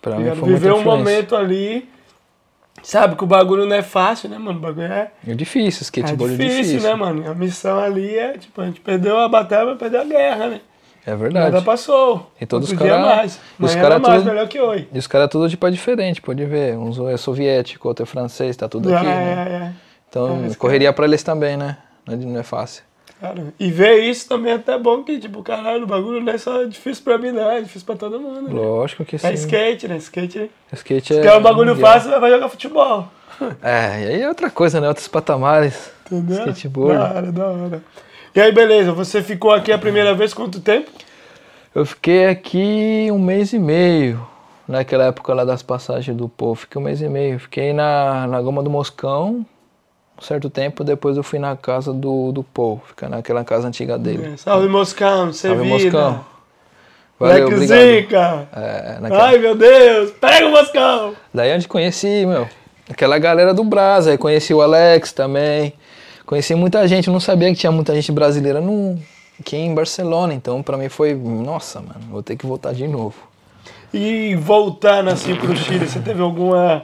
pra 0.00 0.12
Tá 0.12 0.18
mim, 0.18 0.24
ligado? 0.24 0.40
foi 0.40 0.48
Viver 0.50 0.72
um 0.72 0.82
momento 0.82 1.34
ali. 1.36 1.88
Sabe 2.82 3.16
que 3.16 3.24
o 3.24 3.26
bagulho 3.26 3.66
não 3.66 3.74
é 3.74 3.82
fácil, 3.82 4.28
né, 4.28 4.38
mano? 4.38 4.58
O 4.58 4.62
bagulho 4.62 4.86
é, 4.86 5.10
É 5.26 5.34
difícil, 5.34 5.80
é 5.80 5.82
skateboard 5.84 6.34
é 6.34 6.36
difícil, 6.36 6.62
difícil. 6.64 6.88
né, 6.88 6.94
mano? 6.94 7.28
A 7.30 7.34
missão 7.34 7.78
ali 7.78 8.16
é, 8.16 8.36
tipo, 8.38 8.60
a 8.60 8.66
gente 8.66 8.80
perdeu 8.80 9.18
a 9.18 9.28
batalha, 9.28 9.66
mas 9.66 9.78
perdeu 9.78 10.02
a 10.02 10.04
guerra, 10.04 10.46
né? 10.48 10.60
É 11.04 11.10
Nada 11.10 11.22
verdade. 11.22 11.64
passou. 11.64 12.32
E 12.40 12.44
todos 12.46 12.70
os 12.70 12.76
cara- 12.78 13.24
e 13.58 13.64
os 13.64 13.74
cara 13.76 13.98
mais, 13.98 14.16
tudo- 14.22 14.28
melhor 14.30 14.48
que 14.48 14.60
hoje. 14.60 14.88
E 14.92 14.98
os 14.98 15.06
caras 15.06 15.28
tudo 15.30 15.48
de 15.48 15.56
pé 15.56 15.70
diferente, 15.70 16.20
pode 16.20 16.44
ver. 16.44 16.76
Uns 16.76 16.98
é 16.98 17.16
soviético, 17.16 17.86
outro 17.88 18.02
é 18.02 18.06
francês, 18.06 18.56
tá 18.56 18.68
tudo 18.68 18.92
aqui, 18.94 19.06
é, 19.06 19.08
né? 19.08 19.46
é, 19.48 19.52
é. 19.66 19.72
Então, 20.08 20.44
É, 20.50 20.54
correria 20.56 20.92
pra 20.92 21.04
eles 21.06 21.22
também, 21.22 21.56
né? 21.56 21.78
Não 22.06 22.14
é, 22.14 22.16
não 22.16 22.40
é 22.40 22.42
fácil. 22.42 22.82
Cara, 23.20 23.54
e 23.58 23.70
ver 23.70 24.00
isso 24.00 24.28
também 24.28 24.52
é 24.52 24.56
até 24.56 24.78
bom 24.78 25.02
que, 25.02 25.18
tipo, 25.18 25.42
caralho, 25.42 25.84
o 25.84 25.86
bagulho 25.86 26.20
não 26.22 26.32
é 26.32 26.36
só 26.36 26.64
difícil 26.64 27.02
pra 27.02 27.16
mim, 27.16 27.32
não. 27.32 27.50
É 27.50 27.62
difícil 27.62 27.86
pra 27.86 27.96
todo 27.96 28.20
mundo. 28.20 28.42
Né? 28.42 28.52
Lógico 28.52 29.04
que 29.06 29.16
sim. 29.16 29.26
É 29.26 29.32
skate, 29.32 29.88
né? 29.88 29.96
Skate. 29.96 30.50
Skate 30.72 31.14
Se 31.14 31.20
é. 31.20 31.22
quer 31.22 31.34
um 31.34 31.40
bagulho 31.40 31.74
mundial. 31.74 31.92
fácil, 31.92 32.20
vai 32.20 32.30
jogar 32.30 32.48
futebol. 32.50 33.08
É, 33.62 34.02
e 34.02 34.08
aí 34.08 34.22
é 34.22 34.28
outra 34.28 34.50
coisa, 34.50 34.80
né? 34.80 34.88
Outros 34.88 35.08
patamares. 35.08 35.90
Entendeu? 36.06 36.38
Skateboard. 36.38 36.98
Da 36.98 37.14
hora, 37.14 37.32
da 37.32 37.46
hora. 37.46 37.82
E 38.34 38.40
aí, 38.40 38.52
beleza, 38.52 38.92
você 38.92 39.22
ficou 39.22 39.50
aqui 39.50 39.72
a 39.72 39.78
primeira 39.78 40.14
vez 40.14 40.34
quanto 40.34 40.60
tempo? 40.60 40.90
Eu 41.74 41.84
fiquei 41.86 42.26
aqui 42.26 43.08
um 43.10 43.18
mês 43.18 43.52
e 43.52 43.58
meio. 43.58 44.26
Naquela 44.68 45.04
época 45.04 45.32
lá 45.32 45.44
das 45.44 45.62
passagens 45.62 46.16
do 46.16 46.28
povo. 46.28 46.60
Fiquei 46.60 46.80
um 46.80 46.84
mês 46.84 47.00
e 47.00 47.08
meio. 47.08 47.38
Fiquei 47.38 47.72
na, 47.72 48.26
na 48.26 48.42
Goma 48.42 48.62
do 48.62 48.70
Moscão. 48.70 49.44
Um 50.18 50.22
certo 50.22 50.48
tempo, 50.48 50.82
depois 50.82 51.16
eu 51.16 51.22
fui 51.22 51.38
na 51.38 51.54
casa 51.56 51.92
do, 51.92 52.32
do 52.32 52.42
Paul. 52.42 52.80
Ficar 52.86 53.08
naquela 53.08 53.44
casa 53.44 53.68
antiga 53.68 53.98
dele. 53.98 54.32
É, 54.34 54.36
Salve 54.36 54.68
Moscão, 54.68 55.32
você 55.32 55.48
Salve, 55.48 55.62
vida. 55.64 55.74
Moscão. 55.74 56.24
Valeu, 57.18 57.48
Moleque 57.48 57.54
obrigado. 57.54 57.80
zica. 58.00 58.48
É, 58.54 58.98
naquela- 59.00 59.24
Ai, 59.26 59.38
meu 59.38 59.54
Deus, 59.54 60.10
pega 60.12 60.46
o 60.46 60.50
Moscão. 60.50 61.14
Daí 61.32 61.54
onde 61.54 61.66
conheci, 61.68 62.26
meu, 62.26 62.46
aquela 62.90 63.18
galera 63.18 63.52
do 63.54 63.64
Brasa, 63.64 64.10
aí 64.10 64.18
conheci 64.18 64.52
o 64.52 64.60
Alex 64.60 65.12
também, 65.12 65.72
conheci 66.26 66.54
muita 66.54 66.86
gente, 66.86 67.08
eu 67.08 67.12
não 67.12 67.20
sabia 67.20 67.48
que 67.50 67.54
tinha 67.56 67.72
muita 67.72 67.94
gente 67.94 68.12
brasileira 68.12 68.60
no, 68.60 68.98
aqui 69.40 69.56
em 69.56 69.74
Barcelona, 69.74 70.34
então 70.34 70.62
pra 70.62 70.76
mim 70.76 70.88
foi, 70.90 71.14
nossa, 71.14 71.80
mano, 71.80 72.00
vou 72.10 72.22
ter 72.22 72.36
que 72.36 72.46
voltar 72.46 72.74
de 72.74 72.86
novo. 72.86 73.14
E 73.94 74.34
voltando 74.36 75.08
assim 75.08 75.34
pro 75.36 75.56
Chile, 75.56 75.86
você 75.88 75.98
teve 76.00 76.20
alguma, 76.20 76.82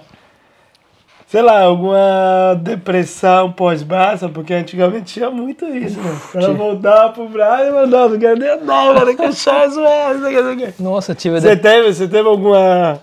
sei 1.32 1.40
lá, 1.40 1.62
alguma 1.62 2.60
depressão 2.60 3.50
pós-Barça? 3.50 4.28
Porque 4.28 4.52
antigamente 4.52 5.14
tinha 5.14 5.30
muito 5.30 5.64
isso, 5.64 5.98
né? 5.98 6.14
Tinha. 6.30 6.52
voltava 6.52 7.10
pro 7.14 7.26
Brasil 7.26 7.68
e 7.68 7.72
mandava, 7.72 8.08
não 8.10 8.18
quero 8.18 8.38
nem 8.38 8.62
mano, 8.62 9.16
que 9.16 9.32
zoado, 9.32 10.18
não 10.18 10.28
sei 10.28 10.38
o 10.38 10.56
que, 10.58 10.72
que. 10.72 10.82
Nossa, 10.82 11.14
tive... 11.14 11.40
Você 11.40 11.56
teve, 11.56 11.94
você 11.94 12.06
teve 12.06 12.28
alguma, 12.28 13.00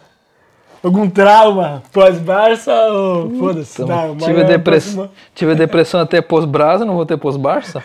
algum 0.83 1.09
trauma 1.09 1.81
pós-Barça 1.91 2.71
ou 2.71 3.31
foda-se? 3.31 3.81
Então, 3.81 4.09
não, 4.09 4.17
tive, 4.17 4.41
é 4.41 4.43
depress... 4.43 4.93
próxima- 4.93 5.11
tive 5.33 5.55
depressão 5.55 5.99
até 5.99 6.21
pós-Brasa, 6.21 6.85
não 6.85 6.93
vou 6.93 7.07
ter 7.07 7.17
pós-Barça? 7.17 7.81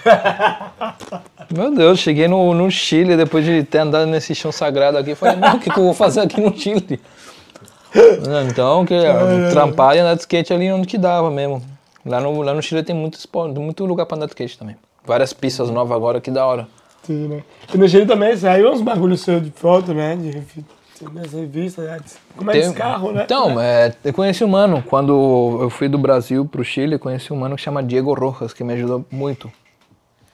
Meu 1.57 1.75
Deus, 1.75 2.01
cheguei 2.01 2.29
no, 2.29 2.53
no 2.53 2.71
Chile 2.71 3.17
depois 3.17 3.47
de 3.47 3.63
ter 3.63 3.79
andado 3.79 4.05
nesse 4.05 4.35
chão 4.35 4.53
sagrado 4.53 4.99
aqui. 4.99 5.15
Falei, 5.15 5.37
não, 5.37 5.55
o 5.55 5.59
que, 5.59 5.71
que 5.71 5.79
eu 5.79 5.85
vou 5.85 5.95
fazer 5.95 6.21
aqui 6.21 6.39
no 6.39 6.55
Chile? 6.55 7.01
Então, 8.51 8.85
que 8.85 8.95
trampar 9.51 9.97
e 9.97 10.01
andar 10.01 10.15
de 10.15 10.21
skate 10.21 10.53
ali 10.53 10.71
onde 10.73 10.87
que 10.87 10.99
dava 10.99 11.31
mesmo. 11.31 11.63
Lá 12.05 12.21
no, 12.21 12.43
lá 12.43 12.53
no 12.53 12.63
Chile 12.63 12.83
tem 12.83 12.95
muito, 12.95 13.19
muito 13.61 13.85
lugar 13.87 14.05
pra 14.07 14.17
andar 14.17 14.27
de 14.27 14.33
skate 14.33 14.59
também. 14.59 14.77
Várias 15.07 15.33
pistas 15.33 15.71
novas 15.71 15.97
agora, 15.97 16.21
que 16.21 16.31
da 16.31 16.45
hora. 16.47 16.67
Sim, 17.03 17.29
né? 17.29 17.43
E 17.73 17.79
no 17.79 17.89
Chile 17.89 18.07
também 18.07 18.37
saiu 18.37 18.73
uns 18.73 18.81
bagulhos 18.81 19.21
seus 19.21 19.43
de 19.43 19.51
foto, 19.51 19.93
né? 19.95 20.17
De 20.17 20.31
revi- 20.31 20.65
nas 21.13 21.33
revistas, 21.33 21.85
né? 21.85 22.01
Como 22.37 22.51
é 22.51 22.55
Tem- 22.55 22.63
esse 22.63 22.75
carro, 22.75 23.13
né? 23.13 23.23
Então, 23.25 23.59
é, 23.61 23.93
eu 24.05 24.13
conheci 24.13 24.43
um 24.45 24.49
mano, 24.49 24.83
quando 24.89 25.59
eu 25.63 25.71
fui 25.71 25.89
do 25.89 25.99
Brasil 25.99 26.45
pro 26.47 26.65
Chile, 26.65 26.95
eu 26.95 26.99
conheci 26.99 27.33
um 27.33 27.37
mano 27.37 27.57
que 27.57 27.63
chama 27.63 27.83
Diego 27.83 28.13
Rojas, 28.15 28.53
que 28.55 28.65
me 28.65 28.73
ajudou 28.75 29.05
muito. 29.11 29.51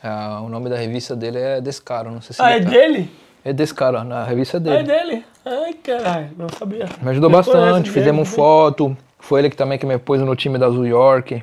Ah, 0.02 0.40
o 0.42 0.48
nome 0.48 0.70
da 0.70 0.76
revista 0.76 1.14
dele 1.14 1.38
é 1.38 1.60
Descaro, 1.60 2.10
não 2.10 2.22
sei 2.22 2.34
se 2.34 2.40
Ah, 2.42 2.52
é 2.52 2.60
tá- 2.60 2.70
dele? 2.70 3.10
É 3.44 3.52
Descaro, 3.52 4.04
na 4.04 4.22
revista 4.24 4.58
Ah, 4.58 4.60
é 4.60 4.82
dele. 4.82 4.84
dele? 4.84 5.24
Ai, 5.44 5.72
caralho, 5.74 6.30
não 6.36 6.48
sabia. 6.58 6.86
Me 7.00 7.10
ajudou 7.10 7.30
Eu 7.30 7.36
bastante, 7.36 7.90
fizemos 7.90 8.28
Diego, 8.28 8.36
foto. 8.42 8.96
Foi 9.18 9.40
ele 9.40 9.50
que 9.50 9.56
também 9.56 9.78
que 9.78 9.86
me 9.86 9.98
pôs 9.98 10.20
no 10.20 10.36
time 10.36 10.58
da 10.58 10.68
New 10.68 10.86
York. 10.86 11.42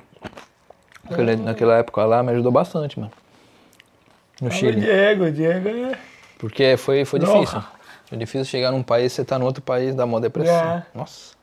Naquele- 1.09 1.35
naquela 1.37 1.77
época 1.77 2.05
lá, 2.05 2.21
me 2.21 2.31
ajudou 2.33 2.51
bastante, 2.51 2.99
mano. 2.99 3.11
No 4.41 4.49
O 4.49 4.51
Chile. 4.51 4.79
Diego, 4.81 5.25
o 5.25 5.31
Diego 5.31 5.69
é. 5.69 5.97
Porque 6.37 6.77
foi, 6.77 7.03
foi 7.05 7.19
Nossa. 7.19 7.33
difícil. 7.39 7.61
Foi 8.05 8.17
difícil 8.17 8.45
chegar 8.45 8.71
num 8.71 8.83
país, 8.83 9.11
você 9.13 9.25
tá 9.25 9.39
no 9.39 9.45
outro 9.45 9.61
país, 9.63 9.95
dá 9.95 10.05
mó 10.05 10.19
depressão. 10.19 10.53
É. 10.55 10.83
Nossa. 10.93 11.35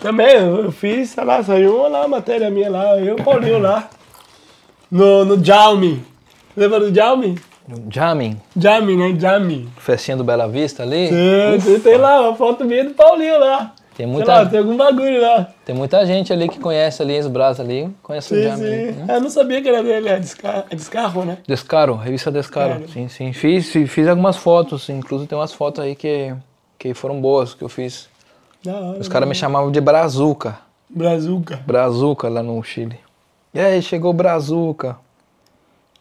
Também, 0.00 0.34
eu 0.36 0.72
fiz, 0.72 1.10
sei 1.10 1.24
lá, 1.24 1.42
saiu 1.42 1.76
uma 1.80 1.88
lá, 1.88 2.08
matéria 2.08 2.50
minha 2.50 2.70
lá, 2.70 2.98
eu 2.98 3.04
e 3.18 3.20
o 3.20 3.24
Paulinho 3.24 3.58
lá. 3.58 3.88
No, 4.90 5.24
no 5.24 5.44
Jaume. 5.44 6.04
Lembra 6.56 6.80
do 6.80 6.94
Jaume? 6.94 7.38
Jamming, 7.90 8.38
Jaume, 8.56 8.96
né? 8.96 9.18
Jaume. 9.18 9.68
festinha 9.78 10.16
do 10.16 10.24
Bela 10.24 10.46
Vista 10.46 10.82
ali. 10.82 11.08
Tem, 11.64 11.80
tem, 11.80 11.96
lá 11.96 12.20
uma 12.28 12.36
foto 12.36 12.64
minha 12.64 12.84
do 12.84 12.90
Paulinho 12.94 13.38
lá. 13.40 13.72
Tem 13.96 14.06
muita, 14.06 14.42
lá, 14.42 14.46
tem 14.46 14.58
algum 14.58 14.76
bagulho 14.76 15.22
lá. 15.22 15.48
tem 15.64 15.72
muita 15.74 16.04
gente 16.04 16.32
ali 16.32 16.48
que 16.48 16.58
conhece 16.58 17.00
ali 17.00 17.16
os 17.18 17.28
braços 17.28 17.60
ali, 17.60 17.88
conhece 18.02 18.34
o 18.34 18.36
Sim, 18.36 18.42
Jamming. 18.42 18.64
ali, 18.66 18.92
sim. 18.92 19.00
né? 19.04 19.16
Eu 19.16 19.20
não 19.20 19.30
sabia 19.30 19.62
que 19.62 19.68
era 19.68 19.82
dele, 19.84 20.08
é 20.08 20.18
descarro, 20.18 20.64
é 20.68 20.74
descarro 20.74 21.24
né? 21.24 21.38
Descaro, 21.46 21.94
revista 21.94 22.30
Descaro. 22.30 22.72
Cara. 22.74 22.88
Sim, 22.88 23.08
sim. 23.08 23.32
Fiz, 23.32 23.70
fi- 23.70 23.86
fiz 23.86 24.08
algumas 24.08 24.36
fotos, 24.36 24.88
inclusive 24.88 25.28
tem 25.28 25.38
umas 25.38 25.52
fotos 25.54 25.84
aí 25.84 25.94
que, 25.94 26.34
que 26.76 26.92
foram 26.92 27.20
boas 27.20 27.54
que 27.54 27.62
eu 27.62 27.68
fiz. 27.68 28.08
Hora. 28.66 28.98
Os 28.98 29.08
caras 29.08 29.28
me 29.28 29.34
chamavam 29.34 29.70
de 29.70 29.80
Brazuca. 29.80 30.58
Brazuca. 30.90 31.60
Brazuca 31.64 32.28
lá 32.28 32.42
no 32.42 32.60
Chile. 32.64 32.98
E 33.54 33.60
aí, 33.60 33.80
chegou 33.80 34.10
o 34.10 34.14
Brazuca. 34.14 34.96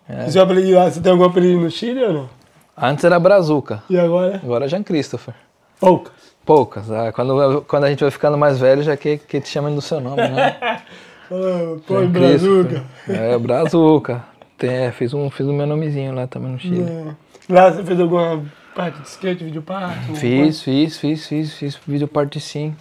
É. 0.07 0.29
Seu 0.29 0.43
apelido 0.43 0.71
lá, 0.75 0.89
você 0.89 0.99
tem 1.01 1.11
algum 1.11 1.23
apelido 1.25 1.61
no 1.61 1.69
Chile 1.71 2.03
ou 2.03 2.13
não? 2.13 2.29
Antes 2.77 3.03
era 3.05 3.19
Brazuca, 3.19 3.83
E 3.89 3.97
agora? 3.97 4.39
agora 4.43 4.65
é 4.65 4.67
Jean 4.67 4.83
Christopher. 4.83 5.33
Poucas. 5.79 6.13
Poucas. 6.45 6.91
ah, 6.91 7.11
Quando, 7.13 7.61
quando 7.67 7.83
a 7.85 7.89
gente 7.89 8.01
vai 8.01 8.11
ficando 8.11 8.37
mais 8.37 8.59
velho, 8.59 8.81
já 8.83 8.97
que, 8.97 9.17
que 9.17 9.39
te 9.39 9.47
chamam 9.49 9.73
do 9.73 9.81
seu 9.81 9.99
nome, 10.01 10.27
né? 10.27 10.81
Ah, 11.31 11.77
Põe 11.87 12.03
Jean 12.03 12.11
brazuca. 12.11 12.83
É, 13.07 13.37
Brazuca. 13.37 14.23
Tem, 14.57 14.69
é, 14.69 14.91
fiz, 14.91 15.13
um, 15.13 15.31
fiz 15.31 15.47
o 15.47 15.53
meu 15.53 15.65
nomezinho 15.65 16.13
lá 16.13 16.27
também 16.27 16.51
no 16.51 16.59
Chile. 16.59 16.83
É. 16.83 17.51
Lá 17.53 17.71
você 17.71 17.83
fez 17.83 17.99
alguma 17.99 18.43
parte 18.75 18.99
de 19.01 19.07
skate, 19.07 19.43
vídeo 19.43 19.61
parte? 19.61 20.15
Fiz, 20.15 20.61
fiz, 20.61 20.97
fiz, 20.97 21.25
fiz, 21.25 21.53
fiz 21.55 21.79
vídeo 21.87 22.07
parte 22.07 22.39
sim. 22.39 22.75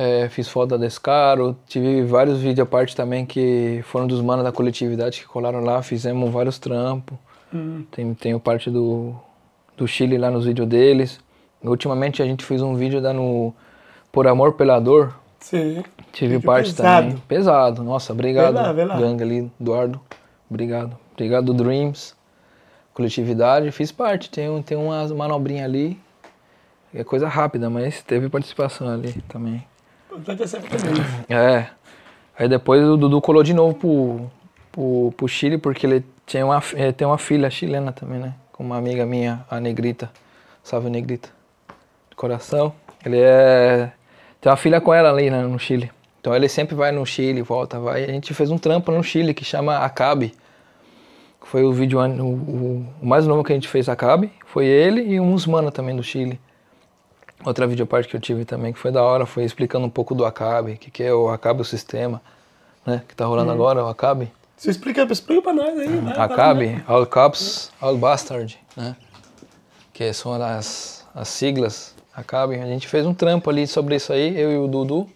É, 0.00 0.28
fiz 0.28 0.48
foto 0.48 0.70
da 0.70 0.76
Descaro, 0.76 1.56
tive 1.66 2.04
vários 2.04 2.38
vídeos 2.38 2.60
à 2.60 2.70
parte 2.70 2.94
também 2.94 3.26
que 3.26 3.80
foram 3.82 4.06
dos 4.06 4.20
manos 4.20 4.44
da 4.44 4.52
coletividade 4.52 5.18
que 5.18 5.26
colaram 5.26 5.58
lá, 5.58 5.82
fizemos 5.82 6.30
vários 6.30 6.56
trampos. 6.56 7.18
Hum. 7.52 7.84
Tem, 7.90 8.14
tenho 8.14 8.38
parte 8.38 8.70
do, 8.70 9.12
do 9.76 9.88
Chile 9.88 10.16
lá 10.16 10.30
nos 10.30 10.44
vídeos 10.44 10.68
deles. 10.68 11.18
Ultimamente 11.60 12.22
a 12.22 12.26
gente 12.26 12.44
fez 12.44 12.62
um 12.62 12.76
vídeo 12.76 13.00
da 13.00 13.12
no 13.12 13.52
Por 14.12 14.28
Amor 14.28 14.52
pela 14.52 14.78
Dor. 14.78 15.12
Sim. 15.40 15.82
Tive 16.12 16.34
Vídeo 16.34 16.46
parte 16.46 16.70
pesado. 16.70 17.06
também. 17.08 17.22
Pesado. 17.26 17.82
Nossa, 17.82 18.12
obrigado. 18.12 18.54
Vê 18.54 18.60
lá, 18.60 18.72
vê 18.72 18.84
lá. 18.84 19.00
Gang 19.00 19.20
ali, 19.20 19.50
Eduardo. 19.60 20.00
Obrigado. 20.48 20.96
Obrigado, 21.12 21.52
Dreams. 21.52 22.14
Coletividade. 22.94 23.72
Fiz 23.72 23.90
parte. 23.90 24.30
Tem, 24.30 24.48
um, 24.48 24.62
tem 24.62 24.76
umas 24.76 25.10
manobrinhas 25.10 25.64
ali. 25.64 25.98
É 26.94 27.02
coisa 27.02 27.28
rápida, 27.28 27.68
mas 27.68 28.00
teve 28.02 28.28
participação 28.28 28.88
ali 28.88 29.12
também. 29.28 29.64
Importante 30.10 30.42
é 30.42 30.46
sempre 30.46 30.78
feliz. 30.78 31.06
É. 31.28 31.66
Aí 32.38 32.48
depois 32.48 32.82
o 32.82 32.96
Dudu 32.96 33.20
colou 33.20 33.42
de 33.42 33.52
novo 33.52 33.74
pro, 33.74 34.30
pro, 34.72 35.12
pro 35.16 35.28
Chile, 35.28 35.58
porque 35.58 35.86
ele 35.86 36.04
tinha 36.24 36.46
uma, 36.46 36.62
eh, 36.74 36.92
tem 36.92 37.06
uma 37.06 37.18
filha 37.18 37.50
chilena 37.50 37.92
também, 37.92 38.18
né? 38.18 38.34
Com 38.52 38.64
uma 38.64 38.78
amiga 38.78 39.04
minha, 39.04 39.44
a 39.50 39.60
Negrita. 39.60 40.10
Salve, 40.62 40.88
Negrita. 40.88 41.28
De 42.08 42.16
coração. 42.16 42.72
Ele 43.04 43.18
é. 43.20 43.92
Tem 44.40 44.50
uma 44.50 44.56
filha 44.56 44.80
com 44.80 44.94
ela 44.94 45.10
ali 45.10 45.30
né, 45.30 45.42
no 45.42 45.58
Chile. 45.58 45.90
Então 46.20 46.34
ele 46.34 46.48
sempre 46.48 46.74
vai 46.74 46.92
no 46.92 47.04
Chile, 47.04 47.42
volta, 47.42 47.78
vai. 47.78 48.04
A 48.04 48.08
gente 48.08 48.32
fez 48.34 48.50
um 48.50 48.58
trampo 48.58 48.90
no 48.90 49.02
Chile 49.02 49.34
que 49.34 49.44
chama 49.44 49.78
Acabe. 49.78 50.32
Foi 51.40 51.64
o 51.64 51.72
vídeo, 51.72 51.98
o, 51.98 52.22
o, 52.22 52.86
o 53.00 53.06
mais 53.06 53.26
novo 53.26 53.42
que 53.42 53.52
a 53.52 53.54
gente 53.54 53.68
fez 53.68 53.88
Acabe. 53.88 54.32
Foi 54.46 54.66
ele 54.66 55.02
e 55.02 55.20
uns 55.20 55.46
mano 55.46 55.70
também 55.70 55.96
do 55.96 56.02
Chile. 56.02 56.38
Outra 57.44 57.66
videoparte 57.66 58.08
que 58.08 58.16
eu 58.16 58.20
tive 58.20 58.44
também, 58.44 58.72
que 58.72 58.78
foi 58.78 58.90
da 58.90 59.02
hora, 59.02 59.24
foi 59.24 59.44
explicando 59.44 59.86
um 59.86 59.90
pouco 59.90 60.14
do 60.14 60.24
Acabe, 60.24 60.72
o 60.72 60.76
que, 60.76 60.90
que 60.90 61.02
é 61.04 61.12
o 61.14 61.28
Acabe, 61.28 61.60
o 61.60 61.64
sistema, 61.64 62.20
né? 62.84 63.02
Que 63.06 63.14
tá 63.14 63.24
rolando 63.26 63.52
agora, 63.52 63.84
o 63.84 63.88
Acabe. 63.88 64.30
Você 64.56 64.70
explica, 64.70 65.02
explica 65.04 65.40
pra 65.42 65.52
nós 65.52 65.78
aí. 65.78 65.88
né? 65.88 66.14
Acabe, 66.16 66.82
All 66.86 67.06
Cops, 67.06 67.70
All 67.80 67.96
Bastard, 67.96 68.58
né? 68.76 68.96
Que 69.92 70.12
são 70.12 70.32
as, 70.34 71.06
as 71.14 71.28
siglas 71.28 71.94
Acabe. 72.14 72.56
A 72.56 72.66
gente 72.66 72.88
fez 72.88 73.06
um 73.06 73.14
trampo 73.14 73.48
ali 73.50 73.66
sobre 73.68 73.94
isso 73.94 74.12
aí, 74.12 74.36
eu 74.38 74.50
e 74.50 74.58
o 74.58 74.66
Dudu. 74.66 75.08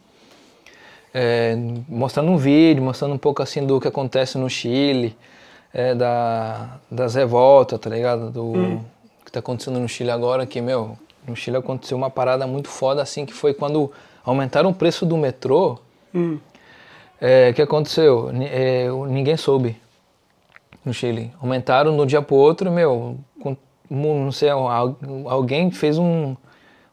é, 1.12 1.56
mostrando 1.88 2.30
um 2.30 2.36
vídeo, 2.36 2.82
mostrando 2.82 3.14
um 3.14 3.18
pouco 3.18 3.42
assim 3.42 3.66
do 3.66 3.80
que 3.80 3.88
acontece 3.88 4.38
no 4.38 4.48
Chile, 4.48 5.16
é, 5.74 5.92
da, 5.94 6.78
das 6.90 7.14
revoltas, 7.16 7.80
tá 7.80 7.90
ligado? 7.90 8.30
Do 8.30 8.80
que 9.24 9.32
tá 9.32 9.40
acontecendo 9.40 9.80
no 9.80 9.88
Chile 9.88 10.10
agora, 10.10 10.46
que, 10.46 10.60
meu, 10.60 10.96
no 11.26 11.34
Chile 11.36 11.56
aconteceu 11.56 11.96
uma 11.96 12.10
parada 12.10 12.46
muito 12.46 12.68
foda 12.68 13.02
assim, 13.02 13.24
que 13.26 13.32
foi 13.32 13.54
quando 13.54 13.90
aumentaram 14.24 14.70
o 14.70 14.74
preço 14.74 15.04
do 15.06 15.16
metrô, 15.16 15.78
Hum. 16.14 16.38
é, 17.20 17.50
o 17.50 17.54
que 17.54 17.62
aconteceu? 17.62 18.30
É, 18.50 18.88
ninguém 19.08 19.36
soube 19.36 19.76
no 20.84 20.92
Chile. 20.92 21.32
Aumentaram 21.40 21.94
de 21.94 22.00
um 22.02 22.06
dia 22.06 22.20
pro 22.22 22.34
outro, 22.36 22.70
meu, 22.70 23.16
com- 23.40 23.56
não 23.90 24.32
sei, 24.32 24.48
al- 24.48 24.96
alguém 25.26 25.70
fez 25.70 25.98
um, 25.98 26.34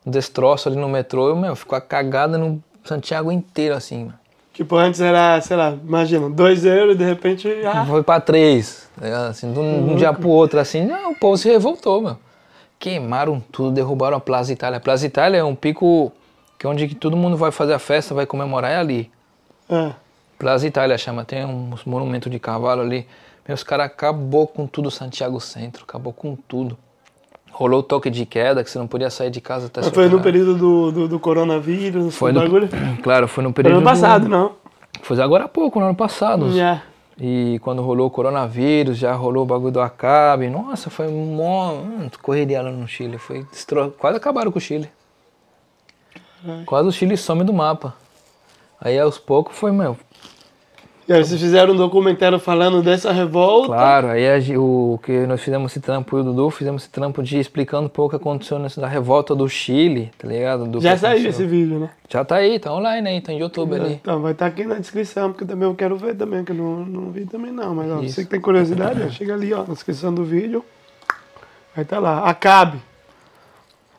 destroço 0.06 0.70
ali 0.70 0.78
no 0.78 0.88
metrô, 0.90 1.36
meu, 1.36 1.56
ficou 1.56 1.78
a 1.78 1.82
cagada 1.82 2.38
no 2.38 2.62
Santiago 2.84 3.32
inteiro, 3.32 3.76
assim, 3.76 4.06
mano. 4.06 4.20
Tipo, 4.54 4.76
antes 4.76 5.00
era, 5.00 5.40
sei 5.42 5.56
lá, 5.56 5.70
imagina, 5.72 6.30
2 6.30 6.66
euros 6.66 6.96
e 6.96 6.98
de 6.98 7.04
repente. 7.06 7.48
Ah, 7.66 7.86
Foi 7.86 8.04
pra 8.04 8.20
três, 8.20 8.90
tá 9.00 9.06
ligado? 9.06 9.28
assim, 9.30 9.54
de 9.54 9.58
um, 9.60 9.86
de 9.86 9.92
um 9.92 9.96
dia 9.96 10.12
pro 10.12 10.28
outro, 10.30 10.60
assim, 10.60 10.86
não, 10.86 11.12
o 11.12 11.16
povo 11.16 11.38
se 11.38 11.48
revoltou, 11.50 12.02
meu. 12.02 12.18
Queimaram 12.80 13.44
tudo, 13.52 13.72
derrubaram 13.72 14.18
a 14.18 14.20
Plaza 14.22 14.54
Itália. 14.54 14.78
A 14.78 14.80
Plaza 14.80 15.06
Itália 15.06 15.40
é 15.40 15.44
um 15.44 15.54
pico 15.54 16.12
que 16.58 16.66
é 16.66 16.70
onde 16.70 16.88
que 16.88 16.96
todo 16.96 17.16
mundo 17.18 17.38
vai 17.38 17.52
fazer 17.52 17.74
a 17.74 17.80
festa, 17.80 18.14
vai 18.16 18.26
comemorar, 18.26 18.72
é 18.72 18.78
ali. 18.78 19.12
ah, 19.70 19.92
Plaza 20.38 20.66
Itália 20.66 20.98
chama, 20.98 21.26
tem 21.26 21.46
uns 21.46 21.84
monumentos 21.84 22.32
de 22.32 22.40
cavalo 22.40 22.82
ali. 22.82 23.06
Meus 23.46 23.64
caras 23.64 23.88
acabou 23.88 24.48
com 24.48 24.66
tudo 24.66 24.90
Santiago 24.90 25.40
Centro, 25.42 25.84
acabou 25.84 26.14
com 26.14 26.36
tudo. 26.36 26.78
Rolou 27.52 27.84
toque 27.84 28.10
de 28.10 28.26
queda, 28.26 28.64
que 28.64 28.70
você 28.70 28.80
não 28.80 28.88
podia 28.88 29.10
sair 29.10 29.30
de 29.30 29.42
casa 29.42 29.66
até 29.66 29.82
mas 29.82 29.90
foi 29.90 30.08
no 30.08 30.22
período 30.22 30.56
do, 30.56 30.92
do, 30.92 31.08
do 31.10 31.20
coronavírus, 31.20 32.16
Foi 32.16 32.32
no, 32.32 32.40
bagulho? 32.40 32.70
claro, 33.04 33.28
foi 33.28 33.44
no 33.44 33.50
Foi 33.50 33.56
período 33.64 33.78
ano 33.78 33.86
passado, 33.86 34.24
do, 34.24 34.30
não. 34.30 34.54
Foi 35.02 35.20
agora 35.22 35.46
há 35.46 35.48
pouco, 35.50 35.80
no 35.80 35.88
ano 35.88 35.96
passado. 35.96 36.52
Já. 36.56 36.84
E 37.20 37.60
quando 37.60 37.82
rolou 37.82 38.08
o 38.08 38.10
coronavírus, 38.10 38.98
já 38.98 39.14
rolou 39.14 39.44
o 39.44 39.46
bagulho 39.46 39.74
do 39.74 39.82
Acabe. 39.82 40.50
Nossa, 40.50 40.90
foi 40.90 41.10
mó 41.10 41.74
hum, 41.74 42.10
correria 42.22 42.62
lá 42.62 42.72
no 42.72 42.88
Chile. 42.88 43.18
Foi 43.18 43.44
destro... 43.44 43.92
Quase 43.98 44.18
acabaram 44.18 44.52
com 44.52 44.58
o 44.58 44.62
Chile. 44.62 44.90
Quase 46.66 46.88
o 46.88 46.92
Chile 46.92 47.18
some 47.18 47.44
do 47.44 47.54
mapa. 47.54 47.94
Aí 48.80 48.98
aos 48.98 49.18
poucos 49.18 49.58
foi, 49.58 49.74
meu, 49.74 49.98
E 51.10 51.14
aí 51.14 51.26
vocês 51.26 51.42
fizeram 51.42 51.74
um 51.74 51.76
documentário 51.76 52.38
falando 52.38 52.84
dessa 52.84 53.12
revolta. 53.12 53.70
Claro, 53.70 54.10
aí 54.10 54.28
a 54.28 54.60
o 54.60 55.00
que 55.02 55.26
nós 55.26 55.42
fizemos 55.42 55.72
esse 55.72 55.82
trampo, 55.82 56.16
eu 56.16 56.20
e 56.20 56.22
o 56.22 56.26
Dudu, 56.26 56.52
fizemos 56.52 56.84
esse 56.84 56.92
trampo 56.92 57.24
de 57.24 57.40
explicando 57.40 57.88
um 57.88 57.90
pouco 57.90 58.16
o 58.16 58.20
que 58.20 58.24
aconteceu 58.24 58.60
nessa 58.60 58.86
revolta 58.86 59.34
do 59.34 59.50
Chile, 59.50 60.12
tá 60.20 60.28
ligado? 60.28 60.68
Do 60.68 60.80
Já 60.80 60.96
saiu 60.96 61.14
aconteceu. 61.14 61.32
esse 61.32 61.46
vídeo, 61.48 61.80
né? 61.80 61.90
Já 62.08 62.24
tá 62.24 62.36
aí, 62.36 62.60
tá 62.60 62.72
online 62.72 63.10
aí, 63.10 63.22
tá 63.22 63.32
no 63.32 63.40
YouTube 63.40 63.74
ali. 63.74 63.94
Então, 63.94 64.22
vai 64.22 64.34
estar 64.34 64.46
aqui 64.46 64.64
na 64.66 64.76
descrição, 64.76 65.32
porque 65.32 65.46
também 65.46 65.68
eu 65.68 65.74
quero 65.74 65.98
ver 65.98 66.14
também, 66.16 66.46
que 66.46 66.52
eu 66.52 66.56
não, 66.56 66.86
não 66.86 67.10
vi 67.10 67.26
também 67.26 67.52
não. 67.52 67.74
Mas 67.74 67.92
ó, 67.92 67.96
você 67.96 68.24
que 68.24 68.30
tem 68.30 68.40
curiosidade, 68.40 69.02
ó, 69.02 69.10
chega 69.10 69.34
ali, 69.34 69.52
ó, 69.52 69.64
na 69.64 69.74
descrição 69.74 70.14
do 70.14 70.24
vídeo. 70.24 70.64
Vai 71.76 71.86
estar 71.86 71.98
lá. 71.98 72.20
Acabe. 72.30 72.78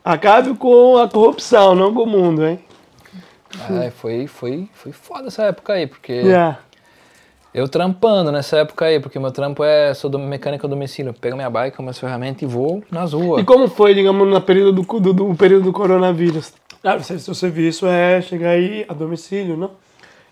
Acabe 0.01 0.53
com 0.55 0.97
a 0.97 1.09
corrupção, 1.09 1.75
não 1.75 1.93
com 1.93 2.03
o 2.03 2.07
mundo, 2.07 2.45
hein? 2.45 2.57
É, 3.83 3.89
foi, 3.89 4.27
foi, 4.27 4.69
foi 4.73 4.93
foda 4.93 5.27
essa 5.27 5.43
época 5.43 5.73
aí, 5.73 5.85
porque 5.85 6.23
Já. 6.23 6.57
eu 7.53 7.67
trampando 7.67 8.31
nessa 8.31 8.57
época 8.57 8.85
aí, 8.85 8.99
porque 8.99 9.19
meu 9.19 9.31
trampo 9.31 9.63
é, 9.63 9.93
sou 9.93 10.09
do 10.09 10.17
mecânico 10.17 10.65
a 10.65 10.69
domicílio, 10.69 11.13
pego 11.13 11.35
minha 11.35 11.49
bike, 11.49 11.81
minhas 11.81 11.99
ferramentas 11.99 12.41
e 12.41 12.45
vou 12.45 12.83
nas 12.89 13.13
ruas. 13.13 13.41
E 13.41 13.45
como 13.45 13.67
foi, 13.67 13.93
digamos, 13.93 14.27
no 14.27 14.41
período 14.41 14.81
do, 14.81 14.99
do, 14.99 15.13
do 15.13 15.35
período 15.35 15.65
do 15.65 15.73
coronavírus? 15.73 16.53
Ah, 16.83 16.99
seu 16.99 17.35
serviço 17.35 17.85
é 17.85 18.21
chegar 18.21 18.51
aí 18.51 18.85
a 18.87 18.93
domicílio, 18.93 19.55
não? 19.55 19.71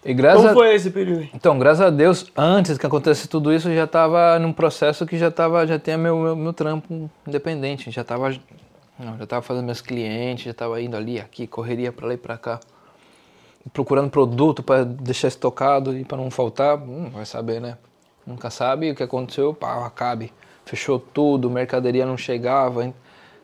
E 0.04 0.14
graças 0.14 0.42
Como 0.42 0.54
foi 0.54 0.74
esse 0.74 0.90
período 0.90 1.20
aí? 1.20 1.30
Então, 1.34 1.60
graças 1.60 1.82
a 1.82 1.90
Deus, 1.90 2.26
antes 2.36 2.78
que 2.78 2.86
acontecesse 2.86 3.28
tudo 3.28 3.54
isso, 3.54 3.68
eu 3.68 3.76
já 3.76 3.84
estava 3.84 4.40
num 4.40 4.54
processo 4.54 5.06
que 5.06 5.18
já 5.18 5.30
tava, 5.30 5.68
já 5.68 5.78
tinha 5.78 5.98
meu, 5.98 6.18
meu, 6.18 6.36
meu 6.36 6.54
trampo 6.54 7.10
independente, 7.28 7.92
já 7.92 8.02
estava 8.02 8.32
já 8.32 9.26
tava 9.26 9.42
fazendo 9.42 9.66
meus 9.66 9.82
clientes, 9.82 10.46
já 10.46 10.52
estava 10.52 10.82
indo 10.82 10.96
ali, 10.96 11.20
aqui, 11.20 11.48
correria 11.48 11.92
para 11.92 12.08
lá 12.08 12.14
e 12.14 12.18
para 12.18 12.38
cá. 12.38 12.60
Procurando 13.74 14.10
produto 14.10 14.64
para 14.64 14.84
deixar 14.84 15.28
estocado 15.28 15.98
e 15.98 16.04
para 16.04 16.18
não 16.18 16.32
faltar, 16.32 16.78
hum, 16.78 17.10
vai 17.14 17.26
saber, 17.26 17.62
né? 17.62 17.78
Nunca 18.26 18.50
sabe 18.50 18.92
o 18.92 18.96
que 18.96 19.04
aconteceu, 19.04 19.54
pá, 19.54 19.86
acabe. 19.86 20.32
Fechou 20.66 21.00
tudo, 21.00 21.50
mercadoria 21.50 22.06
não 22.06 22.18
chegava, 22.18 22.94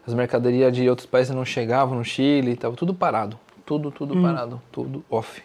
as 0.05 0.13
mercadorias 0.13 0.71
de 0.73 0.87
outros 0.87 1.07
países 1.07 1.33
não 1.33 1.43
chegavam 1.43 1.97
no 1.97 2.05
Chile, 2.05 2.51
estava 2.51 2.75
tudo 2.75 2.93
parado. 2.93 3.39
Tudo, 3.65 3.89
tudo 3.89 4.21
parado, 4.21 4.61
tudo 4.71 5.03
off. 5.09 5.41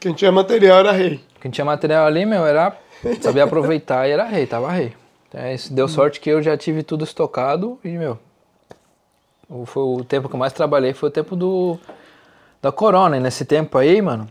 Quem 0.00 0.12
tinha 0.12 0.32
material 0.32 0.80
era 0.80 0.90
rei. 0.90 1.20
Quem 1.40 1.48
tinha 1.48 1.64
material 1.64 2.06
ali, 2.06 2.26
meu, 2.26 2.44
era 2.44 2.76
sabia 3.22 3.44
aproveitar 3.44 4.08
e 4.08 4.10
era 4.10 4.24
rei, 4.24 4.46
tava 4.46 4.72
rei. 4.72 4.92
É, 5.32 5.54
isso 5.54 5.72
deu 5.72 5.86
sorte 5.86 6.20
que 6.20 6.28
eu 6.28 6.42
já 6.42 6.56
tive 6.56 6.82
tudo 6.82 7.04
estocado 7.04 7.78
e, 7.84 7.88
meu, 7.90 8.18
foi 9.64 9.82
o 9.82 10.04
tempo 10.04 10.28
que 10.28 10.34
eu 10.34 10.38
mais 10.38 10.52
trabalhei 10.52 10.92
foi 10.92 11.08
o 11.08 11.12
tempo 11.12 11.36
do 11.36 11.78
da 12.62 12.70
corona. 12.72 13.16
E 13.16 13.20
nesse 13.20 13.44
tempo 13.44 13.76
aí, 13.76 14.00
mano, 14.00 14.26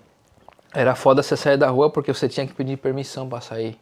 era 0.74 0.96
foda 0.96 1.22
você 1.22 1.36
sair 1.36 1.58
da 1.58 1.70
rua 1.70 1.90
porque 1.90 2.14
você 2.14 2.30
tinha 2.30 2.48
que 2.48 2.54
pedir 2.54 2.78
permissão 2.78 3.28
pra 3.28 3.42
sair. 3.42 3.78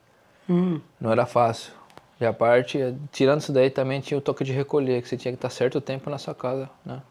Hum. 0.49 0.81
Não 0.99 1.11
era 1.11 1.25
fácil. 1.27 1.71
E 2.19 2.25
a 2.25 2.33
parte, 2.33 2.95
tirando 3.11 3.39
isso 3.39 3.53
daí, 3.53 3.69
também 3.69 4.01
tinha 4.01 4.17
o 4.17 4.21
toque 4.21 4.43
de 4.43 4.51
recolher, 4.51 5.01
que 5.01 5.07
você 5.07 5.15
tinha 5.15 5.31
que 5.31 5.37
estar 5.37 5.49
certo 5.49 5.79
tempo 5.79 6.09
na 6.09 6.17
sua 6.17 6.33
casa, 6.35 6.69
né? 6.85 7.01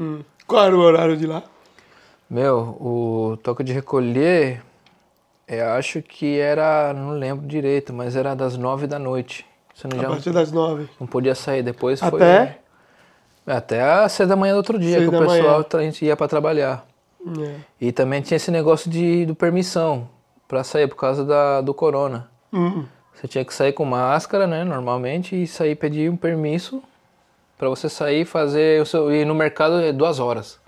Hum. 0.00 0.22
Qual 0.46 0.64
era 0.64 0.74
o 0.76 0.80
horário 0.80 1.16
de 1.16 1.26
lá? 1.26 1.44
Meu, 2.28 2.76
o 2.80 3.38
toque 3.42 3.62
de 3.62 3.72
recolher, 3.72 4.62
eu 5.46 5.68
acho 5.70 6.02
que 6.02 6.38
era, 6.38 6.92
não 6.92 7.10
lembro 7.10 7.46
direito, 7.46 7.92
mas 7.92 8.16
era 8.16 8.34
das 8.34 8.56
nove 8.56 8.86
da 8.86 8.98
noite. 8.98 9.46
Você 9.74 9.86
não, 9.86 9.98
A 9.98 10.02
já 10.02 10.08
partir 10.08 10.32
das 10.32 10.50
nove. 10.50 10.88
não 10.98 11.06
podia 11.06 11.34
sair. 11.34 11.62
Depois 11.62 12.00
foi. 12.00 12.20
Até? 12.20 12.58
Até 13.48 13.82
às 13.82 14.12
seis 14.12 14.28
da 14.28 14.36
manhã 14.36 14.52
do 14.54 14.58
outro 14.58 14.78
dia 14.78 14.98
que 14.98 15.06
o 15.06 15.10
pessoal 15.10 15.28
manhã. 15.28 15.62
tra- 15.62 15.82
ia 16.02 16.16
pra 16.16 16.28
trabalhar. 16.28 16.86
É. 17.40 17.54
E 17.80 17.92
também 17.92 18.20
tinha 18.22 18.36
esse 18.36 18.50
negócio 18.50 18.90
de, 18.90 19.26
do 19.26 19.34
permissão 19.34 20.08
pra 20.46 20.62
sair 20.62 20.86
por 20.86 20.96
causa 20.96 21.24
da, 21.24 21.60
do 21.60 21.74
corona. 21.74 22.28
Hum. 22.52 22.84
Você 23.14 23.26
tinha 23.26 23.44
que 23.44 23.52
sair 23.52 23.72
com 23.72 23.84
máscara, 23.84 24.46
né, 24.46 24.62
normalmente, 24.64 25.34
e 25.42 25.46
sair 25.46 25.74
pedir 25.74 26.08
um 26.10 26.16
permisso 26.16 26.80
pra 27.58 27.68
você 27.68 27.88
sair 27.88 28.20
e 28.20 28.24
fazer 28.24 28.80
o 28.80 28.86
seu. 28.86 29.12
ir 29.12 29.24
no 29.26 29.34
mercado 29.34 29.80
é 29.80 29.92
duas 29.92 30.20
horas. 30.20 30.60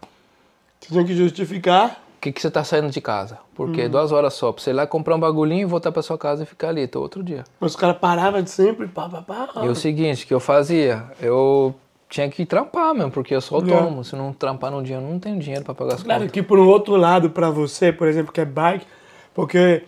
Você 0.81 0.89
tinha 0.93 1.05
que 1.05 1.15
justificar. 1.15 2.01
O 2.17 2.21
que, 2.21 2.33
que 2.33 2.41
você 2.43 2.51
tá 2.51 2.63
saindo 2.65 2.91
de 2.91 3.01
casa? 3.01 3.39
Porque 3.55 3.89
duas 3.89 4.13
horas 4.13 4.35
só, 4.35 4.53
pra 4.53 4.63
você 4.63 4.71
ir 4.71 4.73
lá 4.75 4.87
comprar 4.87 5.15
um 5.17 5.21
bagulhinho 5.21 5.63
e 5.63 5.65
voltar 5.65 5.91
pra 5.93 6.03
sua 6.03 6.19
casa 6.19 6.43
e 6.43 6.47
ficar 6.47 6.69
ali, 6.69 6.87
tô 6.87 7.01
outro 7.01 7.23
dia. 7.23 7.45
Mas 7.59 7.71
os 7.73 7.77
caras 7.77 7.97
paravam 7.99 8.43
de 8.43 8.51
sempre, 8.51 8.89
pá, 8.89 9.09
pá, 9.09 9.23
pá. 9.23 9.65
E 9.65 9.69
o 9.69 9.75
seguinte, 9.75 10.27
que 10.27 10.35
eu 10.35 10.41
fazia, 10.41 11.05
eu 11.23 11.75
tinha 12.11 12.29
que 12.29 12.45
trampar 12.45 12.93
mesmo, 12.93 13.13
porque 13.13 13.35
eu 13.35 13.41
sou 13.41 13.59
autônomo. 13.59 14.05
Se 14.05 14.17
não 14.17 14.33
trampar 14.33 14.71
num 14.73 14.83
dia, 14.83 14.97
eu 14.97 15.01
não 15.01 15.19
tenho 15.19 15.39
dinheiro 15.39 15.65
pra 15.65 15.75
pagar 15.75 15.95
as 15.95 16.03
Claro 16.03 16.23
contas. 16.23 16.33
que 16.33 16.43
por 16.43 16.59
um 16.59 16.67
outro 16.67 16.97
lado, 16.97 17.31
pra 17.31 17.49
você, 17.51 17.93
por 17.93 18.09
exemplo, 18.09 18.33
que 18.33 18.41
é 18.41 18.45
bike, 18.45 18.85
porque 19.33 19.85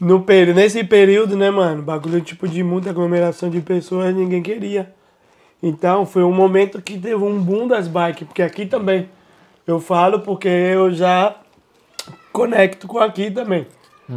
no 0.00 0.24
nesse 0.54 0.82
período, 0.82 1.36
né, 1.36 1.50
mano, 1.50 1.80
bagulho 1.80 2.20
tipo 2.20 2.48
de 2.48 2.62
muita 2.62 2.90
aglomeração 2.90 3.48
de 3.48 3.60
pessoas, 3.60 4.12
ninguém 4.14 4.42
queria. 4.42 4.92
Então 5.62 6.04
foi 6.04 6.24
um 6.24 6.32
momento 6.32 6.82
que 6.82 6.98
teve 6.98 7.14
um 7.14 7.40
boom 7.40 7.68
das 7.68 7.86
bikes, 7.88 8.26
porque 8.26 8.42
aqui 8.42 8.66
também. 8.66 9.08
Eu 9.66 9.80
falo 9.80 10.20
porque 10.20 10.48
eu 10.48 10.92
já 10.92 11.36
conecto 12.32 12.86
com 12.86 12.98
aqui 12.98 13.30
também. 13.30 13.66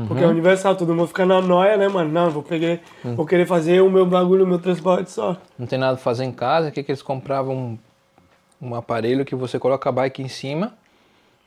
Porque 0.07 0.23
é 0.23 0.27
universal, 0.27 0.75
todo 0.75 0.93
mundo 0.93 1.07
fica 1.07 1.25
na 1.25 1.41
noia, 1.41 1.77
né, 1.77 1.88
mano? 1.88 2.11
Não, 2.11 2.29
vou, 2.29 2.43
pegar, 2.43 2.79
vou 3.03 3.25
querer 3.25 3.45
fazer 3.45 3.81
o 3.81 3.89
meu 3.89 4.05
bagulho, 4.05 4.43
o 4.43 4.47
meu 4.47 4.59
transporte 4.59 5.09
só. 5.11 5.38
Não 5.57 5.65
tem 5.65 5.79
nada 5.79 5.93
pra 5.93 6.03
fazer 6.03 6.25
em 6.25 6.31
casa, 6.31 6.67
o 6.67 6.71
que, 6.71 6.83
que 6.83 6.91
eles 6.91 7.01
compravam 7.01 7.55
um, 7.55 7.77
um 8.69 8.75
aparelho 8.75 9.23
que 9.23 9.33
você 9.33 9.57
coloca 9.57 9.88
a 9.88 9.91
bike 9.91 10.21
em 10.21 10.27
cima 10.27 10.73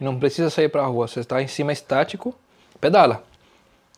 e 0.00 0.04
não 0.04 0.18
precisa 0.18 0.48
sair 0.48 0.70
pra 0.70 0.86
rua. 0.86 1.06
Você 1.06 1.20
está 1.20 1.42
em 1.42 1.46
cima 1.46 1.70
estático, 1.72 2.34
pedala. 2.80 3.22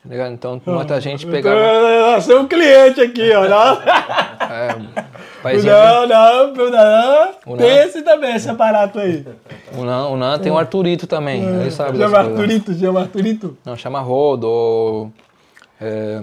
Tá 0.02 0.08
ligado? 0.08 0.32
Então 0.32 0.60
muita 0.66 1.00
gente 1.00 1.24
pegava. 1.24 1.56
Eu 1.60 2.20
sou 2.20 2.40
um 2.40 2.48
cliente 2.48 3.00
aqui, 3.00 3.32
ó. 3.32 3.48
Não, 3.48 3.78
É, 4.52 4.76
paizinho, 5.42 5.72
não, 5.72 6.06
não. 6.06 7.30
O 7.46 7.56
Tem 7.56 7.68
não. 7.76 7.84
esse 7.84 8.02
também, 8.02 8.34
esse 8.36 8.48
aparato 8.48 8.98
aí. 8.98 9.26
o 9.76 9.84
Nan, 9.84 10.06
o 10.08 10.16
Nan 10.16 10.38
tem 10.38 10.50
o 10.52 10.58
Arturito 10.58 11.06
também, 11.06 11.42
ele 11.42 11.70
sabe 11.70 11.98
Chama 11.98 12.10
coisas. 12.16 12.32
Arturito, 12.32 12.74
chama 12.74 13.00
Arturito. 13.00 13.56
Não, 13.64 13.76
chama 13.76 14.00
rodo, 14.00 15.10
é, 15.80 16.20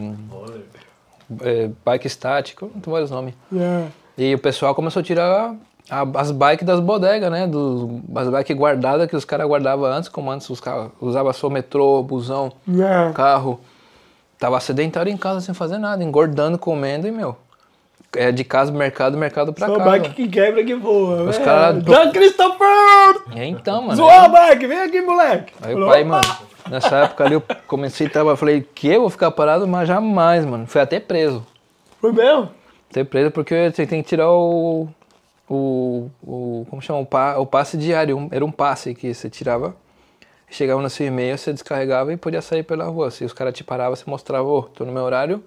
é, 1.42 1.70
bike 1.86 2.08
estático, 2.08 2.68
tem 2.82 2.92
vários 2.92 3.12
nomes. 3.12 3.34
Yeah. 3.52 3.88
E 4.18 4.34
o 4.36 4.40
pessoal 4.40 4.74
começou 4.76 5.00
a 5.00 5.04
tirar 5.04 5.56
a- 5.90 6.08
as 6.16 6.32
bikes 6.32 6.66
das 6.66 6.80
bodegas, 6.80 7.32
né? 7.32 7.48
Dos, 7.48 7.88
as 8.16 8.30
bikes 8.30 8.56
guardadas 8.58 9.08
que 9.08 9.16
os 9.16 9.26
caras 9.26 9.48
guardavam 9.48 9.86
antes, 9.86 10.10
como 10.10 10.30
antes 10.32 10.50
os 10.50 10.60
caras 10.60 10.90
usavam 11.00 11.32
só 11.34 11.50
metrô, 11.50 12.02
busão, 12.04 12.52
Yeah. 12.68 13.14
carro. 13.14 13.60
Tava 14.38 14.58
sedentário 14.62 15.12
em 15.12 15.18
casa 15.18 15.42
sem 15.42 15.54
fazer 15.54 15.78
nada, 15.78 16.02
engordando, 16.04 16.58
comendo 16.58 17.06
e, 17.08 17.12
meu, 17.12 17.36
é 18.16 18.32
de 18.32 18.44
casa 18.44 18.72
pro 18.72 18.80
mercado, 18.80 19.18
mercado 19.18 19.54
pra 19.54 19.68
Só 19.68 19.78
casa. 19.78 19.90
bike 19.90 20.10
que 20.16 20.28
quebra 20.28 20.64
que 20.64 20.74
voa. 20.76 21.24
Os 21.30 21.38
é. 21.38 21.44
caras- 21.44 21.84
John 21.84 22.12
Christopher! 22.12 23.22
E 23.36 23.44
então, 23.46 23.82
mano. 23.84 23.96
Zoou 23.96 24.10
a 24.10 24.28
bike, 24.28 24.68
vem 24.68 24.80
aqui, 24.80 25.02
moleque. 25.02 25.54
Aí 25.62 25.74
o 25.74 25.78
Falou, 25.78 25.90
pai, 25.90 26.02
"Opa!" 26.04 26.10
mano, 26.10 26.38
nessa 26.70 26.96
época 26.98 27.24
ali 27.26 27.34
eu 27.36 27.44
comecei 27.68 28.08
a 28.08 28.10
trabalhar, 28.10 28.36
falei, 28.38 28.62
que 28.74 28.88
eu 28.88 29.02
vou 29.02 29.10
ficar 29.10 29.32
parado, 29.32 29.68
mas 29.68 29.88
jamais, 29.88 30.46
mano. 30.46 30.66
Fui 30.68 30.82
até 30.82 31.00
preso. 31.00 31.46
Foi 32.02 32.12
mesmo? 32.12 32.50
Ter 32.92 33.04
preso 33.06 33.30
porque 33.32 33.72
você 33.72 33.86
tem 33.86 34.02
que 34.02 34.10
tirar 34.10 34.32
o. 34.32 34.88
O. 35.48 36.10
o 36.24 36.66
como 36.70 36.82
chama? 36.82 37.00
O, 37.00 37.06
pa, 37.06 37.38
o 37.38 37.46
passe 37.46 37.78
diário. 37.78 38.18
Um- 38.18 38.30
era 38.32 38.44
um 38.46 38.52
passe 38.52 38.94
que 38.96 39.14
você 39.14 39.30
tirava. 39.30 39.76
Chegava 40.52 40.82
no 40.82 40.90
seu 40.90 41.06
e-mail, 41.06 41.38
você 41.38 41.54
descarregava 41.54 42.12
e 42.12 42.18
podia 42.18 42.42
sair 42.42 42.64
pela 42.64 42.86
rua. 42.86 43.12
Se 43.12 43.24
os 43.24 43.34
caras 43.34 43.54
te 43.54 43.64
paravam, 43.64 43.96
você 43.96 44.04
mostrava, 44.10 44.48
ô, 44.48 44.64
tô 44.64 44.84
no 44.84 44.92
meu 44.92 45.04
horário 45.04 45.44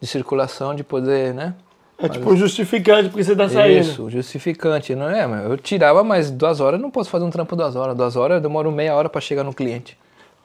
de 0.00 0.08
circulação, 0.08 0.74
de 0.74 0.82
poder, 0.82 1.32
né? 1.32 1.54
É 1.96 2.08
tipo 2.08 2.30
um 2.30 2.36
justificante 2.36 3.08
porque 3.08 3.22
você 3.22 3.36
tá 3.36 3.48
saindo. 3.48 3.80
Isso, 3.80 4.10
justificante, 4.10 4.94
não 4.94 5.08
é? 5.08 5.24
Eu 5.46 5.56
tirava, 5.56 6.02
mas 6.02 6.30
duas 6.30 6.60
horas 6.60 6.78
eu 6.78 6.82
não 6.82 6.90
posso 6.90 7.08
fazer 7.08 7.24
um 7.24 7.30
trampo 7.30 7.54
duas 7.54 7.76
horas. 7.76 7.96
Duas 7.96 8.16
horas 8.16 8.36
eu 8.36 8.40
demoro 8.40 8.70
meia 8.72 8.94
hora 8.94 9.08
pra 9.08 9.20
chegar 9.20 9.44
no 9.44 9.54
cliente. 9.54 9.96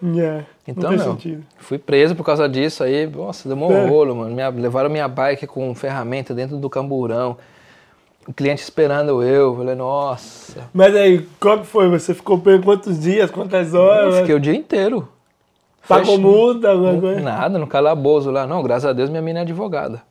Yeah. 0.01 0.45
Então, 0.65 0.91
meu, 0.91 0.99
sentido. 0.99 1.43
fui 1.57 1.77
preso 1.77 2.15
por 2.15 2.23
causa 2.23 2.47
disso 2.47 2.83
aí. 2.83 3.05
Nossa, 3.07 3.49
deu 3.49 3.57
um 3.57 3.71
É. 3.71 3.85
rolo, 3.87 4.15
mano. 4.15 4.33
Minha- 4.33 4.49
levaram 4.49 4.89
minha 4.89 5.07
bike 5.07 5.45
com 5.47 5.73
ferramenta 5.75 6.33
dentro 6.33 6.55
do 6.55 6.69
camburão. 6.69 7.35
O 8.27 8.31
cliente 8.33 8.61
esperando 8.61 9.21
eu. 9.23 9.55
Falei, 9.57 9.75
nossa. 9.75 10.69
Mas 10.73 10.95
aí, 10.95 11.27
qual 11.39 11.59
que 11.59 11.65
foi? 11.67 11.89
Você 11.89 12.13
ficou 12.13 12.37
preso 12.39 12.61
quantos 12.63 12.97
dias, 12.99 13.29
quantas 13.31 13.73
horas? 13.73 14.13
Eu 14.15 14.19
fiquei 14.21 14.35
o 14.35 14.39
dia 14.39 14.55
inteiro. 14.55 15.09
Pagou 15.87 16.17
multa? 16.19 16.73
Nada, 17.19 17.57
no 17.57 17.65
calabouço 17.67 18.29
lá. 18.29 18.45
Não, 18.45 18.61
graças 18.61 18.85
a 18.85 18.93
Deus 18.93 19.09
minha 19.09 19.21
mina 19.21 19.39
é 19.39 19.41
advogada. 19.41 20.01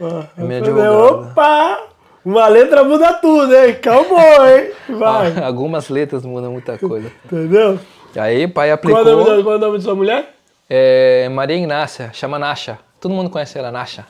Ah, 0.00 0.24
É 0.36 0.42
minha 0.42 0.58
advogada. 0.58 0.92
Opa! 0.98 1.78
Uma 2.24 2.48
letra 2.48 2.82
muda 2.82 3.12
tudo, 3.14 3.54
hein? 3.54 3.74
Calma, 3.80 4.20
hein? 4.50 4.70
Vai. 4.88 5.38
Algumas 5.44 5.88
letras 5.88 6.24
mudam 6.24 6.50
muita 6.52 6.76
coisa. 6.76 7.10
Entendeu? 7.24 7.78
Aí, 8.16 8.48
pai 8.48 8.68
Qual 8.68 8.74
aplicou. 8.74 9.08
é, 9.08 9.14
o 9.14 9.24
nome 9.24 9.42
qual 9.42 9.54
é 9.54 9.58
o 9.58 9.60
nome 9.60 9.78
de 9.78 9.84
sua 9.84 9.94
mulher? 9.94 10.34
É, 10.68 11.28
Maria 11.28 11.56
Ignácia, 11.56 12.10
chama 12.12 12.38
Nasha. 12.38 12.78
Todo 13.00 13.14
mundo 13.14 13.30
conhece 13.30 13.56
ela, 13.58 13.70
Nasha. 13.70 14.04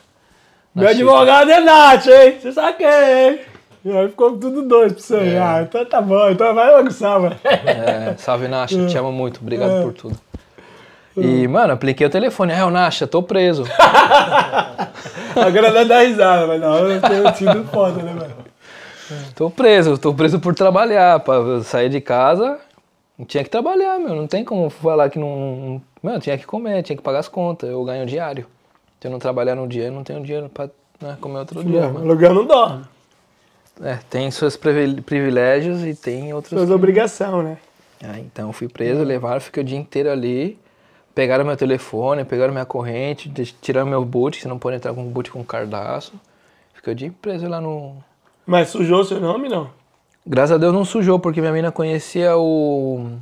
Meu 0.73 0.87
advogado 0.89 1.49
é 1.51 1.59
Nath, 1.59 2.07
hein? 2.07 2.37
Você 2.41 2.51
sabe 2.51 2.77
quem 2.77 2.87
é, 2.87 3.29
hein? 3.29 3.39
E 3.85 3.91
aí 3.91 4.09
ficou 4.09 4.37
tudo 4.37 4.63
dois 4.63 4.93
pra 4.93 5.01
você. 5.01 5.37
Ah, 5.41 5.61
então 5.61 5.85
tá 5.85 6.01
bom. 6.01 6.29
Então 6.29 6.53
vai 6.55 6.71
bagunçar, 6.71 7.19
mano. 7.19 7.35
É, 7.43 8.15
salve 8.17 8.47
Nasha, 8.47 8.85
te 8.87 8.97
amo 8.97 9.11
muito, 9.11 9.39
obrigado 9.41 9.83
por 9.83 9.93
tudo. 9.93 10.17
E, 11.17 11.47
mano, 11.47 11.73
apliquei 11.73 12.05
o 12.05 12.09
telefone. 12.09 12.53
O 12.61 12.69
Nasha, 12.69 13.07
tô 13.07 13.23
preso. 13.23 13.63
Agora 15.35 15.71
dá 15.71 15.83
dar 15.83 16.01
risada, 16.01 16.47
mas 16.47 16.59
na 16.59 16.69
hora 16.69 16.93
eu 16.93 17.01
tenho 17.01 17.35
sido 17.35 17.63
foda, 17.65 18.01
né, 18.03 18.13
mano? 18.13 18.35
Tô 19.35 19.49
preso, 19.49 19.97
tô 19.97 20.13
preso 20.13 20.39
por 20.39 20.53
trabalhar. 20.53 21.19
Pra 21.21 21.61
sair 21.63 21.89
de 21.89 22.01
casa, 22.01 22.59
tinha 23.27 23.43
que 23.43 23.49
trabalhar, 23.49 23.99
meu. 23.99 24.15
Não 24.15 24.27
tem 24.27 24.43
como 24.43 24.69
falar 24.69 25.09
que 25.09 25.17
não. 25.17 25.81
eu 26.03 26.19
tinha 26.19 26.37
que 26.37 26.45
comer, 26.45 26.83
tinha 26.83 26.95
que 26.95 27.03
pagar 27.03 27.19
as 27.19 27.27
contas. 27.27 27.69
Eu 27.69 27.83
ganho 27.83 28.05
diário. 28.05 28.45
Se 28.99 29.07
eu 29.07 29.11
não 29.11 29.19
trabalhar 29.19 29.55
no 29.55 29.67
dia, 29.67 29.85
eu 29.85 29.91
não 29.91 30.03
tenho 30.03 30.21
dinheiro 30.23 30.49
pra 30.49 30.69
né, 30.99 31.17
comer 31.21 31.39
outro 31.39 31.63
dia. 31.63 31.81
Mano. 31.87 31.99
aluguel 31.99 32.33
não 32.33 32.45
dorme. 32.45 32.83
É, 33.83 33.99
tem 34.09 34.29
seus 34.31 34.57
privil- 34.57 35.03
privilégios 35.03 35.83
e 35.85 35.93
tem 35.93 36.33
outros. 36.33 36.57
Suas 36.59 36.71
obrigações, 36.71 37.43
né? 37.43 37.57
Ah, 38.03 38.19
então 38.19 38.51
fui 38.51 38.67
preso, 38.67 39.03
levaram, 39.03 39.39
fiquei 39.39 39.61
o 39.61 39.65
dia 39.65 39.77
inteiro 39.77 40.11
ali. 40.11 40.57
Pegaram 41.17 41.43
meu 41.43 41.57
telefone, 41.57 42.23
pegaram 42.23 42.53
minha 42.53 42.63
corrente, 42.63 43.27
de- 43.27 43.51
tiraram 43.59 43.87
meu 43.87 44.05
boot, 44.05 44.37
que 44.37 44.43
você 44.43 44.47
não 44.47 44.59
pode 44.59 44.75
entrar 44.75 44.93
com 44.93 45.01
um 45.01 45.09
boot 45.09 45.31
com 45.31 45.43
cardaço. 45.43 46.13
Fiquei 46.75 46.93
o 46.93 46.95
dia 46.95 47.11
preso 47.19 47.49
lá 47.49 47.59
no. 47.59 47.95
Mas 48.45 48.69
sujou 48.69 49.03
seu 49.03 49.19
nome, 49.19 49.49
não? 49.49 49.67
Graças 50.23 50.51
a 50.51 50.57
Deus 50.59 50.71
não 50.71 50.85
sujou, 50.85 51.17
porque 51.17 51.41
minha 51.41 51.51
mina 51.51 51.71
conhecia 51.71 52.37
o. 52.37 53.13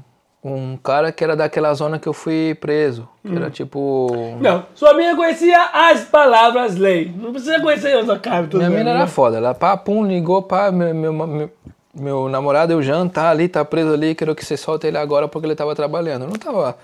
Um 0.43 0.75
cara 0.75 1.09
que 1.09 1.23
era 1.23 1.37
daquela 1.37 1.73
zona 1.73 1.97
que 1.97 2.05
eu 2.05 2.11
fui 2.11 2.53
preso. 2.59 3.07
Que 3.25 3.33
era 3.33 3.49
tipo. 3.49 4.35
Não. 4.41 4.65
Sua 4.75 4.93
mina 4.93 5.15
conhecia 5.15 5.57
as 5.71 6.03
palavras 6.03 6.75
lei. 6.75 7.13
Não 7.15 7.31
precisa 7.31 7.61
conhecer 7.61 8.03
sua 8.03 8.19
cara. 8.19 8.45
Minha 8.55 8.69
mina 8.69 8.83
né? 8.83 8.91
era 8.97 9.07
foda. 9.07 9.37
Ela, 9.37 9.53
pá, 9.53 9.77
pum, 9.77 10.05
ligou, 10.05 10.41
pá, 10.41 10.69
meu, 10.69 10.93
meu, 10.93 11.13
meu, 11.13 11.49
meu 11.97 12.27
namorado, 12.27 12.75
o 12.75 12.83
Jean, 12.83 13.07
tá 13.07 13.29
ali, 13.29 13.47
tá 13.47 13.63
preso 13.63 13.93
ali, 13.93 14.13
quero 14.13 14.35
que 14.35 14.43
você 14.43 14.57
solte 14.57 14.85
ele 14.85 14.97
agora 14.97 15.29
porque 15.29 15.47
ele 15.47 15.55
tava 15.55 15.73
trabalhando. 15.73 16.23
Eu 16.23 16.27
não 16.27 16.35
tava. 16.35 16.77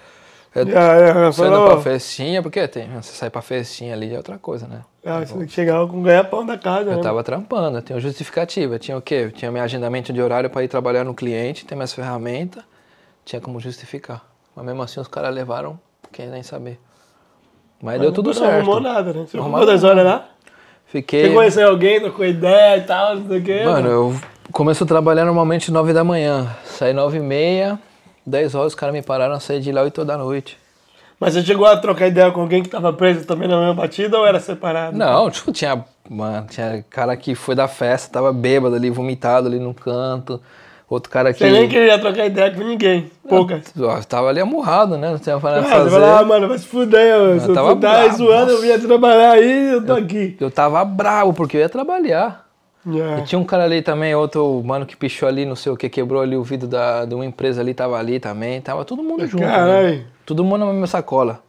É, 0.53 0.65
Já, 0.65 1.13
já, 1.13 1.31
Saindo 1.31 1.63
pra 1.65 1.77
festinha, 1.77 2.41
porque 2.41 2.67
tem, 2.67 2.89
você 2.89 3.13
sai 3.13 3.29
pra 3.29 3.41
festinha 3.41 3.93
ali 3.93 4.13
é 4.13 4.17
outra 4.17 4.37
coisa, 4.37 4.67
né? 4.67 4.81
Ah, 5.05 5.19
você 5.19 5.47
chegava 5.47 5.87
com 5.87 6.01
ganha-pão 6.01 6.45
da 6.45 6.57
casa, 6.57 6.91
Eu 6.91 6.97
né? 6.97 7.01
tava 7.01 7.23
trampando, 7.23 7.77
eu 7.77 7.81
tinha 7.81 7.99
justificativa, 7.99 8.77
tinha 8.77 8.97
o 8.97 9.01
quê? 9.01 9.15
Eu 9.15 9.31
tinha 9.31 9.51
meu 9.51 9.63
agendamento 9.63 10.11
de 10.11 10.21
horário 10.21 10.49
pra 10.49 10.63
ir 10.63 10.67
trabalhar 10.67 11.03
no 11.03 11.13
cliente, 11.13 11.65
tem 11.65 11.75
minhas 11.75 11.93
ferramentas, 11.93 12.63
tinha 13.25 13.41
como 13.41 13.59
justificar. 13.59 14.23
Mas 14.55 14.65
mesmo 14.65 14.81
assim 14.83 14.99
os 14.99 15.07
caras 15.07 15.33
levaram, 15.33 15.79
quem 16.11 16.27
nem 16.27 16.43
saber. 16.43 16.79
Mas, 17.81 17.99
deu 17.99 18.11
tudo 18.11 18.27
não 18.27 18.33
certo. 18.33 18.53
arrumou 18.53 18.79
nada, 18.79 19.11
né? 19.13 19.25
Você 19.25 19.37
Não 19.37 19.43
arrumou 19.45 19.61
quantas 19.61 19.83
horas 19.83 20.05
lá? 20.05 20.29
Fiquei. 20.85 21.27
Você 21.29 21.33
conheceu 21.33 21.69
alguém, 21.69 21.99
trocou 22.01 22.25
ideia 22.25 22.77
e 22.77 22.81
tal, 22.81 23.15
não 23.15 23.27
sei 23.27 23.39
o 23.39 23.43
quê? 23.43 23.63
Mano, 23.63 23.87
eu 23.89 24.15
começo 24.51 24.83
a 24.83 24.87
trabalhar 24.87 25.23
normalmente 25.25 25.71
9 25.71 25.93
da 25.93 26.03
manhã. 26.03 26.53
Saí 26.65 26.93
9 26.93 27.17
e 27.17 27.21
meia, 27.21 27.79
10 28.25 28.55
horas, 28.55 28.67
os 28.73 28.75
caras 28.75 28.93
me 28.93 29.01
pararam 29.01 29.33
a 29.35 29.39
sair 29.39 29.59
de 29.59 29.71
lá 29.71 29.81
8 29.81 30.03
da 30.05 30.17
noite. 30.17 30.57
Mas 31.19 31.33
você 31.35 31.43
chegou 31.43 31.65
a 31.67 31.77
trocar 31.77 32.07
ideia 32.07 32.31
com 32.31 32.41
alguém 32.41 32.63
que 32.63 32.69
tava 32.69 32.91
preso 32.91 33.25
também 33.25 33.47
na 33.47 33.57
mesma 33.59 33.75
batida 33.75 34.17
ou 34.17 34.25
era 34.25 34.39
separado? 34.39 34.97
Não, 34.97 35.29
tipo, 35.29 35.51
tinha, 35.51 35.83
mano, 36.09 36.47
tinha 36.49 36.83
cara 36.89 37.15
que 37.15 37.35
foi 37.35 37.53
da 37.53 37.67
festa, 37.67 38.11
tava 38.11 38.33
bêbado 38.33 38.75
ali, 38.75 38.89
vomitado 38.89 39.47
ali 39.47 39.59
no 39.59 39.73
canto. 39.73 40.41
Outro 40.89 41.09
cara 41.09 41.31
que. 41.31 41.39
Você 41.39 41.49
nem 41.49 41.69
queria 41.69 41.97
trocar 41.99 42.25
ideia 42.25 42.51
com 42.51 42.61
ninguém. 42.63 43.09
Poucas. 43.29 43.71
Ó, 43.79 43.97
Tava 44.01 44.27
ali 44.27 44.41
amurrado, 44.41 44.97
né? 44.97 45.11
Não 45.11 45.19
tinha 45.19 45.37
nada 45.37 45.59
Ah, 45.59 45.63
pra 45.63 45.79
você 45.83 45.89
fazer. 45.91 46.03
ah, 46.03 46.25
mano, 46.25 46.47
vai 46.49 46.57
se 46.57 46.65
fuder, 46.65 46.99
eu, 47.15 47.39
se 47.39 47.53
tava 47.53 47.75
bravo, 47.75 48.17
zoando, 48.17 48.33
eu 48.51 48.55
nossa. 48.55 48.61
vinha 48.61 48.79
trabalhar 48.79 49.31
aí, 49.31 49.73
eu 49.73 49.85
tô 49.85 49.93
aqui. 49.93 50.35
Eu 50.37 50.51
tava 50.51 50.83
bravo, 50.83 51.33
porque 51.33 51.55
eu 51.55 51.61
ia 51.61 51.69
trabalhar. 51.69 52.45
Yeah. 52.85 53.21
E 53.21 53.25
tinha 53.25 53.37
um 53.37 53.43
cara 53.43 53.63
ali 53.65 53.81
também, 53.81 54.15
outro 54.15 54.61
mano 54.65 54.85
que 54.85 54.95
pichou 54.97 55.29
ali, 55.29 55.45
não 55.45 55.55
sei 55.55 55.71
o 55.71 55.77
que, 55.77 55.87
quebrou 55.89 56.21
ali 56.21 56.35
o 56.35 56.43
vidro 56.43 56.67
da, 56.67 57.05
de 57.05 57.13
uma 57.13 57.25
empresa 57.25 57.61
ali, 57.61 57.73
tava 57.73 57.97
ali 57.97 58.19
também. 58.19 58.59
Tava 58.61 58.83
todo 58.83 59.03
mundo 59.03 59.25
junto. 59.27 59.43
né? 59.43 59.51
Caralho. 59.51 60.05
Todo 60.25 60.43
mundo 60.43 60.65
na 60.65 60.71
mesma 60.71 60.87
sacola. 60.87 61.41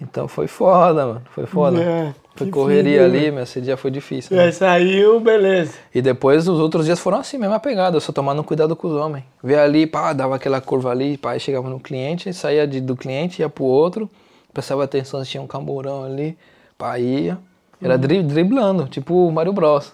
Então 0.00 0.28
foi 0.28 0.46
foda, 0.46 1.06
mano. 1.06 1.22
Foi 1.30 1.46
foda. 1.46 1.80
É, 1.82 2.14
foi 2.34 2.46
que 2.48 2.52
correria 2.52 3.02
fino, 3.04 3.14
ali, 3.16 3.30
meu. 3.30 3.42
Esse 3.44 3.62
dia 3.62 3.78
foi 3.78 3.90
difícil. 3.90 4.36
E 4.36 4.40
aí 4.40 4.52
saiu, 4.52 5.18
beleza. 5.20 5.72
E 5.94 6.02
depois 6.02 6.46
os 6.46 6.60
outros 6.60 6.84
dias 6.84 7.00
foram 7.00 7.18
assim, 7.18 7.38
mesma 7.38 7.58
pegada, 7.58 7.98
só 7.98 8.12
tomando 8.12 8.44
cuidado 8.44 8.76
com 8.76 8.88
os 8.88 8.94
homens. 8.94 9.24
Vê 9.42 9.54
ali, 9.58 9.86
pá, 9.86 10.12
dava 10.12 10.36
aquela 10.36 10.60
curva 10.60 10.90
ali, 10.90 11.16
pá, 11.16 11.38
chegava 11.38 11.70
no 11.70 11.80
cliente, 11.80 12.30
saía 12.34 12.66
de- 12.66 12.80
do 12.82 12.94
cliente, 12.94 13.40
ia 13.40 13.48
pro 13.48 13.64
outro, 13.64 14.10
prestava 14.52 14.84
atenção 14.84 15.24
se 15.24 15.30
tinha 15.30 15.42
um 15.42 15.46
camburão 15.46 16.04
ali, 16.04 16.36
pá, 16.76 16.98
ia. 16.98 17.38
Era 17.80 17.96
dri- 17.98 18.22
driblando, 18.22 18.86
tipo 18.88 19.26
o 19.28 19.32
Mario 19.32 19.52
Bros. 19.54 19.92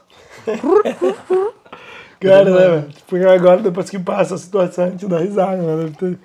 Cara, 2.20 2.44
né, 2.44 2.68
velho? 2.68 2.88
Tipo, 2.90 3.16
agora, 3.28 3.60
depois 3.62 3.90
que 3.90 3.98
passa 3.98 4.34
a 4.36 4.38
situação, 4.38 4.84
a 4.84 4.90
gente 4.90 5.06
dá 5.06 5.18
risada, 5.18 5.56
mano. 5.56 5.84
Deve 5.84 5.96
ter, 5.96 6.18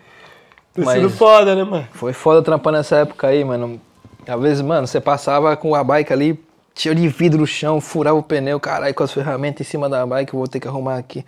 ter 0.74 0.86
Mas- 0.86 0.96
sido 0.96 1.10
foda, 1.10 1.56
né, 1.56 1.64
mano? 1.64 1.88
Foi 1.94 2.14
foda 2.14 2.42
trampar 2.42 2.72
nessa 2.74 2.98
época 2.98 3.28
aí, 3.28 3.44
mano. 3.44 3.82
Às 4.28 4.40
vezes, 4.42 4.62
mano, 4.62 4.86
você 4.86 5.02
passava 5.02 5.56
com 5.58 5.74
a 5.74 5.84
bike 5.84 6.14
ali, 6.14 6.40
cheio 6.76 6.94
de 6.94 7.08
vidro 7.08 7.40
no 7.40 7.48
chão, 7.48 7.82
furava 7.82 8.18
o 8.18 8.24
pneu, 8.24 8.60
caralho, 8.60 8.94
com 8.94 9.04
as 9.04 9.12
ferramentas 9.12 9.66
em 9.66 9.70
cima 9.70 9.90
da 9.90 10.06
bike, 10.06 10.34
eu 10.34 10.38
vou 10.38 10.48
ter 10.48 10.60
que 10.60 10.68
arrumar 10.68 10.98
aqui. 10.98 11.26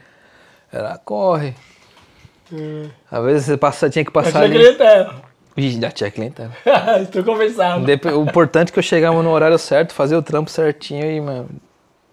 Era, 0.72 0.98
corre. 1.03 1.56
Às 3.10 3.24
vezes 3.24 3.45
você 3.45 3.57
passa, 3.57 3.90
tinha 3.90 4.03
que 4.06 4.11
passar 4.11 4.48
tinha 4.48 4.70
ali. 4.70 5.10
Ih, 5.57 5.82
já 5.82 5.91
tinha 5.91 6.11
clientela. 6.11 6.52
Estou 7.02 7.24
conversando. 7.24 7.86
O 7.88 8.24
importante 8.24 8.70
é 8.70 8.72
que 8.72 8.80
eu 8.80 8.84
chegava 8.84 9.22
no 9.22 9.30
horário 9.32 9.57
certo, 9.57 9.94
fazer 9.94 10.16
o 10.16 10.22
trampo 10.22 10.49
certinho 10.49 11.06
e, 11.06 11.20
mano, 11.20 11.49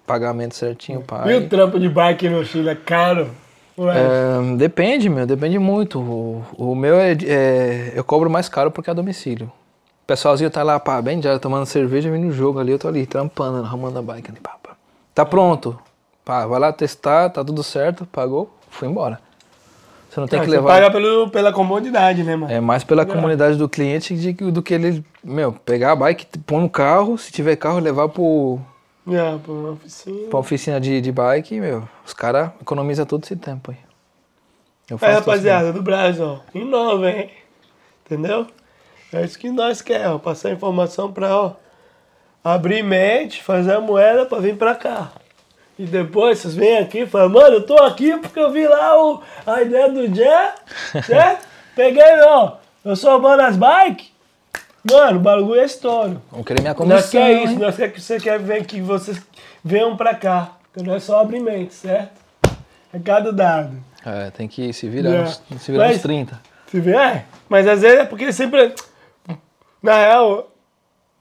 pagamento 0.07 0.55
certinho, 0.55 1.01
E 1.01 1.05
pai. 1.05 1.35
o 1.37 1.49
trampo 1.49 1.79
de 1.79 1.89
bike 1.89 2.29
no 2.29 2.45
Chile 2.45 2.69
é 2.71 2.75
caro? 2.75 3.29
É, 3.79 4.57
depende, 4.57 5.09
meu, 5.09 5.27
depende 5.27 5.59
muito. 5.59 5.99
O, 5.99 6.43
o 6.57 6.75
meu 6.75 6.97
é, 6.97 7.13
é- 7.13 7.93
Eu 7.95 8.03
cobro 8.05 8.31
mais 8.31 8.49
caro 8.49 8.71
porque 8.71 8.89
é 8.89 8.93
a 8.93 8.95
domicílio. 8.95 9.47
O 10.03 10.07
pessoalzinho 10.07 10.51
tá 10.51 10.63
lá, 10.63 10.79
pá, 10.81 11.03
bem 11.03 11.21
já 11.21 11.39
tomando 11.39 11.67
cerveja, 11.67 12.11
vindo 12.11 12.27
no 12.27 12.33
jogo 12.33 12.59
ali, 12.59 12.73
eu 12.73 12.79
tô 12.79 12.89
ali, 12.89 13.05
trampando, 13.05 13.59
arrumando 13.65 13.99
a 13.99 14.03
bike 14.03 14.31
ali, 14.31 14.41
pá, 14.41 14.57
pá. 14.63 14.71
Tá 15.15 15.25
pronto. 15.27 15.79
Pá, 16.25 16.47
vai 16.47 16.59
lá 16.59 16.73
testar, 16.73 17.29
tá 17.29 17.45
tudo 17.45 17.63
certo, 17.63 18.07
pagou, 18.07 18.51
fui 18.71 18.89
embora. 18.89 19.21
Você 20.09 20.21
não 20.21 20.27
tem 20.29 20.39
ah, 20.39 20.43
que 20.43 20.49
você 20.49 20.57
levar. 20.57 20.73
paga 20.73 20.91
pelo, 20.91 21.29
pela 21.29 21.53
comodidade, 21.53 22.23
né, 22.25 22.35
mano? 22.37 22.51
É 22.51 22.59
mais 22.61 22.83
pela 22.83 23.05
comunidade 23.05 23.59
do 23.59 23.69
cliente 23.69 24.17
de 24.17 24.33
do 24.33 24.63
que 24.63 24.73
ele, 24.73 25.05
meu, 25.23 25.53
pegar 25.53 25.93
a 25.93 25.97
bike, 25.97 26.27
pôr 26.47 26.61
no 26.61 26.71
carro, 26.71 27.19
se 27.19 27.31
tiver 27.31 27.57
carro, 27.57 27.79
levar 27.79 28.09
pro, 28.09 28.59
É, 29.09 29.39
pra 29.39 29.53
uma 29.53 29.71
oficina. 29.73 30.29
pra 30.29 30.39
oficina 30.39 30.81
de, 30.81 31.01
de 31.01 31.13
bike, 31.13 31.61
meu, 31.61 31.89
os 32.05 32.13
caras 32.13 32.51
economizam 32.61 33.07
todo 33.07 33.23
esse 33.25 33.37
tempo 33.37 33.71
aí. 33.71 33.79
Eu 34.91 34.97
É, 34.97 34.99
faço 34.99 35.13
rapaziada, 35.15 35.73
do 35.73 35.83
Brasil, 35.83 36.25
ó. 36.25 36.39
Inova, 36.55 37.11
hein? 37.11 37.31
Entendeu? 38.05 38.47
É 39.13 39.25
isso 39.25 39.39
que 39.39 39.51
nós 39.51 39.81
queremos. 39.83 40.21
Passar 40.23 40.51
informação 40.53 41.13
pra, 41.13 41.37
ó. 41.37 41.53
Abrir 42.43 42.83
mente, 42.83 43.43
fazer 43.43 43.75
a 43.75 43.81
moeda 43.81 44.27
pra 44.27 44.39
vir 44.39 44.57
pra 44.57 44.75
cá. 44.75 45.11
E 45.79 45.85
depois 45.85 46.39
vocês 46.39 46.55
vêm 46.55 46.79
aqui 46.79 47.01
e 47.01 47.07
falam, 47.07 47.29
mano, 47.29 47.57
eu 47.57 47.67
tô 47.67 47.77
aqui 47.83 48.17
porque 48.17 48.39
eu 48.39 48.51
vi 48.51 48.67
lá 48.67 48.97
o, 49.01 49.21
a 49.47 49.63
ideia 49.63 49.91
do 49.91 50.13
Jé, 50.15 50.55
certo? 51.05 51.47
Peguei, 51.77 52.21
ó. 52.23 52.53
Eu 52.85 52.97
sou 52.97 53.21
bom 53.21 53.37
nas 53.37 53.57
bikes. 53.57 54.11
Mano, 54.91 55.19
o 55.19 55.23
bagulho 55.23 55.61
é 55.61 55.65
estouro. 55.65 56.23
Vamos 56.31 56.47
querer 56.47 56.61
minha 56.61 56.73
Nós 56.75 56.79
comissão, 56.79 57.11
quer 57.11 57.33
isso, 57.43 57.53
hein? 57.53 57.59
nós 57.59 57.77
quer 57.77 57.93
que 57.93 58.01
você 58.01 58.21
quer 58.21 58.39
ver 58.39 58.65
que 58.65 58.81
vocês 58.81 59.21
venham 59.65 59.97
pra 59.97 60.15
cá. 60.15 60.53
Então 60.71 60.85
não 60.85 60.95
é 60.95 61.01
só 61.01 61.21
abrir 61.21 61.41
mente, 61.41 61.75
certo? 61.75 62.13
É 62.93 62.99
cada 62.99 63.33
dado. 63.33 63.73
É, 64.05 64.31
tem 64.31 64.47
que 64.47 64.73
se 64.73 64.89
virar, 64.89 65.11
É. 65.11 65.23
nos, 65.23 65.43
se 65.59 65.73
virar 65.73 65.85
Mas- 65.87 65.95
nos 65.95 66.03
30. 66.03 66.41
Você 66.67 66.81
vê? 66.81 66.93
É, 66.97 67.25
mas 67.49 67.67
às 67.67 67.81
vezes 67.81 67.99
é 68.01 68.05
porque 68.05 68.33
sempre. 68.33 68.75
Na 69.83 69.95
real, 69.99 70.51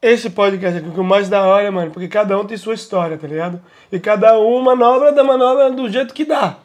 esse 0.01 0.29
podcast 0.29 0.79
aqui, 0.79 0.87
o 0.89 0.91
que 0.91 0.99
mais 1.01 1.29
da 1.29 1.43
hora, 1.43 1.71
mano, 1.71 1.91
porque 1.91 2.07
cada 2.07 2.37
um 2.39 2.45
tem 2.45 2.57
sua 2.57 2.73
história, 2.73 3.17
tá 3.17 3.27
ligado? 3.27 3.61
E 3.91 3.99
cada 3.99 4.39
um 4.39 4.61
manobra 4.61 5.11
da 5.11 5.23
manobra 5.23 5.69
do 5.71 5.89
jeito 5.89 6.13
que 6.13 6.25
dá, 6.25 6.55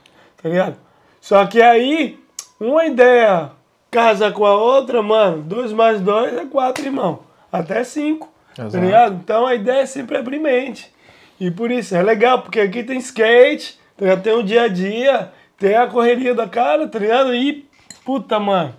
tá 0.43 0.49
ligado? 0.49 0.77
Só 1.21 1.45
que 1.47 1.61
aí, 1.61 2.19
uma 2.59 2.87
ideia 2.87 3.51
casa 3.91 4.31
com 4.31 4.45
a 4.47 4.55
outra, 4.55 5.03
mano, 5.03 5.43
dois 5.43 5.73
mais 5.73 6.01
dois 6.01 6.33
é 6.37 6.45
quatro, 6.47 6.85
irmão. 6.85 7.21
Até 7.53 7.83
cinco, 7.85 8.29
tá 8.55 8.67
Exato. 8.67 8.85
ligado? 8.85 9.15
Então 9.15 9.47
a 9.47 9.55
ideia 9.55 9.81
é 9.83 9.87
sempre 9.87 10.17
abrir 10.17 10.39
mente. 10.39 10.93
E 11.41 11.51
por 11.51 11.71
isso 11.71 11.95
é 11.97 12.03
legal, 12.03 12.43
porque 12.43 12.61
aqui 12.61 12.83
tem 12.85 12.99
skate, 12.99 13.79
tá 13.97 14.17
tem 14.17 14.33
o 14.35 14.43
dia 14.43 14.63
a 14.63 14.69
dia, 14.69 15.33
tem 15.59 15.75
a 15.75 15.87
correria 15.87 16.35
da 16.35 16.47
cara, 16.49 16.87
tá 16.87 16.99
ligado? 16.99 17.35
E, 17.35 17.67
puta, 18.05 18.39
mano, 18.39 18.75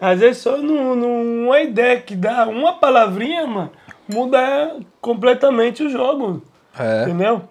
às 0.00 0.18
vezes 0.18 0.42
só 0.42 0.56
num- 0.56 0.94
numa 0.96 1.60
ideia 1.60 2.00
que 2.00 2.16
dá 2.16 2.46
uma 2.48 2.72
palavrinha, 2.74 3.46
mano, 3.46 3.70
muda 4.08 4.76
completamente 5.00 5.82
o 5.84 5.88
jogo, 5.90 6.42
É. 6.78 7.02
entendeu? 7.02 7.42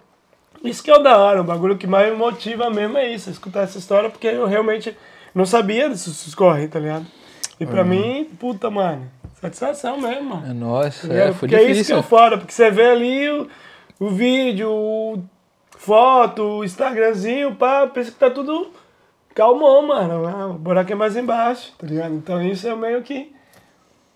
Isso 0.62 0.82
que 0.82 0.90
é 0.90 0.94
o 0.94 0.98
da 1.02 1.16
hora, 1.18 1.40
o 1.40 1.44
bagulho 1.44 1.76
que 1.78 1.86
mais 1.86 2.10
me 2.12 2.16
motiva 2.16 2.68
mesmo 2.70 2.98
é 2.98 3.08
isso, 3.10 3.30
escutar 3.30 3.62
essa 3.62 3.78
história, 3.78 4.10
porque 4.10 4.26
eu 4.28 4.46
realmente 4.46 4.96
não 5.34 5.46
sabia 5.46 5.88
desses 5.88 6.34
corre, 6.34 6.68
tá 6.68 6.78
ligado? 6.78 7.06
E 7.60 7.66
pra 7.66 7.84
mim, 7.84 8.24
puta, 8.38 8.70
mano, 8.70 9.08
satisfação 9.40 10.00
mesmo, 10.00 10.30
mano. 10.30 10.50
É 10.50 10.52
nóis, 10.52 11.00
Tá 11.00 11.14
é, 11.14 11.26
foi 11.32 11.48
porque 11.48 11.54
é 11.54 11.58
isso 11.62 11.68
que 11.68 11.72
difícil. 11.74 11.98
é 11.98 12.02
foda, 12.02 12.38
porque 12.38 12.52
você 12.52 12.70
vê 12.70 12.86
ali 12.90 13.30
o, 13.30 13.48
o 14.00 14.08
vídeo, 14.10 14.70
o 14.70 15.22
foto, 15.76 16.42
o 16.42 16.64
Instagramzinho, 16.64 17.54
pá, 17.54 17.86
pensa 17.86 18.10
que 18.10 18.18
tá 18.18 18.30
tudo 18.30 18.70
calmão, 19.34 19.86
mano. 19.86 20.26
Ah, 20.26 20.46
O 20.48 20.54
buraco 20.54 20.92
é 20.92 20.94
mais 20.94 21.16
embaixo, 21.16 21.72
tá 21.78 21.86
ligado? 21.86 22.14
Então 22.14 22.42
isso 22.42 22.66
é 22.68 22.74
meio 22.74 23.02
que, 23.02 23.32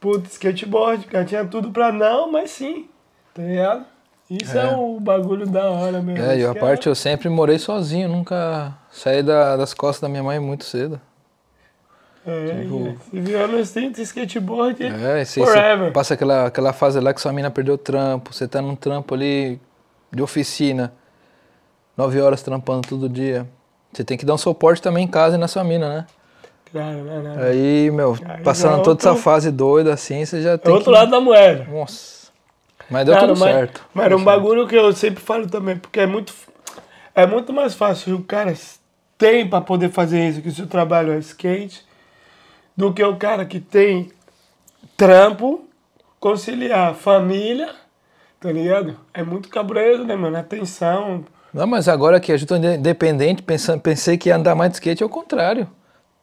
puta, 0.01 0.27
skateboard, 0.29 1.07
cara, 1.07 1.25
tinha 1.25 1.45
tudo 1.45 1.71
pra 1.71 1.93
não, 1.93 2.31
mas 2.31 2.51
sim, 2.51 2.89
tá 3.33 3.43
ligado? 3.43 3.85
Isso 4.31 4.59
é, 4.59 4.65
É. 4.73 4.77
o 4.77 4.99
bagulho 4.99 5.47
da 5.47 5.71
hora 5.71 6.03
mesmo. 6.03 6.25
É, 6.25 6.39
e 6.39 6.45
a 6.45 6.53
que 6.53 6.59
parte 6.61 6.89
eu 6.89 6.95
sempre 6.95 7.29
morei 7.29 7.59
sozinho, 7.59 8.09
nunca 8.09 8.75
saí 8.91 9.23
da- 9.23 9.57
das 9.57 9.73
costas 9.73 10.01
da 10.03 10.09
minha 10.09 10.23
mãe 10.23 10.39
muito 10.41 10.65
cedo. 10.65 11.01
É, 12.27 12.63
tipo- 12.63 12.97
no 13.13 13.61
instinto 13.61 14.01
skateboard, 14.01 14.83
É, 14.83 15.25
você, 15.25 15.41
forever. 15.45 15.87
você 15.87 15.93
passa 15.93 16.15
aquela, 16.15 16.47
aquela 16.47 16.73
fase 16.73 16.99
lá 16.99 17.15
que 17.15 17.21
sua 17.21 17.33
mina 17.33 17.53
perdeu 17.53 17.75
o 17.75 17.79
trampo, 17.79 18.35
você 18.35 18.49
tá 18.49 18.61
num 18.61 18.75
trampo 18.75 19.15
ali 19.15 19.61
de 20.13 20.21
oficina, 20.21 20.93
nove 21.97 22.21
horas 22.21 22.43
trampando 22.43 22.89
todo 22.89 23.09
dia. 23.09 23.47
Você 23.93 24.03
tem 24.03 24.19
que 24.19 24.27
dar 24.27 24.35
um 24.35 24.39
suporte 24.39 24.83
também 24.83 25.05
em 25.05 25.09
casa 25.09 25.37
e 25.37 25.39
na 25.39 25.47
sua 25.47 25.63
mina, 25.63 25.89
né? 25.89 26.07
Claro, 26.73 27.05
né, 27.05 27.19
né? 27.21 27.49
Aí, 27.49 27.91
meu, 27.93 28.17
Aí 28.29 28.43
passando 28.43 28.81
é 28.81 28.83
toda 28.83 28.99
essa 29.01 29.15
fase 29.15 29.53
doida 29.53 29.95
assim, 29.95 30.25
você 30.25 30.43
já 30.43 30.51
É 30.51 30.57
tem 30.59 30.73
outro 30.73 30.91
que... 30.93 30.99
lado 30.99 31.13
da 31.13 31.21
moeda. 31.21 31.65
Nossa. 31.71 32.16
Mas 32.91 33.05
deu 33.05 33.15
Cara, 33.15 33.29
tudo 33.29 33.41
mas, 33.41 33.55
certo. 33.55 33.85
Mas 33.93 34.09
Deu 34.09 34.19
um 34.19 34.25
bagulho 34.25 34.67
que 34.67 34.77
eu 34.77 34.93
sempre 34.93 35.23
falo 35.23 35.47
também, 35.49 35.77
porque 35.77 36.01
é 36.01 36.07
muito, 36.07 36.33
é 37.15 37.27
muito 37.27 37.53
mais 37.53 37.75
fácil 37.75 38.17
o 38.17 38.23
cara 38.23 38.55
tem 39.19 39.49
pra 39.49 39.61
poder 39.61 39.91
fazer 39.91 40.29
isso, 40.29 40.43
que 40.43 40.49
o 40.49 40.55
seu 40.55 40.67
trabalho 40.67 41.13
é 41.13 41.19
skate, 41.19 41.85
do 42.77 42.93
que 42.93 43.03
o 43.03 43.17
cara 43.17 43.45
que 43.45 43.59
tem 43.59 44.11
trampo, 44.97 45.67
conciliar 46.21 46.95
família, 46.95 47.75
tá 48.41 48.53
ligado? 48.53 48.97
É 49.13 49.23
muito 49.23 49.49
cabreiro, 49.49 50.05
né, 50.05 50.15
mano? 50.15 50.37
Atenção. 50.37 51.25
Não, 51.53 51.67
mas 51.67 51.89
agora 51.89 52.21
que 52.21 52.31
eu 52.31 52.37
estou 52.37 52.57
independente, 52.57 53.43
pensando, 53.43 53.81
pensei 53.81 54.19
que 54.19 54.29
ia 54.29 54.37
andar 54.37 54.55
mais 54.55 54.71
de 54.71 54.77
skate, 54.77 55.03
é 55.03 55.07
o 55.07 55.09
contrário. 55.09 55.67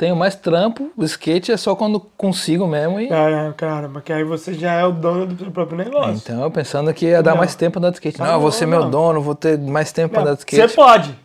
Tenho 0.04 0.18
mais 0.18 0.36
trampo, 0.36 0.92
o 0.98 1.06
skate 1.06 1.50
é 1.54 1.56
só 1.56 1.78
quando 1.78 1.98
consigo 2.18 2.68
mesmo. 2.68 3.00
E... 3.00 3.08
Cara, 3.08 3.54
cara, 3.56 3.88
porque 3.88 4.12
aí 4.12 4.26
você 4.26 4.54
já 4.54 4.74
é 4.74 4.84
o 4.84 4.92
dono 4.92 5.26
do 5.28 5.42
seu 5.42 5.50
próprio 5.50 5.78
negócio. 5.78 6.16
Então, 6.16 6.44
eu 6.44 6.52
pensando 6.52 6.94
que 6.94 7.06
ia 7.06 7.24
dar 7.24 7.32
Não. 7.32 7.38
mais 7.38 7.56
tempo 7.56 7.80
andar 7.80 7.92
de 7.92 7.96
skate. 7.96 8.22
Ah, 8.22 8.26
Não, 8.26 8.34
eu 8.34 8.40
vou 8.42 8.52
ser 8.52 8.66
meu 8.66 8.82
não. 8.82 8.90
dono, 8.90 9.22
vou 9.22 9.34
ter 9.34 9.58
mais 9.58 9.94
tempo 9.94 10.14
Não, 10.16 10.24
andar 10.24 10.34
de 10.34 10.42
você 10.42 10.58
skate. 10.58 10.76
pode. 10.76 11.16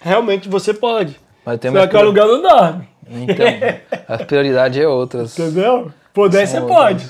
Realmente 0.00 0.48
você 0.48 0.74
pode. 0.74 1.16
Mas 1.46 1.60
tem 1.60 1.70
Só 1.70 1.86
que 1.86 1.94
o 1.94 1.98
aluguel 2.00 2.26
não 2.26 2.42
dorme. 2.42 2.88
Então, 3.08 3.46
a 4.08 4.18
prioridade 4.18 4.82
é 4.82 4.88
outras. 4.88 5.38
Entendeu? 5.38 5.92
Poder 6.12 6.48
você 6.48 6.60
pode. 6.60 7.08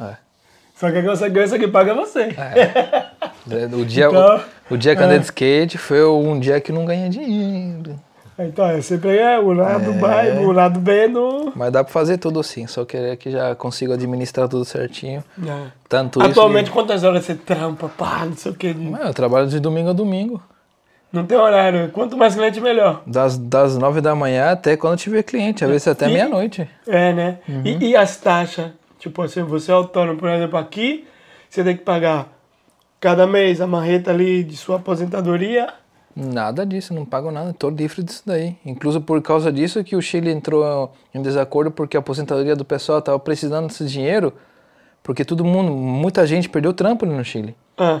É. 0.00 0.16
Só 0.74 0.90
que 0.90 0.98
a 0.98 1.04
consequência 1.04 1.56
que 1.56 1.68
paga 1.68 1.92
é 1.92 1.94
você. 1.94 2.34
O 3.72 3.84
dia, 3.84 4.08
Então, 4.08 4.40
o, 4.70 4.74
o 4.74 4.76
dia 4.76 4.94
que 4.94 5.02
andei 5.02 5.16
é. 5.16 5.20
de 5.20 5.24
skate 5.26 5.78
foi 5.78 6.04
um 6.04 6.38
dia 6.38 6.60
que 6.60 6.70
não 6.72 6.84
ganhei 6.84 7.08
dinheiro. 7.08 7.98
Então, 8.38 8.66
é 8.66 8.80
sempre 8.80 9.18
é 9.18 9.38
o 9.38 9.52
lado 9.52 9.92
B, 9.92 10.44
o 10.44 10.52
lado 10.52 10.78
B 10.78 11.08
do. 11.08 11.52
Mas 11.56 11.72
dá 11.72 11.82
pra 11.82 11.92
fazer 11.92 12.18
tudo 12.18 12.38
assim, 12.38 12.66
só 12.68 12.84
querer 12.84 13.16
que 13.16 13.30
já 13.32 13.54
consigo 13.56 13.92
administrar 13.92 14.48
tudo 14.48 14.64
certinho. 14.64 15.24
É. 15.44 15.66
Tanto 15.88 16.22
Atualmente, 16.22 16.66
isso. 16.66 16.72
quantas 16.72 17.02
horas 17.02 17.24
você 17.24 17.34
trampa? 17.34 17.88
Pá, 17.88 18.24
não 18.24 18.36
sei 18.36 18.52
o 18.52 18.54
que. 18.54 18.72
que- 18.72 18.94
É, 19.02 19.08
eu 19.08 19.14
trabalho 19.14 19.48
de 19.48 19.58
domingo 19.58 19.90
a 19.90 19.92
domingo. 19.92 20.40
Não 21.12 21.24
tem 21.26 21.36
horário. 21.36 21.90
Quanto 21.90 22.16
mais 22.16 22.34
cliente, 22.34 22.60
melhor. 22.60 23.02
Das, 23.06 23.36
das 23.36 23.76
nove 23.76 24.00
da 24.00 24.14
manhã 24.14 24.50
até 24.52 24.76
quando 24.76 24.98
tiver 24.98 25.22
cliente, 25.24 25.64
às 25.64 25.70
vezes 25.70 25.88
até 25.88 26.06
meia-noite. 26.06 26.68
É, 26.86 27.12
né? 27.12 27.38
Uhum. 27.48 27.62
E, 27.64 27.86
e 27.88 27.96
as 27.96 28.16
taxas? 28.18 28.70
Tipo 29.00 29.22
assim, 29.22 29.42
você 29.42 29.70
é 29.72 29.74
autônomo, 29.74 30.18
por 30.18 30.28
exemplo, 30.28 30.58
aqui, 30.58 31.06
você 31.48 31.64
tem 31.64 31.76
que 31.76 31.82
pagar 31.82 32.28
cada 33.00 33.26
mês 33.26 33.60
a 33.60 33.66
marreta 33.66 34.10
ali 34.10 34.44
de 34.44 34.56
sua 34.56 34.76
aposentadoria. 34.76 35.68
Nada 36.20 36.66
disso, 36.66 36.92
não 36.92 37.04
pago 37.04 37.30
nada, 37.30 37.52
tô 37.52 37.70
livre 37.70 38.02
disso 38.02 38.22
daí. 38.26 38.56
Incluso 38.66 39.00
por 39.00 39.22
causa 39.22 39.52
disso 39.52 39.84
que 39.84 39.94
o 39.94 40.02
Chile 40.02 40.30
entrou 40.32 40.92
em 41.14 41.22
desacordo 41.22 41.70
porque 41.70 41.96
a 41.96 42.00
aposentadoria 42.00 42.56
do 42.56 42.64
pessoal 42.64 42.98
estava 42.98 43.18
precisando 43.20 43.68
desse 43.68 43.84
dinheiro 43.86 44.32
Porque 45.02 45.24
todo 45.24 45.44
mundo, 45.44 45.70
muita 45.72 46.26
gente 46.26 46.48
perdeu 46.48 46.72
trampo 46.72 47.04
ali 47.04 47.14
no 47.14 47.24
Chile. 47.24 47.54
Ah, 47.78 48.00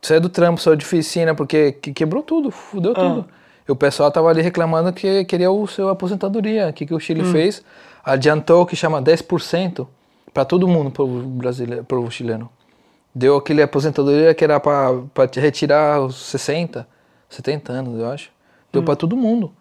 Saiu 0.00 0.20
do 0.20 0.28
trampo, 0.28 0.60
saiu 0.60 0.76
de 0.76 0.84
oficina, 0.84 1.34
porque 1.34 1.72
que- 1.72 1.92
quebrou 1.92 2.22
tudo, 2.22 2.50
fudeu 2.52 2.94
tudo. 2.94 3.24
E 3.68 3.72
o 3.72 3.74
pessoal 3.74 4.10
tava 4.12 4.28
ali 4.28 4.40
reclamando 4.42 4.92
que 4.92 5.24
queria 5.24 5.50
o 5.50 5.66
seu 5.66 5.88
aposentadoria. 5.88 6.68
O 6.68 6.72
que, 6.72 6.86
que 6.86 6.94
o 6.94 7.00
Chile 7.00 7.24
fez? 7.32 7.64
Adiantou 8.04 8.62
o 8.62 8.66
que 8.66 8.76
chama 8.76 9.02
10% 9.02 9.88
para 10.32 10.44
todo 10.44 10.68
mundo, 10.68 10.90
pro 10.92 11.04
brasileiro, 11.06 11.82
pro 11.84 12.08
chileno. 12.10 12.48
Deu 13.12 13.36
aquele 13.36 13.60
aposentadoria 13.62 14.32
que 14.34 14.44
era 14.44 14.60
para 14.60 14.92
retirar 15.34 16.00
os 16.00 16.14
60, 16.16 16.86
70 17.28 17.72
anos, 17.72 17.98
eu 18.00 18.08
acho. 18.10 18.30
Deu 18.72 18.82
para 18.82 18.96
todo 18.96 19.16
mundo. 19.16 19.52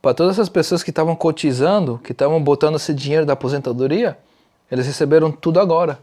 Para 0.00 0.14
todas 0.14 0.34
essas 0.34 0.48
pessoas 0.48 0.82
que 0.82 0.90
estavam 0.90 1.16
cotizando, 1.16 1.98
que 2.04 2.12
estavam 2.12 2.42
botando 2.42 2.76
esse 2.76 2.92
dinheiro 2.92 3.24
da 3.24 3.32
aposentadoria, 3.32 4.18
eles 4.70 4.86
receberam 4.86 5.30
tudo 5.32 5.58
agora. 5.60 5.98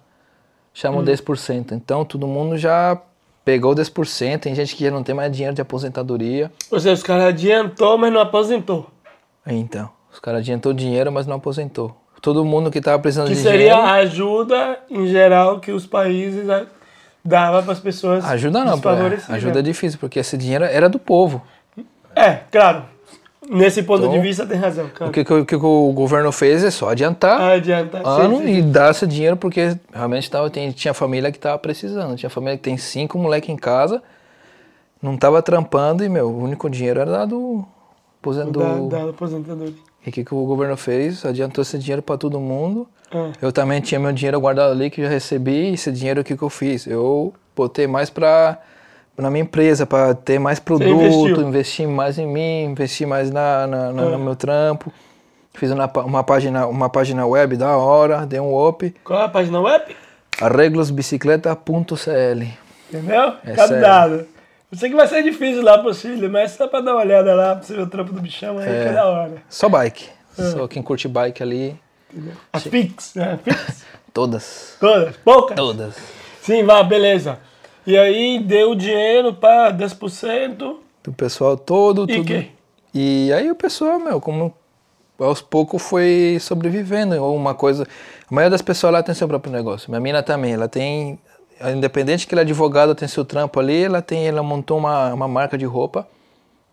Chamam 0.73 1.03
10%. 1.03 1.71
Então 1.73 2.03
todo 2.05 2.25
mundo 2.27 2.57
já 2.57 2.99
pegou 3.45 3.75
10%. 3.75 4.39
Tem 4.39 4.55
gente 4.55 4.75
que 4.75 4.83
já 4.85 4.91
não 4.91 5.03
tem 5.03 5.13
mais 5.13 5.31
dinheiro 5.31 5.53
de 5.55 5.61
aposentadoria. 5.61 6.51
ou 6.71 6.79
seja, 6.79 6.93
os 6.93 7.03
caras 7.03 7.25
adiantou, 7.25 7.97
mas 7.97 8.11
não 8.11 8.21
aposentou. 8.21 8.87
Então, 9.45 9.89
os 10.11 10.19
caras 10.19 10.39
adiantou 10.41 10.71
dinheiro, 10.73 11.11
mas 11.11 11.25
não 11.27 11.35
aposentou. 11.37 11.95
Todo 12.21 12.45
mundo 12.45 12.69
que 12.69 12.77
estava 12.77 12.99
precisando 12.99 13.27
Que 13.29 13.33
de 13.33 13.39
seria 13.41 13.57
dinheiro. 13.73 13.81
a 13.81 13.91
ajuda, 13.93 14.79
em 14.89 15.07
geral, 15.07 15.59
que 15.59 15.71
os 15.71 15.87
países 15.87 16.47
dava 17.23 17.61
para 17.61 17.73
as 17.73 17.79
pessoas 17.79 18.23
Ajuda 18.25 18.63
não, 18.65 18.79
pô, 18.79 18.89
é, 18.89 19.19
ajuda 19.29 19.59
é 19.59 19.61
difícil, 19.61 19.99
porque 19.99 20.19
esse 20.19 20.37
dinheiro 20.37 20.63
era 20.65 20.89
do 20.89 20.99
povo. 20.99 21.41
É, 22.15 22.39
claro. 22.51 22.83
Nesse 23.49 23.83
ponto 23.83 24.01
Então, 24.03 24.13
de 24.13 24.19
vista 24.19 24.45
tem 24.45 24.57
razão, 24.57 24.85
O 24.85 24.89
cara. 24.89 25.11
que, 25.11 25.25
que, 25.25 25.33
o 25.33 25.45
que 25.45 25.55
o 25.55 25.91
governo 25.93 26.31
fez 26.31 26.63
é 26.63 26.69
só 26.69 26.89
adiantar 26.89 27.41
Adianta. 27.41 28.01
ano 28.07 28.37
sim, 28.37 28.45
sim, 28.45 28.57
e 28.57 28.61
dar 28.61 28.91
esse 28.91 29.07
dinheiro, 29.07 29.35
porque 29.35 29.75
realmente 29.91 30.29
tava, 30.29 30.49
tem, 30.49 30.71
tinha 30.71 30.93
família 30.93 31.31
que 31.31 31.39
tava 31.39 31.57
precisando. 31.57 32.15
Tinha 32.15 32.29
família 32.29 32.55
que 32.55 32.63
tem 32.63 32.77
cinco 32.77 33.17
moleque 33.17 33.51
em 33.51 33.57
casa, 33.57 34.01
não 35.01 35.17
tava 35.17 35.41
trampando 35.41 36.03
e, 36.03 36.09
meu, 36.09 36.29
o 36.29 36.43
único 36.43 36.69
dinheiro 36.69 36.99
era 36.99 37.11
dado 37.11 37.35
sim. 37.35 37.65
aposento. 38.21 38.59
Da, 38.87 39.03
da 39.03 39.09
aposentadoria. 39.09 39.73
E 40.05 40.09
o 40.09 40.11
que, 40.11 40.23
que 40.23 40.33
o 40.33 40.45
governo 40.45 40.75
fez? 40.77 41.25
Adiantou 41.25 41.61
esse 41.61 41.77
dinheiro 41.77 42.01
para 42.01 42.17
todo 42.17 42.39
mundo. 42.39 42.87
Ah, 43.13 43.31
Eu 43.41 43.51
também 43.51 43.81
tinha 43.81 43.99
meu 43.99 44.11
dinheiro 44.11 44.39
guardado 44.39 44.71
ali 44.71 44.89
que 44.89 45.01
eu 45.01 45.05
já 45.05 45.11
recebi. 45.11 45.73
Esse 45.73 45.91
dinheiro 45.91 46.21
o 46.21 46.23
que, 46.23 46.35
que 46.35 46.43
eu 46.43 46.49
fiz? 46.49 46.87
Eu 46.87 47.33
botei 47.55 47.85
mais 47.87 48.09
para 48.09 48.57
na 49.17 49.29
minha 49.29 49.43
empresa, 49.43 49.85
para 49.85 50.15
ter 50.15 50.39
mais 50.39 50.59
produto, 50.59 51.41
investir 51.41 51.87
mais 51.87 52.17
em 52.17 52.25
mim, 52.25 52.63
investir 52.71 53.05
mais 53.05 53.29
na, 53.29 53.67
na- 53.67 53.91
na- 53.91 54.01
no 54.17 54.19
meu 54.19 54.35
trampo. 54.35 54.91
Fiz 55.53 55.69
uma, 55.69 55.85
uma, 56.05 56.23
página, 56.23 56.65
uma 56.65 56.89
página 56.89 57.27
web 57.27 57.55
da 57.57 57.75
hora, 57.77 58.25
dei 58.25 58.39
um 58.39 58.67
up. 58.67 58.95
Qual 59.03 59.21
é 59.21 59.25
a 59.25 59.29
página 59.29 59.59
web? 59.61 59.95
arreglosbicicleta.cl 60.39 62.43
Entendeu? 62.89 63.33
É 63.45 63.51
Captado. 63.53 64.25
Eu 64.71 64.77
sei 64.77 64.89
que 64.89 64.95
vai 64.95 65.07
ser 65.07 65.21
difícil 65.23 65.61
lá 65.63 65.77
pro 65.77 65.93
Chile, 65.93 66.27
mas 66.29 66.51
só 66.51 66.67
pra 66.67 66.79
dar 66.81 66.93
uma 66.93 67.01
olhada 67.01 67.33
lá, 67.35 67.55
pra 67.55 67.63
você 67.63 67.73
ver 67.75 67.81
o 67.81 67.87
trampo 67.87 68.13
do 68.13 68.21
bichão 68.21 68.57
aí, 68.57 68.67
É. 68.69 68.83
que 68.83 68.89
é 68.89 68.93
da 68.93 69.05
hora. 69.05 69.33
Só 69.49 69.67
bike. 69.67 70.07
É. 70.37 70.43
Só 70.43 70.67
quem 70.67 70.81
curte 70.81 71.07
bike 71.09 71.43
ali, 71.43 71.77
As 72.53 72.63
Pix, 72.63 73.15
né? 73.15 73.37
Pix. 73.43 73.83
todas. 74.13 74.77
Todas, 74.79 75.15
poucas. 75.17 75.55
Todas. 75.57 75.95
Sim, 76.41 76.63
vá, 76.63 76.81
beleza. 76.83 77.37
E 77.85 77.97
aí 77.97 78.39
deu 78.39 78.71
o 78.71 78.75
dinheiro 78.75 79.33
para 79.33 79.71
10%. 79.73 80.77
Do 81.03 81.11
pessoal 81.13 81.57
todo, 81.57 82.03
E 82.09 82.15
tudo. 82.17 82.25
que? 82.27 82.51
E 82.93 83.31
aí 83.33 83.49
o 83.51 83.55
pessoal, 83.55 83.99
meu, 83.99 84.21
como 84.21 84.53
aos 85.19 85.41
poucos 85.41 85.81
foi 85.81 86.37
sobrevivendo. 86.39 87.15
Ou 87.21 87.35
uma 87.35 87.53
coisa. 87.55 87.83
A 88.29 88.33
maioria 88.33 88.51
das 88.51 88.61
pessoas 88.61 88.93
lá 88.93 89.03
tem 89.03 89.13
seu 89.15 89.27
próprio 89.27 89.51
negócio. 89.51 89.89
Minha 89.89 89.99
mina 89.99 90.21
também, 90.23 90.53
ela 90.53 90.67
tem. 90.67 91.19
Independente 91.69 92.25
que 92.27 92.33
ela 92.33 92.41
é 92.41 92.43
advogada, 92.43 92.95
tem 92.95 93.07
seu 93.07 93.25
trampo 93.25 93.59
ali, 93.59 93.83
ela 93.83 94.01
tem, 94.01 94.27
ela 94.27 94.41
montou 94.41 94.77
uma, 94.77 95.13
uma 95.13 95.27
marca 95.27 95.57
de 95.57 95.65
roupa. 95.65 96.07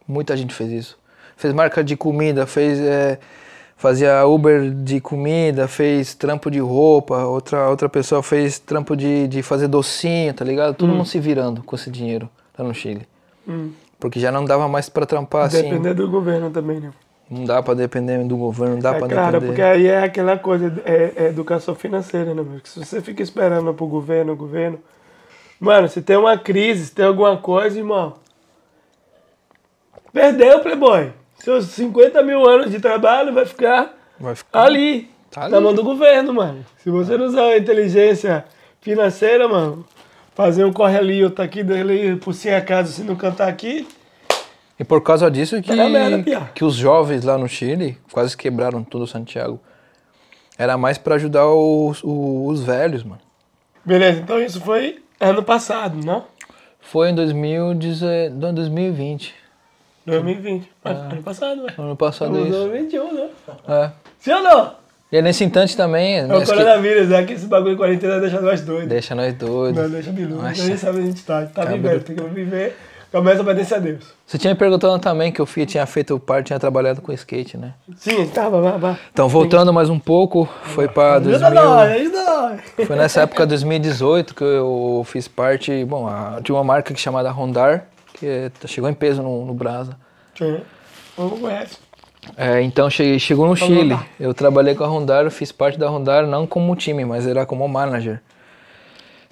Muita 0.07 0.37
gente 0.37 0.55
fez 0.55 0.71
isso. 0.71 0.99
Fez 1.37 1.53
marca 1.53 1.85
de 1.85 1.97
comida, 1.97 2.47
fez. 2.47 2.79
é, 2.79 3.19
fazia 3.79 4.27
Uber 4.27 4.71
de 4.71 5.01
comida, 5.01 5.69
fez 5.69 6.15
trampo 6.15 6.51
de 6.51 6.59
roupa, 6.59 7.25
outra, 7.25 7.71
outra 7.71 7.89
pessoa 7.89 8.23
fez 8.23 8.59
trampo 8.59 8.97
de, 8.97 9.29
de 9.29 9.41
fazer 9.41 9.69
docinho, 9.69 10.35
tá 10.35 10.45
ligado? 10.45 10.75
Todo 10.75 10.93
mundo 10.93 11.07
se 11.07 11.19
virando 11.21 11.63
com 11.63 11.77
esse 11.77 11.89
dinheiro 11.89 12.29
lá 12.59 12.65
no 12.65 12.75
Chile. 12.75 13.07
Hum. 13.49 13.71
Porque 13.99 14.19
já 14.19 14.33
não 14.33 14.45
dava 14.45 14.69
mais 14.69 14.89
pra 14.89 15.07
trampar 15.07 15.47
assim. 15.47 15.63
Depender 15.63 15.95
do 15.95 16.11
governo 16.11 16.51
também, 16.51 16.81
né? 16.81 16.91
Não 17.31 17.45
dá 17.45 17.63
pra 17.63 17.75
depender 17.75 18.23
do 18.25 18.37
governo, 18.37 18.75
não 18.77 18.81
dá 18.83 18.97
É 18.97 18.99
claro, 19.01 19.33
depender. 19.33 19.47
porque 19.47 19.61
aí 19.63 19.87
é 19.87 20.03
aquela 20.03 20.39
coisa, 20.39 20.81
é, 20.85 21.13
é 21.17 21.27
educação 21.29 21.75
financeira, 21.75 22.35
né, 22.35 22.43
meu? 22.43 22.61
Se 22.65 22.79
você 22.83 23.03
fica 23.03 23.23
esperando 23.23 23.73
pro 23.75 23.87
governo, 23.87 24.33
o 24.33 24.37
governo. 24.37 24.79
Mano, 25.61 25.89
se 25.89 26.01
tem 26.01 26.17
uma 26.17 26.39
crise, 26.39 26.87
se 26.87 26.95
tem 26.95 27.05
alguma 27.05 27.37
coisa, 27.37 27.77
irmão. 27.79 28.15
Perdeu, 30.13 30.61
Playboy. 30.61 31.13
Seus 31.39 31.67
50 31.67 32.23
mil 32.23 32.49
anos 32.49 32.71
de 32.71 32.81
trabalho 32.81 33.33
vai 33.33 33.45
ficar 33.47 33.95
Vai 34.19 34.35
ficar. 34.35 34.63
ali, 34.65 35.11
Tá 35.31 35.43
ali. 35.43 35.53
na 35.53 35.61
mão 35.61 35.75
do 35.75 35.85
governo, 35.85 36.33
mano. 36.35 36.65
Se 36.79 36.91
você 36.91 37.17
não 37.17 37.27
usar 37.27 37.43
a 37.43 37.59
inteligência 37.59 38.45
financeira, 38.81 39.47
mano, 39.47 39.85
fazer 40.35 40.65
um 40.65 40.73
corre 40.73 40.97
ali, 40.97 41.23
outro 41.23 41.45
aqui, 41.45 41.63
dele 41.63 42.17
por 42.17 42.33
si 42.35 42.49
acaso, 42.51 42.93
se 42.93 43.03
não 43.03 43.15
cantar 43.15 43.49
aqui, 43.49 43.87
E 44.79 44.85
por 44.85 45.03
causa 45.03 45.31
disso 45.31 45.61
que, 45.61 45.69
Tá 45.69 45.77
na 45.77 45.89
merda, 45.89 46.51
que 46.55 46.65
os 46.65 46.75
jovens 46.75 47.25
lá 47.25 47.37
no 47.37 47.49
Chile 47.49 47.99
quase 48.13 48.37
quebraram 48.37 48.85
tudo 48.85 49.07
Santiago. 49.07 49.61
Era 50.57 50.77
mais 50.79 50.99
pra 50.99 51.17
ajudar 51.17 51.47
os, 51.47 52.03
os, 52.03 52.61
os 52.61 52.63
velhos, 52.65 53.03
mano. 53.03 53.21
beleza. 53.85 54.21
Então 54.21 54.41
isso 54.41 54.61
foi 54.61 55.03
ano 55.21 55.43
passado, 55.43 55.97
não? 56.05 56.25
Foi 56.81 57.11
em 57.11 57.15
2010 57.15 58.33
não, 58.35 58.55
2020. 58.55 59.35
2020. 60.07 60.71
Ano 60.85 61.23
passado, 61.23 61.63
velho. 61.63 61.75
Ano 61.79 61.97
passado 61.97 62.39
Estamos 62.39 62.49
em 62.49 62.51
isso. 62.51 62.69
2021, 62.71 63.15
né? 63.15 63.29
É. 63.69 63.91
Sim 64.19 64.33
ou 64.33 64.43
não? 64.43 64.73
E 65.11 65.17
é 65.17 65.23
nesse 65.23 65.45
instante 65.45 65.77
também. 65.77 66.19
É 66.19 66.27
o 66.27 66.37
acho 66.37 66.47
que 66.47 66.53
coronavírus, 66.53 67.11
é 67.11 67.25
que 67.25 67.33
esse 67.35 67.47
bagulho 67.47 67.73
de 67.73 67.79
quarentena 67.79 68.21
deixa 68.21 68.41
nós 68.41 68.61
doidos. 68.63 68.89
deixa 68.89 69.15
nós 69.15 69.35
doidos. 69.35 69.83
Não, 69.83 69.91
deixa 69.91 70.11
biludo. 70.13 70.41
A 70.41 70.49
Nossa. 70.51 70.63
gente 70.63 70.79
sabe 70.79 70.99
onde 70.99 71.07
a 71.07 71.11
gente 71.11 71.25
tá. 71.25 71.47
Tá 71.47 71.65
vivendo, 71.65 72.03
tem 72.05 72.17
que 72.17 72.23
viver. 72.23 72.77
Começa 73.11 73.39
a 73.39 73.43
obedecer 73.43 73.75
a 73.77 73.79
Deus. 73.79 74.05
Você 74.27 74.37
tinha 74.37 74.53
me 74.53 74.59
perguntado 74.59 74.99
também 74.99 75.33
que 75.33 75.41
eu 75.41 75.47
fui, 75.47 75.65
tinha 75.65 75.87
feito 75.87 76.19
parte, 76.21 76.49
tinha 76.49 76.59
trabalhado 76.59 77.01
com 77.01 77.11
skate, 77.13 77.57
né? 77.57 77.73
Sim, 77.97 78.27
tá, 78.29 78.51
vá, 78.51 78.73
vá. 78.77 78.99
Então, 79.11 79.27
voltando 79.29 79.73
mais 79.73 79.89
um 79.89 79.99
pouco, 79.99 80.47
foi 80.65 80.87
pra 80.89 81.15
Ajuda 81.15 81.39
2000... 81.39 81.65
nós, 81.65 81.91
ajuda 81.93 82.25
nós. 82.25 82.61
Foi 82.87 82.97
nessa 82.97 83.23
época, 83.23 83.47
2018, 83.47 84.35
que 84.35 84.45
eu 84.45 85.03
fiz 85.07 85.27
parte, 85.27 85.85
bom, 85.87 86.07
a- 86.07 86.39
de 86.43 86.53
uma 86.53 86.63
marca 86.63 86.93
que 86.93 87.01
chamada 87.01 87.31
Rondar, 87.31 87.87
que 88.13 88.27
é- 88.27 88.51
chegou 88.67 88.91
em 88.91 88.95
peso 88.95 89.23
no, 89.23 89.47
no 89.47 89.55
Brasa. 89.55 89.97
Sim. 90.37 90.61
Não 91.17 91.31
conhece. 91.31 91.79
É, 92.37 92.61
então 92.61 92.91
cheguei, 92.91 93.19
chegou 93.19 93.47
no 93.49 93.57
Chile. 93.57 93.99
Eu 94.21 94.35
trabalhei 94.35 94.75
com 94.75 94.85
a 94.85 94.87
Rondar, 94.87 95.25
eu 95.25 95.31
fiz 95.31 95.51
parte 95.51 95.79
da 95.79 95.89
Rondar 95.89 96.27
não 96.27 96.47
como 96.47 96.77
time, 96.77 97.07
mas 97.07 97.27
era 97.27 97.47
como 97.47 97.67
manager. 97.67 98.21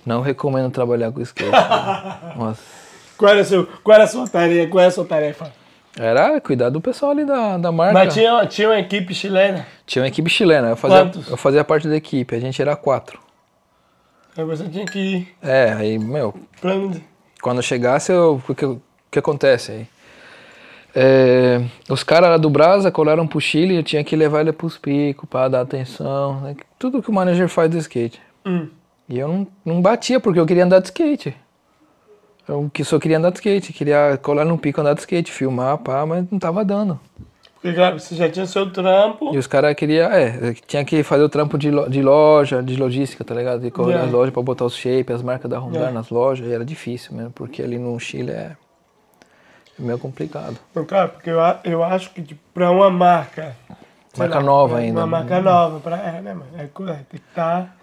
Não 0.06 0.22
recomendo 0.22 0.70
trabalhar 0.70 1.12
com 1.12 1.20
skate. 1.20 1.50
Nossa. 2.38 2.75
Qual 3.16 3.30
era, 3.30 3.40
a 3.40 3.44
seu, 3.44 3.66
qual 3.82 3.94
era 3.94 4.04
a 4.04 4.06
sua 4.06 4.28
tarefa? 4.28 4.68
Qual 4.70 4.80
era 4.80 4.88
a 4.88 4.92
sua 4.92 5.04
tarefa? 5.04 5.52
Era 5.98 6.38
cuidar 6.40 6.68
do 6.68 6.80
pessoal 6.80 7.12
ali 7.12 7.24
da, 7.24 7.56
da 7.56 7.72
marca. 7.72 7.94
Mas 7.94 8.12
tinha, 8.12 8.44
tinha 8.46 8.68
uma 8.68 8.78
equipe 8.78 9.14
chilena. 9.14 9.66
Tinha 9.86 10.02
uma 10.02 10.08
equipe 10.08 10.28
chilena, 10.28 10.68
eu 10.68 10.76
fazia, 10.76 10.98
Quantos? 11.04 11.28
eu 11.30 11.36
fazia 11.38 11.64
parte 11.64 11.88
da 11.88 11.96
equipe, 11.96 12.34
a 12.34 12.38
gente 12.40 12.60
era 12.60 12.76
quatro. 12.76 13.18
Aí 14.36 14.44
você 14.44 14.68
tinha 14.68 14.84
que 14.84 14.98
ir. 14.98 15.34
É, 15.42 15.72
aí, 15.72 15.98
meu, 15.98 16.34
quando 17.40 17.56
eu 17.58 17.62
chegasse, 17.62 18.12
eu- 18.12 18.42
o 18.46 18.54
que, 18.54 18.66
o 18.66 18.82
que 19.10 19.18
acontece 19.18 19.72
aí? 19.72 19.86
É, 20.94 21.62
os 21.90 22.02
caras 22.02 22.30
lá 22.30 22.36
do 22.36 22.48
Brasa 22.48 22.90
colaram 22.90 23.26
pro 23.26 23.40
Chile 23.40 23.74
e 23.74 23.76
eu 23.78 23.82
tinha 23.82 24.02
que 24.02 24.16
levar 24.16 24.40
ele 24.40 24.52
pros 24.52 24.78
picos 24.78 25.28
pra 25.28 25.48
dar 25.48 25.60
atenção. 25.60 26.40
né? 26.40 26.56
Tudo 26.78 27.02
que 27.02 27.10
o 27.10 27.12
manager 27.12 27.48
faz 27.48 27.70
do 27.70 27.76
skate. 27.78 28.20
Hum. 28.44 28.68
E 29.08 29.18
eu 29.18 29.28
não, 29.28 29.46
não 29.64 29.82
batia 29.82 30.18
porque 30.18 30.40
eu 30.40 30.46
queria 30.46 30.64
andar 30.64 30.78
de 30.80 30.86
skate. 30.86 31.34
Eu 32.48 32.70
que 32.72 32.84
só 32.84 32.98
queria 32.98 33.18
andar 33.18 33.30
de 33.30 33.36
skate, 33.38 33.72
queria 33.72 34.18
colar 34.22 34.44
no 34.44 34.56
pico 34.56 34.80
andar 34.80 34.94
de 34.94 35.00
skate, 35.00 35.32
filmar, 35.32 35.78
pá, 35.78 36.06
mas 36.06 36.24
não 36.30 36.38
tava 36.38 36.64
dando. 36.64 36.98
Porque, 37.54 37.72
claro, 37.74 37.98
você 37.98 38.14
já 38.14 38.28
tinha 38.30 38.46
seu 38.46 38.70
trampo. 38.70 39.34
E 39.34 39.38
os 39.38 39.46
caras 39.48 39.74
queriam, 39.74 40.08
é, 40.10 40.54
tinha 40.66 40.84
que 40.84 41.02
fazer 41.02 41.24
o 41.24 41.28
trampo 41.28 41.58
de, 41.58 41.70
lo- 41.70 41.88
de 41.90 42.00
loja, 42.02 42.62
de 42.62 42.76
logística, 42.76 43.24
tá 43.24 43.34
ligado? 43.34 43.60
De 43.62 43.70
correr 43.70 43.92
Yeah. 43.92 44.04
nas 44.06 44.12
lojas 44.14 44.32
pra 44.32 44.42
botar 44.42 44.64
os 44.64 44.76
shape, 44.76 45.12
as 45.12 45.22
marcas 45.22 45.50
da 45.50 45.58
Honda 45.58 45.78
Yeah. 45.78 45.92
nas 45.92 46.10
lojas, 46.10 46.46
e 46.46 46.52
era 46.52 46.64
difícil 46.64 47.14
mesmo, 47.16 47.32
porque 47.32 47.62
ali 47.62 47.78
no 47.78 47.98
Chile 47.98 48.30
é, 48.30 48.52
é 48.52 49.82
meio 49.82 49.98
complicado. 49.98 50.56
Não, 50.72 50.84
Claro, 50.84 51.08
porque 51.10 51.30
eu, 51.30 51.38
eu 51.64 51.82
acho 51.82 52.10
que 52.10 52.22
tipo, 52.22 52.40
pra 52.54 52.70
uma 52.70 52.90
marca. 52.90 53.56
Marca 54.16 54.40
nova 54.40 54.74
pra- 54.74 54.82
ainda. 54.84 55.00
Uma 55.00 55.06
marca 55.06 55.40
nova, 55.40 55.80
pra, 55.80 55.96
é, 55.96 56.20
né, 56.20 56.34
mano? 56.34 56.46
É, 56.56 56.66
correto, 56.66 57.06
tem 57.10 57.20
que 57.20 57.26
estar 57.28 57.76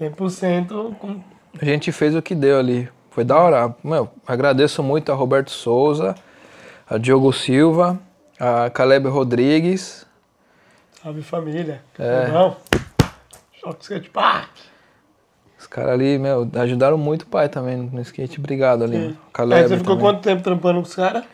100% 0.00 0.94
com. 0.98 1.20
A 1.60 1.64
gente 1.64 1.90
fez 1.90 2.14
o 2.14 2.22
que 2.22 2.34
deu 2.34 2.58
ali. 2.58 2.88
Foi 3.18 3.24
da 3.24 3.36
hora. 3.36 3.74
Meu, 3.82 4.08
agradeço 4.24 4.80
muito 4.80 5.10
a 5.10 5.14
Roberto 5.16 5.50
Souza, 5.50 6.14
a 6.88 6.98
Diogo 6.98 7.32
Silva, 7.32 7.98
a 8.38 8.70
Caleb 8.70 9.08
Rodrigues. 9.08 10.06
Salve 11.02 11.22
família. 11.22 11.82
É. 11.98 12.28
Não. 12.28 12.56
Choque 13.54 13.82
Skate 13.82 14.10
Park. 14.10 14.50
Os 15.58 15.66
caras 15.66 15.94
ali, 15.94 16.16
meu, 16.16 16.48
ajudaram 16.54 16.96
muito 16.96 17.22
o 17.22 17.26
pai 17.26 17.48
também 17.48 17.76
no 17.76 18.00
skate. 18.02 18.38
Obrigado 18.38 18.84
ali. 18.84 18.96
mano. 18.96 19.08
Aí 19.08 19.32
Caleb 19.32 19.68
você 19.68 19.78
ficou 19.78 19.96
também. 19.96 20.12
quanto 20.12 20.22
tempo 20.22 20.40
trampando 20.40 20.80
com 20.80 20.86
os 20.86 20.94
caras? 20.94 21.24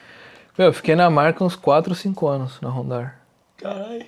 Meu, 0.57 0.69
eu 0.69 0.73
fiquei 0.73 0.97
na 0.97 1.11
marca 1.11 1.45
uns 1.45 1.55
4 1.55 1.93
ou 1.93 1.95
5 1.95 2.27
anos 2.27 2.59
na 2.63 2.71
Rondar. 2.71 3.21
Caralho. 3.59 4.07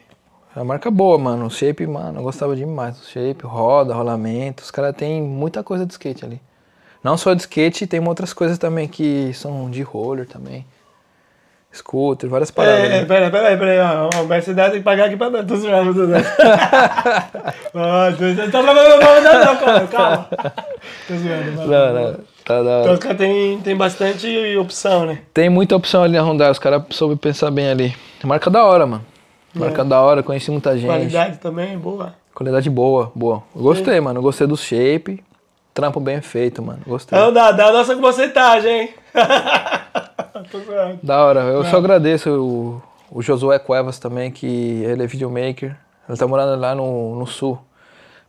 É 0.54 0.58
uma 0.58 0.64
marca 0.64 0.90
boa, 0.90 1.18
mano. 1.18 1.44
O 1.44 1.50
shape, 1.50 1.86
mano, 1.86 2.20
eu 2.20 2.22
gostava 2.22 2.56
demais. 2.56 2.98
O 3.02 3.04
shape, 3.04 3.44
roda, 3.44 3.92
rolamento. 3.92 4.62
Os 4.62 4.70
caras 4.70 4.96
têm 4.96 5.20
muita 5.20 5.62
coisa 5.62 5.84
de 5.84 5.92
skate 5.92 6.24
ali. 6.24 6.40
Não 7.06 7.16
só 7.16 7.34
de 7.34 7.42
skate, 7.42 7.86
tem 7.86 8.04
outras 8.04 8.32
coisas 8.32 8.58
também 8.58 8.88
que 8.88 9.32
são 9.32 9.70
de 9.70 9.80
roller 9.80 10.26
também. 10.26 10.66
Scooter, 11.72 12.28
várias 12.28 12.50
paradas. 12.50 12.80
É, 12.80 12.88
né? 12.88 13.04
pera, 13.04 13.30
pera, 13.30 13.56
pera, 13.56 14.10
ó, 14.12 14.22
o 14.22 14.26
Mercedes 14.26 14.64
tem 14.64 14.78
que 14.78 14.80
pagar 14.80 15.04
aqui 15.04 15.16
pra 15.16 15.30
nós. 15.30 15.46
Tô 15.46 15.54
zoando, 15.54 15.94
tô 15.94 16.04
zoando. 16.04 16.24
Zoando. 17.72 18.50
Tá, 18.50 18.60
não, 18.60 18.74
não, 18.74 18.98
não, 18.98 19.22
não, 19.22 19.44
não, 19.44 19.56
calma, 19.56 19.86
calma. 19.86 20.28
Tô 21.06 21.14
zoando, 21.14 21.52
mano. 21.52 21.70
Não, 21.70 21.94
não. 21.94 22.18
Tá 22.44 22.62
da 22.64 22.70
hora. 22.70 22.80
Então 22.80 22.94
os 22.94 22.98
caras 22.98 23.18
tem, 23.18 23.60
tem 23.60 23.76
bastante 23.76 24.56
opção, 24.56 25.06
né? 25.06 25.20
Tem 25.32 25.48
muita 25.48 25.76
opção 25.76 26.02
ali 26.02 26.16
na 26.16 26.22
Rondar, 26.22 26.50
os 26.50 26.58
caras 26.58 26.82
soube 26.90 27.14
pensar 27.14 27.52
bem 27.52 27.68
ali. 27.68 27.94
Marca 28.24 28.50
da 28.50 28.64
hora, 28.64 28.84
mano. 28.84 29.06
Marca 29.54 29.84
da 29.84 30.00
hora, 30.00 30.24
conheci 30.24 30.50
muita 30.50 30.76
gente. 30.76 30.88
Qualidade 30.88 31.38
também, 31.38 31.78
boa. 31.78 32.14
Qualidade 32.34 32.68
boa, 32.68 33.12
boa. 33.14 33.44
Eu 33.54 33.62
gostei, 33.62 34.00
mano. 34.00 34.18
Eu 34.18 34.22
gostei 34.24 34.48
do 34.48 34.56
shape. 34.56 35.22
Trampo 35.76 36.00
bem 36.00 36.22
feito, 36.22 36.62
mano. 36.62 36.80
Gostei. 36.86 37.18
Não 37.18 37.30
dá, 37.30 37.52
dá 37.52 37.66
a 37.66 37.72
nossa 37.72 37.94
porcentagem, 37.94 38.80
hein? 38.80 38.94
Da 41.02 41.22
hora. 41.22 41.40
Eu 41.40 41.64
só 41.66 41.76
agradeço 41.76 42.30
o, 42.30 42.82
o 43.10 43.20
Josué 43.20 43.58
Cuevas 43.58 43.98
também, 43.98 44.30
que 44.30 44.46
ele 44.46 45.02
é 45.02 45.06
videomaker. 45.06 45.76
Ele 46.08 46.16
tá 46.16 46.26
morando 46.26 46.58
lá 46.58 46.74
no, 46.74 47.16
no 47.16 47.26
sul. 47.26 47.58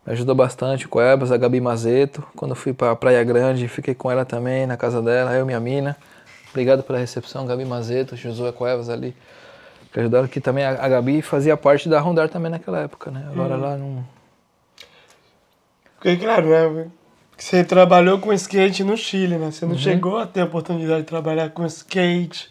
Me 0.05 0.11
ajudou 0.11 0.35
bastante. 0.35 0.87
O 0.87 0.89
Cuevas, 0.89 1.31
a 1.31 1.37
Gabi 1.37 1.61
Mazeto. 1.61 2.21
Quando 2.35 2.51
eu 2.51 2.55
fui 2.55 2.73
pra 2.73 2.93
Praia 2.97 3.23
Grande, 3.23 3.65
fiquei 3.69 3.95
com 3.95 4.11
ela 4.11 4.25
também, 4.25 4.67
na 4.67 4.75
casa 4.75 5.01
dela, 5.01 5.31
eu 5.33 5.43
e 5.43 5.45
minha 5.45 5.59
mina. 5.59 5.95
Obrigado 6.49 6.83
pela 6.83 6.99
recepção, 6.99 7.45
Gabi 7.45 7.63
Mazeto, 7.63 8.17
Josué 8.17 8.51
Cuevas 8.51 8.89
ali. 8.89 9.15
Que 9.93 10.01
ajudaram 10.01 10.25
aqui 10.25 10.41
também. 10.41 10.65
A, 10.65 10.71
a 10.71 10.89
Gabi 10.89 11.21
fazia 11.21 11.55
parte 11.55 11.87
da 11.87 11.97
Rondar 12.01 12.27
também 12.27 12.51
naquela 12.51 12.81
época, 12.81 13.09
né? 13.09 13.25
Agora 13.31 13.55
lá 13.55 13.77
não. 13.77 14.03
Porque, 15.95 16.17
claro, 16.17 16.47
né? 16.47 16.87
Você 17.37 17.63
trabalhou 17.63 18.17
com 18.19 18.33
skate 18.33 18.83
no 18.83 18.97
Chile, 18.97 19.37
né? 19.37 19.51
Você 19.51 19.63
Uhum. 19.65 19.71
não 19.71 19.77
chegou 19.77 20.17
a 20.17 20.25
ter 20.25 20.41
a 20.41 20.45
oportunidade 20.45 21.01
de 21.01 21.07
trabalhar 21.07 21.49
com 21.51 21.65
skate 21.65 22.49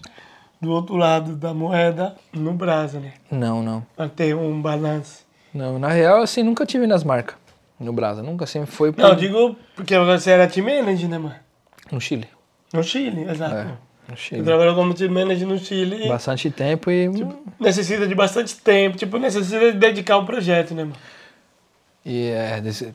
do 0.60 0.70
outro 0.70 0.96
lado 0.96 1.34
da 1.34 1.52
moeda 1.52 2.14
no 2.32 2.52
Brasil, 2.52 3.00
né? 3.00 3.14
Não, 3.30 3.62
não. 3.62 3.84
Pra 3.96 4.08
ter 4.08 4.34
um 4.34 4.60
balanço. 4.62 5.24
Não, 5.52 5.78
na 5.78 5.88
real, 5.88 6.22
assim, 6.22 6.42
nunca 6.42 6.64
tive 6.64 6.86
nas 6.86 7.02
marcas 7.02 7.36
no 7.80 7.92
Brasa. 7.92 8.22
Nunca 8.22 8.46
sempre 8.46 8.70
foi 8.70 8.88
Não, 8.88 8.94
pro- 8.94 9.06
eu 9.08 9.14
digo 9.16 9.56
porque 9.74 9.98
você 9.98 10.30
era 10.30 10.46
team 10.46 10.66
manager, 10.66 11.08
né, 11.08 11.18
mano? 11.18 11.36
no 11.90 12.00
Chile. 12.00 12.28
No 12.72 12.82
Chile, 12.82 13.22
exato. 13.28 13.54
É, 13.54 13.64
no 13.64 13.76
Você 14.08 14.16
Chile. 14.16 14.42
trabalhou 14.44 14.74
como 14.74 14.94
team 14.94 15.12
manager 15.12 15.46
no 15.48 15.58
Chile. 15.58 16.08
Bastante 16.08 16.50
tempo 16.50 16.90
e, 16.90 17.08
Necessita 17.60 18.06
de 18.06 18.14
bastante 18.14 18.56
tempo, 18.56 18.96
tipo, 18.96 19.18
necessita 19.18 19.72
de 19.72 19.78
dedicar 19.78 20.16
o 20.18 20.24
projeto, 20.26 20.74
né, 20.74 20.84
mano? 20.84 20.96
e 22.04 22.28
é, 22.28 22.60
desse- 22.60 22.94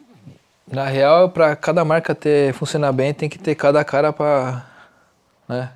na 0.71 0.85
real, 0.85 1.29
pra 1.29 1.55
cada 1.55 1.83
marca 1.83 2.15
ter 2.15 2.53
funcionar 2.53 2.91
bem, 2.91 3.13
tem 3.13 3.29
que 3.29 3.37
ter 3.37 3.55
cada 3.55 3.83
cara 3.83 4.11
pra, 4.13 4.65
né, 5.47 5.71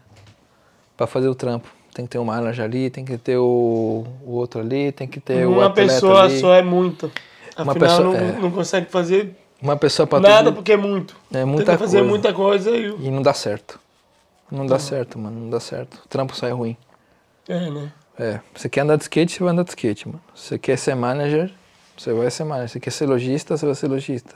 pra 0.96 1.06
fazer 1.08 1.28
o 1.28 1.36
trampo. 1.36 1.68
Tem 1.94 2.06
que 2.06 2.12
ter 2.12 2.20
um 2.20 2.26
manager 2.26 2.66
ali, 2.66 2.90
tem 2.90 3.06
que 3.06 3.18
ter 3.18 3.38
o, 3.38 4.06
o 4.26 4.32
outro 4.32 4.60
ali, 4.60 4.92
tem 4.92 5.08
que 5.08 5.20
ter 5.20 5.46
o 5.48 5.54
Uma 5.54 5.68
atleta 5.68 5.94
pessoa 5.94 6.24
ali. 6.24 6.40
só 6.40 6.54
é 6.54 6.62
muito. 6.62 7.10
Uma 7.58 7.72
Afinal, 7.72 7.76
pessoa- 7.90 8.04
não, 8.04 8.16
é. 8.16 8.32
não 8.34 8.52
consegue 8.52 8.92
fazer 8.92 9.34
Uma 9.62 9.78
pessoa 9.78 10.06
pra 10.06 10.20
nada 10.20 10.44
tudo 10.46 10.56
porque 10.56 10.74
é 10.74 10.78
muito. 10.78 11.16
é 11.34 11.46
muita 11.46 11.72
Tenta 11.72 11.78
fazer 11.78 11.98
coisa. 12.00 12.10
muita 12.10 12.34
coisa 12.34 12.72
e... 12.72 12.88
E 13.00 13.10
não 13.10 13.22
dá 13.22 13.34
certo. 13.34 13.80
Não 14.52 14.66
dá 14.66 14.78
certo, 14.78 15.18
mano, 15.18 15.40
não 15.40 15.50
dá 15.50 15.60
certo. 15.62 16.02
O 16.06 16.08
trampo 16.10 16.36
sai 16.36 16.52
ruim. 16.52 16.76
É, 17.48 17.70
né? 17.72 17.92
É, 18.20 18.40
você 18.54 18.68
quer 18.68 18.82
andar 18.82 18.98
de 18.98 19.04
skate, 19.04 19.32
você 19.34 19.44
vai 19.44 19.54
andar 19.54 19.64
de 19.64 19.70
skate, 19.70 20.08
mano. 20.08 20.22
Você 20.36 20.60
quer 20.60 20.78
ser 20.78 20.96
manager, 20.96 21.50
você 21.98 22.12
vai 22.14 22.30
ser 22.30 22.44
manager. 22.44 22.70
Você 22.70 22.80
quer 22.82 22.92
ser 22.92 23.06
lojista, 23.08 23.56
você 23.58 23.66
vai 23.66 23.76
ser 23.76 23.88
lojista. 23.88 24.36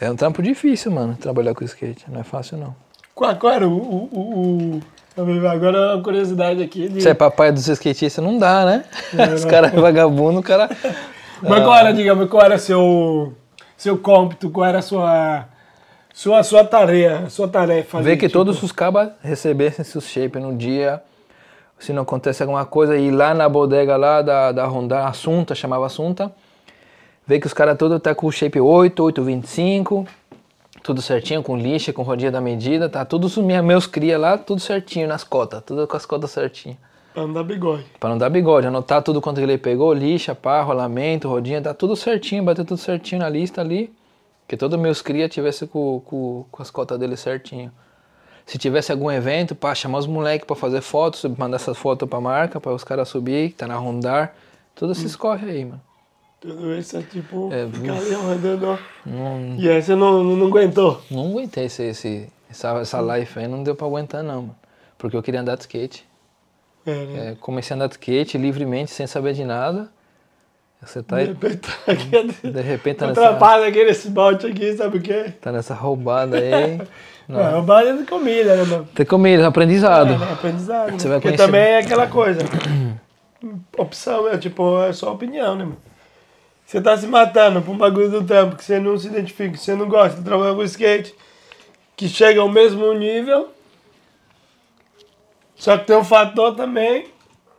É 0.00 0.10
um 0.10 0.16
trampo 0.16 0.42
difícil, 0.42 0.92
mano, 0.92 1.16
trabalhar 1.16 1.54
com 1.54 1.64
skate. 1.64 2.04
Não 2.08 2.20
é 2.20 2.24
fácil, 2.24 2.56
não. 2.56 2.74
Qual, 3.14 3.34
qual 3.36 3.52
era 3.52 3.68
o... 3.68 3.72
o, 3.72 4.80
o, 4.80 4.80
Agora 5.50 5.96
uma 5.96 6.02
curiosidade 6.02 6.62
aqui. 6.62 6.88
De... 6.88 7.02
Você 7.02 7.08
é 7.08 7.14
papai 7.14 7.50
dos 7.50 7.66
skatistas, 7.66 8.24
não 8.24 8.38
dá, 8.38 8.64
né? 8.64 8.84
Os 9.34 9.44
caras 9.44 9.74
é 9.74 9.76
vagabundo, 9.76 10.38
o 10.38 10.42
cara... 10.42 10.70
Mas 11.42 11.64
qual 11.64 11.76
era, 11.76 11.92
digamos, 11.92 12.28
qual 12.28 12.44
era 12.44 12.56
seu, 12.58 13.32
seu 13.76 13.98
cômpito, 13.98 14.50
qual 14.50 14.66
era 14.66 14.78
a 14.78 14.82
sua, 14.82 15.44
sua, 16.12 16.42
sua 16.42 16.64
tarefa, 16.64 17.30
sua 17.30 17.48
tarefa 17.48 18.00
Ver 18.02 18.16
que 18.16 18.26
tipo, 18.26 18.38
todos 18.38 18.62
os 18.62 18.72
cabas 18.72 19.10
recebessem 19.22 19.84
seus 19.84 20.04
shape 20.04 20.38
no 20.38 20.56
dia. 20.56 21.02
Se 21.78 21.92
não 21.92 22.02
acontece 22.02 22.42
alguma 22.42 22.64
coisa, 22.64 22.96
ir 22.96 23.12
lá 23.12 23.34
na 23.34 23.48
bodega 23.48 23.96
lá 23.96 24.20
da, 24.20 24.50
da 24.50 24.66
Honda, 24.66 25.06
Assunta, 25.06 25.54
chamava 25.54 25.86
Assunta. 25.86 26.32
Ver 27.28 27.38
que 27.40 27.46
os 27.46 27.52
caras 27.52 27.76
todos 27.76 28.00
tá 28.00 28.14
com 28.14 28.26
o 28.26 28.32
shape 28.32 28.58
8, 28.58 29.02
825, 29.02 30.06
tudo 30.82 31.02
certinho, 31.02 31.42
com 31.42 31.58
lixa, 31.58 31.92
com 31.92 32.02
rodinha 32.02 32.30
da 32.30 32.40
medida, 32.40 32.88
tá 32.88 33.04
tudo 33.04 33.28
minha- 33.42 33.62
meus 33.62 33.86
cria 33.86 34.16
lá, 34.18 34.38
tudo 34.38 34.62
certinho 34.62 35.06
nas 35.06 35.22
cotas, 35.24 35.62
tudo 35.62 35.86
com 35.86 35.94
as 35.94 36.06
cotas 36.06 36.30
certinho. 36.30 36.76
Pra 37.12 37.26
não 37.26 37.32
dar 37.34 37.42
bigode. 37.44 37.84
Pra 38.00 38.08
não 38.08 38.16
dar 38.16 38.30
bigode, 38.30 38.66
anotar 38.66 39.02
tudo 39.02 39.20
quanto 39.20 39.40
ele 39.42 39.58
pegou, 39.58 39.92
lixa, 39.92 40.34
pá, 40.34 40.62
rolamento, 40.62 41.28
rodinha, 41.28 41.60
tá 41.60 41.74
tudo 41.74 41.94
certinho, 41.94 42.42
bater 42.42 42.64
tudo 42.64 42.78
certinho 42.78 43.20
na 43.20 43.28
lista 43.28 43.60
ali. 43.60 43.92
Que 44.46 44.56
todos 44.56 44.78
meus 44.80 45.02
cria 45.02 45.28
tivesse 45.28 45.66
com, 45.66 46.00
com, 46.06 46.46
com 46.50 46.62
as 46.62 46.70
cotas 46.70 46.98
dele 46.98 47.16
certinho. 47.16 47.70
Se 48.46 48.56
tivesse 48.56 48.90
algum 48.90 49.10
evento, 49.10 49.54
pá, 49.54 49.74
chamar 49.74 49.98
os 49.98 50.06
moleques 50.06 50.46
pra 50.46 50.56
fazer 50.56 50.80
fotos, 50.80 51.22
mandar 51.36 51.56
essas 51.56 51.76
fotos 51.76 52.08
pra 52.08 52.18
marca, 52.18 52.58
pra 52.58 52.72
os 52.72 52.82
caras 52.82 53.08
subir, 53.10 53.50
que 53.50 53.56
tá 53.56 53.66
na 53.66 53.74
rondar. 53.76 54.34
Tudo 54.74 54.94
se 54.94 55.04
escorre 55.04 55.50
aí, 55.50 55.64
mano. 55.66 55.82
Tudo 56.40 56.72
isso 56.74 56.96
é 56.96 57.02
tipo, 57.02 57.50
É, 57.52 57.66
ficar 57.66 57.94
ali 57.94 58.14
rodando. 58.14 58.78
Não, 59.04 59.56
E 59.58 59.68
aí 59.68 59.82
você 59.82 59.94
não, 59.94 60.22
não, 60.22 60.36
não 60.36 60.46
aguentou. 60.46 61.02
não 61.10 61.30
aguentei 61.30 61.64
esse, 61.64 61.82
esse, 61.82 62.28
essa, 62.48 62.68
essa 62.78 63.00
life 63.00 63.38
aí, 63.38 63.48
não 63.48 63.62
deu 63.62 63.74
pra 63.74 63.86
aguentar 63.86 64.22
não, 64.22 64.42
mano. 64.42 64.56
Porque 64.96 65.16
eu 65.16 65.22
queria 65.22 65.40
andar 65.40 65.56
de 65.56 65.62
skate. 65.62 66.06
É, 66.86 66.90
né? 66.90 67.30
É, 67.30 67.36
comecei 67.40 67.74
a 67.74 67.76
andar 67.76 67.88
de 67.88 67.94
skate 67.94 68.38
livremente, 68.38 68.92
sem 68.92 69.06
saber 69.06 69.34
de 69.34 69.44
nada. 69.44 69.90
Você 70.80 71.02
tá 71.02 71.16
De 71.16 71.22
aí, 71.22 71.28
repente 71.28 71.56
tá 71.56 71.92
aqui, 71.92 72.50
de 72.52 72.60
repente 72.60 72.96
tá 72.98 73.08
nessa... 73.08 73.20
atrapalha 73.20 73.66
aqui 73.66 73.84
nesse 73.84 74.10
balde 74.10 74.46
aqui, 74.46 74.76
sabe 74.76 74.98
o 74.98 75.00
quê? 75.02 75.32
Tá 75.40 75.50
nessa 75.50 75.74
roubada 75.74 76.36
aí. 76.38 76.80
Não. 77.28 77.40
É, 77.40 77.88
é 77.88 77.92
de 77.94 78.04
comida, 78.04 78.56
né, 78.56 78.62
mano? 78.64 78.88
Tem 78.94 79.04
comido, 79.04 79.44
aprendizado. 79.44 80.14
É, 80.14 80.18
né? 80.18 80.32
Aprendizado. 80.32 80.92
Você 80.92 81.08
vai 81.08 81.18
Porque 81.20 81.36
conhecer. 81.36 81.44
também 81.44 81.60
é 81.60 81.78
aquela 81.78 82.06
coisa. 82.06 82.40
Opção, 83.76 84.28
é 84.28 84.38
tipo, 84.38 84.80
é 84.82 84.92
só 84.94 85.12
opinião, 85.12 85.54
né, 85.54 85.64
mano? 85.64 85.76
Você 86.68 86.82
tá 86.82 86.94
se 86.98 87.06
matando 87.06 87.62
pra 87.62 87.72
um 87.72 87.78
bagulho 87.78 88.10
do 88.10 88.22
tempo 88.22 88.54
que 88.54 88.62
você 88.62 88.78
não 88.78 88.98
se 88.98 89.06
identifica, 89.06 89.52
que 89.52 89.58
você 89.58 89.74
não 89.74 89.88
gosta 89.88 90.18
de 90.18 90.22
trabalhar 90.22 90.54
com 90.54 90.62
skate, 90.64 91.14
que 91.96 92.06
chega 92.06 92.42
ao 92.42 92.48
mesmo 92.50 92.92
nível. 92.92 93.48
Só 95.56 95.78
que 95.78 95.86
tem 95.86 95.96
um 95.96 96.04
fator 96.04 96.54
também 96.54 97.06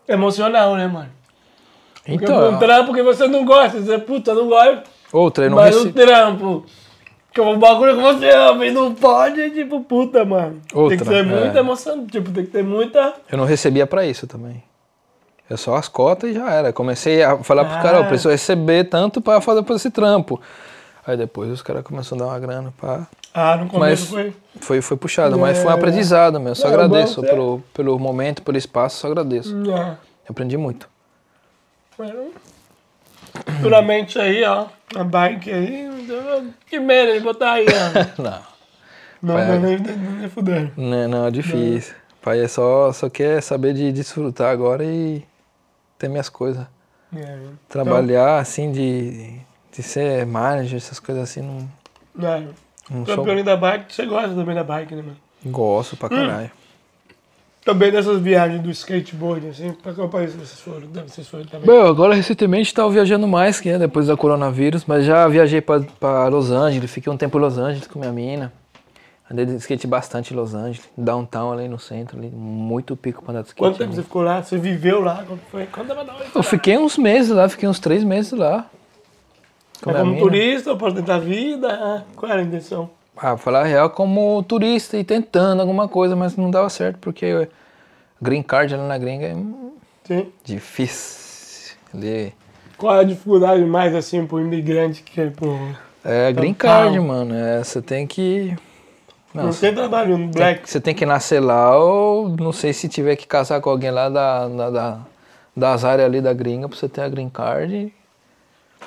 emocional, 0.08 0.76
né, 0.76 0.86
mano? 0.86 1.10
Porque 2.06 2.24
Então, 2.24 2.52
um 2.52 2.60
trampo 2.60 2.94
que 2.94 3.02
você 3.02 3.28
não 3.28 3.44
gosta, 3.46 3.82
você, 3.82 3.98
puta, 3.98 4.36
não 4.36 4.48
gosto, 4.48 4.84
outra, 5.12 5.50
não 5.50 5.56
mas 5.56 5.76
um 5.76 5.86
recebi. 5.86 6.06
trampo 6.06 6.66
que 7.34 7.40
é 7.40 7.44
um 7.44 7.58
bagulho 7.58 7.96
que 7.96 8.04
você 8.04 8.30
ama 8.30 8.64
e 8.68 8.70
não 8.70 8.94
pode, 8.94 9.50
tipo, 9.50 9.82
puta, 9.82 10.24
mano. 10.24 10.62
tem 10.68 10.80
Outra, 10.80 10.98
que 10.98 11.04
ter 11.06 11.26
muita 11.26 11.58
é. 11.58 11.62
emoção, 11.62 12.06
tipo, 12.06 12.30
tem 12.32 12.46
que 12.46 12.52
ter 12.52 12.64
muita... 12.64 13.16
Eu 13.32 13.40
não 13.40 13.46
recebia 13.46 13.88
pra 13.88 14.06
isso 14.06 14.28
também. 14.28 14.69
É 15.50 15.58
só 15.58 15.76
as 15.76 15.88
cotas 15.88 16.30
e 16.30 16.34
já 16.34 16.50
era. 16.52 16.72
Comecei 16.72 17.24
a 17.24 17.38
falar 17.44 17.66
pros 17.66 17.78
Ah. 17.78 17.82
caras, 17.82 18.02
eu 18.02 18.08
preciso 18.08 18.30
receber 18.30 18.84
tanto 18.86 19.20
pra 19.22 19.42
fazer 19.42 19.64
por 19.64 19.76
esse 19.76 19.90
trampo. 19.90 20.40
Aí 21.08 21.18
depois 21.18 21.50
os 21.50 21.62
caras 21.64 21.84
começaram 21.84 22.22
a 22.24 22.26
dar 22.28 22.32
uma 22.34 22.40
grana 22.40 22.74
pra. 22.80 23.08
Ah, 23.34 23.56
no 23.58 23.68
começo 23.68 24.14
Mas 24.16 24.24
foi... 24.24 24.34
foi, 24.60 24.82
foi 24.82 24.98
puxado, 24.98 25.38
mas 25.40 25.58
foi 25.58 25.68
um 25.68 25.72
É. 25.72 25.74
aprendizado 25.74 26.40
mesmo. 26.40 26.56
Só 26.56 26.68
É, 26.68 26.72
agradeço 26.74 27.22
bom, 27.22 27.28
é. 27.28 27.30
pelo, 27.32 27.64
pelo 27.74 27.98
momento, 28.00 28.42
pelo 28.44 28.58
espaço, 28.58 28.98
só 29.00 29.08
agradeço. 29.08 29.56
É. 29.72 29.98
Aprendi 30.30 30.56
muito. 30.58 30.88
Bueno, 31.98 32.32
Futuramente 33.58 34.18
aí, 34.20 34.44
ó, 34.44 34.66
a 34.96 35.04
bike 35.04 35.52
aí, 35.52 35.90
que 36.68 36.80
medo 36.80 37.14
de 37.14 37.20
botar 37.20 37.54
aí, 37.54 37.66
ó. 37.68 38.22
Não. 38.22 38.50
Não, 39.22 39.38
não, 39.38 39.60
nem, 39.60 39.78
nem, 39.78 39.98
nem 39.98 40.30
fudendo. 40.30 40.72
Não, 40.78 41.08
não, 41.10 41.28
é 41.28 41.32
difícil. 41.32 41.94
Pai 42.22 42.40
é 42.40 42.48
só, 42.48 42.92
só 42.94 43.10
quer 43.10 43.42
saber 43.44 43.74
de 43.74 43.92
desfrutar 43.92 44.50
agora 44.50 44.84
e 44.86 45.24
ter 46.00 46.10
minhas 46.10 46.30
coisas. 46.30 46.66
É, 47.16 47.38
Trabalhar 47.68 48.40
assim 48.40 48.72
de, 48.72 49.40
de 49.76 49.84
ser 49.84 50.26
manager, 50.26 50.78
essas 50.78 51.00
coisas 51.00 51.24
assim, 51.24 51.42
não, 51.42 51.70
Então, 52.16 52.34
é. 52.34 52.44
não 52.90 53.06
sou. 53.06 53.16
Campeão 53.18 53.44
da 53.44 53.58
bike, 53.58 53.94
você 53.94 54.06
gosta 54.06 54.30
também 54.30 54.56
da 54.56 54.64
bike, 54.64 54.96
né, 54.96 55.02
mano? 55.02 55.18
Gosto 55.46 55.96
pra 55.98 56.10
caralho. 56.10 56.52
Também 57.66 57.92
nessas 57.92 58.20
viagens 58.22 58.62
do 58.62 58.72
skateboard, 58.72 59.48
assim, 59.48 59.74
pra 59.74 59.94
qual 59.94 60.08
país 60.10 60.34
vocês 60.34 60.60
foram? 60.60 60.88
Vocês 61.08 61.28
foram 61.28 61.46
também? 61.46 61.68
Bom, 61.68 61.86
agora 61.86 62.16
recentemente 62.16 62.68
estava 62.68 62.90
viajando 62.90 63.28
mais, 63.28 63.60
que 63.60 63.70
é 63.70 63.78
depois 63.78 64.08
da 64.08 64.16
coronavírus, 64.16 64.86
mas 64.86 65.06
já 65.06 65.28
viajei 65.28 65.62
para 65.62 66.28
Los 66.30 66.52
Angeles, 66.52 66.90
fiquei 66.90 67.12
um 67.12 67.18
tempo 67.18 67.38
em 67.38 67.42
Los 67.42 67.58
Angeles 67.58 67.86
com 67.88 68.00
minha 68.00 68.12
mina. 68.12 68.52
Andei 69.32 69.46
de 69.46 69.56
skate 69.58 69.86
bastante 69.86 70.34
em 70.34 70.36
Los 70.38 70.56
Angeles, 70.56 70.90
downtown 70.98 71.52
ali 71.52 71.68
no 71.68 71.78
centro, 71.78 72.18
ali, 72.18 72.30
muito 72.30 72.96
pico 72.98 73.22
para 73.22 73.32
andar 73.34 73.42
de 73.44 73.50
skate. 73.50 73.60
Quanto 73.62 73.78
tempo 73.78 73.90
ali. 73.92 73.96
você 73.98 74.04
ficou 74.04 74.22
lá? 74.24 74.42
Você 74.42 74.58
viveu 74.58 75.02
lá? 75.02 75.24
Como 75.28 75.40
foi? 75.52 75.66
Pra 75.68 75.84
nós. 75.84 76.36
Eu 76.36 76.42
fiquei 76.42 76.78
uns 76.78 76.98
meses 76.98 77.30
lá, 77.30 77.48
fiquei 77.48 77.70
uns 77.70 77.80
três 77.80 78.04
meses 78.04 78.32
lá. 78.32 78.66
Com 79.84 79.92
É 79.92 79.94
como 79.94 80.06
mina. 80.14 80.20
turista, 80.22 80.76
para 80.76 80.94
tentar 80.94 81.20
vida? 81.20 82.06
Qual 82.16 82.32
era 82.32 82.42
a 82.42 82.44
intenção? 82.44 82.90
Ah, 83.16 83.22
pra 83.36 83.38
falar 83.38 83.62
a 83.62 83.66
real, 83.66 83.90
como 83.92 84.42
turista 84.44 84.98
e 84.98 85.04
tentando 85.04 85.62
alguma 85.62 85.88
coisa, 85.88 86.16
mas 86.16 86.36
não 86.36 86.50
dava 86.50 86.70
certo, 86.70 86.98
porque 87.00 87.48
green 88.22 88.42
card 88.42 88.74
ali 88.74 88.84
na 88.84 88.98
gringa 88.98 89.28
é 89.28 89.36
Sim. 90.06 90.28
difícil. 90.44 91.76
Ali 91.94 92.34
Qual 92.78 92.96
é 92.96 93.02
a 93.02 93.04
dificuldade 93.04 93.64
mais, 93.64 93.94
assim, 93.94 94.26
pro 94.26 94.40
imigrante 94.40 95.04
que 95.04 95.22
é 95.22 95.30
pro... 95.30 95.56
é 96.04 96.32
green 96.32 96.54
card, 96.54 97.00
mano. 97.00 97.36
É, 97.36 97.64
você 97.64 97.82
tem 97.82 98.08
que. 98.08 98.56
Não, 99.34 99.46
Não, 99.46 99.54
tem 99.54 99.74
trabalho 99.74 100.18
no 100.18 100.28
Black. 100.30 100.70
Você 100.70 100.80
tem 100.82 100.94
que 100.96 101.06
nascer 101.06 101.40
lá 101.40 101.78
ou 101.78 102.30
não 102.30 102.52
sei 102.52 102.74
se 102.74 102.90
tiver 102.90 103.16
que 103.16 103.28
casar 103.28 103.62
com 103.62 103.70
alguém 103.70 103.92
lá 103.92 104.10
da, 104.10 104.48
da, 104.48 104.70
da- 104.70 105.00
das 105.56 105.84
áreas 105.86 106.08
ali 106.08 106.20
da 106.22 106.34
gringa 106.34 106.68
pra 106.68 106.78
você 106.78 106.90
ter 106.90 107.02
a 107.02 107.10
green 107.10 107.30
card. 107.30 107.94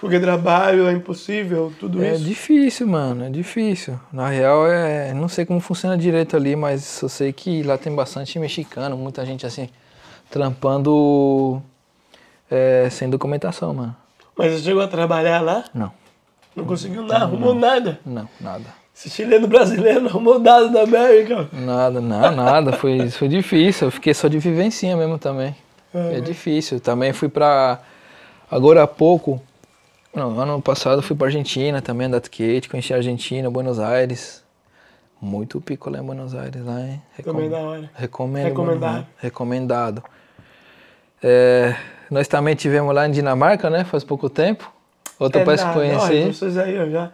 Porque 0.01 0.19
trabalho 0.19 0.89
é 0.89 0.93
impossível, 0.93 1.73
tudo 1.79 2.03
É 2.03 2.15
isso. 2.15 2.25
difícil, 2.25 2.87
mano, 2.89 3.25
é 3.25 3.31
difícil. 3.31 4.01
Na 4.13 4.29
real, 4.29 4.67
é, 4.67 5.13
não 5.15 5.29
sei 5.29 5.45
como 5.45 5.61
funciona 5.61 5.97
direito 5.97 6.35
ali, 6.37 6.57
mas 6.57 7.01
eu 7.03 7.09
sei 7.09 7.33
que 7.33 7.63
lá 7.63 7.79
tem 7.79 7.95
bastante 7.95 8.37
mexicano, 8.39 8.97
muita 8.97 9.25
gente 9.25 9.47
assim, 9.47 9.69
trampando 10.31 11.63
é, 12.51 12.89
sem 12.91 13.09
documentação, 13.09 13.73
mano. 13.75 13.97
Mas 14.37 14.53
você 14.55 14.65
chegou 14.65 14.83
a 14.83 14.89
trabalhar 14.89 15.41
lá? 15.41 15.65
Não, 15.73 15.93
Não 16.57 16.65
conseguiu 16.65 17.03
nada, 17.03 17.25
arrumou 17.27 17.55
nada. 17.55 18.01
não, 18.05 18.29
nada. 18.41 18.65
Esse 18.95 19.09
chileno 19.11 19.49
brasileiro 19.49 20.01
não 20.03 20.09
arrumou 20.11 20.39
nada 20.39 20.69
da 20.69 20.83
América. 20.83 21.49
Nada, 21.53 22.01
não, 22.01 22.31
nada. 22.31 22.73
Foi, 22.73 23.09
foi 23.11 23.29
difícil. 23.29 23.89
Eu 23.89 23.91
fiquei 23.91 24.13
só 24.13 24.29
de 24.29 24.39
vivencinha 24.39 24.97
mesmo 24.97 25.19
também. 25.19 25.57
É 25.95 26.21
difícil. 26.21 26.79
Também 26.81 27.13
fui 27.13 27.29
pra. 27.29 27.81
Agora 28.51 28.83
há 28.83 28.87
pouco. 28.87 29.43
Não, 30.15 30.39
ano 30.39 30.61
passado 30.61 31.01
fui 31.01 31.17
pra 31.17 31.29
Argentina 31.29 31.81
também, 31.81 32.07
andar 32.07 32.19
de 32.21 32.27
skate, 32.27 32.69
conheci 32.69 32.93
a 32.93 32.97
Argentina, 32.97 33.51
Buenos 33.51 33.79
Aires. 33.79 34.43
Muito 35.21 35.61
pico 35.61 35.89
lá 35.89 36.01
em 36.01 36.03
Buenos 36.03 36.35
Aires, 36.35 36.63
lá, 36.65 36.81
hein? 36.81 37.03
Também 37.25 37.49
da 37.49 37.59
hora. 37.59 37.91
Recomendo. 37.95 38.45
Recomendado. 38.45 38.93
mano. 38.93 39.07
Recomendado. 39.19 40.03
É, 41.23 41.77
nós 42.11 42.29
também 42.29 42.55
tivemos 42.55 42.95
lá 42.95 43.09
em 43.09 43.11
Dinamarca, 43.11 43.71
né? 43.71 43.85
Faz 43.85 44.05
pouco 44.05 44.29
tempo. 44.29 44.71
Outro 45.19 45.45
país 45.45 45.63
que 45.63 45.73
conheci. 45.73 46.13
Olha, 46.13 46.33
vocês 46.33 46.59
aí, 46.59 46.79
ó, 46.79 46.89
já. 46.89 47.11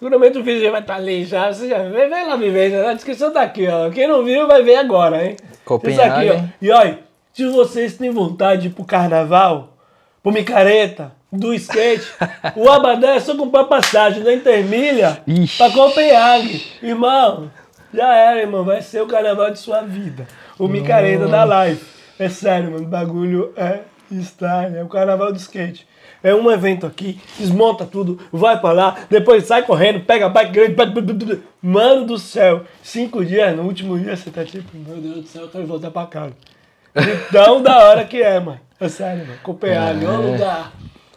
Seguramente 0.00 0.38
o 0.38 0.42
vídeo 0.42 0.62
já 0.62 0.70
vai 0.70 0.80
estar 0.80 0.94
ali 0.94 1.26
já. 1.26 1.52
Você 1.52 1.68
já 1.68 1.82
vê, 1.82 2.08
vem 2.08 2.26
lá 2.26 2.34
viver, 2.34 2.70
já. 2.70 2.90
A 2.90 2.94
descrição 2.94 3.30
tá 3.30 3.42
aqui, 3.42 3.68
ó. 3.68 3.90
Quem 3.90 4.08
não 4.08 4.24
viu 4.24 4.46
vai 4.46 4.62
ver 4.62 4.76
agora, 4.76 5.22
hein? 5.22 5.36
Copenhague. 5.62 6.26
Isso 6.26 6.34
aqui, 6.34 6.42
ó. 6.42 6.48
E 6.62 6.70
olha, 6.70 7.00
se 7.34 7.46
vocês 7.46 7.98
têm 7.98 8.08
vontade 8.08 8.62
de 8.62 8.68
ir 8.68 8.70
pro 8.70 8.82
carnaval, 8.82 9.76
pro 10.22 10.32
micareta, 10.32 11.12
do 11.30 11.52
skate, 11.52 12.10
o 12.56 12.70
Abadá 12.70 13.10
é 13.10 13.20
só 13.20 13.36
comprar 13.36 13.64
passagem 13.64 14.22
da 14.22 14.32
Intermilha 14.32 15.20
Ixi. 15.26 15.58
pra 15.58 15.70
Copenhague. 15.70 16.64
Irmão, 16.82 17.50
já 17.92 18.16
era, 18.16 18.40
irmão. 18.40 18.64
Vai 18.64 18.80
ser 18.80 19.02
o 19.02 19.06
carnaval 19.06 19.50
de 19.50 19.58
sua 19.58 19.82
vida. 19.82 20.26
O 20.58 20.66
micareta 20.66 21.28
da 21.28 21.44
live. 21.44 21.82
É 22.18 22.30
sério, 22.30 22.70
mano. 22.70 22.84
O 22.84 22.88
bagulho 22.88 23.52
é 23.54 23.80
estranho. 24.10 24.78
É 24.78 24.82
o 24.82 24.88
carnaval 24.88 25.30
do 25.30 25.36
skate. 25.38 25.86
É 26.22 26.34
um 26.34 26.50
evento 26.50 26.86
aqui, 26.86 27.18
desmonta 27.38 27.84
tudo, 27.86 28.18
vai 28.32 28.60
pra 28.60 28.72
lá, 28.72 28.96
depois 29.08 29.44
sai 29.46 29.62
correndo, 29.62 30.00
pega 30.00 30.26
a 30.26 30.28
bike 30.28 30.52
grande. 30.52 31.42
Mano 31.62 32.04
do 32.04 32.18
céu, 32.18 32.62
cinco 32.82 33.24
dias, 33.24 33.56
no 33.56 33.62
último 33.62 33.98
dia 33.98 34.16
você 34.16 34.30
tá 34.30 34.44
tipo, 34.44 34.68
meu 34.74 34.96
Deus 34.98 35.14
do 35.16 35.26
céu, 35.26 35.42
eu 35.42 35.48
quero 35.48 35.66
voltar 35.66 35.90
pra 35.90 36.06
casa. 36.06 36.32
De 36.94 37.16
tão 37.32 37.62
da 37.62 37.78
hora 37.84 38.04
que 38.04 38.20
é, 38.22 38.38
mano. 38.40 38.60
É 38.78 38.88
sério, 38.88 39.26
mano. 39.26 39.38
Copenhague, 39.42 40.04
é 40.04 40.08
um 40.08 40.32
lugar. 40.32 40.72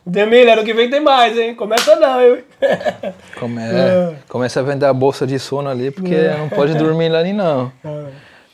Demilha, 0.06 0.54
ano 0.54 0.64
que 0.66 0.74
vem 0.74 0.90
tem 0.90 1.00
mais, 1.00 1.38
hein? 1.38 1.56
Começa 1.56 1.96
não, 1.96 2.22
hein? 2.22 2.44
Come- 3.40 3.62
É. 3.72 4.14
Começa 4.28 4.60
a 4.60 4.64
vender 4.64 4.86
a 4.86 4.94
bolsa 4.94 5.26
de 5.26 5.40
sono 5.40 5.70
ali, 5.70 5.90
porque 5.92 6.16
não 6.38 6.50
pode 6.50 6.74
dormir 6.76 7.10
lá 7.10 7.20
ali 7.20 7.32
não. 7.34 7.72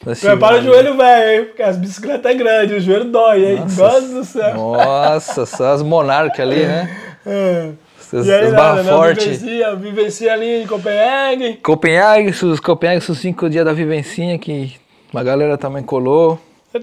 Assim, 0.06 0.28
Prepara 0.28 0.60
o 0.60 0.62
joelho 0.62 0.96
velho? 0.96 1.46
Porque 1.48 1.62
as 1.62 1.76
bicicletas 1.78 2.32
é 2.32 2.36
grande, 2.36 2.74
o 2.74 2.80
joelho 2.80 3.06
dói, 3.06 3.46
hein? 3.46 3.66
Nossa 3.78 4.02
do 4.02 4.24
céu. 4.24 4.56
Nossa, 4.56 5.46
só 5.46 5.74
as 5.74 5.82
monarcas 5.82 6.40
ali, 6.40 6.66
né? 6.66 6.90
É. 7.26 7.72
Os, 8.14 8.26
E 8.26 8.34
aí, 8.34 8.50
barra 8.52 8.82
né? 8.82 8.92
forte. 8.92 9.30
Vivencia, 9.30 9.76
vivencia 9.76 10.34
ali 10.34 10.64
em 10.64 10.66
Copenhague. 10.66 11.56
Copenhague, 11.58 12.30
os 12.30 12.60
Copenhague, 12.60 13.12
os 13.12 13.18
cinco 13.20 13.50
dias 13.50 13.66
da 13.66 13.74
vivencinha 13.74 14.40
que 14.40 14.74
uma 15.14 15.22
galera 15.22 15.58
também 15.58 15.84
colou. 15.84 16.40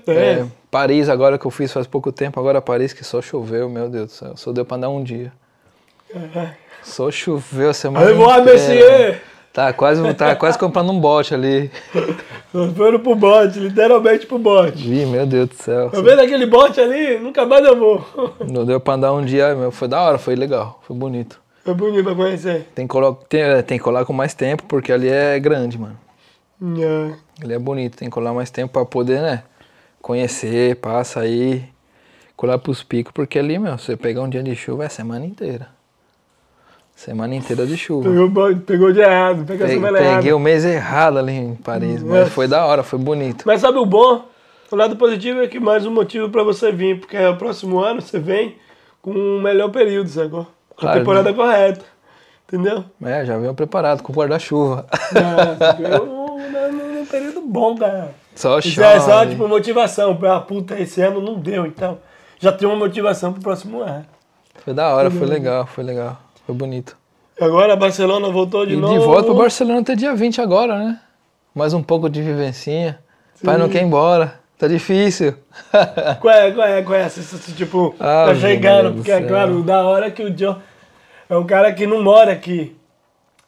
É. 0.07 0.13
É, 0.13 0.47
Paris 0.71 1.09
agora 1.09 1.39
que 1.39 1.47
eu 1.47 1.51
fiz 1.51 1.73
faz 1.73 1.87
pouco 1.87 2.13
tempo, 2.13 2.39
agora 2.39 2.61
Paris 2.61 2.93
que 2.93 3.03
só 3.03 3.23
choveu, 3.23 3.69
meu 3.69 3.89
Deus 3.89 4.07
do 4.07 4.13
céu. 4.13 4.37
Só 4.37 4.53
deu 4.53 4.65
pra 4.65 4.77
andar 4.77 4.89
um 4.91 5.03
dia. 5.03 5.33
Só 6.83 7.11
choveu 7.11 7.71
a 7.71 7.75
semana 7.75 8.07
Aí 8.07 8.15
vou 8.15 8.31
a 8.31 8.39
inteira. 8.41 8.53
Messier. 8.53 9.23
Tá 9.57 9.73
quase, 9.73 10.13
tá 10.13 10.37
quase 10.37 10.59
comprando 10.59 10.93
um 10.93 11.01
bote 11.01 11.33
ali. 11.33 11.71
Foram 12.77 12.99
pro 13.01 13.15
bote, 13.15 13.59
literalmente 13.59 14.27
pro 14.27 14.39
bote. 14.39 14.87
Ih, 14.87 15.07
meu 15.07 15.25
Deus 15.27 15.49
do 15.49 15.55
céu. 15.55 15.89
Tá 15.89 15.99
vendo 16.03 16.21
aquele 16.21 16.45
bote 16.45 16.79
ali? 16.79 17.19
Nunca 17.19 17.47
mais 17.47 17.65
eu 17.65 17.75
vou. 17.75 18.05
Não 18.47 18.67
deu 18.67 18.79
pra 18.79 18.93
andar 18.93 19.15
um 19.15 19.25
dia, 19.25 19.55
meu. 19.55 19.71
Foi 19.71 19.89
da 19.89 19.99
hora, 20.03 20.19
foi 20.19 20.35
legal, 20.37 20.79
foi 20.83 20.95
bonito. 20.95 21.41
É 21.65 21.73
bonito 21.73 22.05
pra 22.05 22.15
conhecer. 22.15 22.67
Tem 22.75 22.87
que, 22.87 22.93
colo- 22.93 23.19
tem, 23.31 23.41
é, 23.41 23.63
tem 23.63 23.79
que 23.79 23.85
colar 23.85 24.05
com 24.05 24.13
mais 24.13 24.35
tempo, 24.35 24.63
porque 24.69 24.93
ali 24.93 25.09
é 25.09 25.39
grande, 25.41 25.79
mano. 25.79 25.99
É. 26.79 27.13
Ele 27.43 27.55
é 27.55 27.59
bonito, 27.59 27.97
tem 27.97 28.09
que 28.11 28.15
colar 28.15 28.35
mais 28.35 28.51
tempo 28.51 28.75
pra 28.75 28.85
poder, 28.85 29.23
né? 29.23 29.43
Conhecer, 30.03 30.77
passa 30.77 31.21
aí, 31.21 31.65
colar 32.37 32.59
pros 32.59 32.83
picos, 32.83 33.11
porque 33.11 33.39
ali, 33.39 33.59
meu, 33.59 33.79
você 33.79 33.97
pegar 33.97 34.21
um 34.21 34.29
dia 34.29 34.43
de 34.43 34.55
chuva 34.55 34.85
é 34.85 34.89
semana 34.91 35.25
inteira. 35.25 35.69
Semana 36.97 37.35
inteira 37.35 37.67
de 37.67 37.77
chuva. 37.77 38.09
Pegou, 38.11 38.57
pegou 38.57 38.93
de 38.93 39.01
errado, 39.01 39.45
pegou 39.45 39.67
a 39.67 39.69
semana 39.69 39.99
peguei 39.99 40.13
errada. 40.13 40.37
o 40.37 40.41
mês 40.41 40.65
errado 40.65 41.19
ali 41.19 41.33
em 41.33 41.55
Paris, 41.55 42.03
Nossa. 42.03 42.21
mas 42.23 42.33
foi 42.33 42.49
da 42.49 42.65
hora, 42.65 42.83
foi 42.83 42.99
bonito. 42.99 43.45
Mas 43.47 43.61
sabe 43.61 43.77
o 43.79 43.85
bom? 43.85 44.25
O 44.73 44.75
lado 44.77 44.97
positivo 44.97 45.41
é 45.43 45.47
que 45.47 45.61
mais 45.61 45.85
um 45.87 45.91
motivo 45.93 46.31
pra 46.31 46.43
você 46.43 46.73
vir, 46.73 46.99
porque 46.99 47.17
o 47.19 47.37
próximo 47.37 47.79
ano 47.81 48.01
você 48.01 48.19
vem 48.19 48.57
com 49.03 49.11
um 49.13 49.41
melhor 49.41 49.71
período, 49.71 50.09
sacou? 50.09 50.47
Com 50.71 50.77
Claro, 50.81 50.97
a 50.97 51.01
temporada 51.01 51.33
correta. 51.35 51.85
Entendeu? 52.49 52.85
É, 53.05 53.25
já 53.27 53.37
veio 53.37 53.53
preparado 53.55 54.03
com 54.03 54.13
o 54.13 54.17
guarda-chuva. 54.17 54.87
Veio 55.79 56.07
num- 56.07 56.39
num 56.71 56.95
num 57.01 57.07
período 57.07 57.41
bom, 57.43 57.77
cara. 57.77 58.15
Só 58.35 58.59
Isso 58.59 58.83
é 58.83 59.01
só, 59.01 59.21
chove. 59.21 59.31
tipo, 59.33 59.47
motivação. 59.49 60.19
Ah, 60.25 60.41
puta, 60.41 60.79
esse 60.81 61.01
ano 61.03 61.21
não 61.21 61.35
deu, 61.35 61.67
então. 61.67 61.99
Já 62.39 62.53
tem 62.53 62.67
uma 62.69 62.77
motivação 62.77 63.33
pro 63.33 63.43
próximo 63.43 63.83
ano. 63.83 64.05
Foi 64.65 64.73
da 64.75 64.95
hora, 64.95 65.11
foi 65.11 65.27
legal, 65.27 65.67
foi 65.67 65.85
legal. 65.85 66.19
Foi 66.47 66.55
bonito. 66.55 66.97
Agora 67.41 67.73
a 67.75 67.77
Barcelona 67.77 68.31
voltou 68.31 68.65
de 68.65 68.75
E 68.75 68.77
novo. 68.77 68.95
de 68.99 69.05
volta 69.05 69.25
pro 69.25 69.35
Barcelona 69.35 69.81
até 69.81 69.95
dia 69.95 70.15
20 70.15 70.41
agora, 70.41 70.79
né? 70.79 71.01
Mais 71.55 71.75
um 71.75 71.83
pouco 71.83 72.09
de 72.09 72.23
vivencinha. 72.23 72.99
Pai 73.45 73.59
não 73.59 73.69
quer 73.69 73.83
ir 73.83 73.87
embora. 73.87 74.41
Tá 74.59 74.67
difícil. 74.67 75.35
Qual 76.21 76.35
é, 76.35 76.51
qual 76.51 76.67
é, 76.67 76.83
qual 76.83 76.99
é? 76.99 77.09
Tipo, 77.55 77.95
Ah, 78.01 78.25
tá 78.29 78.35
chegando, 78.37 78.95
porque 78.95 79.11
é 79.13 79.21
claro, 79.21 79.63
da 79.63 79.83
hora 79.87 80.11
que 80.11 80.23
o 80.23 80.31
John 80.31 80.57
é 81.29 81.37
um 81.37 81.45
cara 81.45 81.71
que 81.75 81.87
não 81.87 82.03
mora 82.03 82.33
aqui. 82.33 82.75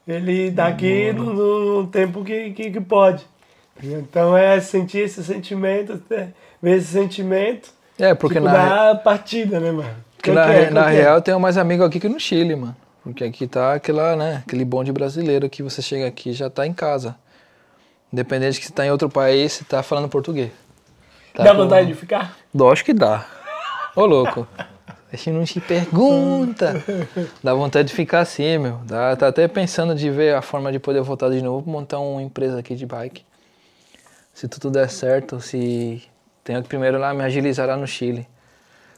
Ele 0.06 0.50
tá 0.52 0.66
aqui 0.66 1.10
no, 1.14 1.32
no- 1.82 1.86
tempo 1.86 2.22
que, 2.22 2.50
que, 2.50 2.70
que 2.70 2.80
pode. 2.80 3.24
Então 3.82 4.36
é 4.36 4.60
sentir 4.60 4.98
esse 4.98 5.24
sentimento, 5.24 6.02
é, 6.10 6.28
ver 6.60 6.76
esse 6.76 6.88
sentimento, 6.88 7.70
É, 7.98 8.12
porque 8.14 8.34
tipo, 8.34 8.46
na, 8.46 8.92
da 8.92 8.94
partida, 8.98 9.58
né, 9.60 9.70
mano? 9.70 9.88
porque 10.16 10.32
na, 10.32 10.44
que 10.44 10.50
é? 10.52 10.70
Na 10.70 10.90
é? 10.90 10.94
real 10.94 11.14
eu 11.16 11.22
tenho 11.22 11.40
mais 11.40 11.56
amigo 11.56 11.84
aqui 11.84 11.98
que 12.00 12.08
no 12.08 12.18
Chile, 12.20 12.54
mano. 12.56 12.76
Porque 13.02 13.24
aqui 13.24 13.46
tá 13.46 13.74
aquela, 13.74 14.14
né, 14.16 14.42
aquele 14.46 14.64
bonde 14.64 14.92
brasileiro 14.92 15.48
que 15.48 15.62
você 15.62 15.80
chega 15.80 16.06
aqui 16.06 16.30
e 16.30 16.32
já 16.32 16.50
tá 16.50 16.66
em 16.66 16.72
casa. 16.72 17.16
Independente 18.12 18.54
de 18.54 18.60
que 18.60 18.66
você 18.66 18.72
tá 18.72 18.86
em 18.86 18.90
outro 18.90 19.08
país, 19.08 19.52
você 19.52 19.64
tá 19.64 19.82
falando 19.82 20.08
português. 20.08 20.50
Tá 21.34 21.44
Dá 21.44 21.50
com- 21.52 21.58
vontade 21.62 21.86
de 21.86 21.94
ficar? 21.94 22.36
Lógico 22.54 22.86
que 22.86 22.94
dá. 22.94 23.24
Ô, 23.94 24.04
louco. 24.06 24.46
A 25.10 25.16
gente 25.16 25.30
não 25.30 25.44
te 25.44 25.60
pergunta. 25.60 26.82
Dá 27.42 27.54
vontade 27.54 27.88
de 27.88 27.94
ficar 27.94 28.20
assim, 28.20 28.58
meu. 28.58 28.78
Dá, 28.84 29.16
tá 29.16 29.28
até 29.28 29.48
pensando 29.48 29.94
de 29.94 30.10
ver 30.10 30.34
a 30.34 30.42
forma 30.42 30.70
de 30.70 30.78
poder 30.78 31.00
voltar 31.00 31.30
de 31.30 31.40
novo, 31.40 31.68
montar 31.70 31.98
uma 31.98 32.20
empresa 32.22 32.58
aqui 32.58 32.74
de 32.74 32.84
bike. 32.84 33.24
Se 34.34 34.46
tudo 34.48 34.70
der 34.70 34.88
certo, 34.90 35.40
se... 35.40 36.02
Tenho 36.44 36.62
que 36.62 36.68
primeiro 36.68 36.98
lá 36.98 37.12
me 37.14 37.22
agilizar 37.22 37.66
lá 37.68 37.76
no 37.76 37.86
Chile. 37.86 38.26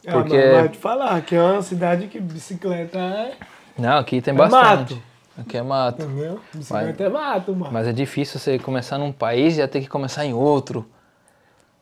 Ah, 0.07 0.11
Porque- 0.13 0.35
mas 0.37 0.51
vai 0.53 0.69
te 0.69 0.77
falar 0.77 1.21
que 1.21 1.35
é 1.35 1.41
uma 1.41 1.61
cidade 1.61 2.07
que 2.07 2.19
bicicleta 2.19 2.97
é. 2.99 3.33
Não, 3.77 3.97
aqui 3.97 4.21
tem 4.21 4.33
É 4.33 4.37
bastante. 4.37 4.93
mato. 4.95 5.03
Aqui 5.37 5.57
é 5.57 5.61
mato. 5.63 6.01
Entendeu? 6.03 6.39
Bicicleta 6.53 7.03
é 7.03 7.09
mato, 7.09 7.55
mano. 7.55 7.71
Mas 7.71 7.87
é 7.87 7.93
difícil 7.93 8.39
você 8.39 8.59
começar 8.59 8.97
num 8.97 9.11
país 9.11 9.53
e 9.53 9.57
já 9.57 9.67
ter 9.67 9.81
que 9.81 9.87
começar 9.87 10.25
em 10.25 10.33
outro. 10.33 10.85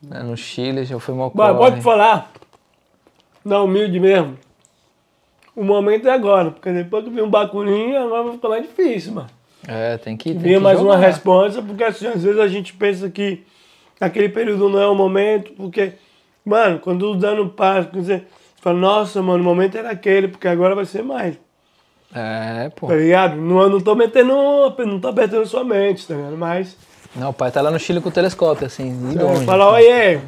né, 0.02 0.22
no 0.22 0.36
Chile 0.36 0.84
já 0.84 0.98
foi 0.98 1.14
mal 1.14 1.30
Mas 1.34 1.56
pode 1.56 1.80
falar. 1.82 2.30
Não, 3.44 3.64
humilde 3.64 3.98
mesmo. 4.00 4.38
O 5.54 5.64
momento 5.64 6.08
é 6.08 6.12
agora, 6.12 6.52
porque 6.52 6.72
depois 6.72 7.04
que 7.04 7.10
vem 7.10 7.22
um 7.24 7.28
bacurinho, 7.28 7.98
agora 8.02 8.22
vai 8.24 8.32
ficar 8.34 8.48
mais 8.48 8.62
difícil, 8.62 9.12
mano. 9.12 9.28
É, 9.66 9.98
tem 9.98 10.16
que. 10.16 10.34
Que 10.34 10.58
mais 10.58 10.80
uma 10.80 10.94
jogar. 10.94 11.06
resposta, 11.06 11.60
porque 11.60 11.84
assim, 11.84 12.06
às 12.06 12.22
vezes 12.22 12.38
a 12.40 12.48
gente 12.48 12.72
pensa 12.72 13.10
que 13.10 13.44
aquele 14.00 14.28
período 14.30 14.68
não 14.70 14.80
é 14.80 14.86
o 14.86 14.94
momento, 14.94 15.52
porque, 15.52 15.92
mano, 16.44 16.78
quando 16.78 17.10
o 17.10 17.14
dano 17.16 17.50
passa, 17.50 17.88
quer 17.90 17.98
dizer, 18.00 18.18
você 18.56 18.62
fala, 18.62 18.78
nossa, 18.78 19.20
mano, 19.22 19.42
o 19.42 19.44
momento 19.44 19.76
era 19.76 19.90
aquele, 19.90 20.28
porque 20.28 20.48
agora 20.48 20.74
vai 20.74 20.86
ser 20.86 21.02
mais. 21.02 21.38
É, 22.14 22.70
pô. 22.74 22.88
Tá 22.88 22.94
ligado? 22.96 23.36
Não, 23.36 23.60
eu 23.62 23.70
não 23.70 23.80
tô 23.80 23.94
metendo, 23.94 24.32
não 24.78 25.00
tô 25.00 25.08
apertando 25.08 25.46
sua 25.46 25.62
mente, 25.64 26.06
tá 26.06 26.14
ligado? 26.14 26.36
Mas, 26.36 26.76
Não, 27.14 27.30
o 27.30 27.32
pai 27.32 27.50
tá 27.50 27.60
lá 27.60 27.70
no 27.70 27.78
Chile 27.78 28.00
com 28.00 28.08
o 28.08 28.12
telescópio, 28.12 28.66
assim, 28.66 29.10
de 29.10 29.18
longe. 29.18 29.44
fala, 29.44 29.70
oye, 29.72 30.20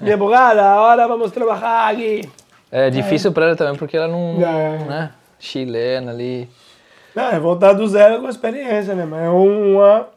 minha 0.00 0.16
bogada, 0.16 0.62
agora 0.62 1.06
vamos 1.06 1.30
trabalhar 1.30 1.88
aqui. 1.88 2.28
É 2.70 2.88
difícil 2.90 3.32
pra 3.32 3.46
ela 3.46 3.56
também, 3.56 3.76
porque 3.76 3.96
ela 3.96 4.08
não. 4.08 4.36
É. 4.40 4.78
né? 4.78 5.10
Chilena 5.38 6.10
ali. 6.10 6.48
Não, 7.14 7.30
é 7.30 7.38
voltar 7.38 7.74
do 7.74 7.86
zero 7.86 8.20
com 8.20 8.26
a 8.26 8.30
experiência, 8.30 8.94
né, 8.94 9.04
mano? 9.04 9.22
É 9.22 9.28
uma 9.28 10.08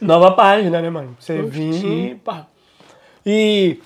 nova 0.00 0.32
página, 0.32 0.80
né, 0.82 0.90
mano? 0.90 1.16
Você 1.20 1.40
vir 1.42 1.84
e 1.84 2.14
pá. 2.16 2.46
E 3.24 3.80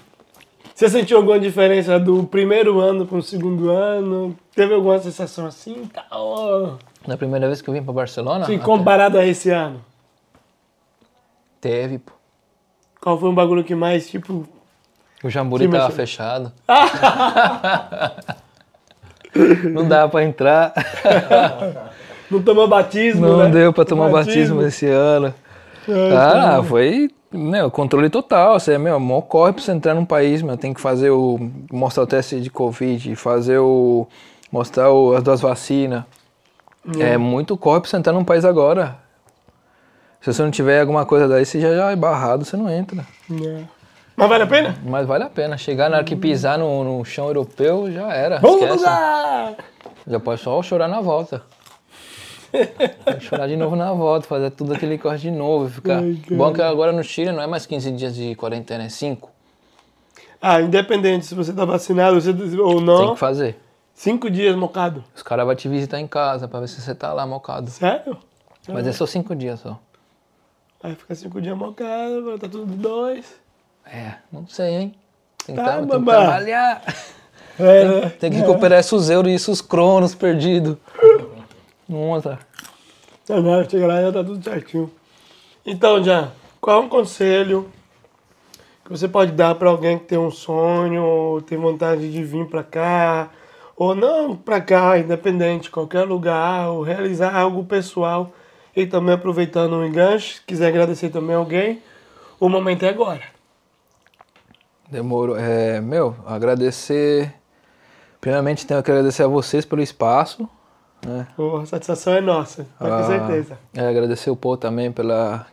você 0.80 0.88
sentiu 0.88 1.18
alguma 1.18 1.38
diferença 1.38 2.00
do 2.00 2.24
primeiro 2.24 2.80
ano 2.80 3.06
com 3.06 3.18
o 3.18 3.22
segundo 3.22 3.68
ano? 3.68 4.34
Teve 4.54 4.72
alguma 4.72 4.98
sensação 4.98 5.44
assim, 5.44 5.86
tal? 5.92 6.78
Na 7.06 7.18
primeira 7.18 7.46
vez 7.46 7.60
que 7.60 7.68
eu 7.68 7.74
vim 7.74 7.82
pra 7.82 7.92
Barcelona, 7.92 8.46
Sim, 8.46 8.56
até- 8.56 8.64
comparado 8.64 9.18
a 9.18 9.26
esse 9.26 9.50
ano. 9.50 9.84
teve, 11.60 11.98
pô. 11.98 12.12
Qual 12.98 13.20
foi 13.20 13.28
um 13.28 13.34
bagulho 13.34 13.62
que 13.62 13.74
mais, 13.74 14.08
tipo... 14.08 14.48
O 15.22 15.28
Jamburi 15.28 15.68
tava 15.68 15.90
fechado. 15.90 16.50
não 19.70 19.86
dava 19.86 20.08
pra 20.10 20.24
entrar. 20.24 20.72
Não 22.30 22.42
tomou 22.42 22.66
batismo, 22.66 23.26
Não 23.26 23.36
né? 23.40 23.50
deu 23.50 23.70
pra 23.70 23.84
tomar 23.84 24.08
batismo 24.08 24.62
esse 24.62 24.86
ano. 24.86 25.34
Ah, 26.16 26.62
foi 26.62 27.10
né, 27.32 27.64
o 27.64 27.70
controle 27.70 28.08
total. 28.10 28.58
Você, 28.58 28.76
meu, 28.78 28.98
mó 29.00 29.20
corre 29.20 29.52
pra 29.52 29.62
você 29.62 29.72
entrar 29.72 29.94
num 29.94 30.04
país, 30.04 30.42
meu. 30.42 30.56
Tem 30.56 30.72
que 30.74 30.80
fazer 30.80 31.10
o. 31.10 31.38
mostrar 31.72 32.02
o 32.02 32.06
teste 32.06 32.40
de 32.40 32.50
Covid, 32.50 33.14
fazer 33.16 33.58
o. 33.58 34.06
mostrar 34.50 34.90
o- 34.90 35.14
as 35.14 35.22
duas 35.22 35.40
vacinas. 35.40 36.04
É 36.98 37.16
muito 37.18 37.56
corre 37.56 37.80
pra 37.80 37.90
você 37.90 37.96
entrar 37.96 38.12
num 38.12 38.24
país 38.24 38.44
agora. 38.44 38.96
Se 40.20 40.32
você 40.32 40.42
não 40.42 40.50
tiver 40.50 40.80
alguma 40.80 41.04
coisa 41.06 41.26
daí, 41.28 41.44
você 41.44 41.60
já, 41.60 41.74
já 41.74 41.90
é 41.92 41.96
barrado, 41.96 42.44
você 42.44 42.56
não 42.56 42.68
entra. 42.70 43.04
É. 43.30 43.62
Mas 44.16 44.28
vale 44.28 44.42
a 44.42 44.46
pena? 44.46 44.76
Mas 44.84 45.06
vale 45.06 45.24
a 45.24 45.28
pena. 45.30 45.56
Chegar 45.56 45.88
na 45.88 45.96
hora 45.96 46.04
que 46.04 46.14
pisar 46.16 46.58
no, 46.58 46.84
no 46.84 47.04
chão 47.04 47.26
europeu, 47.26 47.90
já 47.90 48.12
era. 48.12 48.38
Vamos 48.38 48.82
lá! 48.82 49.54
Já 50.06 50.20
pode 50.20 50.40
só 50.42 50.60
chorar 50.62 50.88
na 50.88 51.00
volta. 51.00 51.42
Chorar 53.20 53.46
de 53.48 53.56
novo 53.56 53.76
na 53.76 53.92
volta, 53.92 54.26
fazer 54.26 54.50
tudo 54.50 54.72
aquele 54.74 54.98
corre 54.98 55.18
de 55.18 55.30
novo. 55.30 55.68
Ficar... 55.70 55.98
Ai. 55.98 56.18
Bom 56.30 56.52
que 56.52 56.62
agora 56.62 56.92
no 56.92 57.02
Chile 57.02 57.32
não 57.32 57.42
é 57.42 57.46
mais 57.46 57.66
15 57.66 57.90
dias 57.92 58.14
de 58.14 58.34
quarentena, 58.34 58.84
é 58.84 58.88
5. 58.88 59.30
Ah, 60.42 60.60
independente 60.60 61.26
se 61.26 61.34
você 61.34 61.52
tá 61.52 61.64
vacinado 61.64 62.20
você- 62.20 62.30
ou 62.60 62.76
Tem 62.76 62.84
não, 62.84 63.12
que 63.14 63.20
fazer. 63.20 63.60
cinco 63.94 64.30
dias 64.30 64.56
mocado. 64.56 65.04
Os 65.14 65.22
caras 65.22 65.44
vão 65.44 65.54
te 65.54 65.68
visitar 65.68 66.00
em 66.00 66.06
casa 66.06 66.48
pra 66.48 66.60
ver 66.60 66.68
se 66.68 66.80
você 66.80 66.94
tá 66.94 67.12
lá 67.12 67.26
mocado. 67.26 67.70
Sério? 67.70 68.16
Mas 68.68 68.86
é 68.86 68.92
só 68.92 69.06
5 69.06 69.34
dias 69.36 69.60
só. 69.60 69.78
Aí 70.82 70.94
fica 70.94 71.14
cinco 71.14 71.42
dias 71.42 71.54
mocado, 71.56 72.24
vai 72.24 72.38
tá 72.38 72.48
tudo 72.48 72.64
dois. 72.74 73.26
É, 73.84 74.14
não 74.32 74.46
sei, 74.46 74.68
hein? 74.76 74.94
Tem 75.44 75.54
que, 75.54 75.60
Tá, 75.60 75.66
tra- 75.68 75.76
tem 75.76 75.84
que 75.86 76.04
trabalhar. 76.06 76.82
É, 77.58 77.84
né? 77.84 78.08
Tem 78.18 78.30
que 78.30 78.38
recuperar 78.38 78.78
esses 78.80 79.10
euros 79.10 79.30
e 79.30 79.34
esses 79.34 79.60
cronos 79.60 80.14
perdidos. 80.14 80.78
Tá. 82.22 82.38
Não, 83.28 83.42
não, 83.42 83.68
chega 83.68 83.86
lá 83.86 84.00
e 84.00 84.04
já 84.04 84.12
tá 84.12 84.22
tudo 84.22 84.44
certinho. 84.44 84.90
Então, 85.66 86.02
já, 86.04 86.30
qual 86.60 86.82
é 86.82 86.84
um 86.84 86.88
conselho 86.88 87.68
que 88.84 88.90
você 88.90 89.08
pode 89.08 89.32
dar 89.32 89.56
pra 89.56 89.70
alguém 89.70 89.98
que 89.98 90.04
tem 90.04 90.18
um 90.18 90.30
sonho, 90.30 91.02
ou 91.02 91.42
tem 91.42 91.58
vontade 91.58 92.10
de 92.10 92.22
vir 92.22 92.46
pra 92.46 92.62
cá, 92.62 93.30
ou 93.76 93.94
não 93.94 94.36
pra 94.36 94.60
cá, 94.60 94.98
independente, 94.98 95.68
qualquer 95.70 96.04
lugar, 96.04 96.68
ou 96.68 96.82
realizar 96.82 97.34
algo 97.34 97.64
pessoal, 97.64 98.32
e 98.74 98.86
também 98.86 99.14
aproveitando 99.16 99.72
o 99.72 99.84
enganche, 99.84 100.34
se 100.34 100.42
quiser 100.42 100.68
agradecer 100.68 101.10
também 101.10 101.34
alguém, 101.34 101.82
o 102.38 102.48
momento 102.48 102.84
é 102.84 102.88
agora. 102.88 103.22
Demorou. 104.88 105.36
É, 105.36 105.80
meu, 105.80 106.14
agradecer. 106.24 107.34
Primeiramente 108.20 108.66
tenho 108.66 108.82
que 108.82 108.90
agradecer 108.90 109.24
a 109.24 109.28
vocês 109.28 109.64
pelo 109.64 109.82
espaço. 109.82 110.48
Né? 111.06 111.26
Pô, 111.36 111.56
a 111.58 111.66
satisfação 111.66 112.12
é 112.14 112.20
nossa, 112.20 112.66
Ah, 112.78 113.02
certeza. 113.04 113.58
É, 113.74 113.86
agradecer 113.86 114.30
o 114.30 114.36
Paul 114.36 114.56
também 114.56 114.92
pela. 114.92 115.46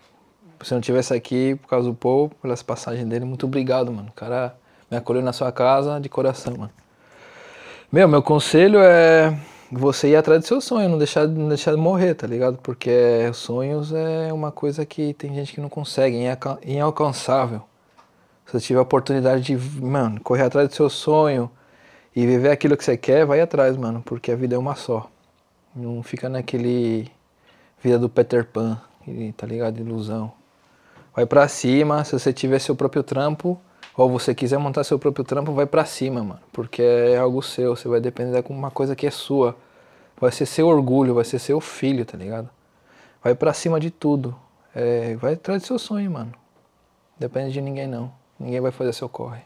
Se 0.63 0.73
não 0.73 0.81
tivesse 0.81 1.13
aqui, 1.13 1.55
por 1.55 1.67
causa 1.69 1.87
do 1.87 1.93
Paul, 1.95 2.29
pelas 2.41 2.63
passagens 2.63 3.07
dele, 3.07 3.25
muito 3.25 3.45
obrigado, 3.45 3.91
mano. 3.91 4.09
O 4.09 4.13
cara 4.13 4.55
me 4.89 4.97
acolheu 4.97 5.21
na 5.21 5.31
sua 5.31 5.51
casa 5.51 5.99
de 5.99 6.09
coração, 6.09 6.53
mano. 6.57 6.71
Meu, 7.91 8.07
meu 8.07 8.21
conselho 8.21 8.79
é 8.81 9.37
você 9.71 10.09
ir 10.09 10.15
atrás 10.15 10.41
do 10.41 10.47
seu 10.47 10.59
sonho, 10.59 10.89
não 10.89 10.97
deixar, 10.97 11.27
não 11.27 11.47
deixar 11.47 11.71
de 11.71 11.77
morrer, 11.77 12.15
tá 12.15 12.25
ligado? 12.27 12.57
Porque 12.57 13.31
sonhos 13.33 13.93
é 13.93 14.33
uma 14.33 14.51
coisa 14.51 14.85
que 14.85 15.13
tem 15.13 15.33
gente 15.35 15.53
que 15.53 15.61
não 15.61 15.69
consegue, 15.69 16.17
inaca- 16.17 16.57
inalcançável. 16.65 17.61
Se 18.45 18.53
você 18.53 18.65
tiver 18.67 18.79
a 18.79 18.83
oportunidade 18.83 19.43
de, 19.43 19.81
mano, 19.81 20.19
correr 20.21 20.43
atrás 20.43 20.67
do 20.69 20.73
seu 20.75 20.89
sonho 20.89 21.49
e 22.15 22.25
viver 22.25 22.49
aquilo 22.49 22.75
que 22.75 22.83
você 22.83 22.97
quer, 22.97 23.25
vai 23.25 23.41
atrás, 23.41 23.77
mano, 23.77 24.01
porque 24.03 24.31
a 24.31 24.35
vida 24.35 24.55
é 24.55 24.57
uma 24.57 24.75
só. 24.75 25.09
Não 25.77 26.01
fica 26.01 26.27
naquele 26.27 27.11
vida 27.83 27.99
do 27.99 28.09
Peter 28.09 28.43
Pan, 28.43 28.81
tá 29.37 29.45
ligado? 29.45 29.79
Ilusão. 29.79 30.33
Vai 31.15 31.23
pra 31.27 31.47
cima, 31.47 32.03
se 32.03 32.13
você 32.13 32.33
tiver 32.33 32.57
seu 32.57 32.75
próprio 32.75 33.03
trampo, 33.03 33.61
ou 33.95 34.09
você 34.09 34.33
quiser 34.33 34.57
montar 34.57 34.83
seu 34.83 34.97
próprio 34.97 35.23
trampo, 35.23 35.51
vai 35.51 35.67
pra 35.67 35.85
cima, 35.85 36.23
mano. 36.23 36.39
Porque 36.51 36.81
é 36.81 37.17
algo 37.17 37.43
seu, 37.43 37.75
você 37.75 37.87
vai 37.87 38.01
depender 38.01 38.41
de 38.41 38.51
uma 38.51 38.71
coisa 38.71 38.95
que 38.95 39.05
é 39.05 39.11
sua. 39.11 39.55
Vai 40.19 40.31
ser 40.31 40.47
seu 40.47 40.67
orgulho, 40.67 41.13
vai 41.13 41.23
ser 41.23 41.37
seu 41.37 41.61
filho, 41.61 42.03
tá 42.05 42.17
ligado? 42.17 42.49
Vai 43.23 43.35
pra 43.35 43.53
cima 43.53 43.79
de 43.79 43.91
tudo. 43.91 44.35
É, 44.73 45.15
vai 45.15 45.33
atrás 45.33 45.61
do 45.61 45.67
seu 45.67 45.77
sonho, 45.77 46.09
mano. 46.09 46.33
Depende 47.19 47.53
de 47.53 47.61
ninguém 47.61 47.85
não. 47.85 48.11
Ninguém 48.39 48.61
vai 48.61 48.71
fazer 48.71 48.93
seu 48.93 49.07
corre. 49.07 49.41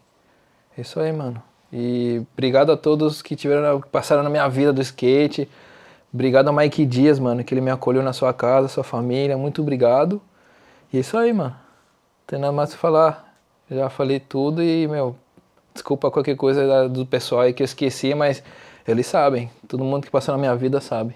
É 0.77 0.81
isso 0.81 0.97
aí, 0.97 1.11
mano. 1.11 1.43
E 1.73 2.25
obrigado 2.33 2.71
a 2.71 2.77
todos 2.77 3.21
que 3.21 3.35
tiveram, 3.35 3.81
passaram 3.81 4.23
na 4.23 4.29
minha 4.29 4.47
vida 4.47 4.71
do 4.71 4.81
skate. 4.81 5.49
Obrigado 6.13 6.49
ao 6.49 6.53
Mike 6.53 6.85
Dias, 6.85 7.19
mano, 7.19 7.43
que 7.43 7.53
ele 7.53 7.61
me 7.61 7.71
acolheu 7.71 8.03
na 8.03 8.11
sua 8.11 8.33
casa, 8.33 8.67
sua 8.67 8.83
família. 8.83 9.37
Muito 9.37 9.61
obrigado. 9.61 10.21
E 10.91 10.97
é 10.97 10.99
isso 10.99 11.17
aí, 11.17 11.31
mano. 11.31 11.51
Não 11.51 12.25
tem 12.27 12.39
nada 12.39 12.51
mais 12.51 12.71
pra 12.71 12.79
falar. 12.79 13.35
Já 13.69 13.89
falei 13.89 14.19
tudo 14.19 14.61
e, 14.61 14.87
meu, 14.87 15.15
desculpa 15.73 16.11
qualquer 16.11 16.35
coisa 16.35 16.89
do 16.89 17.05
pessoal 17.05 17.41
aí 17.41 17.53
que 17.53 17.63
eu 17.63 17.65
esqueci, 17.65 18.13
mas 18.13 18.43
eles 18.85 19.07
sabem. 19.07 19.49
Todo 19.67 19.85
mundo 19.85 20.03
que 20.03 20.11
passou 20.11 20.33
na 20.33 20.37
minha 20.37 20.55
vida 20.55 20.81
sabe. 20.81 21.15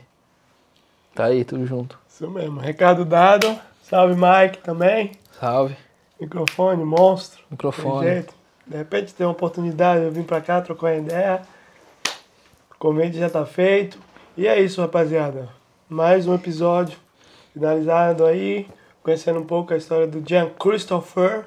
Tá 1.13 1.25
aí, 1.25 1.43
tudo 1.43 1.65
junto. 1.65 1.99
Isso 2.07 2.29
mesmo, 2.29 2.61
recado 2.61 3.03
dado. 3.03 3.59
Salve 3.83 4.15
Mike 4.15 4.59
também. 4.59 5.11
Salve. 5.39 5.75
Microfone, 6.19 6.85
monstro. 6.85 7.43
Microfone. 7.51 8.07
Jeito. 8.07 8.33
De 8.65 8.77
repente 8.77 9.13
tem 9.13 9.27
uma 9.27 9.33
oportunidade, 9.33 10.03
eu 10.03 10.11
vim 10.11 10.23
pra 10.23 10.39
cá 10.39 10.61
trocar 10.61 10.87
uma 10.87 10.95
ideia. 10.95 11.41
O 12.71 12.75
convite 12.79 13.17
já 13.17 13.29
tá 13.29 13.45
feito. 13.45 13.99
E 14.37 14.47
é 14.47 14.59
isso, 14.59 14.81
rapaziada. 14.81 15.47
Mais 15.87 16.27
um 16.27 16.35
episódio 16.35 16.97
finalizado 17.53 18.25
aí. 18.25 18.67
Conhecendo 19.01 19.39
um 19.39 19.45
pouco 19.45 19.73
a 19.73 19.77
história 19.77 20.05
do 20.05 20.21
Jean 20.27 20.49
Christopher. 20.59 21.45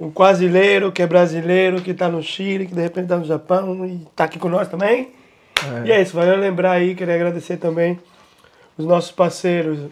Um 0.00 0.10
quasileiro 0.10 0.90
que 0.90 1.02
é 1.02 1.06
brasileiro, 1.06 1.82
que 1.82 1.92
tá 1.92 2.08
no 2.08 2.22
Chile, 2.22 2.66
que 2.66 2.74
de 2.74 2.80
repente 2.80 3.08
tá 3.08 3.18
no 3.18 3.26
Japão 3.26 3.84
e 3.84 4.06
tá 4.16 4.24
aqui 4.24 4.38
com 4.38 4.48
nós 4.48 4.66
também. 4.66 5.12
E 5.84 5.92
é 5.92 6.00
isso, 6.00 6.16
valeu 6.16 6.38
lembrar 6.38 6.70
aí, 6.70 6.94
queria 6.94 7.14
agradecer 7.16 7.58
também 7.58 8.00
os 8.78 8.86
nossos 8.86 9.10
parceiros 9.10 9.90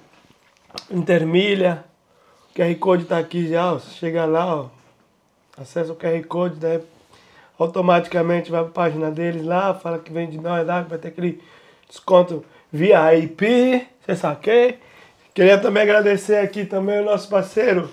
Intermilha, 0.91 1.85
o 2.51 2.55
QR 2.55 2.75
Code 2.77 3.05
tá 3.05 3.19
aqui 3.19 3.49
já, 3.49 3.75
ó. 3.75 3.79
Você 3.79 3.91
chega 3.91 4.25
lá, 4.25 4.57
ó. 4.57 4.67
Acessa 5.59 5.93
o 5.93 5.97
QR 5.97 6.25
Code, 6.27 6.57
daí 6.57 6.81
automaticamente 7.59 8.51
vai 8.51 8.63
pra 8.63 8.73
página 8.73 9.11
deles 9.11 9.45
lá, 9.45 9.75
fala 9.75 9.99
que 9.99 10.11
vem 10.11 10.31
de 10.31 10.39
nós 10.39 10.67
lá, 10.67 10.83
que 10.83 10.89
vai 10.89 10.99
ter 10.99 11.09
aquele 11.09 11.43
desconto 11.89 12.45
VIP, 12.73 13.87
você 14.05 14.17
saquei. 14.17 14.79
Queria 15.35 15.59
também 15.59 15.83
agradecer 15.83 16.37
aqui 16.37 16.65
também 16.65 17.01
o 17.01 17.05
nosso 17.05 17.29
parceiro, 17.29 17.89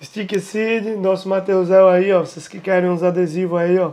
Stick 0.00 0.38
Seed, 0.38 0.86
nosso 0.96 1.28
Mateusel 1.28 1.88
aí, 1.88 2.12
ó. 2.12 2.20
Vocês 2.20 2.46
que 2.46 2.60
querem 2.60 2.88
uns 2.88 3.02
adesivos 3.02 3.58
aí, 3.60 3.78
ó. 3.78 3.92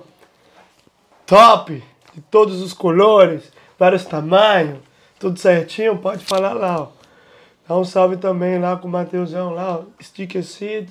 Top! 1.26 1.84
De 2.14 2.22
todos 2.22 2.62
os 2.62 2.72
colores, 2.72 3.52
vários 3.78 4.06
tamanhos, 4.06 4.78
tudo 5.20 5.40
certinho, 5.40 5.98
pode 5.98 6.24
falar 6.24 6.54
lá, 6.54 6.82
ó. 6.82 6.88
Dá 7.68 7.76
um 7.76 7.84
salve 7.84 8.18
também 8.18 8.60
lá 8.60 8.78
com 8.78 8.88
o 8.88 8.92
Mateusão 8.92 9.50
lá, 9.50 9.80
ó. 9.80 9.84
Sticker 10.02 10.44
Seed. 10.44 10.90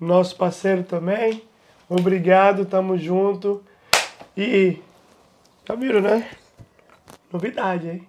nosso 0.00 0.36
parceiro 0.36 0.84
também. 0.84 1.42
Obrigado, 1.88 2.64
tamo 2.64 2.96
junto. 2.96 3.62
E. 4.36 4.78
Já 5.66 5.74
viram, 5.74 6.00
né? 6.00 6.28
Novidade, 7.32 7.88
hein? 7.88 8.08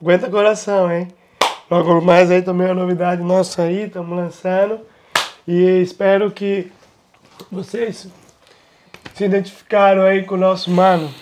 Aguenta 0.00 0.28
coração, 0.30 0.90
hein? 0.90 1.08
Logo 1.70 2.00
mais 2.00 2.30
aí 2.30 2.42
também 2.42 2.66
é 2.66 2.72
uma 2.72 2.82
novidade 2.82 3.22
nossa 3.22 3.62
aí, 3.62 3.84
estamos 3.84 4.16
lançando. 4.16 4.80
E 5.46 5.80
espero 5.82 6.30
que 6.30 6.70
vocês 7.50 8.08
se 9.14 9.24
identificaram 9.24 10.02
aí 10.02 10.24
com 10.24 10.34
o 10.34 10.38
nosso 10.38 10.70
mano. 10.70 11.12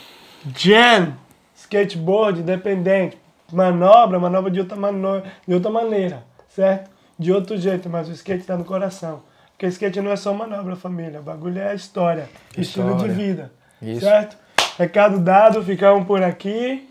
Jen, 0.57 1.15
skateboard 1.55 2.41
independente. 2.41 3.19
Manobra, 3.53 4.19
manobra 4.19 4.51
de 4.51 4.61
outra, 4.61 4.77
mano, 4.77 5.23
de 5.47 5.55
outra 5.55 5.71
maneira, 5.71 6.23
certo? 6.49 6.91
De 7.19 7.33
outro 7.33 7.57
jeito, 7.57 7.89
mas 7.89 8.09
o 8.09 8.13
skate 8.13 8.45
tá 8.45 8.57
no 8.57 8.65
coração. 8.65 9.23
Porque 9.53 9.67
skate 9.67 10.01
não 10.01 10.11
é 10.13 10.17
só 10.17 10.33
manobra, 10.33 10.77
família. 10.77 11.21
O 11.21 11.23
bagulho 11.23 11.61
é 11.61 11.75
história, 11.75 12.29
estilo 12.57 12.89
de 12.91 12.93
História. 13.07 13.15
vida. 13.15 13.53
Isso. 13.83 14.01
Certo? 14.01 14.37
Recado 14.79 15.19
dado, 15.19 15.63
ficamos 15.63 16.07
por 16.07 16.23
aqui. 16.23 16.88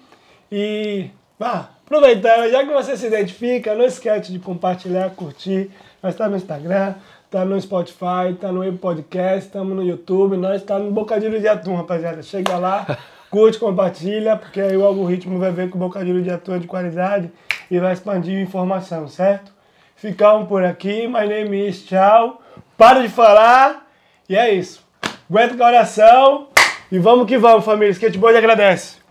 E, 0.51 1.09
vá, 1.37 1.69
aproveitando, 1.85 2.49
já 2.49 2.65
que 2.65 2.71
você 2.71 2.95
se 2.95 3.07
identifica, 3.07 3.75
não 3.75 3.85
esquece 3.85 4.31
de 4.31 4.39
compartilhar, 4.39 5.09
curtir. 5.11 5.69
Nós 6.01 6.13
estamos 6.13 6.31
no 6.31 6.37
Instagram, 6.37 6.95
tá 7.29 7.43
no 7.43 7.59
Spotify, 7.59 8.33
tá 8.39 8.51
no 8.51 8.61
Apple 8.61 8.77
Podcast, 8.77 9.45
estamos 9.45 9.75
no 9.75 9.83
YouTube, 9.83 10.37
nós 10.37 10.61
estamos 10.61 10.87
no 10.87 10.91
Bocadilho 10.91 11.39
de 11.39 11.47
Atum, 11.47 11.75
rapaziada. 11.75 12.21
Chega 12.23 12.57
lá, 12.57 12.97
curte, 13.29 13.59
compartilha, 13.59 14.37
porque 14.37 14.61
aí 14.61 14.77
o 14.77 14.85
algoritmo 14.85 15.37
vai 15.39 15.51
ver 15.51 15.69
que 15.69 15.75
o 15.75 15.79
Bocadilho 15.79 16.21
de 16.21 16.29
Atum 16.29 16.55
é 16.55 16.59
de 16.59 16.67
qualidade 16.67 17.31
e 17.69 17.79
vai 17.79 17.93
expandir 17.93 18.37
a 18.37 18.41
informação, 18.41 19.07
certo? 19.07 19.51
Ficamos 19.95 20.47
por 20.47 20.63
aqui, 20.63 21.07
my 21.07 21.27
name 21.27 21.67
is, 21.67 21.83
tchau. 21.85 22.41
Para 22.77 23.01
de 23.01 23.09
falar 23.09 23.87
e 24.29 24.35
é 24.35 24.53
isso. 24.53 24.85
Aguenta 25.29 25.55
o 25.55 25.57
coração 25.57 26.47
e 26.91 26.99
vamos 26.99 27.27
que 27.27 27.37
vamos, 27.37 27.65
família. 27.65 27.91
Skateboard 27.91 28.37
agradece. 28.37 29.06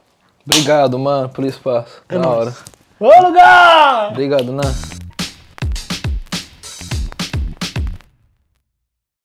Obrigado, 0.47 0.98
mano, 0.98 1.28
pelo 1.28 1.48
espaço. 1.48 2.02
É 2.09 2.14
da 2.14 2.20
nóis. 2.20 2.39
hora. 2.39 2.55
Ô 3.01 3.27
lugar! 3.27 4.10
Obrigado, 4.12 4.52
Nan. 4.52 4.95